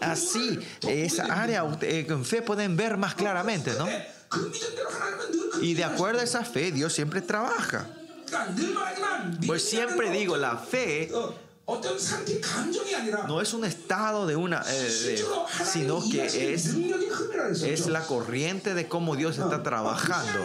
Así, 0.02 0.60
esa 0.88 1.26
área 1.26 1.66
eh, 1.82 2.06
en 2.08 2.26
fe 2.26 2.42
pueden 2.42 2.76
ver 2.76 2.98
más 2.98 3.16
claramente, 3.16 3.72
¿no? 3.78 3.88
Y 5.62 5.74
de 5.74 5.84
acuerdo 5.84 6.22
a 6.22 6.24
esa 6.24 6.44
fe, 6.44 6.72
Dios 6.72 6.94
siempre 6.94 7.22
trabaja. 7.22 7.88
Pues 9.46 9.68
siempre 9.68 10.10
digo, 10.10 10.38
la 10.38 10.58
fe 10.58 11.12
no 13.28 13.42
es 13.42 13.54
un 13.54 13.66
estado 13.66 14.28
de 14.28 14.36
una, 14.36 14.64
eh, 14.68 15.24
sino 15.72 16.02
que 16.10 16.54
es, 16.54 16.76
es 17.64 17.88
la 17.88 18.06
corriente 18.06 18.74
de 18.74 18.88
cómo 18.88 19.16
Dios 19.16 19.38
está 19.38 19.64
trabajando. 19.64 20.40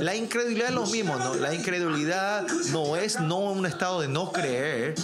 La 0.00 0.14
incredulidad 0.14 0.68
es 0.68 0.74
lo 0.74 0.86
mismo, 0.86 1.16
¿no? 1.16 1.34
La 1.34 1.54
incredulidad 1.54 2.46
no 2.70 2.96
es 2.96 3.20
no 3.20 3.38
un 3.38 3.66
estado 3.66 4.00
de 4.00 4.08
no 4.08 4.32
creer, 4.32 4.94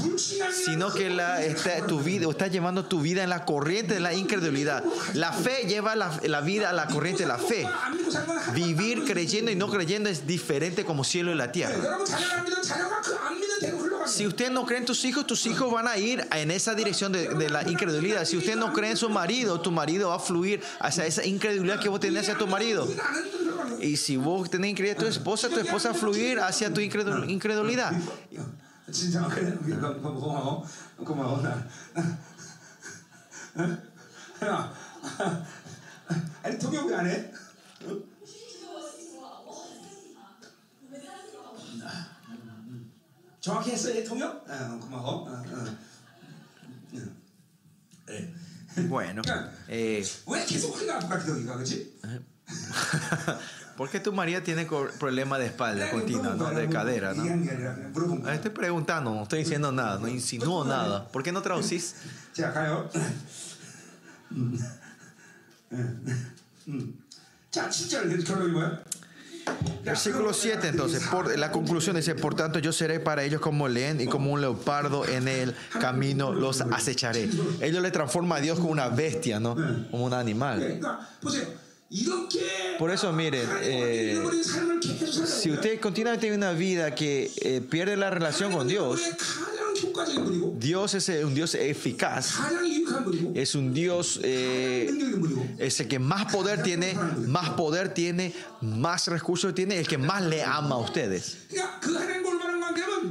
sino 0.64 0.92
que 0.92 1.10
la, 1.10 1.42
está, 1.44 1.86
tu 1.86 2.00
vida, 2.00 2.28
está 2.28 2.46
llevando 2.46 2.84
tu 2.84 3.00
vida 3.00 3.22
en 3.22 3.30
la 3.30 3.44
corriente 3.44 3.94
de 3.94 4.00
la 4.00 4.14
incredulidad. 4.14 4.84
La 5.14 5.32
fe 5.32 5.64
lleva 5.66 5.96
la, 5.96 6.20
la 6.24 6.40
vida 6.40 6.70
a 6.70 6.72
la 6.72 6.86
corriente 6.86 7.22
de 7.24 7.28
la 7.28 7.38
fe. 7.38 7.68
Vivir 8.54 9.04
creyendo 9.04 9.50
y 9.50 9.56
no 9.56 9.68
creyendo 9.68 10.08
es 10.08 10.26
diferente 10.26 10.84
como 10.84 11.04
cielo 11.04 11.32
y 11.32 11.34
la 11.34 11.52
tierra. 11.52 11.98
Si 14.08 14.26
usted 14.26 14.50
no 14.50 14.64
cree 14.64 14.78
en 14.78 14.86
tus 14.86 15.04
hijos, 15.04 15.26
tus 15.26 15.46
hijos 15.46 15.70
van 15.72 15.86
a 15.86 15.96
ir 15.96 16.26
en 16.32 16.50
esa 16.50 16.74
dirección 16.74 17.12
de, 17.12 17.50
la 17.50 17.68
incredulidad. 17.68 18.24
Si 18.24 18.36
usted 18.36 18.56
no 18.56 18.72
cree 18.72 18.92
en 18.92 18.96
su 18.96 19.08
marido, 19.10 19.60
tu 19.60 19.70
marido 19.70 20.08
va 20.08 20.16
a 20.16 20.18
fluir 20.18 20.62
hacia 20.80 21.06
esa 21.06 21.24
incredulidad 21.24 21.80
que 21.80 21.88
vos 21.88 22.00
tenés 22.00 22.22
hacia 22.22 22.38
tu 22.38 22.46
marido. 22.46 22.88
Y 23.80 23.96
si 23.96 24.16
vos 24.16 24.50
tenés 24.50 24.70
incredulidad 24.70 25.02
tu 25.02 25.06
esposa, 25.06 25.48
tu 25.48 25.60
esposa 25.60 25.90
va 25.90 25.94
a 25.94 25.94
fluir 25.94 26.40
hacia 26.40 26.72
tu 26.72 26.80
incredulidad. 26.80 27.92
정확히 43.47 43.71
했어요 43.71 44.03
통역? 44.03 44.45
어, 44.49 44.79
고마워. 44.79 45.29
어, 45.29 45.31
어. 45.31 45.77
네. 48.07 48.33
Bueno. 48.87 49.21
Eh, 49.69 50.03
왜 50.27 50.45
계속 50.45 50.75
허리가 50.75 50.97
아프까 50.97 51.19
기도기가 51.19 51.55
그렇지? 51.55 51.99
¿Por 53.77 53.89
qué 53.89 53.99
tu 53.99 54.13
María 54.13 54.43
tiene 54.43 54.67
problema 54.99 55.39
de 55.39 55.47
espalda 55.47 55.89
continua, 55.89 56.35
¿no? 56.35 56.51
de 56.51 56.69
cadera? 56.69 57.13
¿no? 57.13 57.23
Estoy 58.31 58.51
preguntando, 58.51 59.13
no 59.15 59.23
estoy 59.23 59.39
diciendo 59.39 59.71
nada, 59.71 59.97
no 59.99 60.07
insinúo 60.07 60.63
nada. 60.63 61.07
¿Por 61.07 61.23
qué 61.23 61.31
no 61.31 61.41
traducís? 61.41 61.95
Versículo 69.84 70.34
7 70.34 70.68
entonces, 70.68 71.06
por, 71.06 71.36
la 71.38 71.50
conclusión 71.50 71.96
dice, 71.96 72.14
por 72.14 72.34
tanto 72.34 72.58
yo 72.58 72.72
seré 72.72 73.00
para 73.00 73.22
ellos 73.24 73.40
como 73.40 73.68
león 73.68 74.00
y 74.00 74.06
como 74.06 74.32
un 74.32 74.40
leopardo 74.40 75.06
en 75.06 75.28
el 75.28 75.54
camino 75.80 76.32
los 76.32 76.60
acecharé. 76.60 77.28
Ellos 77.60 77.82
le 77.82 77.90
transforma 77.90 78.36
a 78.36 78.40
Dios 78.40 78.58
como 78.58 78.70
una 78.70 78.88
bestia, 78.88 79.40
¿no? 79.40 79.54
Como 79.90 80.04
un 80.04 80.14
animal. 80.14 80.80
Por 82.78 82.90
eso, 82.90 83.12
miren, 83.12 83.48
eh, 83.62 84.22
si 85.24 85.50
usted 85.50 85.80
continúa 85.80 86.18
teniendo 86.18 86.46
una 86.46 86.52
vida 86.52 86.94
que 86.94 87.30
eh, 87.40 87.62
pierde 87.62 87.96
la 87.96 88.10
relación 88.10 88.52
con 88.52 88.68
Dios, 88.68 89.00
Dios 90.58 90.94
es 90.94 91.08
un 91.24 91.34
Dios 91.34 91.54
eficaz. 91.54 92.34
Es 93.34 93.54
un 93.54 93.72
Dios, 93.72 94.20
eh, 94.22 94.90
es 95.58 95.80
el 95.80 95.88
que 95.88 95.98
más 95.98 96.30
poder 96.30 96.62
tiene, 96.62 96.94
más 97.26 97.50
poder 97.50 97.94
tiene, 97.94 98.34
más 98.60 99.06
recursos 99.06 99.54
tiene, 99.54 99.78
el 99.78 99.88
que 99.88 99.98
más 99.98 100.22
le 100.22 100.42
ama 100.42 100.74
a 100.74 100.78
ustedes. 100.78 101.38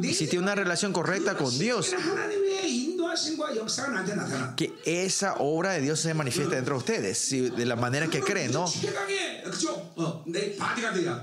Y 0.04 0.14
si 0.14 0.28
tiene 0.28 0.44
una 0.44 0.56
relación 0.56 0.94
correcta 0.94 1.36
con 1.36 1.58
Dios, 1.58 1.96
que 4.56 4.74
esa 4.86 5.36
obra 5.36 5.74
de 5.74 5.82
Dios 5.82 6.00
se 6.00 6.14
manifiesta 6.14 6.56
dentro 6.56 6.76
de 6.76 6.80
ustedes, 6.80 7.30
de 7.30 7.66
la 7.66 7.76
manera 7.76 8.08
que 8.08 8.22
creen, 8.22 8.52
¿no? 8.52 8.66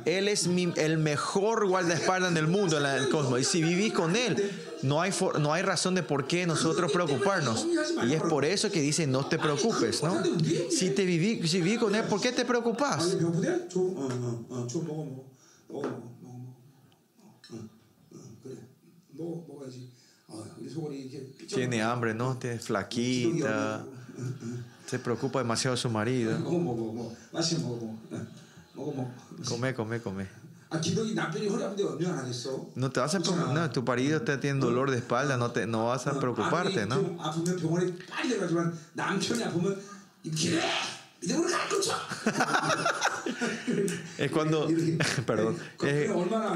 Él 0.04 0.28
es 0.28 0.48
el 0.76 0.98
mejor 0.98 1.66
guardaespaldas 1.68 2.30
en 2.30 2.36
el 2.36 2.46
mundo, 2.46 2.78
en 2.78 2.86
el 2.86 3.08
cosmos. 3.08 3.40
Y 3.40 3.44
si 3.44 3.62
vivís 3.62 3.92
con 3.92 4.16
Él, 4.16 4.50
no 4.82 5.00
hay, 5.00 5.12
no 5.40 5.52
hay 5.52 5.62
razón 5.62 5.94
de 5.94 6.02
por 6.02 6.26
qué 6.26 6.46
nosotros 6.46 6.92
preocuparnos. 6.92 7.66
Y 8.06 8.14
es 8.14 8.22
por 8.22 8.44
eso 8.44 8.70
que 8.70 8.80
dice, 8.80 9.06
no 9.06 9.26
te 9.26 9.38
preocupes, 9.38 10.02
¿no? 10.02 10.22
Si, 10.70 10.90
te 10.90 11.04
viví, 11.04 11.46
si 11.48 11.60
viví 11.60 11.78
con 11.78 11.94
Él, 11.94 12.04
¿por 12.04 12.20
qué 12.20 12.32
te 12.32 12.44
preocupas? 12.44 13.16
Tiene 21.46 21.82
hambre, 21.82 22.14
¿no? 22.14 22.36
Tiene 22.36 22.58
flaquita. 22.58 23.84
Se 24.86 24.98
preocupa 24.98 25.40
demasiado 25.40 25.76
su 25.76 25.88
marido. 25.90 26.42
Come, 29.48 29.74
come, 29.74 30.00
come. 30.00 30.44
No 32.74 32.90
te 32.90 33.00
vas 33.00 33.14
a 33.14 33.20
no, 33.20 33.70
tu 33.70 33.82
marido 33.82 34.18
está 34.18 34.40
teniendo 34.40 34.66
dolor 34.66 34.90
de 34.90 34.98
espalda, 34.98 35.36
no 35.36 35.52
te 35.52 35.66
no 35.66 35.86
vas 35.86 36.06
a 36.06 36.18
preocuparte, 36.18 36.86
¿no? 36.86 36.96
es 44.18 44.30
cuando, 44.30 44.68
perdón, 45.26 45.56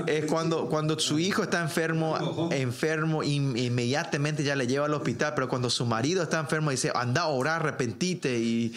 es, 0.07 0.24
cuando, 0.27 0.69
cuando 0.69 0.99
su 0.99 1.19
hijo 1.19 1.43
está 1.43 1.62
enfermo, 1.62 2.49
enfermo, 2.53 3.23
inmediatamente 3.23 4.45
ya 4.45 4.57
le 4.57 4.66
lleva 4.66 4.86
al 4.86 4.95
hospital, 4.95 5.32
pero 5.35 5.49
cuando 5.49 5.70
su 5.70 5.86
marido 5.86 6.23
está 6.23 6.40
enfermo 6.40 6.70
dice, 6.70 6.93
anda 6.95 7.23
a 7.23 7.28
orar, 7.28 7.62
arrepentite 7.62 8.39
y... 8.39 8.74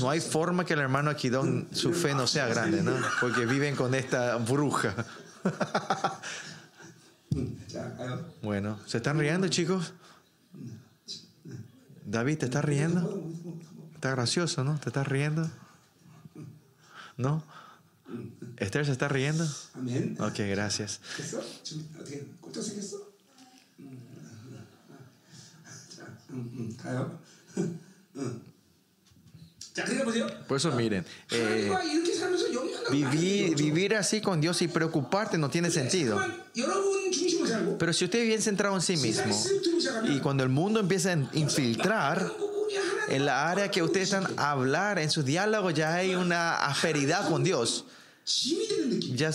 No 0.00 0.10
hay 0.10 0.20
forma 0.20 0.64
que 0.64 0.74
el 0.74 0.80
hermano 0.80 1.10
Aquidón, 1.10 1.68
su 1.72 1.92
fe 1.92 2.14
no 2.14 2.26
sea 2.26 2.48
grande, 2.48 2.82
¿no? 2.82 2.92
Porque 3.20 3.46
viven 3.46 3.76
con 3.76 3.94
esta 3.94 4.36
bruja. 4.36 4.94
Bueno, 8.42 8.80
¿se 8.86 8.96
están 8.96 9.18
riendo, 9.18 9.46
chicos? 9.46 9.92
David, 12.10 12.38
¿te 12.38 12.46
estás 12.46 12.64
riendo? 12.64 13.30
Está 13.94 14.10
gracioso, 14.10 14.64
¿no? 14.64 14.80
¿Te 14.80 14.88
estás 14.88 15.06
riendo? 15.06 15.48
¿No? 17.16 17.44
¿Esther 18.56 18.84
se 18.84 18.90
está 18.90 19.06
riendo? 19.06 19.44
Ok, 20.18 20.40
gracias. 20.48 21.00
Por 30.46 30.56
eso 30.56 30.72
miren, 30.72 31.04
eh, 31.30 31.70
vivir, 32.90 33.56
vivir 33.56 33.94
así 33.94 34.20
con 34.20 34.40
Dios 34.40 34.60
y 34.62 34.68
preocuparte 34.68 35.38
no 35.38 35.50
tiene 35.50 35.70
sentido. 35.70 36.20
Pero 37.78 37.92
si 37.92 38.04
usted 38.04 38.24
bien 38.24 38.42
centrado 38.42 38.74
en 38.74 38.82
sí 38.82 38.96
mismo 38.96 39.34
y 40.04 40.20
cuando 40.20 40.42
el 40.42 40.50
mundo 40.50 40.80
empieza 40.80 41.12
a 41.12 41.18
infiltrar 41.32 42.30
en 43.08 43.24
la 43.24 43.50
área 43.50 43.70
que 43.70 43.82
ustedes 43.82 44.12
están 44.12 44.26
a 44.36 44.52
hablar, 44.52 44.98
en 44.98 45.10
su 45.10 45.22
diálogo 45.22 45.70
ya 45.70 45.94
hay 45.94 46.14
una 46.14 46.64
asperidad 46.66 47.28
con 47.28 47.42
Dios. 47.42 47.84
Ya 49.14 49.30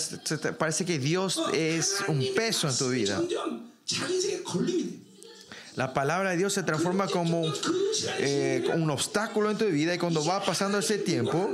parece 0.58 0.86
que 0.86 1.00
Dios 1.00 1.42
es 1.54 1.98
un 2.08 2.26
peso 2.36 2.70
en 2.70 2.78
tu 2.78 2.90
vida. 2.90 3.22
La 5.76 5.94
palabra 5.94 6.32
de 6.32 6.38
Dios 6.38 6.54
se 6.54 6.64
transforma 6.64 7.08
como 7.08 7.44
eh, 8.20 8.66
un 8.76 8.90
obstáculo 8.90 9.52
en 9.52 9.58
tu 9.58 9.66
vida 9.66 9.94
y 9.94 9.98
cuando 9.98 10.24
va 10.24 10.42
pasando 10.42 10.80
ese 10.80 10.98
tiempo, 10.98 11.52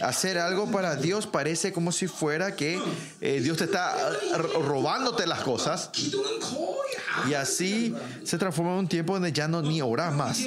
hacer 0.00 0.38
algo 0.38 0.70
para 0.70 0.96
Dios 0.96 1.26
parece 1.26 1.70
como 1.70 1.92
si 1.92 2.06
fuera 2.06 2.56
que 2.56 2.80
eh, 3.20 3.40
Dios 3.42 3.58
te 3.58 3.64
está 3.64 3.94
robándote 4.58 5.26
las 5.26 5.40
cosas. 5.42 5.90
Y 7.28 7.34
así 7.34 7.94
se 8.24 8.38
transforma 8.38 8.72
en 8.72 8.78
un 8.78 8.88
tiempo 8.88 9.12
donde 9.12 9.32
ya 9.32 9.48
no 9.48 9.60
ni 9.60 9.82
oras 9.82 10.14
más. 10.14 10.40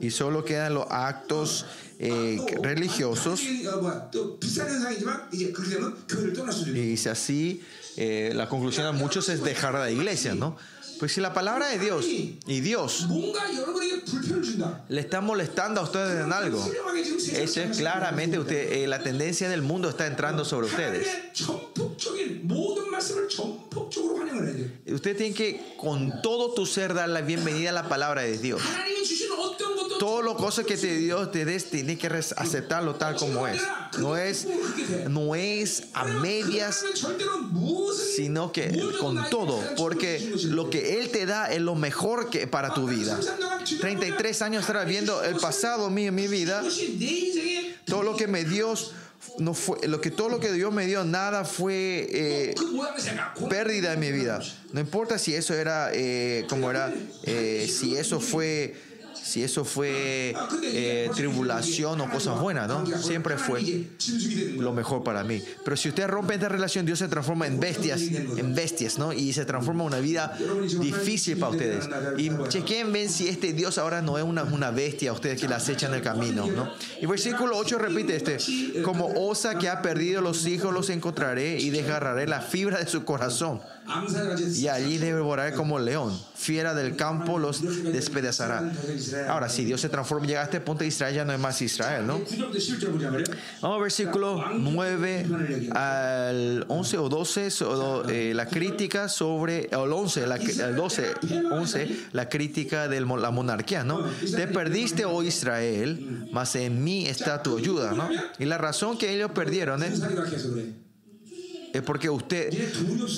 Y 0.00 0.10
solo 0.10 0.44
quedan 0.44 0.72
los 0.72 0.86
actos 0.88 1.66
eh, 1.98 2.40
religiosos. 2.62 3.42
Y 6.74 6.96
si 6.96 7.08
así, 7.10 7.62
la 7.96 8.48
conclusión 8.48 8.86
a 8.86 8.92
muchos 8.92 9.28
es 9.28 9.44
dejar 9.44 9.74
la 9.74 9.90
iglesia, 9.90 10.34
¿no? 10.34 10.56
Pues 10.98 11.12
si 11.12 11.20
la 11.20 11.32
palabra 11.32 11.68
de 11.68 11.78
Dios 11.78 12.06
y 12.06 12.60
Dios 12.60 13.06
le 14.88 15.00
está 15.00 15.20
molestando 15.20 15.80
a 15.80 15.84
ustedes 15.84 16.24
en 16.24 16.32
algo, 16.32 16.64
eso 17.32 17.60
es 17.60 17.76
claramente 17.78 18.38
usted, 18.38 18.72
eh, 18.72 18.86
la 18.86 19.02
tendencia 19.02 19.48
del 19.48 19.62
mundo 19.62 19.88
está 19.88 20.06
entrando 20.06 20.44
sobre 20.44 20.66
ustedes. 20.66 21.06
Usted 24.86 25.16
tiene 25.16 25.34
que 25.34 25.74
con 25.76 26.22
todo 26.22 26.52
tu 26.52 26.66
ser 26.66 26.94
dar 26.94 27.08
la 27.08 27.20
bienvenida 27.20 27.70
a 27.70 27.72
la 27.72 27.88
palabra 27.88 28.22
de 28.22 28.38
Dios. 28.38 28.60
todo 29.98 30.22
lo 30.22 30.36
cosas 30.36 30.64
que 30.64 30.76
te 30.76 30.96
Dios 30.96 31.30
te 31.30 31.44
des, 31.44 31.70
tienes 31.70 31.98
que 31.98 32.06
aceptarlo 32.06 32.94
tal 32.94 33.16
como 33.16 33.46
es. 33.46 33.62
No 33.98 34.16
es, 34.16 34.46
no 35.08 35.34
es 35.34 35.84
a 35.94 36.04
medias, 36.04 36.84
sino 38.16 38.52
que 38.52 38.70
con 39.00 39.28
todo, 39.30 39.60
porque 39.76 40.32
lo 40.44 40.70
que 40.70 40.87
Él 40.88 41.10
te 41.10 41.26
da 41.26 41.56
lo 41.58 41.74
mejor 41.74 42.30
que 42.30 42.46
para 42.46 42.72
tu 42.74 42.86
vida. 42.86 43.18
33 43.80 44.42
años 44.42 44.62
estar 44.62 44.86
viendo 44.86 45.22
el 45.22 45.36
pasado 45.36 45.90
mío 45.90 46.08
en 46.08 46.14
mi 46.14 46.28
vida, 46.28 46.62
todo 47.84 48.02
lo 48.02 48.16
que 48.16 48.26
me 48.26 48.44
dio 48.44 48.74
no 49.38 49.54
fue 49.54 49.86
lo 49.86 50.00
que 50.00 50.10
todo 50.10 50.28
lo 50.28 50.40
que 50.40 50.52
Dios 50.52 50.72
me 50.72 50.86
dio 50.86 51.04
nada 51.04 51.44
fue 51.44 52.08
eh, 52.10 52.54
pérdida 53.48 53.92
en 53.92 54.00
mi 54.00 54.12
vida 54.12 54.40
no 54.72 54.80
importa 54.80 55.18
si 55.18 55.34
eso 55.34 55.54
era 55.54 55.90
eh, 55.92 56.44
como 56.48 56.70
era 56.70 56.92
eh, 57.24 57.68
si 57.72 57.96
eso 57.96 58.20
fue 58.20 58.74
si 59.28 59.42
eso 59.42 59.64
fue 59.64 60.34
eh, 60.62 61.10
tribulación 61.14 62.00
o 62.00 62.10
cosas 62.10 62.40
buenas, 62.40 62.66
¿no? 62.66 62.86
Siempre 62.86 63.36
fue 63.36 63.86
lo 64.56 64.72
mejor 64.72 65.04
para 65.04 65.22
mí. 65.22 65.42
Pero 65.64 65.76
si 65.76 65.90
usted 65.90 66.06
rompe 66.08 66.34
esta 66.34 66.48
relación, 66.48 66.86
Dios 66.86 66.98
se 66.98 67.08
transforma 67.08 67.46
en 67.46 67.60
bestias, 67.60 68.00
en 68.00 68.54
bestias, 68.54 68.98
¿no? 68.98 69.12
Y 69.12 69.32
se 69.34 69.44
transforma 69.44 69.82
en 69.82 69.88
una 69.88 70.00
vida 70.00 70.36
difícil 70.80 71.36
para 71.36 71.52
ustedes. 71.52 71.88
Y 72.16 72.30
chequen, 72.48 72.90
ven 72.92 73.10
si 73.10 73.28
este 73.28 73.52
Dios 73.52 73.76
ahora 73.76 74.00
no 74.00 74.16
es 74.16 74.24
una, 74.24 74.44
una 74.44 74.70
bestia, 74.70 75.12
ustedes 75.12 75.40
que 75.40 75.48
la 75.48 75.56
acechan 75.56 75.90
en 75.90 75.98
el 75.98 76.02
camino, 76.02 76.46
¿no? 76.46 76.72
Y 77.00 77.06
versículo 77.06 77.58
8 77.58 77.78
repite 77.78 78.16
este, 78.16 78.82
como 78.82 79.12
osa 79.14 79.58
que 79.58 79.68
ha 79.68 79.82
perdido 79.82 80.22
los 80.22 80.46
hijos 80.46 80.72
los 80.72 80.88
encontraré 80.88 81.58
y 81.58 81.70
desgarraré 81.70 82.26
la 82.26 82.40
fibra 82.40 82.78
de 82.78 82.86
su 82.86 83.04
corazón. 83.04 83.60
Y 84.58 84.68
allí 84.68 84.98
devoraré 84.98 85.54
como 85.54 85.78
león. 85.78 86.18
Fiera 86.34 86.74
del 86.74 86.96
campo 86.96 87.38
los 87.38 87.62
despedazará. 87.84 88.70
Ahora, 89.28 89.48
si 89.48 89.64
Dios 89.64 89.80
se 89.80 89.88
transforma 89.88 90.26
y 90.26 90.28
llega 90.28 90.42
a 90.42 90.44
este 90.44 90.60
punto, 90.60 90.84
Israel 90.84 91.14
ya 91.14 91.24
no 91.24 91.32
es 91.32 91.40
más 91.40 91.60
Israel, 91.62 92.06
¿no? 92.06 92.20
Vamos 93.60 93.80
versículo 93.82 94.44
9 94.58 95.26
al 95.72 96.64
11 96.68 96.98
o 96.98 97.08
12, 97.08 97.48
eh, 98.08 98.32
la 98.34 98.46
crítica 98.46 99.08
sobre, 99.08 99.68
o 99.74 99.84
el 99.84 99.92
11, 99.92 100.26
la, 100.26 100.36
el 100.36 100.76
12, 100.76 101.14
11, 101.50 101.96
la 102.12 102.28
crítica 102.28 102.88
de 102.88 103.00
la 103.00 103.30
monarquía, 103.30 103.84
¿no? 103.84 104.04
Te 104.34 104.46
perdiste, 104.46 105.04
oh 105.04 105.22
Israel, 105.22 106.28
mas 106.32 106.54
en 106.56 106.82
mí 106.84 107.06
está 107.06 107.42
tu 107.42 107.58
ayuda, 107.58 107.92
¿no? 107.92 108.08
Y 108.38 108.44
la 108.44 108.58
razón 108.58 108.98
que 108.98 109.12
ellos 109.12 109.30
perdieron 109.32 109.82
es 109.82 110.00
es 111.72 111.82
porque 111.82 112.08
usted, 112.10 112.52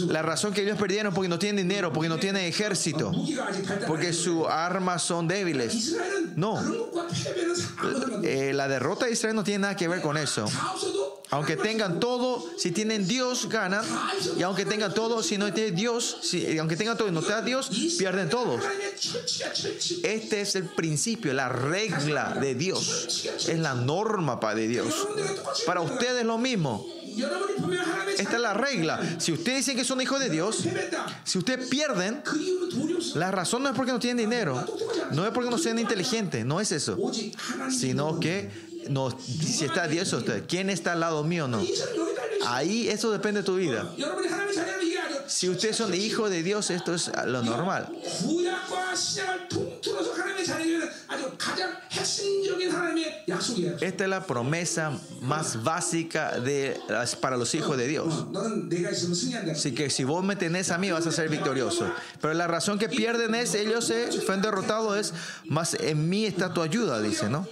la 0.09 0.23
razón 0.23 0.53
que 0.53 0.63
ellos 0.63 0.79
perdieron 0.79 1.15
porque 1.15 1.29
no 1.29 1.39
tienen 1.39 1.69
dinero, 1.69 1.93
porque 1.93 2.09
no 2.09 2.19
tienen 2.19 2.45
ejército, 2.45 3.13
porque 3.87 4.13
sus 4.13 4.47
armas 4.47 5.03
son 5.03 5.29
débiles. 5.29 5.97
No, 6.37 6.63
eh, 8.23 8.53
la 8.55 8.69
derrota 8.69 9.07
de 9.07 9.13
Israel 9.13 9.37
no 9.37 9.45
tiene 9.45 9.61
nada 9.61 9.77
que 9.77 9.89
ver 9.89 10.01
con 10.01 10.17
eso. 10.17 10.47
Aunque 11.33 11.57
tengan 11.57 12.01
todo, 12.01 12.45
si 12.59 12.73
tienen 12.73 13.07
Dios, 13.07 13.49
ganan. 13.49 13.85
Y 14.37 14.43
aunque 14.43 14.65
tengan 14.65 14.93
todo, 14.93 15.23
si 15.23 15.39
no 15.39 15.53
tienen 15.53 15.77
Dios, 15.77 16.19
si, 16.23 16.59
aunque 16.59 16.77
tengan 16.77 16.97
todo 16.97 17.07
y 17.07 17.13
no 17.13 17.23
tengan 17.23 17.45
Dios, 17.45 17.71
pierden 17.99 18.29
todos. 18.29 18.61
Este 20.03 20.41
es 20.41 20.57
el 20.57 20.65
principio, 20.65 21.33
la 21.33 21.49
regla 21.49 22.37
de 22.41 22.57
Dios. 22.57 23.29
Es 23.49 23.59
la 23.61 23.75
norma 23.75 24.41
para 24.41 24.57
Dios. 24.57 25.07
Para 25.67 25.83
ustedes 25.83 26.25
lo 26.25 26.37
mismo. 26.37 26.85
Esta 28.19 28.37
es 28.37 28.43
la 28.43 28.55
regla. 28.55 29.01
Si 29.19 29.33
ustedes 29.33 29.59
dicen 29.59 29.77
que 29.77 29.85
son 29.85 30.01
hijos 30.01 30.21
de 30.21 30.31
Dios, 30.31 30.65
si 31.25 31.39
ustedes 31.39 31.69
pierden, 31.69 32.23
la 33.15 33.31
razón 33.31 33.63
no 33.63 33.71
es 33.71 33.75
porque 33.75 33.93
no 33.93 33.99
tienen 33.99 34.19
dinero, 34.29 34.65
no 35.13 35.27
es 35.27 35.33
porque 35.33 35.51
no 35.51 35.59
sean 35.59 35.79
inteligentes, 35.79 36.45
no 36.45 36.61
es 36.61 36.73
eso, 36.73 36.99
sino 37.71 38.21
que 38.21 38.51
no, 38.89 39.11
si 39.21 39.65
está 39.65 39.87
Dios 39.87 40.13
usted, 40.13 40.45
¿quién 40.49 40.71
está 40.71 40.93
al 40.93 41.01
lado 41.01 41.25
mío 41.25 41.45
o 41.45 41.49
no? 41.49 41.63
Ahí 42.47 42.89
eso 42.89 43.11
depende 43.11 43.41
de 43.41 43.47
tu 43.47 43.57
vida. 43.57 43.91
Si 45.27 45.49
ustedes 45.49 45.77
son 45.77 45.95
hijos 45.95 46.31
de 46.31 46.43
Dios, 46.43 46.71
esto 46.71 46.95
es 46.95 47.11
lo 47.27 47.43
normal. 47.43 47.89
Esta 53.81 54.05
es 54.05 54.11
la 54.11 54.27
promesa 54.27 54.93
más 55.21 55.63
básica 55.63 56.39
de, 56.39 56.79
para 57.21 57.37
los 57.37 57.55
hijos 57.55 57.77
de 57.77 57.89
Dios. 57.89 58.27
Así 59.53 59.75
que 59.75 59.91
si 59.91 60.05
vos 60.05 60.25
me 60.25 60.37
tenés 60.37 60.71
a 60.71 60.79
mí, 60.79 60.91
vas 60.91 61.07
a 61.07 61.13
ser 61.13 61.29
victorioso. 61.29 61.91
Pero 62.21 62.35
la 62.35 62.47
razón 62.47 62.79
que 62.79 62.89
pierden 62.89 63.35
es, 63.35 63.55
ellos 63.55 63.87
se 63.87 64.11
fueron 64.21 64.43
derrotados, 64.43 64.99
es, 64.99 65.15
más 65.47 65.75
en 65.75 66.09
mí 66.09 66.27
está 66.27 66.55
tu 66.55 66.63
ayuda, 66.63 67.01
dice, 67.01 67.29
¿no? 67.29 67.47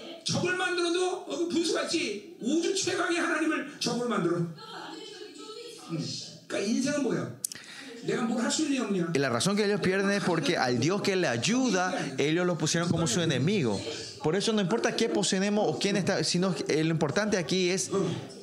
Y 9.13 9.19
la 9.19 9.29
razón 9.29 9.57
que 9.57 9.65
ellos 9.65 9.81
pierden 9.81 10.11
es 10.11 10.23
porque 10.23 10.57
al 10.57 10.79
Dios 10.79 11.03
que 11.03 11.17
le 11.17 11.29
ayuda, 11.29 11.95
ellos 12.19 12.47
lo 12.47 12.57
pusieron 12.57 12.89
como 12.89 13.07
su 13.07 13.21
enemigo. 13.21 13.81
Por 14.23 14.37
eso 14.37 14.53
no 14.53 14.61
importa 14.61 14.97
qué 14.97 15.09
poseemos 15.09 15.65
o 15.69 15.79
quién 15.79 15.97
está, 15.97 16.25
sino 16.25 16.55
lo 16.69 16.91
importante 16.91 17.37
aquí 17.37 17.71
es 17.71 17.91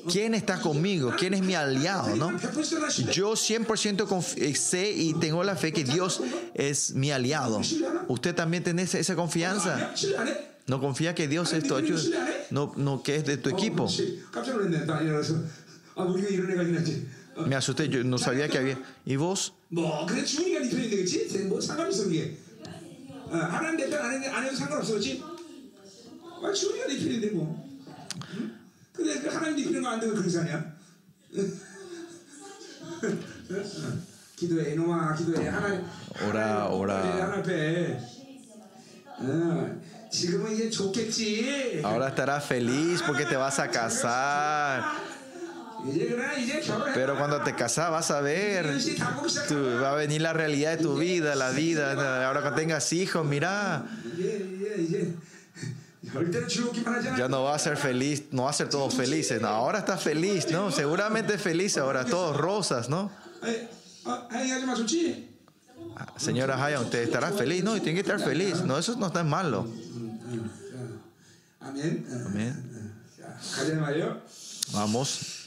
quién 0.09 0.33
está 0.33 0.59
conmigo, 0.59 1.13
quién 1.17 1.33
es 1.33 1.41
mi 1.41 1.55
aliado, 1.55 2.15
¿no? 2.15 2.31
Yo 3.11 3.33
100% 3.33 4.35
eh, 4.37 4.55
sé 4.55 4.91
y 4.91 5.13
tengo 5.15 5.43
la 5.43 5.55
fe 5.55 5.73
que 5.73 5.83
Dios 5.83 6.21
es 6.53 6.93
mi 6.93 7.11
aliado. 7.11 7.61
¿Usted 8.07 8.35
también 8.35 8.63
tiene 8.63 8.83
esa 8.83 9.15
confianza? 9.15 9.91
¿No 10.67 10.79
confía 10.79 11.13
que 11.13 11.27
Dios 11.27 11.53
es 11.53 11.67
tu 11.67 11.75
ayuda? 11.75 12.01
¿No, 12.49 12.73
no 12.75 13.03
que 13.03 13.17
es 13.17 13.25
de 13.25 13.37
tu 13.37 13.49
equipo? 13.49 13.87
Me 17.47 17.55
asusté, 17.55 17.89
yo 17.89 18.03
no 18.03 18.17
sabía 18.17 18.47
que 18.47 18.57
había. 18.57 18.77
¿Y 19.05 19.15
vos? 19.17 19.53
Ora, 36.29 36.67
ora. 36.67 37.01
Ahora 41.83 42.09
estarás 42.09 42.45
feliz 42.45 43.01
porque 43.05 43.25
te 43.25 43.35
vas 43.35 43.59
a 43.59 43.69
casar. 43.69 44.83
Pero 46.93 47.17
cuando 47.17 47.41
te 47.41 47.55
casas 47.55 47.91
vas 47.91 48.11
a 48.11 48.21
ver, 48.21 48.65
va 49.81 49.91
a 49.91 49.95
venir 49.95 50.21
la 50.21 50.33
realidad 50.33 50.77
de 50.77 50.83
tu 50.83 50.95
vida, 50.97 51.35
la 51.35 51.51
vida. 51.51 52.27
Ahora 52.27 52.41
cuando 52.41 52.59
tengas 52.59 52.91
hijos, 52.93 53.25
mira. 53.25 53.85
Ya 57.17 57.27
no 57.27 57.43
va 57.43 57.55
a 57.55 57.59
ser 57.59 57.77
feliz, 57.77 58.25
no 58.31 58.43
va 58.43 58.51
a 58.51 58.53
ser 58.53 58.69
todos 58.69 58.93
felices. 58.93 59.41
ahora 59.43 59.79
estás 59.79 60.01
feliz, 60.01 60.49
¿no? 60.51 60.71
Seguramente 60.71 61.37
feliz 61.37 61.77
ahora, 61.77 62.05
todos 62.05 62.37
rosas, 62.37 62.89
¿no? 62.89 63.11
Señora 66.17 66.63
Haya, 66.63 66.79
usted 66.79 67.03
estará 67.03 67.31
feliz, 67.31 67.63
¿no? 67.63 67.75
Y 67.75 67.79
tiene 67.79 67.95
que 67.95 68.09
estar 68.09 68.19
feliz. 68.19 68.61
No, 68.63 68.77
eso 68.77 68.95
no 68.95 69.07
está 69.07 69.23
malo. 69.23 69.67
Amén. 71.59 72.05
Amén. 72.27 72.91
Vamos. 74.73 75.44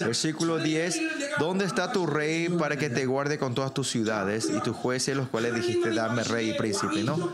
Versículo 0.00 0.58
10, 0.58 1.00
¿dónde 1.38 1.64
está 1.64 1.92
tu 1.92 2.06
rey 2.06 2.48
para 2.48 2.76
que 2.76 2.88
te 2.88 3.06
guarde 3.06 3.38
con 3.38 3.54
todas 3.54 3.74
tus 3.74 3.88
ciudades 3.88 4.48
y 4.54 4.60
tus 4.60 4.76
jueces 4.76 5.16
los 5.16 5.28
cuales 5.28 5.54
dijiste, 5.54 5.90
dame 5.90 6.22
rey 6.24 6.50
y 6.50 6.54
príncipe? 6.54 7.02
¿no? 7.02 7.32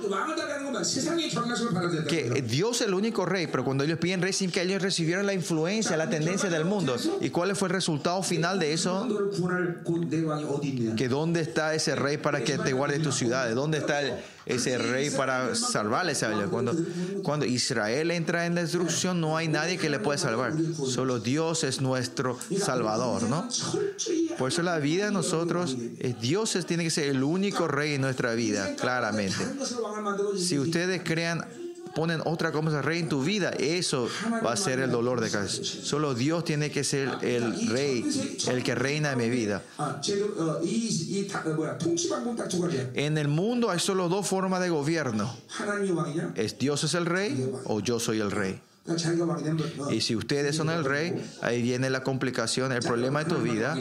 Que 2.09 2.43
Dios 2.43 2.81
es 2.81 2.89
el 2.89 2.95
único 2.95 3.27
rey, 3.27 3.47
pero 3.47 3.65
cuando 3.65 3.85
ellos 3.85 3.99
piden 3.99 4.23
rey, 4.23 4.33
sin 4.33 4.51
que 4.51 4.63
ellos 4.63 4.83
recibieron 4.83 5.27
la 5.27 5.35
influencia, 5.35 5.97
la 5.97 6.09
tendencia 6.09 6.51
del 6.51 6.65
mundo. 6.65 6.97
¿Y 7.21 7.31
cuál 7.31 7.55
fue 7.57 7.69
el 7.69 7.75
resultado 7.75 8.23
final 8.23 8.59
de 8.59 8.73
eso? 8.73 9.09
Que 10.97 11.09
dónde 11.09 11.41
está 11.41 11.75
ese 11.75 11.95
rey 11.95 12.19
para 12.19 12.43
que 12.43 12.59
te 12.59 12.73
guarde 12.73 12.99
tus 12.99 13.15
ciudades, 13.15 13.55
dónde 13.55 13.79
está 13.79 14.01
ese 14.47 14.79
rey 14.79 15.11
para 15.11 15.55
salvarles 15.55 16.23
a 16.23 16.33
Cuando, 16.51 16.75
cuando 17.23 17.47
Israel 17.47 18.11
entra 18.11 18.47
en 18.47 18.55
destrucción, 18.55 19.21
no 19.21 19.37
hay 19.37 19.49
nadie 19.49 19.79
que 19.79 19.89
le 19.89 19.99
pueda 19.99 20.19
salvar. 20.19 20.53
Solo 20.87 21.19
Dios 21.21 21.65
es 21.65 21.81
nuestro 21.81 22.39
Salvador, 22.59 23.23
¿no? 23.25 23.49
Por 24.39 24.51
eso 24.51 24.63
la 24.63 24.79
vida 24.79 25.07
de 25.07 25.13
nosotros, 25.13 25.77
es 25.99 26.21
Dios 26.21 26.57
tiene 26.67 26.85
que 26.85 26.91
ser 26.91 27.09
el 27.09 27.23
único 27.23 27.69
rey 27.69 27.95
en 27.95 28.01
nuestra 28.01 28.35
vida, 28.35 28.75
claramente. 28.77 29.39
Si 30.39 30.59
ustedes 30.59 31.03
crean 31.05 31.45
ponen 31.95 32.21
otra 32.25 32.53
cosa 32.53 32.83
rey 32.83 33.01
en 33.01 33.09
tu 33.09 33.23
vida, 33.23 33.51
eso 33.51 34.09
va 34.45 34.53
a 34.53 34.57
ser 34.57 34.81
el 34.81 34.91
dolor 34.91 35.21
de 35.21 35.31
cabeza. 35.31 35.63
Solo 35.65 36.15
Dios 36.15 36.45
tiene 36.45 36.71
que 36.71 36.85
ser 36.85 37.09
el 37.23 37.69
rey, 37.69 38.05
el 38.49 38.63
que 38.63 38.75
reina 38.75 39.13
en 39.13 39.19
mi 39.19 39.31
vida. 39.31 39.63
En 42.95 43.19
el 43.19 43.29
mundo 43.29 43.71
hay 43.71 43.79
solo 43.79 44.09
dos 44.09 44.27
formas 44.27 44.61
de 44.61 44.71
gobierno. 44.71 45.35
Es 46.35 46.59
Dios 46.59 46.85
es 46.85 46.95
el 46.95 47.07
rey 47.07 47.51
o 47.65 47.81
yo 47.81 48.01
soy 48.01 48.21
el 48.21 48.31
rey. 48.31 48.61
Y 49.91 50.01
si 50.03 50.15
ustedes 50.15 50.57
son 50.57 50.69
el 50.69 50.85
rey, 50.85 51.15
ahí 51.41 51.63
viene 51.63 51.89
la 51.89 52.03
complicación, 52.03 52.71
el 52.73 52.83
problema 52.83 53.25
de 53.25 53.31
tu 53.31 53.37
vida. 53.37 53.77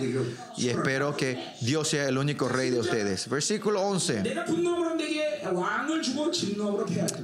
Y 0.57 0.69
espero 0.69 1.17
que 1.17 1.43
Dios 1.59 1.89
sea 1.89 2.07
el 2.07 2.17
único 2.17 2.47
rey 2.47 2.69
de 2.69 2.79
ustedes. 2.79 3.27
Versículo 3.27 3.81
11. 3.81 4.23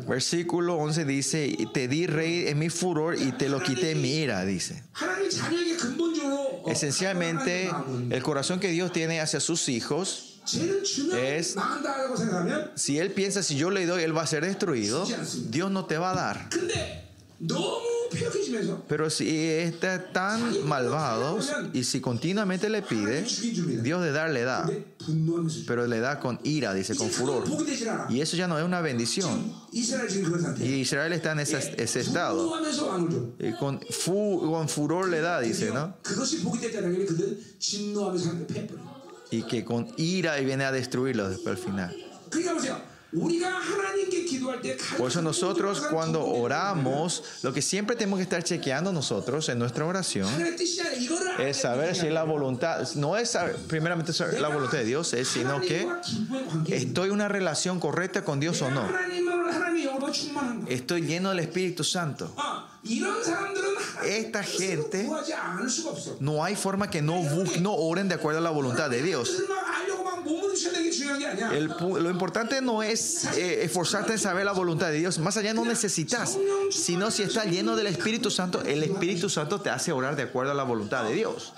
Versículo 0.08 0.76
11 0.76 1.06
dice, 1.06 1.58
te 1.74 1.88
di 1.88 2.06
rey 2.06 2.48
en 2.48 2.60
mi 2.60 2.70
furor 2.70 3.16
y 3.18 3.32
te 3.32 3.48
lo 3.48 3.62
quité 3.62 3.92
en 3.92 4.02
mi 4.02 4.12
ira, 4.12 4.44
dice. 4.44 4.84
Esencialmente, 6.68 7.72
el 8.10 8.24
corazón 8.24 8.60
que 8.60 8.70
Dios 8.72 8.92
tiene 8.92 9.22
hacia 9.22 9.40
sus 9.40 9.70
hijos 9.70 10.42
es, 11.14 11.56
si 12.76 13.00
Él 13.00 13.12
piensa, 13.12 13.42
si 13.42 13.56
yo 13.56 13.70
le 13.70 13.86
doy, 13.86 14.04
Él 14.04 14.16
va 14.16 14.24
a 14.24 14.28
ser 14.28 14.46
destruido, 14.46 15.08
Dios 15.50 15.72
no 15.72 15.86
te 15.86 15.98
va 15.98 16.12
a 16.12 16.16
dar. 16.16 16.50
Pero 18.88 19.10
si 19.10 19.30
está 19.48 20.12
tan 20.12 20.68
malvado 20.68 21.38
y 21.74 21.84
si 21.84 22.02
continuamente 22.02 22.70
le 22.70 22.82
pide, 22.82 23.24
Dios 23.82 24.02
de 24.02 24.12
dar 24.12 24.32
le 24.32 24.44
da. 24.44 24.70
Pero 25.68 25.88
le 25.88 26.00
da 26.00 26.20
con 26.20 26.40
ira, 26.44 26.74
dice, 26.74 26.96
con 26.96 27.10
furor. 27.10 27.44
Y 28.10 28.22
eso 28.22 28.36
ya 28.36 28.48
no 28.48 28.58
es 28.58 28.66
una 28.66 28.82
bendición. 28.82 29.54
Y 30.60 30.74
Israel 30.82 31.14
está 31.14 31.34
en 31.34 31.40
ese, 31.40 31.76
ese 31.78 32.00
estado. 32.00 32.52
Y 33.40 33.54
con, 33.54 33.80
con 34.06 34.70
furor 34.70 35.08
le 35.10 35.22
da, 35.22 35.40
dice, 35.40 35.72
¿no? 35.72 35.96
Y 39.32 39.44
que 39.44 39.64
con 39.64 39.88
ira 39.98 40.36
viene 40.38 40.66
a 40.66 40.72
destruirlo 40.72 41.30
después 41.30 41.58
al 41.58 41.64
final. 41.64 41.96
Por 44.98 45.10
eso 45.10 45.22
nosotros 45.22 45.82
cuando 45.90 46.26
oramos, 46.26 47.24
lo 47.42 47.52
que 47.52 47.62
siempre 47.62 47.96
tenemos 47.96 48.18
que 48.18 48.24
estar 48.24 48.44
chequeando 48.44 48.94
nosotros 48.94 49.50
en 49.50 49.58
nuestra 49.58 49.86
oración 49.86 50.30
es 51.40 51.58
saber 51.58 51.96
si 51.96 52.10
la 52.10 52.24
voluntad, 52.24 52.88
no 52.96 53.18
es 53.18 53.38
primeramente 53.68 54.14
la 54.40 54.50
voluntad 54.50 54.78
de 54.78 54.86
Dios, 54.86 55.14
es 55.14 55.28
sino 55.28 55.60
que 55.60 55.88
estoy 56.68 57.08
en 57.08 57.14
una 57.14 57.28
relación 57.28 57.80
correcta 57.80 58.24
con 58.24 58.40
Dios 58.40 58.62
o 58.62 58.70
no. 58.70 58.88
Estoy 60.68 61.02
lleno 61.02 61.30
del 61.30 61.40
Espíritu 61.40 61.84
Santo. 61.84 62.34
Esta 64.06 64.44
gente 64.44 65.10
no 66.20 66.44
hay 66.44 66.56
forma 66.56 66.90
que 66.90 67.02
no, 67.02 67.22
no 67.60 67.74
oren 67.74 68.08
de 68.08 68.16
acuerdo 68.16 68.40
a 68.40 68.44
la 68.44 68.52
voluntad 68.52 68.90
de 68.90 69.02
Dios 69.02 69.44
lo 72.00 72.10
importante 72.10 72.62
no 72.62 72.84
es 72.84 73.26
eh, 73.38 73.64
esforzarte 73.64 74.14
en 74.14 74.20
saber 74.20 74.46
la 74.46 74.52
voluntad 74.52 74.88
de 74.88 75.00
Dios. 75.00 75.20
Más 75.20 75.38
allá 75.38 75.54
no 75.54 75.66
necesitas, 75.66 76.38
sino 76.72 77.12
si 77.12 77.24
estás 77.24 77.46
lleno 77.46 77.76
del 77.76 77.88
Espíritu 77.88 78.30
Santo, 78.30 78.62
el 78.62 78.84
Espíritu 78.84 79.30
Santo 79.30 79.62
te 79.62 79.70
hace 79.70 79.92
orar 79.92 80.16
de 80.16 80.24
acuerdo 80.24 80.52
a 80.52 80.56
la 80.56 80.64
voluntad 80.64 81.04
de 81.04 81.14
Dios. 81.14 81.54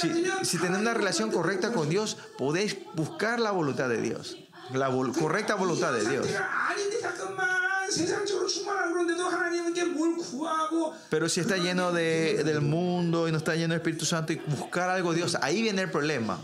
Si, 0.00 0.10
si 0.44 0.58
tenés 0.58 0.78
una 0.78 0.94
relación 0.94 1.30
correcta 1.30 1.72
con 1.72 1.88
Dios, 1.88 2.16
podés 2.38 2.76
buscar 2.94 3.40
la 3.40 3.50
voluntad 3.50 3.88
de 3.88 4.00
Dios. 4.00 4.36
La 4.72 4.88
correcta 4.88 5.56
voluntad 5.56 5.92
de 5.92 6.08
Dios. 6.08 6.26
Pero 11.08 11.28
si 11.28 11.40
está 11.40 11.56
lleno 11.56 11.92
de, 11.92 12.44
del 12.44 12.60
mundo 12.60 13.28
y 13.28 13.32
no 13.32 13.38
está 13.38 13.54
lleno 13.54 13.74
del 13.74 13.80
Espíritu 13.80 14.04
Santo 14.04 14.32
y 14.32 14.36
buscar 14.36 14.88
algo 14.90 15.10
de 15.10 15.18
Dios, 15.18 15.36
ahí 15.42 15.62
viene 15.62 15.82
el 15.82 15.90
problema. 15.90 16.38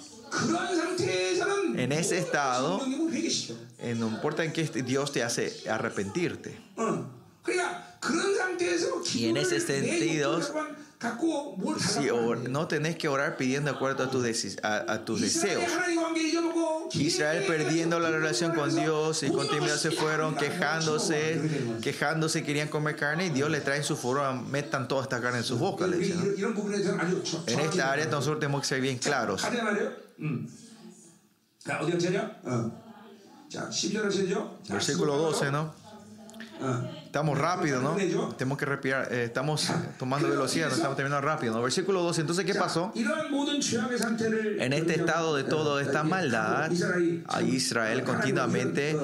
En 1.77 1.93
ese 1.93 2.19
estado, 2.19 2.81
no 2.86 4.09
importa 4.09 4.44
en 4.44 4.53
qué 4.53 4.65
Dios 4.65 5.12
te 5.12 5.23
hace 5.23 5.69
arrepentirte. 5.69 6.59
Y 9.15 9.27
en 9.27 9.36
ese 9.36 9.61
sentido, 9.61 10.40
si 11.78 12.09
no 12.48 12.66
tenés 12.69 12.97
que 12.97 13.09
orar 13.09 13.36
pidiendo 13.36 13.70
de 13.70 13.77
acuerdo 13.77 14.05
a, 14.05 14.93
a, 14.93 15.05
tus 15.05 15.20
deseos. 15.20 15.62
Israel 16.94 17.44
perdiendo 17.47 18.01
la 18.01 18.11
relación 18.11 18.53
con 18.53 18.74
Dios 18.74 19.23
y 19.23 19.31
con 19.31 19.47
se 19.78 19.90
fueron 19.90 20.36
quejándose, 20.36 21.40
quejándose, 21.82 22.43
querían 22.43 22.69
comer 22.69 22.97
carne 22.97 23.27
y 23.27 23.31
Dios 23.31 23.51
le 23.51 23.61
trae 23.61 23.78
en 23.78 23.85
su 23.85 23.97
foro, 23.97 24.32
metan 24.35 24.89
toda 24.89 25.03
esta 25.03 25.20
carne 25.20 25.39
en 25.39 25.44
sus 25.44 25.59
bocas. 25.59 25.90
En 27.47 27.61
esta 27.61 27.93
área 27.93 28.07
nosotros 28.07 28.40
tenemos 28.40 28.62
que 28.62 28.69
ser 28.69 28.81
bien 28.81 28.98
claros. 28.98 29.44
Versículo 34.69 35.17
12, 35.17 35.51
¿no? 35.51 35.75
어. 36.61 36.95
Estamos 37.17 37.39
rápido, 37.39 37.81
¿no? 37.81 37.97
Tenemos 38.37 38.59
que 38.59 38.67
respirar, 38.67 39.11
eh, 39.11 39.25
estamos 39.25 39.71
tomando 39.99 40.29
velocidad, 40.29 40.69
no 40.69 40.75
estamos 40.75 40.99
terminando 40.99 41.27
rápido. 41.27 41.55
¿no? 41.55 41.63
Versículo 41.63 42.03
12. 42.03 42.21
Entonces, 42.21 42.45
¿qué 42.45 42.55
pasó? 42.55 42.93
En 44.59 44.73
este 44.75 44.97
estado 44.97 45.35
de 45.35 45.45
toda 45.45 45.81
esta 45.81 46.03
maldad, 46.03 46.71
a 47.29 47.41
Israel 47.41 48.05
continuamente 48.05 48.95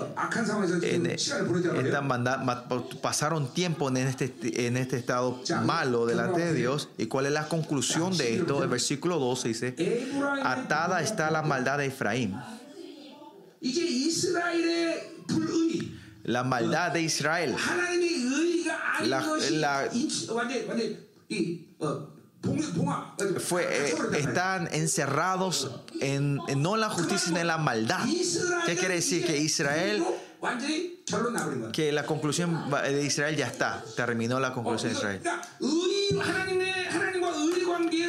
pasaron 3.01 3.55
tiempo 3.55 3.89
en 3.89 3.97
este, 3.97 4.67
en 4.67 4.77
este 4.77 4.99
estado 4.99 5.41
malo 5.65 6.05
delante 6.05 6.43
de 6.43 6.53
Dios. 6.53 6.91
¿Y 6.99 7.07
cuál 7.07 7.25
es 7.25 7.33
la 7.33 7.49
conclusión 7.49 8.15
de 8.19 8.37
esto? 8.37 8.63
El 8.63 8.69
versículo 8.69 9.19
12 9.21 9.49
dice: 9.49 9.75
Atada 10.45 11.01
está 11.01 11.31
la 11.31 11.41
maldad 11.41 11.79
de 11.79 11.87
Efraín 11.87 12.37
la 16.25 16.45
maldad 16.45 16.93
de 16.93 17.03
Israel. 17.03 17.57
fue, 23.39 23.65
eh, 23.65 23.95
están 24.19 24.69
encerrados 24.73 25.71
en, 26.01 26.39
no 26.57 26.77
la 26.77 26.91
justicia, 26.91 27.27
sino 27.27 27.39
en 27.39 27.47
la 27.47 27.59
maldad. 27.59 28.05
¿Qué 28.67 28.77
quiere 28.77 28.97
decir? 28.97 29.25
Que 29.25 29.39
Israel, 29.39 30.05
que 31.73 31.93
la 31.93 32.05
conclusión 32.05 32.71
de 32.71 33.05
Israel 33.05 33.37
ya 33.37 33.47
está, 33.47 33.85
terminó 33.97 34.41
la 34.41 34.53
conclusión 34.53 34.93
de 34.93 34.99
Israel. 34.99 35.21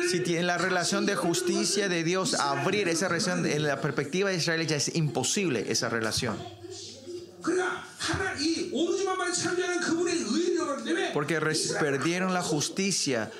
Si 0.09 0.19
tiene 0.19 0.43
la 0.43 0.57
relación 0.57 1.05
de 1.05 1.15
justicia 1.15 1.89
de 1.89 2.03
Dios, 2.03 2.35
abrir 2.35 2.87
esa 2.87 3.07
relación 3.07 3.45
en 3.45 3.63
la 3.63 3.81
perspectiva 3.81 4.29
de 4.29 4.37
Israel 4.37 4.65
ya 4.67 4.75
es 4.75 4.95
imposible 4.95 5.71
esa 5.71 5.89
relación. 5.89 6.37
Porque 11.13 11.39
perdieron 11.79 12.33
la 12.33 12.41
justicia, 12.41 13.31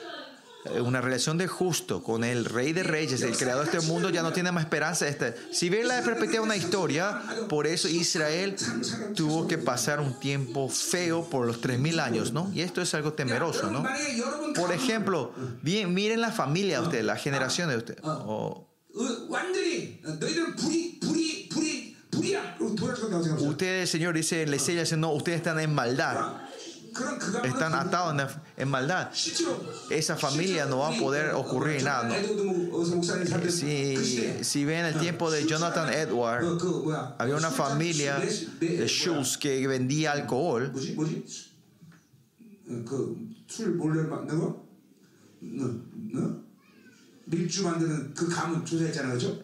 eh, 0.66 0.80
una 0.80 1.02
relación 1.02 1.38
de 1.38 1.48
justo 1.48 2.04
con 2.04 2.24
el 2.24 2.46
rey 2.46 2.72
de 2.72 2.84
reyes, 2.84 3.22
el 3.22 3.36
creador 3.36 3.70
de 3.70 3.78
este 3.78 3.88
mundo, 3.88 4.10
ya 4.10 4.22
no 4.22 4.32
tiene 4.32 4.52
más 4.52 4.64
esperanza. 4.64 5.08
Este. 5.08 5.36
Si 5.52 5.70
ven 5.70 5.88
la 5.88 6.02
perspectiva 6.02 6.40
de 6.40 6.46
una 6.46 6.56
historia, 6.56 7.22
por 7.50 7.68
eso 7.68 7.88
Israel 7.88 8.56
tuvo 9.16 9.48
que 9.48 9.58
pasar 9.58 10.00
un 10.00 10.20
tiempo 10.20 10.70
feo 10.70 11.30
por 11.30 11.46
los 11.46 11.62
3.000 11.62 12.00
años, 12.00 12.32
¿no? 12.32 12.50
Y 12.54 12.62
esto 12.62 12.82
es 12.82 12.94
algo 12.94 13.14
temeroso, 13.14 13.70
¿no? 13.70 13.84
Por 14.56 14.72
ejemplo, 14.72 15.34
bien, 15.62 15.94
miren 15.94 16.22
la 16.22 16.32
familia 16.32 16.80
de 16.80 16.84
ustedes, 16.86 17.06
la 17.06 17.18
generación 17.18 17.70
de 17.70 17.78
ustedes. 17.78 18.02
Ustedes, 23.40 23.90
Señor, 23.90 24.16
dice 24.16 24.46
la 24.46 24.58
dice, 24.58 24.98
no, 24.98 25.12
ustedes 25.14 25.38
están 25.38 25.60
en 25.60 25.74
maldad. 25.74 26.38
Están 27.44 27.74
atados 27.74 28.32
en, 28.56 28.68
maldad. 28.68 29.10
Esa 29.90 30.16
familia 30.16 30.66
no 30.66 30.80
va 30.80 30.96
a 30.96 31.00
poder 31.00 31.34
ocurrir 31.34 31.84
nada. 31.84 32.16
Si, 33.50 34.44
si 34.44 34.66
ven 34.66 34.86
el 34.86 35.00
tiempo 35.00 35.32
de 35.32 35.46
Jonathan 35.46 35.92
Edward, 35.92 36.46
había 37.18 37.36
una 37.36 37.50
familia 37.50 38.20
de 38.60 38.88
Schultz 38.88 39.38
que 39.38 39.68
vendía 39.68 40.12
alcohol. 40.12 40.72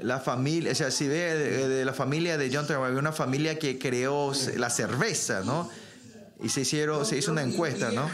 La 0.01 0.19
familia, 0.19 0.71
o 0.71 0.75
sea, 0.75 0.91
si 0.91 1.07
ve 1.07 1.35
de, 1.67 1.85
la 1.85 1.93
familia 1.93 2.37
de 2.37 2.53
John 2.53 2.65
había 2.69 2.99
una 2.99 3.13
familia 3.13 3.57
que 3.57 3.79
creó 3.79 4.33
la 4.57 4.69
cerveza, 4.69 5.41
¿no? 5.45 5.69
y 6.41 6.49
se, 6.49 6.61
hicieron, 6.61 7.05
se 7.05 7.17
hizo 7.17 7.31
una 7.31 7.41
encuesta, 7.41 7.91
¿no? 7.91 8.09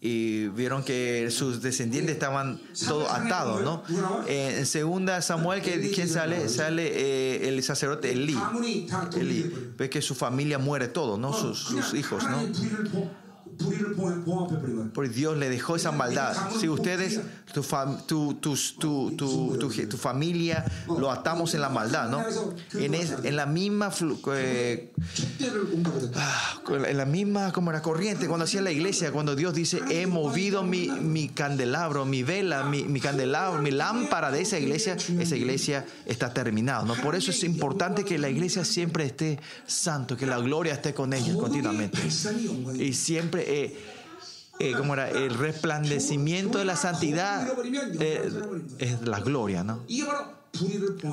Y 0.00 0.48
vieron 0.48 0.82
que 0.82 1.30
sus 1.30 1.62
descendientes 1.62 2.14
estaban 2.14 2.60
todos 2.86 3.08
atados, 3.10 3.62
¿no? 3.62 3.84
Eh, 4.26 4.56
en 4.58 4.66
segunda 4.66 5.22
Samuel, 5.22 5.62
que, 5.62 5.92
¿quién 5.92 6.08
sale? 6.08 6.48
Sale 6.48 6.90
eh, 6.92 7.48
el 7.48 7.62
sacerdote 7.62 8.10
Elí. 8.10 8.36
Elí. 9.16 9.52
Ve 9.78 9.88
que 9.88 10.02
su 10.02 10.16
familia 10.16 10.58
muere 10.58 10.88
todo, 10.88 11.16
¿no? 11.16 11.32
Sus, 11.32 11.60
sus 11.60 11.94
hijos, 11.94 12.24
¿no? 12.28 12.42
Porque 14.92 15.10
Dios 15.10 15.36
le 15.36 15.48
dejó 15.48 15.76
esa 15.76 15.92
maldad. 15.92 16.36
Si 16.58 16.68
ustedes, 16.68 17.20
tu, 17.52 17.62
tu, 18.34 18.34
tu, 18.36 19.58
tu, 19.58 19.96
familia, 19.96 20.64
lo 20.86 21.10
atamos 21.10 21.54
en 21.54 21.60
la 21.60 21.68
maldad, 21.68 22.08
¿no? 22.08 22.22
En, 22.78 22.94
en 22.94 23.36
la 23.36 23.46
misma, 23.46 23.90
eh, 24.34 24.92
ah, 26.16 26.60
en 26.68 26.96
la 26.96 27.04
misma 27.04 27.52
como 27.52 27.72
la 27.72 27.82
corriente, 27.82 28.26
cuando 28.26 28.44
hacía 28.44 28.62
la 28.62 28.72
iglesia, 28.72 29.12
cuando 29.12 29.36
Dios 29.36 29.54
dice, 29.54 29.80
he 29.90 30.06
movido 30.06 30.62
mi, 30.62 30.88
mi 30.88 31.28
candelabro, 31.28 32.04
mi 32.04 32.22
vela, 32.22 32.64
mi, 32.64 32.84
mi, 32.84 33.00
candelabro, 33.00 33.62
mi 33.62 33.70
lámpara 33.70 34.30
de 34.30 34.40
esa 34.40 34.58
iglesia, 34.58 34.96
esa 35.18 35.36
iglesia 35.36 35.84
está 36.06 36.32
terminada, 36.32 36.84
¿no? 36.84 36.94
Por 36.94 37.14
eso 37.14 37.30
es 37.30 37.44
importante 37.44 38.04
que 38.04 38.18
la 38.18 38.28
iglesia 38.28 38.64
siempre 38.64 39.04
esté 39.04 39.38
santo, 39.66 40.16
que 40.16 40.26
la 40.26 40.38
gloria 40.38 40.74
esté 40.74 40.94
con 40.94 41.12
ellos 41.12 41.36
continuamente. 41.36 41.98
Y 42.78 42.92
siempre 42.94 43.43
eh, 43.46 43.76
eh, 44.60 44.74
era, 44.92 45.10
el 45.10 45.34
resplandecimiento 45.34 46.58
de 46.58 46.64
la 46.64 46.76
santidad 46.76 47.48
eh, 48.00 48.30
es 48.78 49.02
la 49.02 49.20
gloria, 49.20 49.64
¿no? 49.64 49.84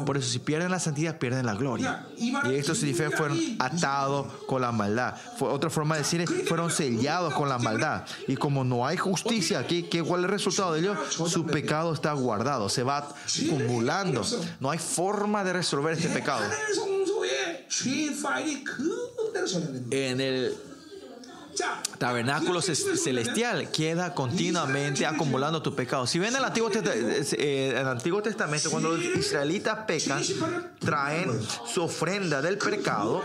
Por 0.06 0.18
eso 0.18 0.30
si 0.30 0.40
pierden 0.40 0.70
la 0.70 0.80
santidad, 0.80 1.18
pierden 1.18 1.46
la 1.46 1.56
gloria. 1.56 2.06
Y 2.18 2.54
estos 2.54 2.78
significa 2.78 3.10
fueron 3.10 3.40
atados 3.58 4.28
con 4.46 4.62
la 4.62 4.72
maldad. 4.72 5.16
Fue 5.38 5.50
otra 5.50 5.70
forma 5.70 5.96
de 5.96 6.04
decir, 6.04 6.28
fueron 6.48 6.70
sellados 6.70 7.34
con 7.34 7.50
la 7.50 7.58
maldad. 7.58 8.06
Y 8.28 8.36
como 8.36 8.64
no 8.64 8.86
hay 8.86 8.98
justicia 8.98 9.60
aquí, 9.60 9.84
¿qué, 9.84 10.04
¿cuál 10.04 10.22
es 10.22 10.26
el 10.26 10.32
resultado 10.32 10.74
de 10.74 10.82
ello? 10.82 10.96
Su 11.10 11.48
pecado 11.48 11.94
está 11.94 12.14
guardado, 12.14 12.70
se 12.70 12.84
va 12.84 13.16
acumulando. 13.48 14.24
No 14.60 14.70
hay 14.70 14.78
forma 14.78 15.44
de 15.44 15.54
resolver 15.54 15.94
este 15.94 16.10
pecado. 16.10 16.44
En 19.90 20.22
el 20.22 20.56
tabernáculo 21.98 22.62
celestial 22.62 23.70
queda 23.72 24.14
continuamente 24.14 25.06
acumulando 25.06 25.62
tu 25.62 25.76
pecado. 25.76 26.08
Si 26.08 26.20
ven 26.20 26.36
el 26.36 26.44
Antiguo, 26.44 26.70
eh, 26.74 27.76
el 27.80 27.88
Antiguo 27.88 28.22
Testamento, 28.22 28.72
cuando 28.72 28.96
los 28.96 29.04
israelitas 29.04 29.86
pecan, 29.86 30.24
traen 30.80 31.40
su 31.68 31.84
ofrenda 31.84 32.42
del 32.42 32.58
pecado 32.58 33.24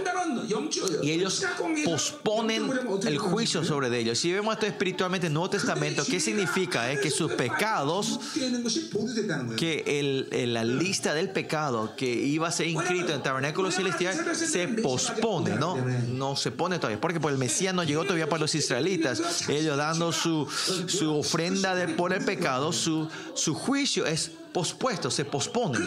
y 1.02 1.10
ellos 1.10 1.44
posponen 1.84 2.70
el 3.06 3.18
juicio 3.18 3.64
sobre 3.64 3.96
ellos. 3.98 4.18
Si 4.18 4.32
vemos 4.32 4.54
esto 4.54 4.66
espiritualmente 4.66 5.26
en 5.26 5.30
el 5.30 5.34
Nuevo 5.34 5.50
Testamento, 5.50 6.04
¿qué 6.04 6.20
significa? 6.20 6.88
Que 7.00 7.10
sus 7.10 7.32
pecados, 7.32 8.20
que 9.56 10.46
la 10.48 10.64
lista 10.64 11.14
del 11.14 11.30
pecado 11.30 11.94
que 11.96 12.06
iba 12.06 12.48
a 12.48 12.52
ser 12.52 12.66
inscrito 12.68 13.08
en 13.08 13.16
el 13.16 13.22
tabernáculo 13.22 13.70
celestial 13.70 14.34
se 14.34 14.68
pospone, 14.68 15.56
¿no? 15.56 15.76
No 16.08 16.36
se 16.36 16.50
pone 16.50 16.78
todavía, 16.78 17.00
porque 17.00 17.20
por 17.20 17.32
el 17.32 17.38
Mesías 17.38 17.74
no 17.74 17.84
llegó 17.84 18.02
todavía 18.02 18.15
para 18.24 18.40
los 18.40 18.54
israelitas, 18.54 19.48
ellos 19.48 19.76
dando 19.76 20.12
su, 20.12 20.48
su 20.86 21.14
ofrenda 21.18 21.74
de, 21.74 21.88
por 21.88 22.12
el 22.12 22.24
pecado, 22.24 22.72
su, 22.72 23.08
su 23.34 23.54
juicio 23.54 24.06
es 24.06 24.30
pospuesto, 24.52 25.10
se 25.10 25.24
pospone. 25.26 25.78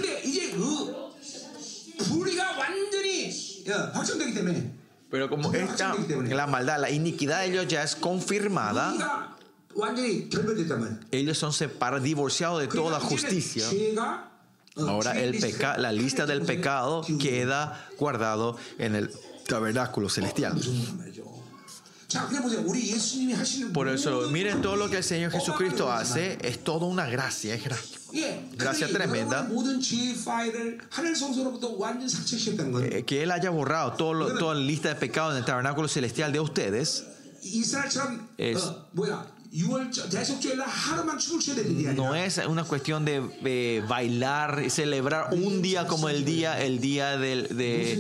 Pero 5.10 5.30
como 5.30 5.54
esta, 5.54 5.96
la 6.28 6.48
maldad, 6.48 6.80
la 6.80 6.92
iniquidad 6.92 7.40
de 7.40 7.48
ellos 7.48 7.68
ya 7.68 7.84
es 7.84 7.96
confirmada, 7.96 9.36
ellos 11.12 11.38
son 11.38 11.54
separados, 11.54 12.04
divorciados 12.04 12.62
de 12.62 12.68
toda 12.68 13.00
justicia. 13.00 13.66
Ahora 14.76 15.20
el 15.20 15.40
peca, 15.40 15.78
la 15.78 15.92
lista 15.92 16.26
del 16.26 16.42
pecado 16.42 17.06
queda 17.20 17.88
guardado 17.98 18.58
en 18.78 18.96
el 18.96 19.12
tabernáculo 19.48 20.10
celestial. 20.10 20.60
Por 23.72 23.88
eso, 23.88 24.30
miren 24.32 24.62
todo 24.62 24.76
lo 24.76 24.90
que 24.90 24.98
el 24.98 25.04
Señor 25.04 25.32
Jesucristo 25.32 25.92
hace, 25.92 26.38
es 26.42 26.64
toda 26.64 26.88
una 26.88 27.06
gracia, 27.06 27.54
es 27.54 27.64
gracia, 28.58 28.88
tremenda. 28.88 29.48
Eh, 32.98 33.04
que 33.06 33.22
Él 33.24 33.32
haya 33.32 33.52
borrado 33.52 33.94
todo 33.94 34.38
toda 34.40 34.56
la 34.56 34.62
lista 34.62 34.90
de 34.90 34.96
pecados 34.96 35.34
en 35.34 35.40
el 35.40 35.46
tabernáculo 35.46 35.88
celestial 35.88 36.32
de 36.32 36.40
ustedes. 36.40 37.06
Es, 38.38 38.60
no 41.96 42.14
es 42.14 42.38
una 42.38 42.64
cuestión 42.64 43.04
de 43.04 43.84
bailar 43.88 44.62
y 44.64 44.70
celebrar 44.70 45.34
un 45.34 45.64
día 45.64 45.88
como 45.88 46.08
el 46.08 46.24
día, 46.24 46.62
el 46.62 46.80
día 46.80 47.18
del, 47.18 47.58
de, 47.58 47.94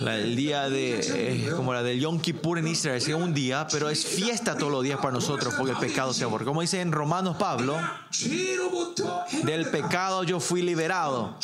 el 0.00 0.36
día 0.36 0.68
de, 0.68 1.00
eh, 1.00 1.50
como 1.56 1.74
la 1.74 1.82
del 1.82 1.98
Yom 1.98 2.20
Kippur 2.20 2.58
en 2.58 2.68
Israel, 2.68 2.98
es 2.98 3.08
un 3.08 3.34
día, 3.34 3.66
pero 3.70 3.90
es 3.90 4.04
fiesta 4.04 4.56
todos 4.56 4.70
los 4.70 4.84
días 4.84 4.98
para 4.98 5.12
nosotros 5.12 5.54
porque 5.58 5.72
el 5.72 5.78
pecado 5.78 6.12
se 6.12 6.24
borra. 6.24 6.44
Como 6.44 6.60
dice 6.60 6.80
en 6.80 6.92
Romanos 6.92 7.36
Pablo, 7.36 7.76
del 9.42 9.70
pecado 9.70 10.22
yo 10.22 10.38
fui 10.38 10.62
liberado. 10.62 11.36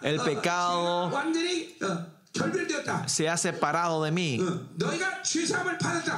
El 0.00 0.20
pecado 0.20 1.12
se 3.06 3.28
ha 3.28 3.36
separado 3.36 4.02
de 4.02 4.10
mí. 4.10 4.40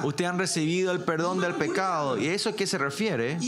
Ustedes 0.02 0.30
han 0.30 0.38
recibido 0.38 0.92
el 0.92 1.00
perdón 1.00 1.40
del 1.40 1.54
pecado. 1.54 2.18
¿Y 2.18 2.26
eso 2.26 2.50
a 2.50 2.52
qué 2.52 2.66
se 2.66 2.78
refiere? 2.78 3.38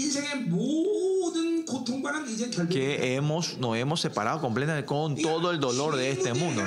Que 2.70 3.14
hemos, 3.14 3.58
nos 3.58 3.76
hemos 3.76 4.00
separado 4.00 4.40
completamente 4.40 4.86
con 4.86 5.16
todo 5.16 5.50
el 5.50 5.60
dolor 5.60 5.96
de 5.96 6.10
este 6.10 6.34
mundo. 6.34 6.62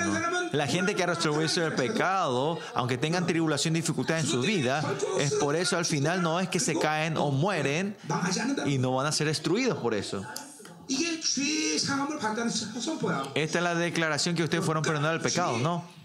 La 0.52 0.68
gente 0.68 0.96
que 0.96 1.04
ha 1.04 1.08
resuelto 1.08 1.66
el 1.66 1.74
pecado, 1.74 2.60
aunque 2.74 2.98
tengan 2.98 3.26
tribulación 3.26 3.76
y 3.76 3.82
dificultad 3.82 4.20
en 4.20 4.26
su 4.26 4.42
vida, 4.42 4.84
es 5.20 5.34
por 5.36 5.56
eso 5.56 5.78
al 5.78 5.86
final 5.86 6.22
no 6.22 6.40
es 6.40 6.50
que 6.50 6.60
se 6.60 6.78
caen 6.78 7.18
o 7.18 7.32
mueren 7.32 7.96
y 8.66 8.78
no 8.78 8.96
van 8.96 9.06
a 9.06 9.12
ser 9.12 9.28
destruidos 9.28 9.78
por 9.78 9.94
eso. 9.94 10.26
Esta 13.36 13.58
es 13.60 13.64
la 13.64 13.76
declaración 13.76 14.36
que 14.36 14.44
ustedes 14.44 14.66
fueron 14.66 14.84
perdonados 14.84 15.22
del 15.22 15.32
pecado, 15.32 15.58
¿no? 15.60 15.99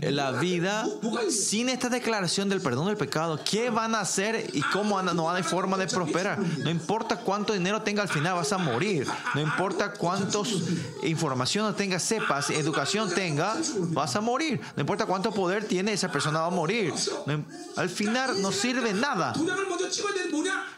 La 0.00 0.32
vida 0.32 0.88
sin 1.28 1.68
esta 1.68 1.88
declaración 1.90 2.48
del 2.48 2.62
perdón 2.62 2.86
del 2.86 2.96
pecado, 2.96 3.38
¿qué 3.48 3.68
van 3.68 3.94
a 3.94 4.00
hacer 4.00 4.50
y 4.54 4.62
cómo 4.62 5.00
no 5.02 5.30
hay 5.30 5.42
forma 5.42 5.76
de 5.76 5.86
prosperar? 5.86 6.38
No 6.38 6.70
importa 6.70 7.16
cuánto 7.16 7.52
dinero 7.52 7.82
tenga 7.82 8.02
al 8.02 8.08
final, 8.08 8.36
vas 8.36 8.52
a 8.52 8.58
morir. 8.58 9.06
No 9.34 9.40
importa 9.40 9.92
cuántos 9.92 10.62
información 11.02 11.74
tenga, 11.76 11.98
sepas, 11.98 12.48
educación 12.50 13.10
tenga, 13.14 13.56
vas 13.90 14.16
a 14.16 14.20
morir. 14.22 14.60
No 14.74 14.80
importa 14.80 15.04
cuánto 15.04 15.30
poder 15.32 15.64
tiene, 15.64 15.92
esa 15.92 16.10
persona 16.10 16.40
va 16.40 16.46
a 16.46 16.50
morir. 16.50 16.94
al 17.76 17.90
final 17.90 18.40
no 18.40 18.50
sirve 18.50 18.94
nada. 18.94 19.34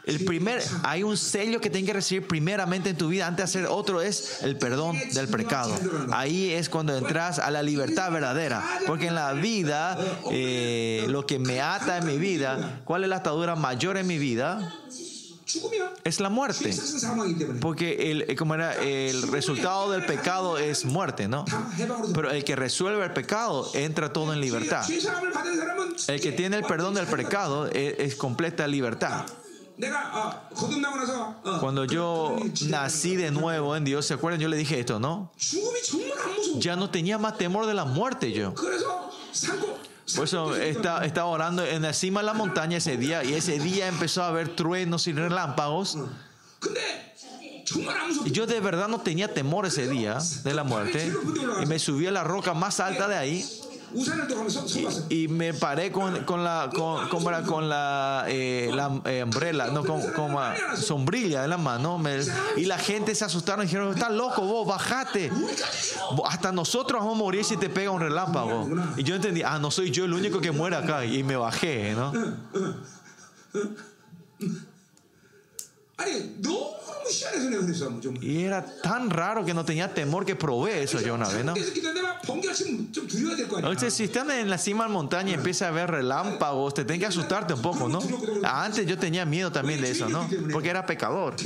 El 0.05 0.25
primer, 0.25 0.63
hay 0.83 1.03
un 1.03 1.17
sello 1.17 1.61
que 1.61 1.71
tienes 1.71 1.89
que 1.89 1.95
recibir 1.95 2.27
primeramente 2.27 2.91
en 2.91 2.97
tu 2.97 3.09
vida 3.09 3.27
antes 3.27 3.53
de 3.53 3.61
hacer 3.61 3.71
otro 3.71 4.03
es 4.03 4.43
el 4.43 4.59
perdón 4.59 4.99
del 5.13 5.29
pecado. 5.29 5.75
Ahí 6.13 6.53
es 6.53 6.64
cuando 6.69 6.97
entras 6.97 7.39
a 7.39 7.51
la 7.51 7.63
libertad 7.63 8.11
verdadera. 8.11 8.63
Porque 8.87 9.09
en 9.09 9.15
la 9.15 9.33
vida, 9.33 9.99
eh, 10.31 11.07
lo 11.09 11.27
que 11.27 11.39
me 11.39 11.61
ata 11.61 11.99
en 11.99 12.07
mi 12.07 12.19
vida, 12.19 12.81
¿cuál 12.85 13.05
es 13.05 13.11
la 13.11 13.17
atadura 13.17 13.57
mayor 13.57 13.97
en 13.97 14.07
mi 14.07 14.19
vida? 14.19 14.73
Es 16.05 16.21
la 16.21 16.29
muerte. 16.31 16.75
Porque 17.61 18.11
el, 18.11 18.37
como 18.37 18.55
era, 18.55 18.75
el 18.77 19.23
resultado 19.23 19.91
del 19.93 20.05
pecado 20.05 20.59
es 20.59 20.85
muerte, 20.85 21.29
¿no? 21.29 21.45
Pero 22.15 22.31
el 22.31 22.45
que 22.45 22.57
resuelve 22.57 23.05
el 23.05 23.13
pecado 23.13 23.71
entra 23.75 24.13
todo 24.13 24.33
en 24.33 24.41
libertad. 24.41 24.85
El 26.09 26.21
que 26.21 26.33
tiene 26.33 26.57
el 26.57 26.65
perdón 26.65 26.95
del 26.95 27.07
pecado 27.07 27.67
es, 27.67 27.95
es 27.99 28.17
completa 28.17 28.67
libertad. 28.67 29.27
Cuando 31.61 31.85
yo 31.85 32.37
nací 32.69 33.17
de 33.17 33.31
nuevo 33.31 33.77
en 33.77 33.85
Dios, 33.85 34.07
¿se 34.07 34.15
acuerdan? 34.15 34.41
Yo 34.41 34.49
le 34.49 34.57
dije 34.57 34.79
esto, 34.81 35.01
¿no? 35.01 35.33
Ya 36.59 36.77
no 36.77 36.91
tenía 36.91 37.19
más 37.19 37.37
temor 37.39 37.67
de 37.67 37.75
la 37.75 37.85
muerte 37.85 38.33
yo. 38.33 38.55
Por 40.15 40.25
eso 40.25 40.55
estaba, 40.55 41.05
estaba 41.05 41.29
orando 41.29 41.65
en 41.65 41.83
la 41.83 41.93
cima 41.93 42.21
de 42.21 42.27
la 42.27 42.35
montaña 42.35 42.77
ese 42.77 42.97
día 42.97 43.25
y 43.25 43.35
ese 43.35 43.59
día 43.59 43.89
empezó 43.89 44.23
a 44.23 44.29
haber 44.29 44.55
truenos 44.55 45.07
y 45.09 45.13
relámpagos. 45.13 45.99
Y 48.25 48.31
yo 48.31 48.47
de 48.47 48.61
verdad 48.61 48.89
no 48.89 49.01
tenía 49.01 49.33
temor 49.33 49.67
ese 49.67 49.89
día 49.89 50.19
de 50.45 50.55
la 50.55 50.65
muerte. 50.65 51.13
Y 51.63 51.67
me 51.67 51.79
subí 51.79 52.07
a 52.07 52.13
la 52.13 52.23
roca 52.23 52.55
más 52.55 52.79
alta 52.81 53.09
de 53.09 53.17
ahí. 53.17 53.45
Y, 55.09 55.29
me 55.29 55.55
paré 55.55 55.93
con, 55.93 56.25
con 56.25 56.43
la 56.43 56.69
con, 56.75 57.09
con, 57.09 57.69
la, 57.69 58.25
eh, 58.29 58.71
la 58.75 59.01
eh, 59.05 59.23
umbrella, 59.23 59.69
no, 59.69 59.85
con, 59.85 60.03
con 60.13 60.35
la 60.35 60.57
sombrilla 60.77 61.45
en 61.45 61.51
la 61.51 61.59
mano. 61.59 62.01
y 62.57 62.65
la 62.65 62.79
gente 62.79 63.15
se 63.15 63.25
asustaron 63.25 63.65
y 63.65 63.67
dijeron, 63.69 63.95
estás 63.95 64.11
loco 64.11 64.43
vos, 64.43 64.67
bajate. 64.67 65.31
Hasta 66.27 66.53
nosotros 66.53 67.01
vamos 67.01 67.17
a 67.17 67.19
morir 67.19 67.45
si 67.45 67.57
te 67.57 67.71
pega 67.71 67.91
un 67.91 68.01
relámpago. 68.01 68.69
Y 68.97 69.05
yo 69.05 69.15
entendí, 69.15 69.43
ah, 69.43 69.59
no 69.59 69.71
soy 69.71 69.91
yo 69.91 70.05
el 70.05 70.13
único 70.13 70.41
que 70.41 70.51
muere 70.51 70.77
acá. 70.77 71.05
Y 71.05 71.23
me 71.23 71.37
bajé, 71.37 71.95
¿no? 71.95 72.13
Y 78.21 78.43
era 78.43 78.65
tan 78.83 79.11
raro 79.11 79.45
que 79.45 79.55
no 79.55 79.65
tenía 79.65 79.93
temor 79.93 80.25
que 80.25 80.35
probé 80.35 80.83
eso 80.83 81.01
yo 81.01 81.15
una 81.15 81.29
vez, 81.29 81.45
¿no? 81.45 81.55
Entonces, 83.59 83.95
si 83.95 84.05
están 84.05 84.31
en 84.31 84.51
la 84.51 84.59
cima 84.59 84.85
de 84.85 84.91
la 84.91 84.95
montaña 84.95 85.31
y 85.31 85.35
empieza 85.35 85.69
a 85.69 85.71
ver 85.71 85.91
relámpagos, 85.91 86.75
te 86.75 86.85
tienen 86.85 87.01
que 87.01 87.07
asustarte 87.07 87.55
un 87.55 87.63
poco, 87.63 87.89
¿no? 87.89 88.01
Antes 88.43 88.87
yo 88.87 88.99
tenía 88.99 89.25
miedo 89.25 89.53
también 89.53 89.81
de 89.81 89.91
eso, 89.91 90.09
¿no? 90.09 90.29
Porque 90.53 90.71
era 90.71 90.87
pecador. 90.87 91.37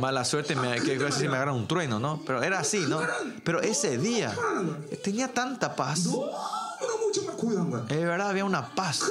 Mala 0.00 0.24
suerte 0.24 0.56
me, 0.56 0.80
que 0.80 1.12
si 1.12 1.28
me 1.28 1.36
agarra 1.36 1.52
un 1.52 1.68
trueno, 1.68 2.00
¿no? 2.00 2.22
Pero 2.26 2.42
era 2.42 2.60
así, 2.60 2.80
¿no? 2.88 3.00
Pero 3.44 3.60
ese 3.60 3.98
día 3.98 4.34
tenía 5.04 5.28
tanta 5.28 5.76
paz. 5.76 6.08
Es 7.88 8.00
verdad, 8.00 8.30
había 8.30 8.44
una 8.44 8.74
paz 8.74 9.02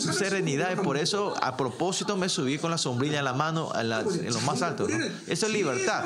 serenidad 0.00 0.72
y 0.72 0.76
por 0.76 0.96
eso 0.96 1.34
a 1.42 1.56
propósito 1.56 2.16
me 2.16 2.28
subí 2.28 2.58
con 2.58 2.70
la 2.70 2.78
sombrilla 2.78 3.18
en 3.18 3.24
la 3.24 3.32
mano 3.32 3.72
en, 3.78 3.88
lo 3.88 4.40
más 4.40 4.62
alto. 4.62 4.86
Eso 5.26 5.46
es 5.46 5.52
libertad. 5.52 6.04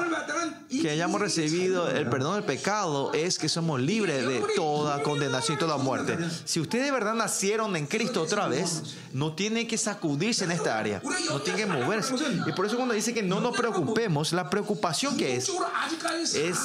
Que 0.68 0.90
hayamos 0.90 1.20
recibido 1.20 1.88
el 1.88 2.08
perdón 2.08 2.34
del 2.34 2.44
pecado 2.44 3.12
es 3.12 3.38
que 3.38 3.48
somos 3.48 3.80
libres 3.80 4.26
de 4.26 4.42
toda 4.56 5.02
condenación 5.02 5.56
y 5.56 5.60
toda 5.60 5.76
muerte. 5.76 6.18
Si 6.44 6.60
ustedes 6.60 6.86
de 6.86 6.92
verdad 6.92 7.14
nacieron 7.14 7.76
en 7.76 7.86
Cristo 7.86 8.22
otra 8.22 8.48
vez, 8.48 8.96
no 9.14 9.32
tienen 9.32 9.68
que 9.68 9.78
sacudirse 9.78 10.44
en 10.44 10.50
esta 10.50 10.76
área, 10.76 11.00
no 11.30 11.40
tienen 11.40 11.68
que 11.68 11.72
moverse. 11.72 12.14
Y 12.46 12.52
por 12.52 12.66
eso 12.66 12.76
cuando 12.76 12.94
dice 12.94 13.14
que 13.14 13.22
no 13.22 13.40
nos 13.40 13.56
preocupemos, 13.56 14.32
la 14.32 14.50
preocupación 14.50 15.16
que 15.16 15.36
es, 15.36 15.48
es 16.34 16.58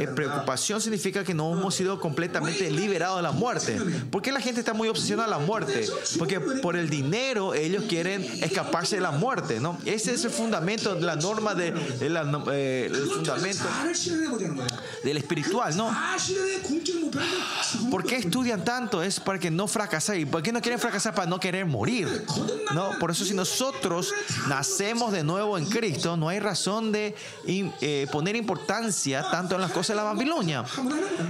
eh, 0.00 0.08
preocupación 0.08 0.80
significa 0.80 1.22
que 1.22 1.32
no 1.32 1.52
hemos 1.52 1.76
sido 1.76 2.00
completamente 2.00 2.68
liberados 2.68 3.18
de 3.18 3.22
la 3.22 3.30
muerte. 3.30 3.80
¿Por 4.10 4.22
qué 4.22 4.32
la 4.32 4.40
gente 4.40 4.58
está 4.58 4.74
muy 4.74 4.88
obsesionada 4.88 5.36
a 5.36 5.38
la 5.38 5.46
muerte? 5.46 5.86
Porque 6.18 6.40
por 6.40 6.74
el 6.74 6.90
dinero 6.90 7.54
ellos 7.54 7.84
quieren 7.88 8.22
escaparse 8.42 8.96
de 8.96 9.02
la 9.02 9.12
muerte, 9.12 9.60
¿no? 9.60 9.78
Ese 9.84 10.12
es 10.12 10.24
el 10.24 10.32
fundamento 10.32 10.96
de 10.96 11.02
la 11.02 11.14
norma 11.14 11.54
de, 11.54 11.68
eh, 12.00 12.86
el 12.90 13.08
fundamento 13.08 13.64
del 15.04 15.16
espiritual, 15.16 15.76
¿no? 15.76 15.96
¿Por 17.88 18.04
qué 18.04 18.16
estudian 18.16 18.64
tanto? 18.64 19.00
Es 19.00 19.20
para 19.20 19.38
que 19.38 19.52
no 19.52 19.68
fracasen. 19.68 20.28
¿Por 20.28 20.42
qué 20.42 20.50
no 20.50 20.60
quieren 20.60 20.80
fracasar? 20.80 21.14
Para 21.20 21.28
no 21.28 21.38
querer 21.38 21.66
morir. 21.66 22.24
¿no? 22.74 22.98
Por 22.98 23.10
eso 23.10 23.26
si 23.26 23.34
nosotros 23.34 24.14
nacemos 24.48 25.12
de 25.12 25.22
nuevo 25.22 25.58
en 25.58 25.66
Cristo, 25.66 26.16
no 26.16 26.30
hay 26.30 26.40
razón 26.40 26.92
de 26.92 27.14
eh, 27.46 28.06
poner 28.10 28.36
importancia 28.36 29.22
tanto 29.30 29.54
en 29.54 29.60
las 29.60 29.70
cosas 29.70 29.88
de 29.88 29.94
la 29.96 30.04
Babilonia. 30.04 30.64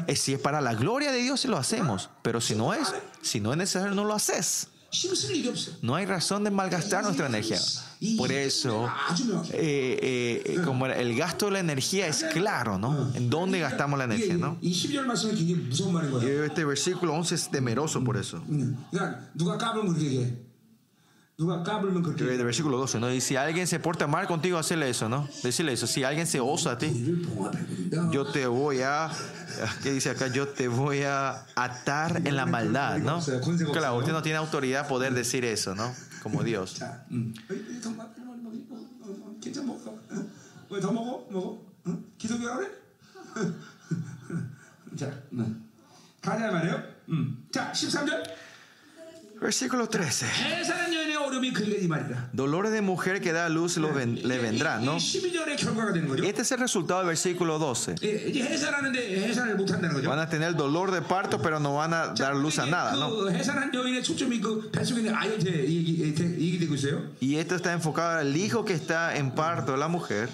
Es 0.07 0.21
si 0.21 0.35
es 0.35 0.39
para 0.39 0.61
la 0.61 0.75
gloria 0.75 1.11
de 1.11 1.19
Dios, 1.19 1.45
lo 1.47 1.57
hacemos. 1.57 2.09
Pero 2.23 2.41
si 2.41 2.55
no 2.55 2.73
es, 2.73 2.95
si 3.21 3.41
no 3.41 3.51
es 3.51 3.59
necesario, 3.59 3.93
no 3.93 4.05
lo 4.05 4.15
haces. 4.15 4.69
No 5.83 5.95
hay 5.95 6.05
razón 6.07 6.45
de 6.45 6.51
malgastar 6.51 7.05
nuestra 7.05 7.27
energía. 7.27 7.59
Por 8.17 8.33
eso, 8.33 8.89
eh, 9.53 10.43
eh, 10.45 10.59
como 10.65 10.87
el 10.87 11.15
gasto 11.17 11.47
de 11.47 11.53
la 11.53 11.61
energía 11.61 12.07
es 12.07 12.25
claro, 12.33 12.79
¿no? 12.79 13.13
¿En 13.15 13.29
dónde 13.31 13.61
gastamos 13.61 13.99
la 13.99 14.05
energía, 14.07 14.35
no? 14.37 14.59
Este 16.45 16.65
versículo 16.65 17.15
11 17.15 17.35
es 17.35 17.51
temeroso 17.51 18.03
por 18.03 18.17
eso. 18.17 18.43
El 22.39 22.45
versículo 22.45 22.77
12, 22.77 23.01
¿no? 23.01 23.11
Y 23.11 23.21
si 23.23 23.37
alguien 23.37 23.67
se 23.67 23.81
porta 23.81 24.07
mal 24.07 24.27
contigo, 24.27 24.59
hacerle 24.59 24.91
eso, 24.91 25.09
¿no? 25.09 25.27
Decirle 25.43 25.73
eso. 25.73 25.87
Si 25.87 26.05
alguien 26.05 26.27
se 26.27 26.39
osa 26.39 26.73
a 26.73 26.79
ti, 26.79 27.25
yo 28.13 28.27
te 28.27 28.47
voy 28.47 28.83
a. 28.83 29.11
¿Qué 29.83 29.91
dice 29.91 30.11
acá? 30.11 30.29
Yo 30.29 30.49
te 30.49 30.69
voy 30.69 31.03
a 31.03 31.47
atar 31.55 32.23
en 32.27 32.37
la 32.37 32.45
maldad, 32.45 32.99
¿no? 32.99 33.21
Claro, 33.73 33.97
usted 33.97 34.13
no 34.13 34.23
tiene 34.23 34.39
autoridad 34.39 34.87
poder 34.87 35.15
decir 35.15 35.45
eso, 35.47 35.75
¿no? 35.75 35.95
Como 36.23 36.43
Dios. 36.43 36.77
Versículo 49.41 49.89
13. 49.89 50.27
Dolores 52.33 52.73
de 52.73 52.81
mujer 52.83 53.21
que 53.21 53.33
da 53.33 53.49
luz 53.49 53.79
le 53.79 54.39
vendrá, 54.39 54.79
¿no? 54.79 54.97
Este 54.97 56.43
es 56.43 56.53
el 56.53 56.59
resultado 56.59 57.01
del 57.01 57.09
versículo 57.09 57.59
12. 57.59 57.95
Van 60.07 60.19
a 60.19 60.29
tener 60.29 60.55
dolor 60.57 60.91
de 60.91 61.01
parto, 61.03 61.41
pero 61.41 61.59
no 61.59 61.77
van 61.77 61.95
a 61.95 62.09
dar 62.09 62.37
luz 62.37 62.59
a 62.59 62.67
nada, 62.67 62.97
¿no? 62.97 63.31
Y 67.21 67.37
esto 67.37 67.55
está 67.55 67.73
enfocado 67.73 68.19
al 68.19 68.37
hijo 68.37 68.65
que 68.65 68.75
está 68.75 69.17
en 69.17 69.31
parto, 69.31 69.77
la 69.77 69.89
mujer. 69.89 70.29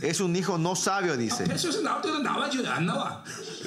Es 0.00 0.20
un 0.20 0.36
hijo 0.36 0.58
no 0.58 0.76
sabio, 0.76 1.16
dice. 1.16 1.44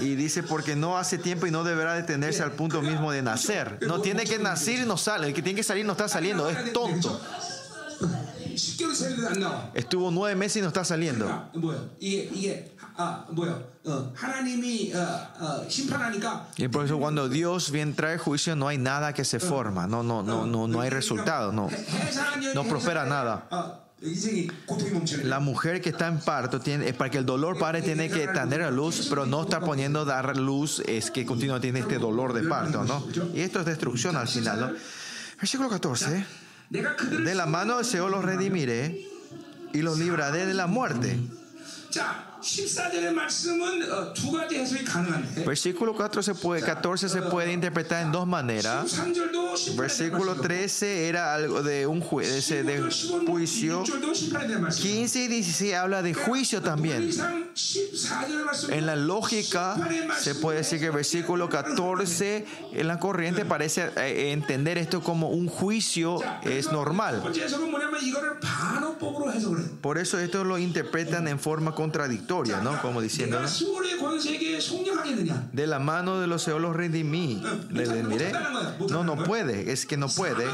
Y 0.01 0.15
dice, 0.15 0.43
porque 0.43 0.75
no 0.77 0.97
hace 0.97 1.17
tiempo 1.17 1.45
y 1.47 1.51
no 1.51 1.63
deberá 1.65 1.93
detenerse 1.95 2.41
al 2.41 2.51
punto 2.53 2.81
mismo 2.81 3.11
de 3.11 3.21
nacer. 3.21 3.48
No 3.81 4.01
tiene 4.01 4.23
que 4.25 4.39
nacer 4.39 4.79
y 4.79 4.85
no 4.85 4.97
sale. 4.97 5.27
El 5.27 5.33
que 5.33 5.41
tiene 5.41 5.57
que 5.57 5.63
salir 5.63 5.85
no 5.85 5.93
está 5.93 6.07
saliendo. 6.07 6.49
Es 6.49 6.73
tonto. 6.73 7.19
Estuvo 9.73 10.11
nueve 10.11 10.35
meses 10.35 10.57
y 10.57 10.61
no 10.61 10.67
está 10.67 10.83
saliendo. 10.83 11.49
Y 16.57 16.67
por 16.67 16.85
eso 16.85 16.97
cuando 16.99 17.29
Dios 17.29 17.71
viene 17.71 17.93
trae 17.93 18.17
juicio 18.17 18.55
no 18.55 18.67
hay 18.67 18.77
nada 18.77 19.13
que 19.13 19.23
se 19.23 19.39
forma, 19.39 19.87
no, 19.87 20.03
no, 20.03 20.21
no, 20.21 20.45
no, 20.45 20.67
no 20.67 20.81
hay 20.81 20.89
resultado, 20.89 21.51
no, 21.51 21.69
no 22.53 22.63
prospera 22.65 23.05
nada. 23.05 23.88
La 25.23 25.39
mujer 25.39 25.81
que 25.81 25.89
está 25.89 26.07
en 26.07 26.19
parto 26.19 26.59
tiene, 26.61 26.93
para 26.93 27.09
que 27.09 27.17
el 27.17 27.25
dolor 27.25 27.57
pare 27.57 27.81
tiene 27.81 28.09
que 28.09 28.27
tener 28.27 28.61
a 28.61 28.71
luz, 28.71 29.07
pero 29.09 29.25
no 29.25 29.43
está 29.43 29.59
poniendo 29.59 30.05
dar 30.05 30.37
luz, 30.37 30.81
es 30.87 31.11
que 31.11 31.25
continúa 31.25 31.59
tiene 31.59 31.79
este 31.79 31.97
dolor 31.97 32.31
de 32.33 32.43
parto, 32.43 32.85
¿no? 32.85 33.05
Y 33.33 33.41
esto 33.41 33.59
es 33.59 33.65
destrucción 33.65 34.15
al 34.15 34.27
final, 34.27 34.59
¿no? 34.61 34.71
Versículo 35.37 35.69
14. 35.69 36.25
De 36.69 37.35
la 37.35 37.45
mano 37.45 37.77
del 37.77 37.85
Señor 37.85 38.11
los 38.11 38.23
redimiré 38.23 39.05
y 39.73 39.81
los 39.81 39.99
libraré 39.99 40.45
de 40.45 40.53
la 40.53 40.67
muerte. 40.67 41.19
Versículo 45.45 45.93
4 45.95 46.23
se 46.23 46.35
puede, 46.35 46.61
14 46.61 47.09
se 47.09 47.21
puede 47.23 47.53
interpretar 47.53 48.03
en 48.03 48.11
dos 48.11 48.27
maneras. 48.27 49.01
Versículo 49.75 50.35
13 50.35 51.07
era 51.07 51.33
algo 51.33 51.63
de 51.63 51.87
un 51.87 51.99
de 51.99 52.89
juicio. 53.25 53.83
15 53.83 55.23
y 55.23 55.27
16 55.27 55.73
habla 55.73 56.01
de 56.01 56.13
juicio 56.13 56.61
también. 56.61 57.09
En 58.69 58.85
la 58.85 58.95
lógica 58.95 59.77
se 60.19 60.35
puede 60.35 60.59
decir 60.59 60.79
que 60.79 60.87
el 60.87 60.91
versículo 60.91 61.49
14 61.49 62.45
en 62.73 62.87
la 62.87 62.99
corriente 62.99 63.45
parece 63.45 63.89
eh, 63.97 64.31
entender 64.31 64.77
esto 64.77 65.01
como 65.01 65.29
un 65.29 65.47
juicio 65.47 66.19
es 66.43 66.71
normal. 66.71 67.23
Por 69.81 69.97
eso 69.97 70.19
esto 70.19 70.43
lo 70.43 70.57
interpretan 70.57 71.27
en 71.27 71.39
forma 71.39 71.73
contradictoria, 71.73 72.28
¿no? 72.29 72.81
Como 72.81 73.01
diciendo, 73.01 73.39
de 75.51 75.67
la 75.67 75.79
mano 75.79 76.19
de 76.19 76.27
los 76.27 76.43
Seol 76.43 76.61
los 76.61 76.75
redimí. 76.75 77.41
No, 78.89 79.03
no 79.03 79.23
puede, 79.23 79.71
es 79.71 79.85
que 79.85 79.97
no 79.97 80.07
puede. 80.07 80.45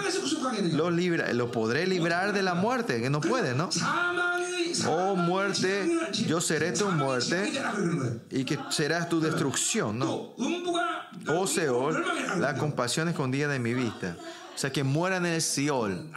Lo, 0.72 0.90
libra, 0.90 1.34
lo 1.34 1.52
podré 1.52 1.86
librar 1.86 2.34
de 2.34 2.44
la 2.44 2.56
muerte, 2.56 3.02
que 3.02 3.10
no 3.10 3.20
puede, 3.20 3.56
¿no? 3.56 3.70
Oh 4.88 5.16
muerte, 5.16 5.90
yo 6.28 6.42
seré 6.42 6.72
tu 6.72 6.88
muerte 6.92 7.52
y 8.32 8.46
que 8.46 8.58
serás 8.70 9.10
tu 9.10 9.20
destrucción, 9.20 10.00
¿no? 10.00 10.36
Oh 11.28 11.48
Seol, 11.48 12.06
la 12.40 12.56
compasión 12.56 13.10
escondida 13.10 13.48
de 13.48 13.60
mi 13.60 13.74
vista. 13.74 14.16
O 14.56 14.58
sea, 14.58 14.72
que 14.72 14.84
mueran 14.86 15.26
en 15.26 15.34
el 15.34 15.42
Seol. 15.42 16.10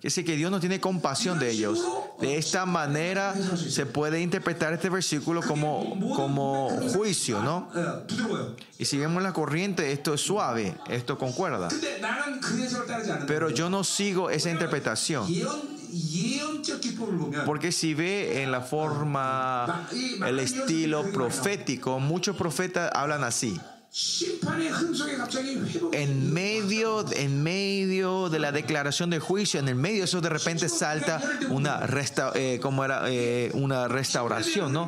Que 0.00 0.08
dice 0.08 0.24
que 0.24 0.34
Dios 0.36 0.50
no 0.50 0.58
tiene 0.58 0.80
compasión 0.80 1.38
de 1.38 1.50
ellos. 1.50 1.80
De 2.20 2.36
esta 2.36 2.66
manera 2.66 3.34
se 3.56 3.86
puede 3.86 4.20
interpretar 4.20 4.72
este 4.72 4.90
versículo 4.90 5.42
como, 5.42 6.14
como 6.16 6.68
juicio, 6.92 7.40
¿no? 7.40 7.70
Y 8.78 8.84
si 8.84 8.98
vemos 8.98 9.22
la 9.22 9.32
corriente, 9.32 9.92
esto 9.92 10.14
es 10.14 10.20
suave, 10.20 10.74
esto 10.88 11.16
concuerda. 11.16 11.68
Pero 13.28 13.50
yo 13.50 13.70
no 13.70 13.84
sigo 13.84 14.30
esa 14.30 14.50
interpretación. 14.50 15.24
Porque 17.44 17.70
si 17.70 17.94
ve 17.94 18.42
en 18.42 18.50
la 18.50 18.60
forma, 18.60 19.88
el 20.26 20.40
estilo 20.40 21.04
profético, 21.12 22.00
muchos 22.00 22.36
profetas 22.36 22.90
hablan 22.92 23.22
así. 23.22 23.58
En 25.92 26.32
medio, 26.34 27.10
en 27.12 27.42
medio 27.42 28.28
de 28.28 28.38
la 28.38 28.52
declaración 28.52 29.08
del 29.08 29.20
juicio, 29.20 29.58
en 29.58 29.68
el 29.68 29.74
medio 29.74 30.00
de 30.00 30.04
eso 30.04 30.20
de 30.20 30.28
repente 30.28 30.68
salta 30.68 31.22
una, 31.48 31.80
resta, 31.86 32.30
eh, 32.34 32.60
como 32.60 32.84
era, 32.84 33.04
eh, 33.06 33.50
una 33.54 33.88
restauración, 33.88 34.74
¿no? 34.74 34.86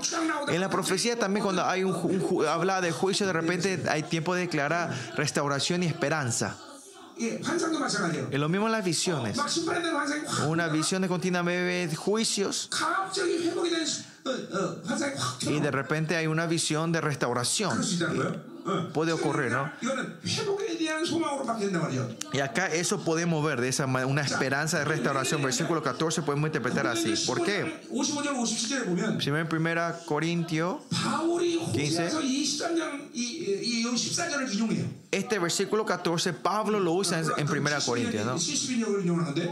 En 0.49 0.61
la 0.61 0.69
profecía 0.69 1.19
también 1.19 1.43
cuando 1.43 1.65
hay 1.65 1.85
un, 1.85 1.95
un, 1.95 2.47
habla 2.47 2.83
de 2.83 2.93
juicio, 2.93 3.27
de 3.27 3.33
repente 3.33 3.83
hay 3.89 4.03
tiempo 4.03 4.35
de 4.35 4.43
declarar 4.43 4.95
restauración 5.17 5.83
y 5.85 5.87
esperanza. 5.87 6.59
Es 8.31 8.39
lo 8.39 8.49
mismo 8.51 8.67
en 8.67 8.73
las 8.73 8.85
visiones. 8.85 9.39
Una 10.47 10.69
visión 10.69 11.01
de 11.01 11.09
continuamente 11.09 11.97
juicios 11.97 12.69
y 15.41 15.61
de 15.61 15.71
repente 15.71 16.17
hay 16.17 16.27
una 16.27 16.47
visión 16.47 16.93
de 16.93 17.01
restauración. 17.01 17.81
Puede 18.93 19.13
ocurrir, 19.13 19.51
¿no? 19.53 19.71
Y 22.33 22.41
acá 22.41 22.67
eso 22.67 23.05
podemos 23.05 23.45
ver 23.45 23.61
de 23.61 23.69
esa 23.69 23.87
una 23.87 24.23
esperanza 24.23 24.79
de 24.79 24.85
restauración. 24.85 25.43
Versículo 25.43 25.83
14 25.83 26.23
podemos 26.23 26.49
interpretar 26.49 26.87
así. 26.87 27.15
¿Por 27.27 27.45
qué? 27.45 27.83
Si 29.21 29.31
ven 29.31 29.49
primera 29.49 29.99
Corintio 30.07 30.83
15. 31.73 32.11
Este 35.11 35.39
versículo 35.39 35.87
14 35.87 36.35
Pablo 36.35 36.81
lo 36.81 36.93
usa 36.93 37.23
en 37.39 37.47
primera 37.47 37.81
Corintios, 37.81 38.27
¿no? 38.27 38.37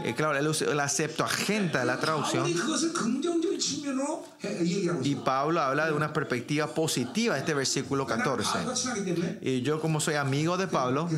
Y 0.05 0.13
claro, 0.13 0.37
él 0.37 0.47
usa 0.47 0.73
la 0.75 0.87
Septuaginta, 0.87 1.83
la 1.83 1.99
traducción. 1.99 2.45
Y 5.03 5.15
Pablo 5.15 5.61
habla 5.61 5.87
de 5.87 5.93
una 5.93 6.13
perspectiva 6.13 6.67
positiva 6.67 7.33
de 7.33 7.39
este 7.39 7.53
versículo 7.55 8.05
14. 8.05 8.59
Y 9.41 9.61
yo 9.61 9.81
como 9.81 9.99
soy 9.99 10.15
amigo 10.15 10.57
de 10.57 10.67
Pablo, 10.67 11.09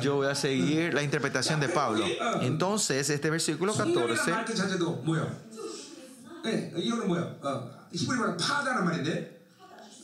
yo 0.00 0.16
voy 0.16 0.26
a 0.26 0.34
seguir 0.34 0.94
la 0.94 1.02
interpretación 1.02 1.60
de 1.60 1.68
Pablo. 1.68 2.04
Entonces, 2.40 3.10
este 3.10 3.28
versículo 3.28 3.74
14 3.74 4.32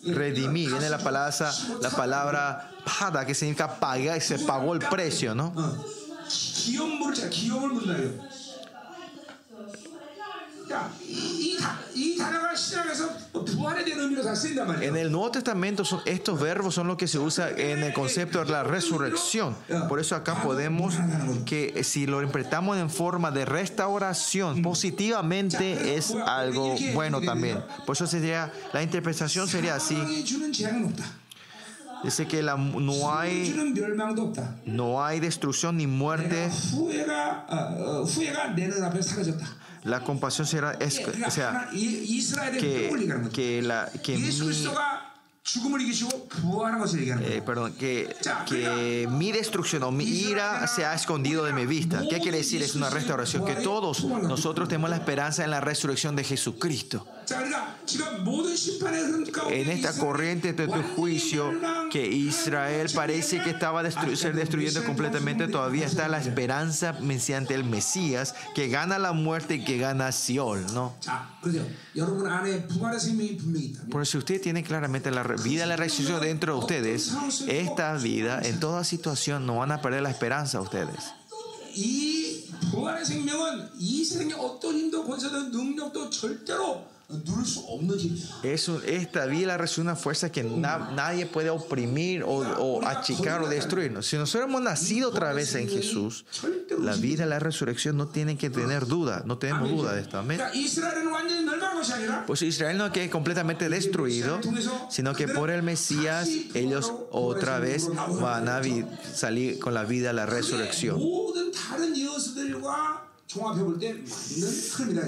redimir, 0.04 0.70
viene 0.70 0.90
la 0.90 0.98
palabra, 0.98 1.52
la 1.82 1.90
palabra 1.90 2.70
pada, 2.98 3.26
que 3.26 3.34
significa 3.34 3.78
pagar, 3.78 4.18
y 4.18 4.20
se 4.20 4.38
pagó 4.38 4.74
el 4.74 4.80
precio, 4.80 5.34
¿no? 5.34 5.52
En 14.82 14.96
el 14.96 15.10
Nuevo 15.10 15.30
Testamento 15.30 15.84
son, 15.84 16.00
estos 16.04 16.40
verbos 16.40 16.74
son 16.74 16.86
los 16.86 16.96
que 16.96 17.06
se 17.06 17.18
usa 17.18 17.50
en 17.50 17.82
el 17.82 17.92
concepto 17.92 18.44
de 18.44 18.50
la 18.50 18.62
resurrección. 18.62 19.56
Por 19.88 20.00
eso 20.00 20.14
acá 20.16 20.42
podemos 20.42 20.94
que 21.46 21.82
si 21.84 22.06
lo 22.06 22.22
interpretamos 22.22 22.78
en 22.78 22.90
forma 22.90 23.30
de 23.30 23.44
restauración 23.44 24.62
positivamente 24.62 25.96
es 25.96 26.14
algo 26.26 26.76
bueno 26.94 27.20
también. 27.20 27.62
Por 27.86 27.96
eso 27.96 28.06
sería 28.06 28.52
la 28.72 28.82
interpretación 28.82 29.48
sería 29.48 29.76
así. 29.76 29.96
Dice 32.04 32.28
que 32.28 32.42
la, 32.42 32.56
no 32.56 33.12
hay 33.12 33.52
no 34.64 35.04
hay 35.04 35.18
destrucción 35.18 35.78
ni 35.78 35.86
muerte 35.88 36.48
la 39.84 40.00
compasión 40.00 40.46
será 40.46 40.72
es, 40.72 41.00
o 41.26 41.30
sea, 41.30 41.68
que, 41.70 43.28
que, 43.32 43.62
la, 43.62 43.90
que 44.02 44.16
mi, 44.18 44.28
eh, 47.22 47.42
perdón, 47.44 47.72
que, 47.74 48.14
que 48.46 49.08
mi 49.10 49.32
destrucción 49.32 49.82
o 49.82 49.90
mi 49.90 50.04
ira 50.04 50.66
se 50.66 50.84
ha 50.84 50.94
escondido 50.94 51.44
de 51.44 51.52
mi 51.54 51.64
vista. 51.64 52.02
¿Qué 52.08 52.20
quiere 52.20 52.38
decir? 52.38 52.62
Es 52.62 52.74
una 52.74 52.90
restauración. 52.90 53.44
Que 53.44 53.54
todos 53.54 54.04
nosotros 54.04 54.68
tenemos 54.68 54.90
la 54.90 54.96
esperanza 54.96 55.44
en 55.44 55.50
la 55.50 55.60
resurrección 55.60 56.16
de 56.16 56.24
Jesucristo. 56.24 57.06
En 59.50 59.70
esta 59.70 59.92
corriente 59.92 60.52
de 60.52 60.66
tu 60.66 60.82
juicio 60.96 61.52
que 61.90 62.06
Israel 62.06 62.90
parece 62.94 63.42
que 63.42 63.50
estaba 63.50 63.82
destru 63.82 64.16
ser 64.16 64.34
destruyendo 64.34 64.84
completamente, 64.84 65.48
todavía 65.48 65.86
está 65.86 66.08
la 66.08 66.18
esperanza 66.18 66.94
mediante 67.00 67.54
el 67.54 67.64
Mesías 67.64 68.34
que 68.54 68.68
gana 68.68 68.98
la 68.98 69.12
muerte 69.12 69.56
y 69.56 69.64
que 69.64 69.78
gana 69.78 70.12
Siol, 70.12 70.64
¿no? 70.72 70.94
Por 73.90 74.02
eso 74.02 74.18
usted 74.18 74.40
tiene 74.40 74.62
claramente 74.62 75.10
la 75.10 75.22
vida 75.22 75.66
la 75.66 75.76
resurrección 75.76 76.20
dentro 76.20 76.54
de 76.54 76.58
ustedes, 76.60 77.12
esta 77.46 77.94
vida, 77.94 78.40
en 78.42 78.60
toda 78.60 78.84
situación, 78.84 79.46
no 79.46 79.56
van 79.56 79.72
a 79.72 79.80
perder 79.80 80.02
la 80.02 80.10
esperanza 80.10 80.60
ustedes. 80.60 81.12
Eso, 88.42 88.82
esta 88.84 89.24
vida 89.24 89.56
es 89.64 89.78
una 89.78 89.96
fuerza 89.96 90.30
que 90.30 90.42
nadie 90.44 91.24
puede 91.24 91.48
oprimir 91.48 92.22
o, 92.22 92.82
achicar 92.86 93.40
o 93.42 93.48
destruirnos. 93.48 94.06
Si 94.06 94.16
nosotros 94.16 94.50
hemos 94.50 94.60
nacido 94.60 95.08
otra 95.08 95.32
vez 95.32 95.54
en 95.54 95.68
Jesús, 95.70 96.26
la 96.78 96.94
vida 96.96 97.24
y 97.24 97.28
la 97.28 97.38
resurrección 97.38 97.96
no 97.96 98.08
tienen 98.08 98.36
que 98.36 98.50
tener 98.50 98.86
duda, 98.86 99.22
no 99.24 99.38
tenemos 99.38 99.70
duda 99.70 99.94
de 99.94 100.02
esto. 100.02 100.18
Amén. 100.18 100.38
Pues 102.26 102.42
Israel 102.42 102.76
no 102.76 102.92
quede 102.92 103.08
completamente 103.08 103.70
destruido, 103.70 104.38
sino 104.90 105.14
que 105.14 105.28
por 105.28 105.50
el 105.50 105.62
Mesías 105.62 106.28
ellos 106.52 106.92
otra 107.10 107.58
vez 107.58 107.88
van 108.20 108.48
a 108.50 108.60
salir 109.14 109.58
con 109.60 109.72
la 109.72 109.84
vida 109.84 110.10
y 110.12 110.14
la 110.14 110.26
resurrección. 110.26 111.00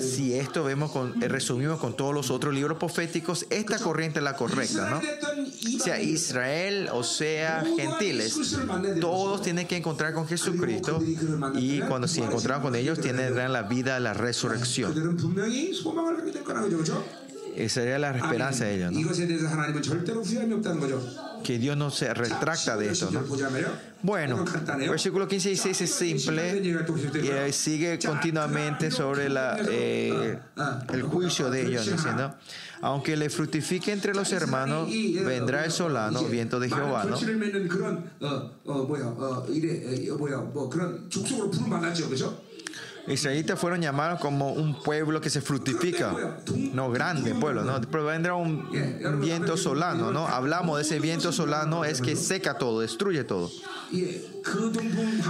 Si 0.00 0.34
esto 0.34 0.62
vemos 0.62 0.92
con, 0.92 1.22
eh, 1.22 1.28
resumimos 1.28 1.80
con 1.80 1.96
todos 1.96 2.14
los 2.14 2.30
otros 2.30 2.52
libros 2.52 2.76
proféticos, 2.76 3.46
esta 3.48 3.78
corriente 3.78 4.18
es 4.18 4.24
la 4.24 4.36
correcta, 4.36 4.90
¿no? 4.90 5.00
Sea 5.80 6.02
Israel 6.02 6.90
o 6.92 7.02
sea 7.02 7.64
gentiles, 7.64 8.38
todos 9.00 9.40
tienen 9.40 9.66
que 9.66 9.78
encontrar 9.78 10.12
con 10.12 10.28
Jesucristo 10.28 11.02
y 11.54 11.80
cuando 11.80 12.08
se 12.08 12.22
encontraron 12.22 12.62
con 12.62 12.74
ellos 12.74 13.00
tienen 13.00 13.34
la 13.52 13.62
vida, 13.62 13.98
la 14.00 14.12
resurrección. 14.12 14.92
Esa 17.56 17.80
sería 17.80 17.98
la 17.98 18.16
esperanza 18.16 18.64
de 18.64 18.76
ellos. 18.76 18.92
Que 21.42 21.58
Dios 21.58 21.76
no 21.76 21.90
se 21.90 22.12
retracta 22.12 22.76
de 22.76 22.90
esto. 22.90 23.10
¿no? 23.10 23.20
Bueno, 24.02 24.44
versículo 24.88 25.26
15 25.28 25.48
y 25.48 25.52
16 25.52 25.80
es 25.80 25.94
simple 25.94 26.62
y 27.48 27.52
sigue 27.52 27.98
continuamente 27.98 28.90
sobre 28.90 29.28
la, 29.28 29.58
eh, 29.68 30.38
el 30.92 31.02
juicio 31.02 31.50
de 31.50 31.66
ellos, 31.66 31.90
diciendo, 31.90 32.34
aunque 32.82 33.16
le 33.16 33.28
fructifique 33.30 33.92
entre 33.92 34.14
los 34.14 34.32
hermanos, 34.32 34.88
vendrá 35.24 35.64
el 35.64 35.70
solano, 35.70 36.22
viento 36.24 36.58
de 36.60 36.68
Jehová, 36.70 37.04
¿no? 37.04 37.16
Israelitas 43.06 43.58
fueron 43.58 43.80
llamados 43.80 44.20
como 44.20 44.52
un 44.52 44.82
pueblo 44.82 45.20
que 45.20 45.30
se 45.30 45.40
fructifica, 45.40 46.38
no 46.72 46.90
grande 46.90 47.34
pueblo, 47.34 47.64
¿no? 47.64 47.80
Pero 47.80 48.06
vendrá 48.06 48.34
un, 48.34 48.70
viento 49.20 49.56
solano, 49.56 50.12
¿no? 50.12 50.26
Hablamos 50.26 50.76
de 50.76 50.82
ese 50.82 51.00
viento 51.00 51.32
solano, 51.32 51.84
es 51.84 52.00
que 52.00 52.16
seca 52.16 52.58
todo, 52.58 52.80
destruye 52.80 53.24
todo. 53.24 53.50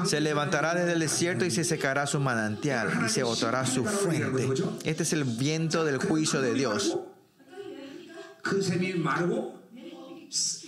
Se 0.04 0.20
levantará 0.20 0.74
desde 0.74 0.92
el 0.92 1.00
desierto 1.00 1.44
y 1.44 1.50
se 1.50 1.64
secará 1.64 2.06
su 2.06 2.20
manantial 2.20 2.90
y 3.06 3.08
se 3.08 3.22
botará 3.22 3.66
su 3.66 3.84
fuente. 3.84 4.48
Este 4.84 5.02
es 5.02 5.12
el 5.12 5.24
viento 5.24 5.84
del 5.84 5.98
juicio 5.98 6.40
de 6.40 6.54
Dios. 6.54 6.98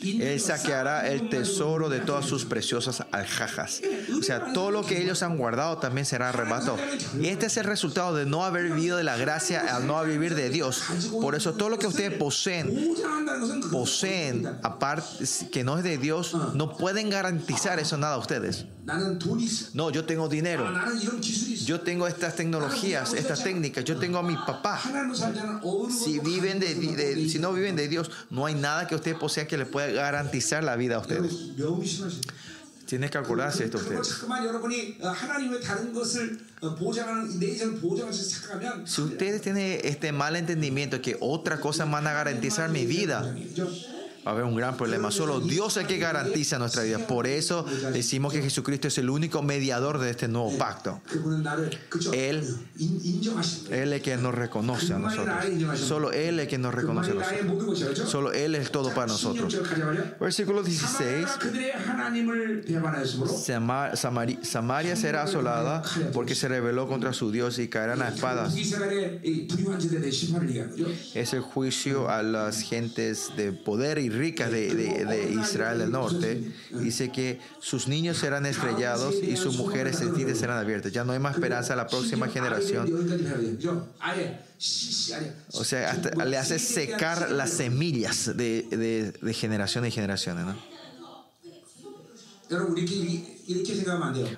Él 0.02 0.40
saqueará 0.40 1.08
el 1.08 1.28
tesoro 1.28 1.88
de 1.88 2.00
todas 2.00 2.26
sus 2.26 2.44
preciosas 2.44 3.04
aljajas. 3.12 3.80
O 4.18 4.22
sea, 4.22 4.52
todo 4.52 4.70
lo 4.70 4.84
que 4.84 5.00
ellos 5.00 5.22
han 5.22 5.36
guardado 5.36 5.78
también 5.78 6.06
será 6.06 6.30
arrebatado. 6.30 6.76
Y 7.20 7.28
este 7.28 7.46
es 7.46 7.56
el 7.56 7.64
resultado 7.64 8.14
de 8.14 8.26
no 8.26 8.44
haber 8.44 8.64
vivido 8.72 8.96
de 8.96 9.04
la 9.04 9.16
gracia 9.16 9.76
al 9.76 9.86
no 9.86 10.02
vivir 10.04 10.34
de 10.34 10.50
Dios. 10.50 10.82
Por 11.20 11.34
eso 11.34 11.54
todo 11.54 11.68
lo 11.68 11.78
que 11.78 11.86
ustedes 11.86 12.12
poseen, 12.18 12.94
poseen, 13.70 14.46
aparte 14.62 15.24
que 15.50 15.64
no 15.64 15.78
es 15.78 15.84
de 15.84 15.98
Dios, 15.98 16.34
no 16.54 16.76
pueden 16.76 17.10
garantizar 17.10 17.78
eso 17.78 17.96
nada 17.96 18.14
a 18.14 18.18
ustedes. 18.18 18.66
No, 19.74 19.90
yo 19.90 20.04
tengo 20.04 20.28
dinero. 20.28 20.68
Yo 21.64 21.80
tengo 21.80 22.06
estas 22.08 22.34
tecnologías, 22.34 23.12
estas 23.14 23.44
técnicas. 23.44 23.84
Yo 23.84 23.96
tengo 23.96 24.18
a 24.18 24.22
mi 24.22 24.34
papá. 24.34 24.80
Si 25.90 26.18
viven 26.18 26.58
de, 26.58 27.28
si 27.28 27.38
no 27.38 27.52
viven 27.52 27.76
de 27.76 27.88
Dios, 27.88 28.10
no 28.30 28.46
hay 28.46 28.54
nada 28.54 28.86
que 28.86 28.96
ustedes 28.96 29.16
posean 29.16 29.46
que 29.46 29.56
le 29.56 29.66
pueda 29.66 29.91
garantizar 29.92 30.64
la 30.64 30.76
vida 30.76 30.96
a 30.96 31.00
ustedes. 31.00 31.32
Tiene 32.86 33.08
que 33.08 33.16
acordarse 33.16 33.64
esto 33.64 33.78
ustedes. 33.78 34.08
Si 38.84 39.00
ustedes 39.00 39.40
tienen 39.40 39.80
este 39.82 40.12
mal 40.12 40.36
entendimiento 40.36 41.00
que 41.00 41.16
otra 41.20 41.58
cosa 41.58 41.86
van 41.86 42.06
a 42.06 42.12
garantizar 42.12 42.68
mi 42.68 42.84
vida, 42.84 43.34
va 44.26 44.30
a 44.30 44.34
haber 44.34 44.44
un 44.44 44.54
gran 44.54 44.76
problema. 44.76 45.10
Solo 45.10 45.40
Dios 45.40 45.76
es 45.76 45.82
el 45.82 45.88
que 45.88 45.98
garantiza 45.98 46.58
nuestra 46.58 46.82
vida. 46.82 46.98
Por 47.06 47.26
eso 47.26 47.64
decimos 47.92 48.32
que 48.32 48.42
Jesucristo 48.42 48.88
es 48.88 48.98
el 48.98 49.10
único 49.10 49.42
mediador 49.42 49.98
de 49.98 50.10
este 50.10 50.28
nuevo 50.28 50.56
pacto. 50.58 51.00
Él, 52.12 52.42
él 53.70 53.92
es 53.92 53.92
el 53.92 54.02
que 54.02 54.16
nos 54.16 54.34
reconoce 54.34 54.94
a 54.94 54.98
nosotros. 54.98 55.78
Solo 55.78 56.12
Él 56.12 56.38
es 56.38 56.44
el 56.44 56.48
que 56.48 56.58
nos 56.58 56.74
reconoce 56.74 57.12
a 57.12 57.14
nosotros. 57.14 58.08
Solo 58.08 58.32
Él 58.32 58.54
es 58.54 58.70
todo 58.70 58.94
para 58.94 59.06
nosotros. 59.08 59.58
Versículo 60.20 60.62
16. 60.62 61.26
Samaria 64.42 64.96
será 64.96 65.22
asolada 65.24 65.82
porque 66.12 66.34
se 66.34 66.48
rebeló 66.48 66.88
contra 66.88 67.12
su 67.12 67.30
Dios 67.30 67.58
y 67.58 67.68
caerán 67.68 68.02
a 68.02 68.08
espadas. 68.08 68.54
Es 71.14 71.32
el 71.32 71.40
juicio 71.40 72.08
a 72.08 72.22
las 72.22 72.60
gentes 72.60 73.30
de 73.36 73.52
poder 73.52 73.98
y 73.98 74.08
ricas 74.12 74.50
de, 74.50 74.74
de, 74.74 75.32
Israel 75.32 75.78
del 75.78 75.90
norte, 75.90 76.52
dice 76.70 77.10
que 77.10 77.40
sus 77.60 77.88
niños 77.88 78.18
serán 78.18 78.46
estrellados 78.46 79.16
y 79.22 79.36
sus 79.36 79.56
mujeres 79.56 79.96
sentidas 79.96 80.38
serán 80.38 80.58
abiertas. 80.58 80.92
Ya 80.92 81.04
no 81.04 81.12
hay 81.12 81.18
más 81.18 81.34
esperanza 81.34 81.72
a 81.72 81.76
la 81.76 81.86
próxima 81.86 82.28
generación. 82.28 82.90
O 85.52 85.64
sea, 85.64 85.90
hasta 85.90 86.24
le 86.24 86.36
hace 86.36 86.58
secar 86.58 87.30
las 87.30 87.50
semillas 87.50 88.36
de, 88.36 89.12
de 89.20 89.34
generaciones 89.34 89.92
y 89.92 89.94
generaciones. 89.94 90.46
¿no? 90.46 90.71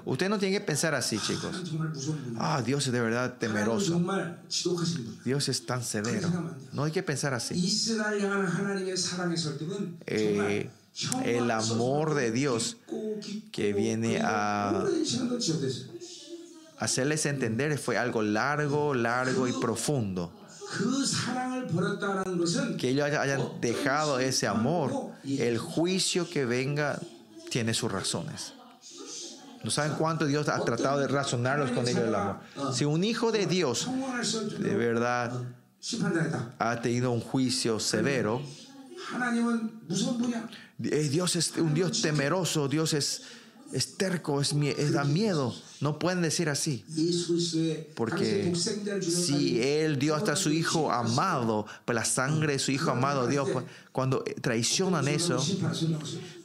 Usted 0.04 0.28
no 0.28 0.38
tiene 0.38 0.58
que 0.58 0.64
pensar 0.64 0.94
así, 0.94 1.18
chicos. 1.18 1.62
Ah, 2.38 2.62
Dios 2.64 2.86
es 2.86 2.92
de 2.92 3.00
verdad 3.00 3.34
temeroso. 3.38 4.00
Dios 5.24 5.48
es 5.48 5.66
tan 5.66 5.82
severo. 5.82 6.30
No 6.72 6.84
hay 6.84 6.92
que 6.92 7.02
pensar 7.02 7.34
así. 7.34 7.54
Eh, 10.06 10.70
el 11.24 11.50
amor 11.50 12.14
de 12.14 12.30
Dios 12.30 12.76
que 13.50 13.72
viene 13.72 14.20
a 14.22 14.84
hacerles 16.78 17.26
entender 17.26 17.78
fue 17.78 17.98
algo 17.98 18.22
largo, 18.22 18.94
largo 18.94 19.48
y 19.48 19.52
profundo. 19.52 20.32
Que 22.78 22.90
ellos 22.90 23.04
hayan 23.04 23.42
dejado 23.60 24.18
ese 24.18 24.46
amor, 24.46 25.12
el 25.24 25.58
juicio 25.58 26.28
que 26.28 26.44
venga 26.44 27.00
tiene 27.54 27.72
sus 27.72 27.92
razones. 27.92 28.52
No 29.62 29.70
saben 29.70 29.92
cuánto 29.96 30.26
Dios 30.26 30.48
ha 30.48 30.58
tratado 30.64 30.98
de 30.98 31.06
razonarlos 31.06 31.70
con 31.70 31.86
ellos 31.86 32.02
el 32.08 32.12
amor. 32.12 32.40
Si 32.72 32.84
un 32.84 33.04
hijo 33.04 33.30
de 33.30 33.46
Dios 33.46 33.88
de 34.58 34.74
verdad 34.74 35.32
ha 36.58 36.80
tenido 36.82 37.12
un 37.12 37.20
juicio 37.20 37.78
severo, 37.78 38.42
eh, 40.82 41.08
Dios 41.08 41.36
es 41.36 41.56
un 41.56 41.74
Dios 41.74 42.02
temeroso, 42.02 42.66
Dios 42.66 42.92
es 42.92 43.22
es 43.72 43.96
terco, 43.96 44.40
es, 44.40 44.52
da 44.92 45.04
miedo. 45.04 45.54
No 45.84 45.98
pueden 45.98 46.22
decir 46.22 46.48
así. 46.48 46.82
Porque 47.94 48.54
si 49.02 49.60
Él 49.60 49.98
dio 49.98 50.14
hasta 50.14 50.34
su 50.34 50.50
Hijo 50.50 50.90
amado, 50.90 51.66
pues 51.84 51.94
la 51.94 52.06
sangre 52.06 52.54
de 52.54 52.58
su 52.58 52.70
Hijo 52.72 52.90
amado, 52.90 53.26
Dios, 53.26 53.50
pues, 53.52 53.66
cuando 53.92 54.24
traicionan 54.40 55.08
eso, 55.08 55.44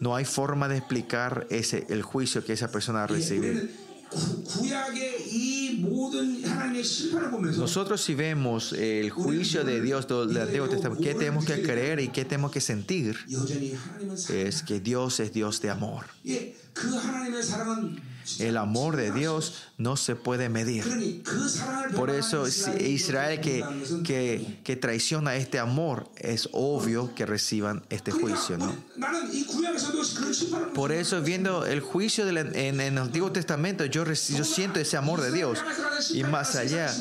no 0.01 0.13
hay 0.13 0.25
forma 0.25 0.67
de 0.67 0.75
explicar 0.79 1.47
ese, 1.49 1.87
el 1.87 2.01
juicio 2.01 2.43
que 2.43 2.51
esa 2.51 2.69
persona 2.69 3.05
ha 3.05 3.07
recibido. 3.07 3.61
Nosotros 7.55 8.01
si 8.01 8.15
vemos 8.15 8.73
el 8.73 9.09
juicio 9.09 9.63
de 9.63 9.81
Dios 9.81 10.05
del 10.05 10.35
Antiguo 10.35 10.67
Testamento, 10.67 11.01
¿qué 11.01 11.13
tenemos 11.13 11.45
que 11.45 11.61
creer 11.61 12.01
y 12.01 12.09
qué 12.09 12.25
tenemos 12.25 12.51
que 12.51 12.59
sentir? 12.59 13.17
Es 14.27 14.63
que 14.63 14.81
Dios 14.81 15.21
es 15.21 15.31
Dios 15.31 15.61
de 15.61 15.69
amor. 15.69 16.07
El 18.39 18.57
amor 18.57 18.95
de 18.95 19.11
Dios 19.11 19.55
no 19.77 19.97
se 19.97 20.15
puede 20.15 20.49
medir. 20.49 21.23
Por 21.95 22.09
eso 22.09 22.45
Israel 22.47 23.41
que, 23.41 23.63
que, 24.03 24.59
que, 24.63 24.75
traiciona 24.75 25.35
este 25.35 25.59
amor, 25.59 26.09
es 26.17 26.49
obvio 26.51 27.13
que 27.15 27.25
reciban 27.25 27.83
este 27.89 28.11
juicio. 28.11 28.57
¿no? 28.57 28.75
Por 30.73 30.91
eso 30.91 31.21
viendo 31.21 31.65
el 31.65 31.79
juicio 31.79 32.27
en, 32.27 32.79
el 32.79 32.97
Antiguo 32.97 33.31
Testamento, 33.31 33.85
yo, 33.85 34.03
yo 34.05 34.43
siento 34.43 34.79
ese 34.79 34.97
amor 34.97 35.21
de 35.21 35.31
Dios. 35.31 35.59
Y 36.11 36.23
más 36.23 36.55
allá, 36.55 36.93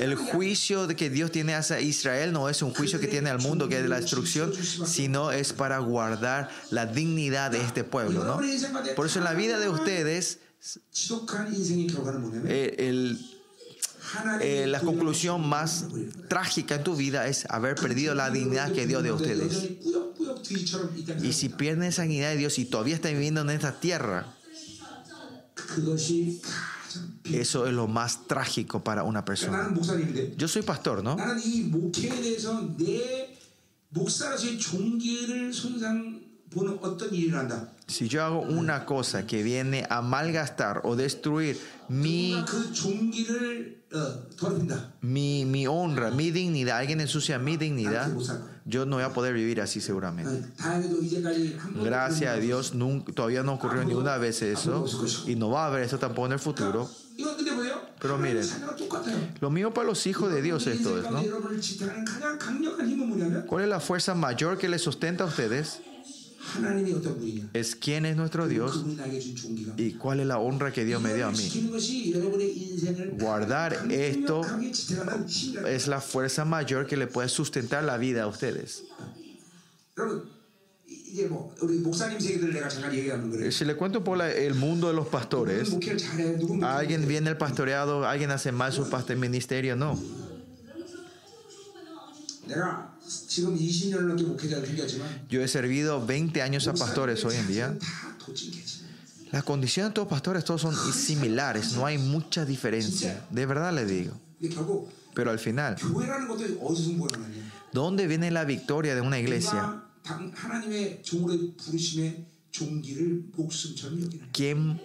el 0.00 0.14
juicio 0.14 0.88
que 0.88 1.10
Dios 1.10 1.30
tiene 1.30 1.54
hacia 1.54 1.80
Israel 1.80 2.32
no 2.32 2.48
es 2.48 2.62
un 2.62 2.74
juicio 2.74 3.00
que 3.00 3.08
tiene 3.08 3.30
al 3.30 3.38
mundo, 3.38 3.68
que 3.68 3.76
es 3.76 3.82
de 3.82 3.88
la 3.88 4.00
destrucción, 4.00 4.52
sino 4.54 5.32
es 5.32 5.52
para 5.52 5.78
guardar 5.78 6.50
la 6.70 6.86
dignidad 6.86 7.50
de 7.50 7.60
este 7.60 7.84
pueblo. 7.84 8.24
¿no? 8.24 8.40
Por 8.96 9.06
eso 9.06 9.18
en 9.18 9.24
la 9.24 9.34
vida 9.34 9.58
de 9.58 9.68
ustedes, 9.68 10.38
eh, 12.44 13.16
eh, 14.40 14.66
la 14.68 14.80
conclusión 14.80 15.46
más 15.48 15.86
trágica 16.28 16.76
en 16.76 16.84
tu 16.84 16.94
vida 16.94 17.26
es 17.26 17.46
haber 17.48 17.74
perdido 17.74 18.14
la 18.14 18.30
dignidad 18.30 18.72
que 18.72 18.86
Dios 18.86 19.02
de 19.02 19.12
ustedes. 19.12 19.70
Y 21.22 21.32
si 21.32 21.48
pierden 21.48 21.84
esa 21.84 22.02
dignidad 22.02 22.30
de 22.30 22.36
Dios 22.36 22.58
y 22.58 22.66
todavía 22.66 22.94
están 22.94 23.12
viviendo 23.12 23.40
en 23.40 23.50
esta 23.50 23.80
tierra, 23.80 24.34
eso 27.24 27.66
es 27.66 27.72
lo 27.72 27.88
más 27.88 28.26
trágico 28.28 28.84
para 28.84 29.02
una 29.02 29.24
persona. 29.24 29.74
Yo 30.36 30.46
soy 30.46 30.62
pastor, 30.62 31.02
¿no? 31.02 31.16
Si 37.86 38.08
yo 38.08 38.22
hago 38.24 38.40
una 38.40 38.84
cosa 38.86 39.26
que 39.26 39.42
viene 39.42 39.86
a 39.90 40.00
malgastar 40.02 40.80
o 40.84 40.96
destruir 40.96 41.58
mi, 41.88 42.34
mi, 45.02 45.44
mi 45.44 45.66
honra, 45.66 46.10
mi 46.10 46.30
dignidad, 46.30 46.78
alguien 46.78 47.00
ensucia 47.00 47.38
mi 47.38 47.56
dignidad, 47.58 48.10
yo 48.64 48.86
no 48.86 48.96
voy 48.96 49.04
a 49.04 49.12
poder 49.12 49.34
vivir 49.34 49.60
así 49.60 49.80
seguramente. 49.80 50.46
Gracias 51.84 52.34
a 52.34 52.36
Dios, 52.38 52.74
nunca, 52.74 53.12
todavía 53.12 53.42
no 53.42 53.54
ocurrió 53.54 53.84
ni 53.84 53.94
una 53.94 54.16
vez 54.16 54.40
eso 54.42 54.86
y 55.26 55.34
no 55.36 55.50
va 55.50 55.64
a 55.64 55.66
haber 55.66 55.82
eso 55.82 55.98
tampoco 55.98 56.26
en 56.26 56.32
el 56.32 56.38
futuro. 56.38 56.88
Pero 58.00 58.16
miren, 58.18 58.46
lo 59.40 59.50
mismo 59.50 59.74
para 59.74 59.86
los 59.86 60.06
hijos 60.06 60.32
de 60.32 60.40
Dios 60.42 60.66
esto 60.66 60.98
es, 60.98 61.10
¿no? 61.10 61.20
¿Cuál 63.46 63.64
es 63.64 63.68
la 63.68 63.80
fuerza 63.80 64.14
mayor 64.14 64.56
que 64.58 64.68
les 64.68 64.82
sustenta 64.82 65.24
a 65.24 65.26
ustedes? 65.26 65.80
Es 67.52 67.76
quién 67.76 68.04
es 68.04 68.16
nuestro 68.16 68.48
Dios 68.48 68.84
y 69.76 69.92
cuál 69.92 70.20
es 70.20 70.26
la 70.26 70.38
honra 70.38 70.72
que 70.72 70.84
Dios 70.84 71.00
me 71.00 71.14
dio 71.14 71.26
a 71.26 71.30
mí. 71.30 71.70
Guardar 73.18 73.86
esto 73.90 74.42
es 75.66 75.88
la 75.88 76.00
fuerza 76.00 76.44
mayor 76.44 76.86
que 76.86 76.96
le 76.96 77.06
puede 77.06 77.28
sustentar 77.28 77.84
la 77.84 77.96
vida 77.96 78.24
a 78.24 78.26
ustedes. 78.26 78.84
Si 83.50 83.64
le 83.64 83.76
cuento 83.76 84.02
por 84.02 84.20
el 84.22 84.54
mundo 84.54 84.88
de 84.88 84.94
los 84.94 85.08
pastores, 85.08 85.76
alguien 86.62 87.06
viene 87.06 87.30
el 87.30 87.36
pastoreado, 87.36 88.06
alguien 88.06 88.30
hace 88.30 88.52
mal 88.52 88.72
su 88.72 88.88
pastor 88.88 89.16
ministerio, 89.16 89.76
no. 89.76 89.98
Yo 95.28 95.42
he 95.42 95.48
servido 95.48 96.04
20 96.04 96.42
años 96.42 96.68
a 96.68 96.74
pastores 96.74 97.24
hoy 97.24 97.36
en 97.36 97.48
día. 97.48 97.78
Las 99.30 99.44
condiciones 99.44 99.90
de 99.90 99.94
todos 99.94 100.06
los 100.06 100.10
pastores 100.10 100.44
todos 100.44 100.60
son 100.60 100.74
similares, 100.92 101.72
no 101.72 101.86
hay 101.86 101.98
mucha 101.98 102.44
diferencia. 102.44 103.24
De 103.30 103.46
verdad 103.46 103.72
le 103.72 103.86
digo. 103.86 104.12
Pero 105.14 105.30
al 105.30 105.38
final, 105.38 105.76
¿dónde 107.72 108.06
viene 108.06 108.30
la 108.30 108.44
victoria 108.44 108.94
de 108.94 109.00
una 109.00 109.18
iglesia? 109.18 109.82
¿Quién 114.32 114.80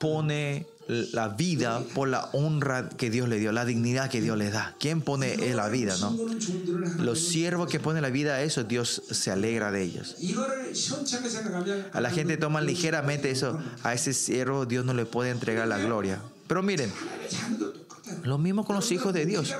pone 0.00 0.66
la 0.88 1.28
vida 1.28 1.82
por 1.94 2.08
la 2.08 2.30
honra 2.32 2.88
que 2.88 3.10
Dios 3.10 3.28
le 3.28 3.38
dio, 3.38 3.52
la 3.52 3.66
dignidad 3.66 4.08
que 4.08 4.22
Dios 4.22 4.36
le 4.38 4.50
da. 4.50 4.74
¿Quién 4.80 5.02
pone 5.02 5.54
la 5.54 5.68
vida, 5.68 5.94
no? 6.00 6.16
Los 6.98 7.20
siervos 7.20 7.68
que 7.68 7.78
ponen 7.78 8.00
la 8.00 8.08
vida 8.08 8.36
a 8.36 8.42
eso, 8.42 8.64
Dios 8.64 9.02
se 9.10 9.30
alegra 9.30 9.70
de 9.70 9.82
ellos. 9.82 10.16
A 11.92 12.00
la 12.00 12.10
gente 12.10 12.38
toma 12.38 12.62
ligeramente 12.62 13.30
eso, 13.30 13.60
a 13.82 13.92
ese 13.92 14.14
siervo 14.14 14.64
Dios 14.64 14.86
no 14.86 14.94
le 14.94 15.04
puede 15.04 15.30
entregar 15.30 15.68
la 15.68 15.78
gloria. 15.78 16.18
Pero 16.48 16.62
miren, 16.62 16.90
lo 18.24 18.38
mismo 18.38 18.64
con 18.64 18.74
los 18.74 18.90
hijos 18.90 19.12
de 19.12 19.26
Dios. 19.26 19.54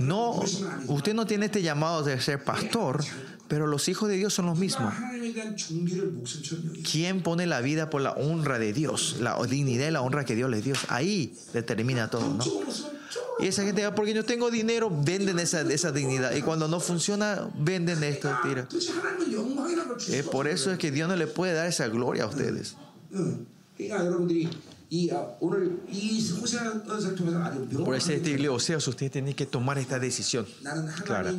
No, 0.00 0.42
usted 0.86 1.14
no 1.14 1.26
tiene 1.26 1.46
este 1.46 1.62
llamado 1.62 2.02
de 2.02 2.20
ser 2.20 2.44
pastor 2.44 3.02
Pero 3.48 3.66
los 3.66 3.88
hijos 3.88 4.08
de 4.08 4.16
Dios 4.16 4.32
son 4.32 4.46
los 4.46 4.58
mismos. 4.58 4.92
¿Quién 6.90 7.22
pone 7.22 7.46
la 7.46 7.60
vida 7.60 7.90
por 7.90 8.00
la 8.00 8.12
honra 8.12 8.58
de 8.58 8.72
Dios? 8.72 9.16
La 9.20 9.36
dignidad 9.44 9.88
y 9.88 9.90
la 9.90 10.00
honra 10.00 10.24
que 10.24 10.34
Dios 10.34 10.50
les 10.50 10.64
dio. 10.64 10.74
Ahí 10.88 11.34
determina 11.52 12.08
todo, 12.08 12.26
¿no? 12.26 12.44
Y 13.38 13.48
esa 13.48 13.64
gente, 13.64 13.90
porque 13.92 14.14
yo 14.14 14.24
tengo 14.24 14.50
dinero, 14.50 14.90
venden 14.90 15.38
esa, 15.38 15.62
dignidad. 15.92 16.34
Y 16.34 16.42
cuando 16.42 16.68
no 16.68 16.80
funciona, 16.80 17.50
venden 17.58 18.02
esto, 18.02 18.30
tira. 18.42 18.68
Por 20.30 20.48
eso 20.48 20.72
es 20.72 20.78
que 20.78 20.90
Dios 20.90 21.08
no 21.08 21.16
le 21.16 21.26
puede 21.26 21.52
dar 21.52 21.66
esa 21.66 21.88
gloria 21.88 22.24
a 22.24 22.26
ustedes. 22.28 22.76
Por 27.84 27.96
ese 27.96 28.16
estilo, 28.16 28.54
o 28.54 28.60
sea, 28.60 28.76
ustedes 28.76 29.10
tienen 29.10 29.34
que 29.34 29.46
tomar 29.46 29.78
esta 29.78 29.98
decisión 29.98 30.46
clara. 31.04 31.32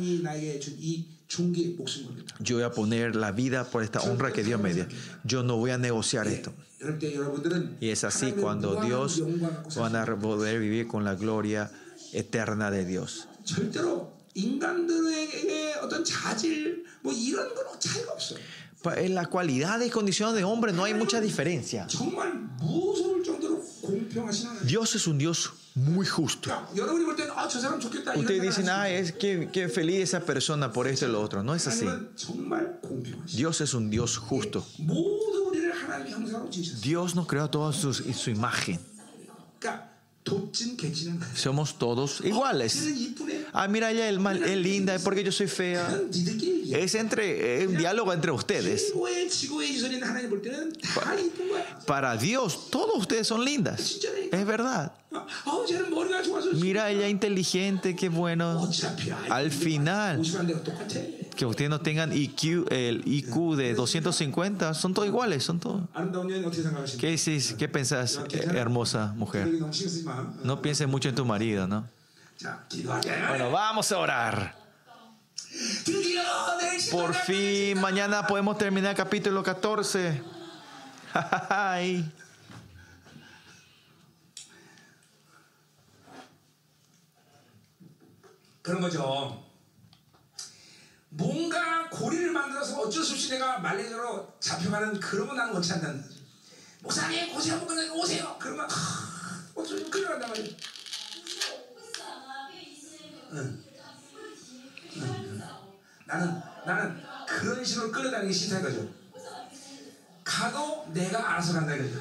Yo 2.40 2.56
voy 2.56 2.64
a 2.64 2.70
poner 2.70 3.16
la 3.16 3.32
vida 3.32 3.64
por 3.64 3.82
esta 3.82 4.00
honra 4.00 4.32
que 4.32 4.44
Dios 4.44 4.60
me 4.60 4.72
dio. 4.72 4.86
Yo 5.24 5.42
no 5.42 5.56
voy 5.56 5.70
a 5.70 5.78
negociar 5.78 6.26
esto. 6.28 6.52
Y 7.80 7.88
es 7.88 8.04
así 8.04 8.32
cuando 8.32 8.82
Dios 8.82 9.22
van 9.76 9.96
a 9.96 10.04
poder 10.18 10.60
vivir 10.60 10.86
con 10.86 11.04
la 11.04 11.14
gloria 11.14 11.70
eterna 12.12 12.70
de 12.70 12.84
Dios. 12.84 13.28
En 18.96 19.14
la 19.14 19.26
cualidad 19.26 19.80
y 19.80 19.90
condición 19.90 20.34
de 20.34 20.44
hombre 20.44 20.72
no 20.72 20.84
hay 20.84 20.94
mucha 20.94 21.20
diferencia. 21.20 21.88
Dios 24.62 24.94
es 24.94 25.06
un 25.06 25.18
Dios 25.18 25.52
muy 25.74 26.06
justo. 26.06 26.50
Ustedes 28.16 28.42
dicen, 28.42 28.68
ah, 28.68 28.88
es 28.88 29.12
que, 29.12 29.50
que, 29.52 29.68
feliz 29.68 30.00
esa 30.00 30.20
persona 30.20 30.72
por 30.72 30.86
esto 30.88 31.06
y 31.06 31.12
lo 31.12 31.20
otro. 31.20 31.42
No 31.42 31.54
es 31.54 31.66
así. 31.66 31.86
Dios 33.34 33.60
es 33.60 33.74
un 33.74 33.90
Dios 33.90 34.16
justo. 34.16 34.66
Dios 36.82 37.14
nos 37.14 37.26
creó 37.26 37.44
a 37.44 37.50
todos 37.50 37.76
su, 37.76 37.92
su 37.92 38.30
imagen. 38.30 38.80
Somos 41.34 41.78
todos 41.78 42.20
iguales. 42.24 42.82
Ah, 43.52 43.68
mira, 43.68 43.90
ella 43.90 44.08
es, 44.08 44.18
mal, 44.18 44.42
es 44.42 44.56
linda, 44.56 44.94
es 44.94 45.02
porque 45.02 45.22
yo 45.22 45.30
soy 45.30 45.46
fea. 45.46 46.00
Es 46.70 46.94
entre 46.94 47.62
es 47.62 47.68
un 47.68 47.76
diálogo 47.76 48.12
entre 48.12 48.32
ustedes. 48.32 48.92
Para 51.86 52.16
Dios, 52.16 52.70
todos 52.70 52.96
ustedes 52.96 53.26
son 53.26 53.44
lindas. 53.44 53.98
Es 54.32 54.46
verdad. 54.46 54.92
Mira, 56.54 56.90
ella 56.90 57.08
inteligente, 57.08 57.94
qué 57.94 58.08
bueno. 58.08 58.68
Al 59.30 59.50
final, 59.50 60.22
que 61.35 61.45
ustedes 61.45 61.69
no 61.69 61.81
tengan 61.81 62.11
IQ, 62.11 62.67
el 62.69 63.03
IQ 63.05 63.55
de 63.55 63.73
250, 63.73 64.73
son 64.73 64.93
todos 64.93 65.07
iguales, 65.07 65.43
son 65.43 65.59
todos. 65.59 65.81
¿Qué 66.99 67.07
dices? 67.09 67.53
¿Qué 67.57 67.67
pensás, 67.67 68.19
hermosa 68.53 69.13
mujer? 69.15 69.49
No 70.43 70.61
pienses 70.61 70.87
mucho 70.87 71.09
en 71.09 71.15
tu 71.15 71.25
marido, 71.25 71.67
¿no? 71.67 71.87
Bueno, 73.27 73.51
vamos 73.51 73.91
a 73.91 73.97
orar. 73.97 74.55
Por 76.91 77.13
fin, 77.13 77.79
mañana 77.79 78.25
podemos 78.25 78.57
terminar 78.57 78.91
el 78.91 78.97
capítulo 78.97 79.43
14. 79.43 80.21
그런 88.61 88.79
거죠. 88.79 89.44
뭔가 91.16 91.88
고리를 91.88 92.30
만들어서 92.30 92.78
어쩔 92.78 93.02
수 93.02 93.14
없이 93.14 93.30
내가 93.30 93.58
말레이로 93.58 94.34
잡혀가는 94.38 95.00
건 95.26 95.36
나는 95.36 95.54
원치 95.54 95.72
않다는 95.72 96.02
거지. 96.02 96.26
목사님 96.80 97.32
고시 97.32 97.50
한번 97.50 97.68
끝내 97.68 97.88
오세요. 97.88 98.36
그러면 98.38 98.68
어쩔 99.54 99.78
수 99.78 99.90
끌려간단 99.90 100.28
말이야. 100.28 100.56
응. 103.32 103.64
응. 104.96 105.42
나는 106.06 106.42
나는 106.66 107.02
그런 107.26 107.64
식으로 107.64 107.90
끌려다니기 107.90 108.32
싫다 108.32 108.60
이거죠. 108.60 108.88
가도 110.22 110.86
내가 110.92 111.32
알아서 111.32 111.54
간다 111.54 111.74
이거죠. 111.74 111.98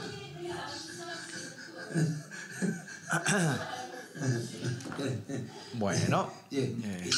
Bueno, 5.75 6.33
eh, 6.51 7.11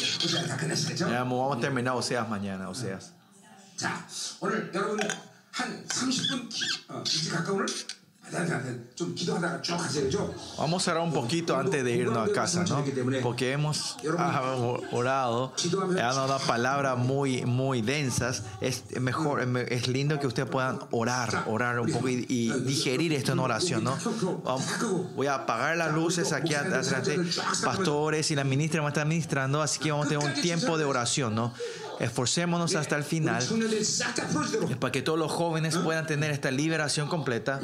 ya 0.96 1.06
vamos 1.24 1.56
a 1.56 1.60
terminar 1.60 1.94
Oseas 1.96 2.28
mañana, 2.28 2.68
Oseas. 2.68 3.12
자, 3.76 4.06
오늘 4.40 4.70
여러분 4.74 5.00
한 5.50 5.84
30분 5.86 6.48
어, 6.88 7.02
이제 7.06 7.30
가까운을 7.30 7.66
Vamos 10.57 10.87
a 10.87 10.91
orar 10.91 11.03
un 11.03 11.13
poquito 11.13 11.55
antes 11.55 11.83
de 11.83 11.91
irnos 11.95 12.29
a 12.29 12.33
casa, 12.33 12.63
¿no? 12.63 12.83
Porque 13.21 13.51
hemos 13.51 13.97
orado, 14.91 15.53
hemos 15.63 15.97
dado 15.97 16.39
palabras 16.39 16.97
muy, 16.97 17.45
muy 17.45 17.81
densas. 17.81 18.43
Es 18.61 18.83
mejor, 18.99 19.41
es 19.69 19.87
lindo 19.87 20.19
que 20.19 20.27
ustedes 20.27 20.49
puedan 20.49 20.79
orar, 20.91 21.45
orar 21.47 21.79
un 21.79 21.91
poco 21.91 22.09
y, 22.09 22.51
digerir 22.65 23.13
esto 23.13 23.33
en 23.33 23.39
oración, 23.39 23.83
¿no? 23.83 23.97
Voy 25.15 25.27
a 25.27 25.35
apagar 25.35 25.77
las 25.77 25.93
luces 25.93 26.33
aquí 26.33 26.53
atrás. 26.53 26.93
Pastores 27.63 28.31
y 28.31 28.35
la 28.35 28.43
ministra 28.43 28.81
me 28.81 28.89
están 28.89 29.07
ministrando, 29.07 29.61
así 29.61 29.79
que 29.79 29.91
vamos 29.91 30.07
a 30.07 30.09
tener 30.09 30.25
un 30.25 30.41
tiempo 30.41 30.77
de 30.77 30.85
oración, 30.85 31.35
¿no? 31.35 31.53
Esforcémonos 31.99 32.75
hasta 32.75 32.95
el 32.95 33.03
final 33.03 33.43
para 34.79 34.91
que 34.91 35.01
todos 35.01 35.17
los 35.17 35.31
jóvenes 35.31 35.77
puedan 35.77 36.05
tener 36.05 36.31
esta 36.31 36.51
liberación 36.51 37.07
completa. 37.07 37.59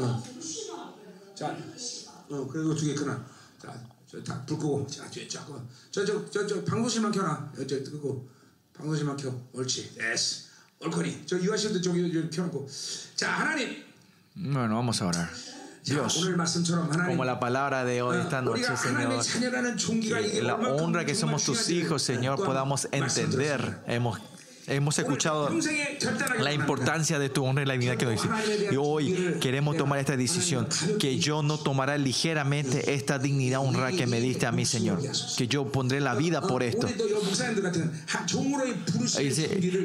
Bueno, 14.36 14.76
vamos 14.76 15.02
a 15.02 15.08
orar. 15.08 15.53
Dios, 15.84 16.30
como 17.06 17.26
la 17.26 17.40
palabra 17.40 17.84
de 17.84 18.02
hoy 18.02 18.18
esta 18.18 18.42
noche, 18.42 18.76
Señor, 18.78 19.20
la 20.42 20.56
honra 20.56 21.06
que 21.06 21.14
somos 21.14 21.44
tus 21.44 21.70
hijos, 21.70 22.02
Señor, 22.02 22.44
podamos 22.44 22.88
entender. 22.92 23.80
Hemos 23.88 24.20
Hemos 24.68 24.98
escuchado 24.98 25.50
la 26.40 26.54
importancia 26.54 27.20
de 27.20 27.30
tu 27.30 27.44
honra 27.44 27.64
y 27.64 27.66
la 27.66 27.74
dignidad 27.74 27.98
que 27.98 28.06
nos 28.06 28.14
dice. 28.14 28.30
Y 28.72 28.78
hoy 28.78 29.36
queremos 29.42 29.76
tomar 29.76 30.00
esta 30.00 30.16
decisión, 30.16 30.68
que 31.00 31.18
yo 31.18 31.44
no 31.44 31.58
tomaré 31.58 31.98
ligeramente 32.00 32.94
esta 32.94 33.20
dignidad, 33.20 33.62
honra 33.62 33.92
que 33.92 34.08
me 34.08 34.22
diste 34.22 34.46
a 34.46 34.52
mí, 34.52 34.66
Señor. 34.66 35.00
Que 35.38 35.48
yo 35.48 35.66
pondré 35.72 36.00
la 36.00 36.16
vida 36.16 36.42
por 36.42 36.64
esto. 36.64 36.88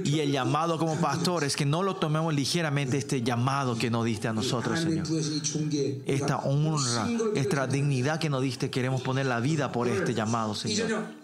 Y 0.05 0.21
el 0.21 0.33
llamado 0.33 0.79
como 0.79 0.97
pastores, 0.97 1.57
que 1.57 1.65
no 1.65 1.83
lo 1.83 1.97
tomemos 1.97 2.35
ligeramente 2.35 2.99
este 2.99 3.23
llamado 3.23 3.77
que 3.77 3.91
nos 3.91 4.05
diste 4.05 4.29
a 4.29 4.33
nosotros, 4.33 4.81
Señor. 4.81 5.07
Esta 6.07 6.39
honra, 6.39 7.09
esta 7.35 7.67
dignidad 7.67 8.21
que 8.21 8.31
nos 8.31 8.43
diste, 8.43 8.71
queremos 8.71 9.03
poner 9.03 9.27
la 9.27 9.41
vida 9.41 9.73
por 9.73 9.89
este 9.89 10.15
llamado, 10.15 10.55
Señor. 10.55 11.18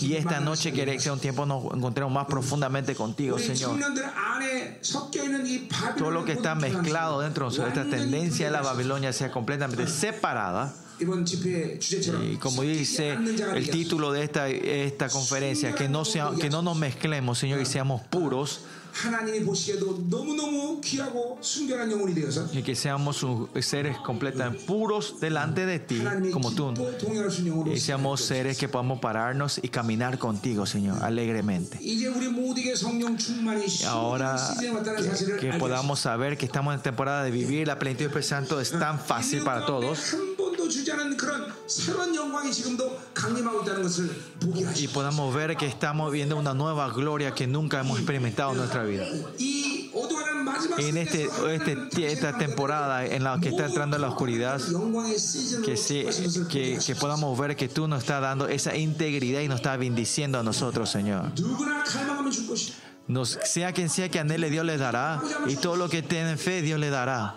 Y 0.00 0.14
esta 0.14 0.40
noche 0.40 0.72
que 0.72 0.98
sea 1.00 1.12
un 1.12 1.20
tiempo 1.20 1.46
nos 1.46 1.64
encontremos 1.74 2.12
más 2.12 2.26
profundamente 2.26 2.94
contigo, 2.94 3.38
Señor. 3.38 3.78
Todo 5.96 6.10
lo 6.10 6.24
que 6.24 6.32
está 6.32 6.54
mezclado 6.54 7.20
dentro 7.20 7.50
de 7.50 7.68
esta 7.68 7.84
tendencia 7.84 8.46
de 8.46 8.52
la 8.52 8.62
Babilonia 8.62 9.12
sea 9.12 9.30
completamente 9.30 9.86
separada. 9.86 10.74
Y 11.00 12.36
como 12.36 12.62
dice 12.62 13.16
el 13.54 13.70
título 13.70 14.12
de 14.12 14.24
esta, 14.24 14.48
esta 14.48 15.08
conferencia, 15.08 15.74
que 15.74 15.88
no, 15.88 16.04
sea, 16.04 16.30
que 16.40 16.50
no 16.50 16.62
nos 16.62 16.76
mezclemos, 16.76 17.38
Señor, 17.38 17.60
y 17.60 17.66
seamos 17.66 18.02
puros 18.02 18.62
y 22.52 22.62
que 22.62 22.74
seamos 22.74 23.24
seres 23.60 23.96
completamente 23.98 24.64
puros 24.64 25.20
delante 25.20 25.66
de 25.66 25.78
ti, 25.78 26.02
como 26.32 26.52
tú. 26.52 26.74
Y 27.72 27.78
seamos 27.78 28.22
seres 28.22 28.58
que 28.58 28.68
podamos 28.68 29.00
pararnos 29.00 29.60
y 29.62 29.68
caminar 29.68 30.18
contigo, 30.18 30.66
Señor, 30.66 31.02
alegremente. 31.02 31.78
Y 31.80 32.04
ahora 33.86 34.36
que, 35.40 35.52
podamos 35.54 36.00
saber 36.00 36.36
que 36.36 36.46
estamos 36.46 36.74
en 36.74 36.82
temporada 36.82 37.22
de 37.22 37.30
vivir 37.30 37.66
la 37.66 37.78
plenitud 37.78 38.10
del 38.10 38.24
Santo 38.24 38.60
es 38.60 38.70
tan 38.70 38.98
fácil 38.98 39.42
para 39.42 39.66
todos. 39.66 40.16
Y 44.76 44.88
podamos 44.88 45.34
ver 45.34 45.56
que 45.56 45.66
estamos 45.66 46.12
viendo 46.12 46.36
una 46.36 46.54
nueva 46.54 46.90
gloria 46.90 47.34
que 47.34 47.46
nunca 47.46 47.80
hemos 47.80 47.98
experimentado 47.98 48.52
en 48.52 48.58
nuestra 48.58 48.84
vida. 48.84 49.06
en 50.78 50.96
este, 50.96 51.28
este, 51.50 52.12
esta 52.12 52.36
temporada 52.38 53.04
en 53.06 53.24
la 53.24 53.38
que 53.40 53.48
está 53.48 53.66
entrando 53.66 53.96
en 53.96 54.02
la 54.02 54.08
oscuridad, 54.08 54.60
que, 55.64 55.76
sí, 55.76 56.06
que, 56.50 56.78
que 56.84 56.94
podamos 56.96 57.38
ver 57.38 57.56
que 57.56 57.68
tú 57.68 57.88
nos 57.88 58.00
estás 58.00 58.20
dando 58.20 58.48
esa 58.48 58.76
integridad 58.76 59.40
y 59.40 59.48
nos 59.48 59.56
estás 59.56 59.78
bendiciendo 59.78 60.38
a 60.38 60.42
nosotros, 60.42 60.90
Señor. 60.90 61.32
Nos, 63.08 63.38
sea 63.44 63.72
quien 63.72 63.88
sea 63.88 64.10
que 64.10 64.18
anhele, 64.18 64.50
Dios 64.50 64.66
le 64.66 64.76
dará. 64.76 65.20
Y 65.46 65.56
todo 65.56 65.76
lo 65.76 65.88
que 65.88 66.02
tiene 66.02 66.36
fe, 66.36 66.60
Dios 66.60 66.78
le 66.78 66.90
dará. 66.90 67.34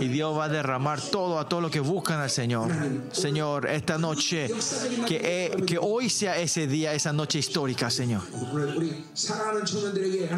Y 0.00 0.08
Dios 0.08 0.38
va 0.38 0.44
a 0.44 0.48
derramar 0.48 1.00
todo 1.00 1.38
a 1.38 1.48
todo 1.48 1.60
lo 1.60 1.70
que 1.70 1.80
buscan 1.80 2.20
al 2.20 2.30
Señor. 2.30 2.70
Señor, 3.12 3.66
esta 3.68 3.98
noche, 3.98 4.48
que, 5.06 5.20
eh, 5.22 5.64
que 5.66 5.78
hoy 5.78 6.08
sea 6.08 6.38
ese 6.38 6.66
día, 6.66 6.94
esa 6.94 7.12
noche 7.12 7.38
histórica, 7.38 7.90
Señor. 7.90 8.22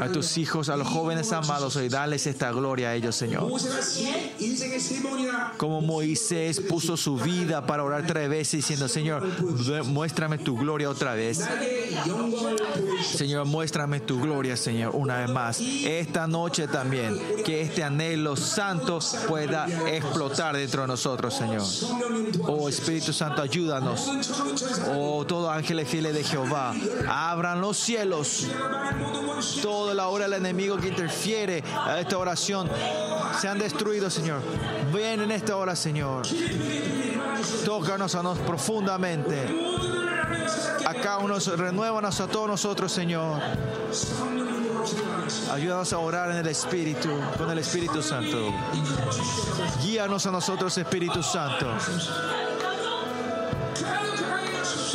A 0.00 0.08
tus 0.08 0.38
hijos, 0.38 0.68
a 0.68 0.76
los 0.76 0.88
jóvenes 0.88 1.32
amados, 1.32 1.76
hoy 1.76 1.88
dales 1.88 2.26
esta 2.26 2.52
gloria 2.52 2.88
a 2.88 2.94
ellos, 2.94 3.16
Señor. 3.16 3.50
Como 5.56 5.80
Moisés 5.82 6.60
puso 6.60 6.96
su 6.96 7.16
vida 7.16 7.66
para 7.66 7.84
orar 7.84 8.06
tres 8.06 8.28
veces 8.30 8.52
diciendo, 8.52 8.88
Señor, 8.88 9.26
muéstrame 9.84 10.38
tu 10.38 10.56
gloria 10.56 10.88
otra 10.88 11.14
vez. 11.14 11.40
Señor, 13.02 13.46
muéstrame 13.46 14.00
tu 14.00 14.20
gloria, 14.20 14.56
Señor, 14.56 14.94
una 14.94 15.18
vez 15.18 15.30
más. 15.30 15.60
Esta 15.60 16.26
noche 16.26 16.68
también, 16.68 17.18
que 17.44 17.62
este 17.62 17.82
anhelo 17.82 18.36
santo 18.36 18.98
pueda 19.26 19.66
explotar 19.88 20.56
dentro 20.56 20.82
de 20.82 20.88
nosotros, 20.88 21.34
Señor. 21.34 21.62
Oh 22.46 22.68
Espíritu 22.68 23.12
Santo, 23.12 23.42
ayúdanos. 23.42 24.10
Oh, 24.94 25.24
todos 25.26 25.50
ángeles 25.50 25.88
fieles 25.88 26.14
de 26.14 26.24
Jehová, 26.24 26.74
abran 27.08 27.60
los 27.60 27.76
cielos. 27.76 28.46
Toda 29.62 29.94
la 29.94 30.08
hora 30.08 30.24
del 30.24 30.34
enemigo 30.34 30.76
que 30.76 30.88
interfiere 30.88 31.62
a 31.74 32.00
esta 32.00 32.18
oración 32.18 32.68
sean 33.40 33.58
destruidos, 33.58 34.14
Señor. 34.14 34.40
Ven 34.92 35.20
en 35.20 35.30
esta 35.30 35.56
hora, 35.56 35.76
Señor. 35.76 36.26
Tócanos 37.64 38.14
a 38.14 38.22
nosotros 38.22 38.46
profundamente. 38.46 40.07
Acá 40.86 41.18
unos 41.18 41.46
renuévanos 41.46 42.20
a 42.20 42.26
todos 42.26 42.48
nosotros, 42.48 42.90
Señor. 42.90 43.40
Ayúdanos 45.52 45.92
a 45.92 45.98
orar 45.98 46.30
en 46.30 46.38
el 46.38 46.46
Espíritu, 46.46 47.08
con 47.36 47.50
el 47.50 47.58
Espíritu 47.58 48.02
Santo. 48.02 48.52
Guíanos 49.82 50.26
a 50.26 50.30
nosotros, 50.30 50.76
Espíritu 50.78 51.22
Santo. 51.22 51.66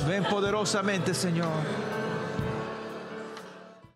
Ven 0.07 0.23
poderosamente, 0.25 1.13
Señor. 1.13 1.51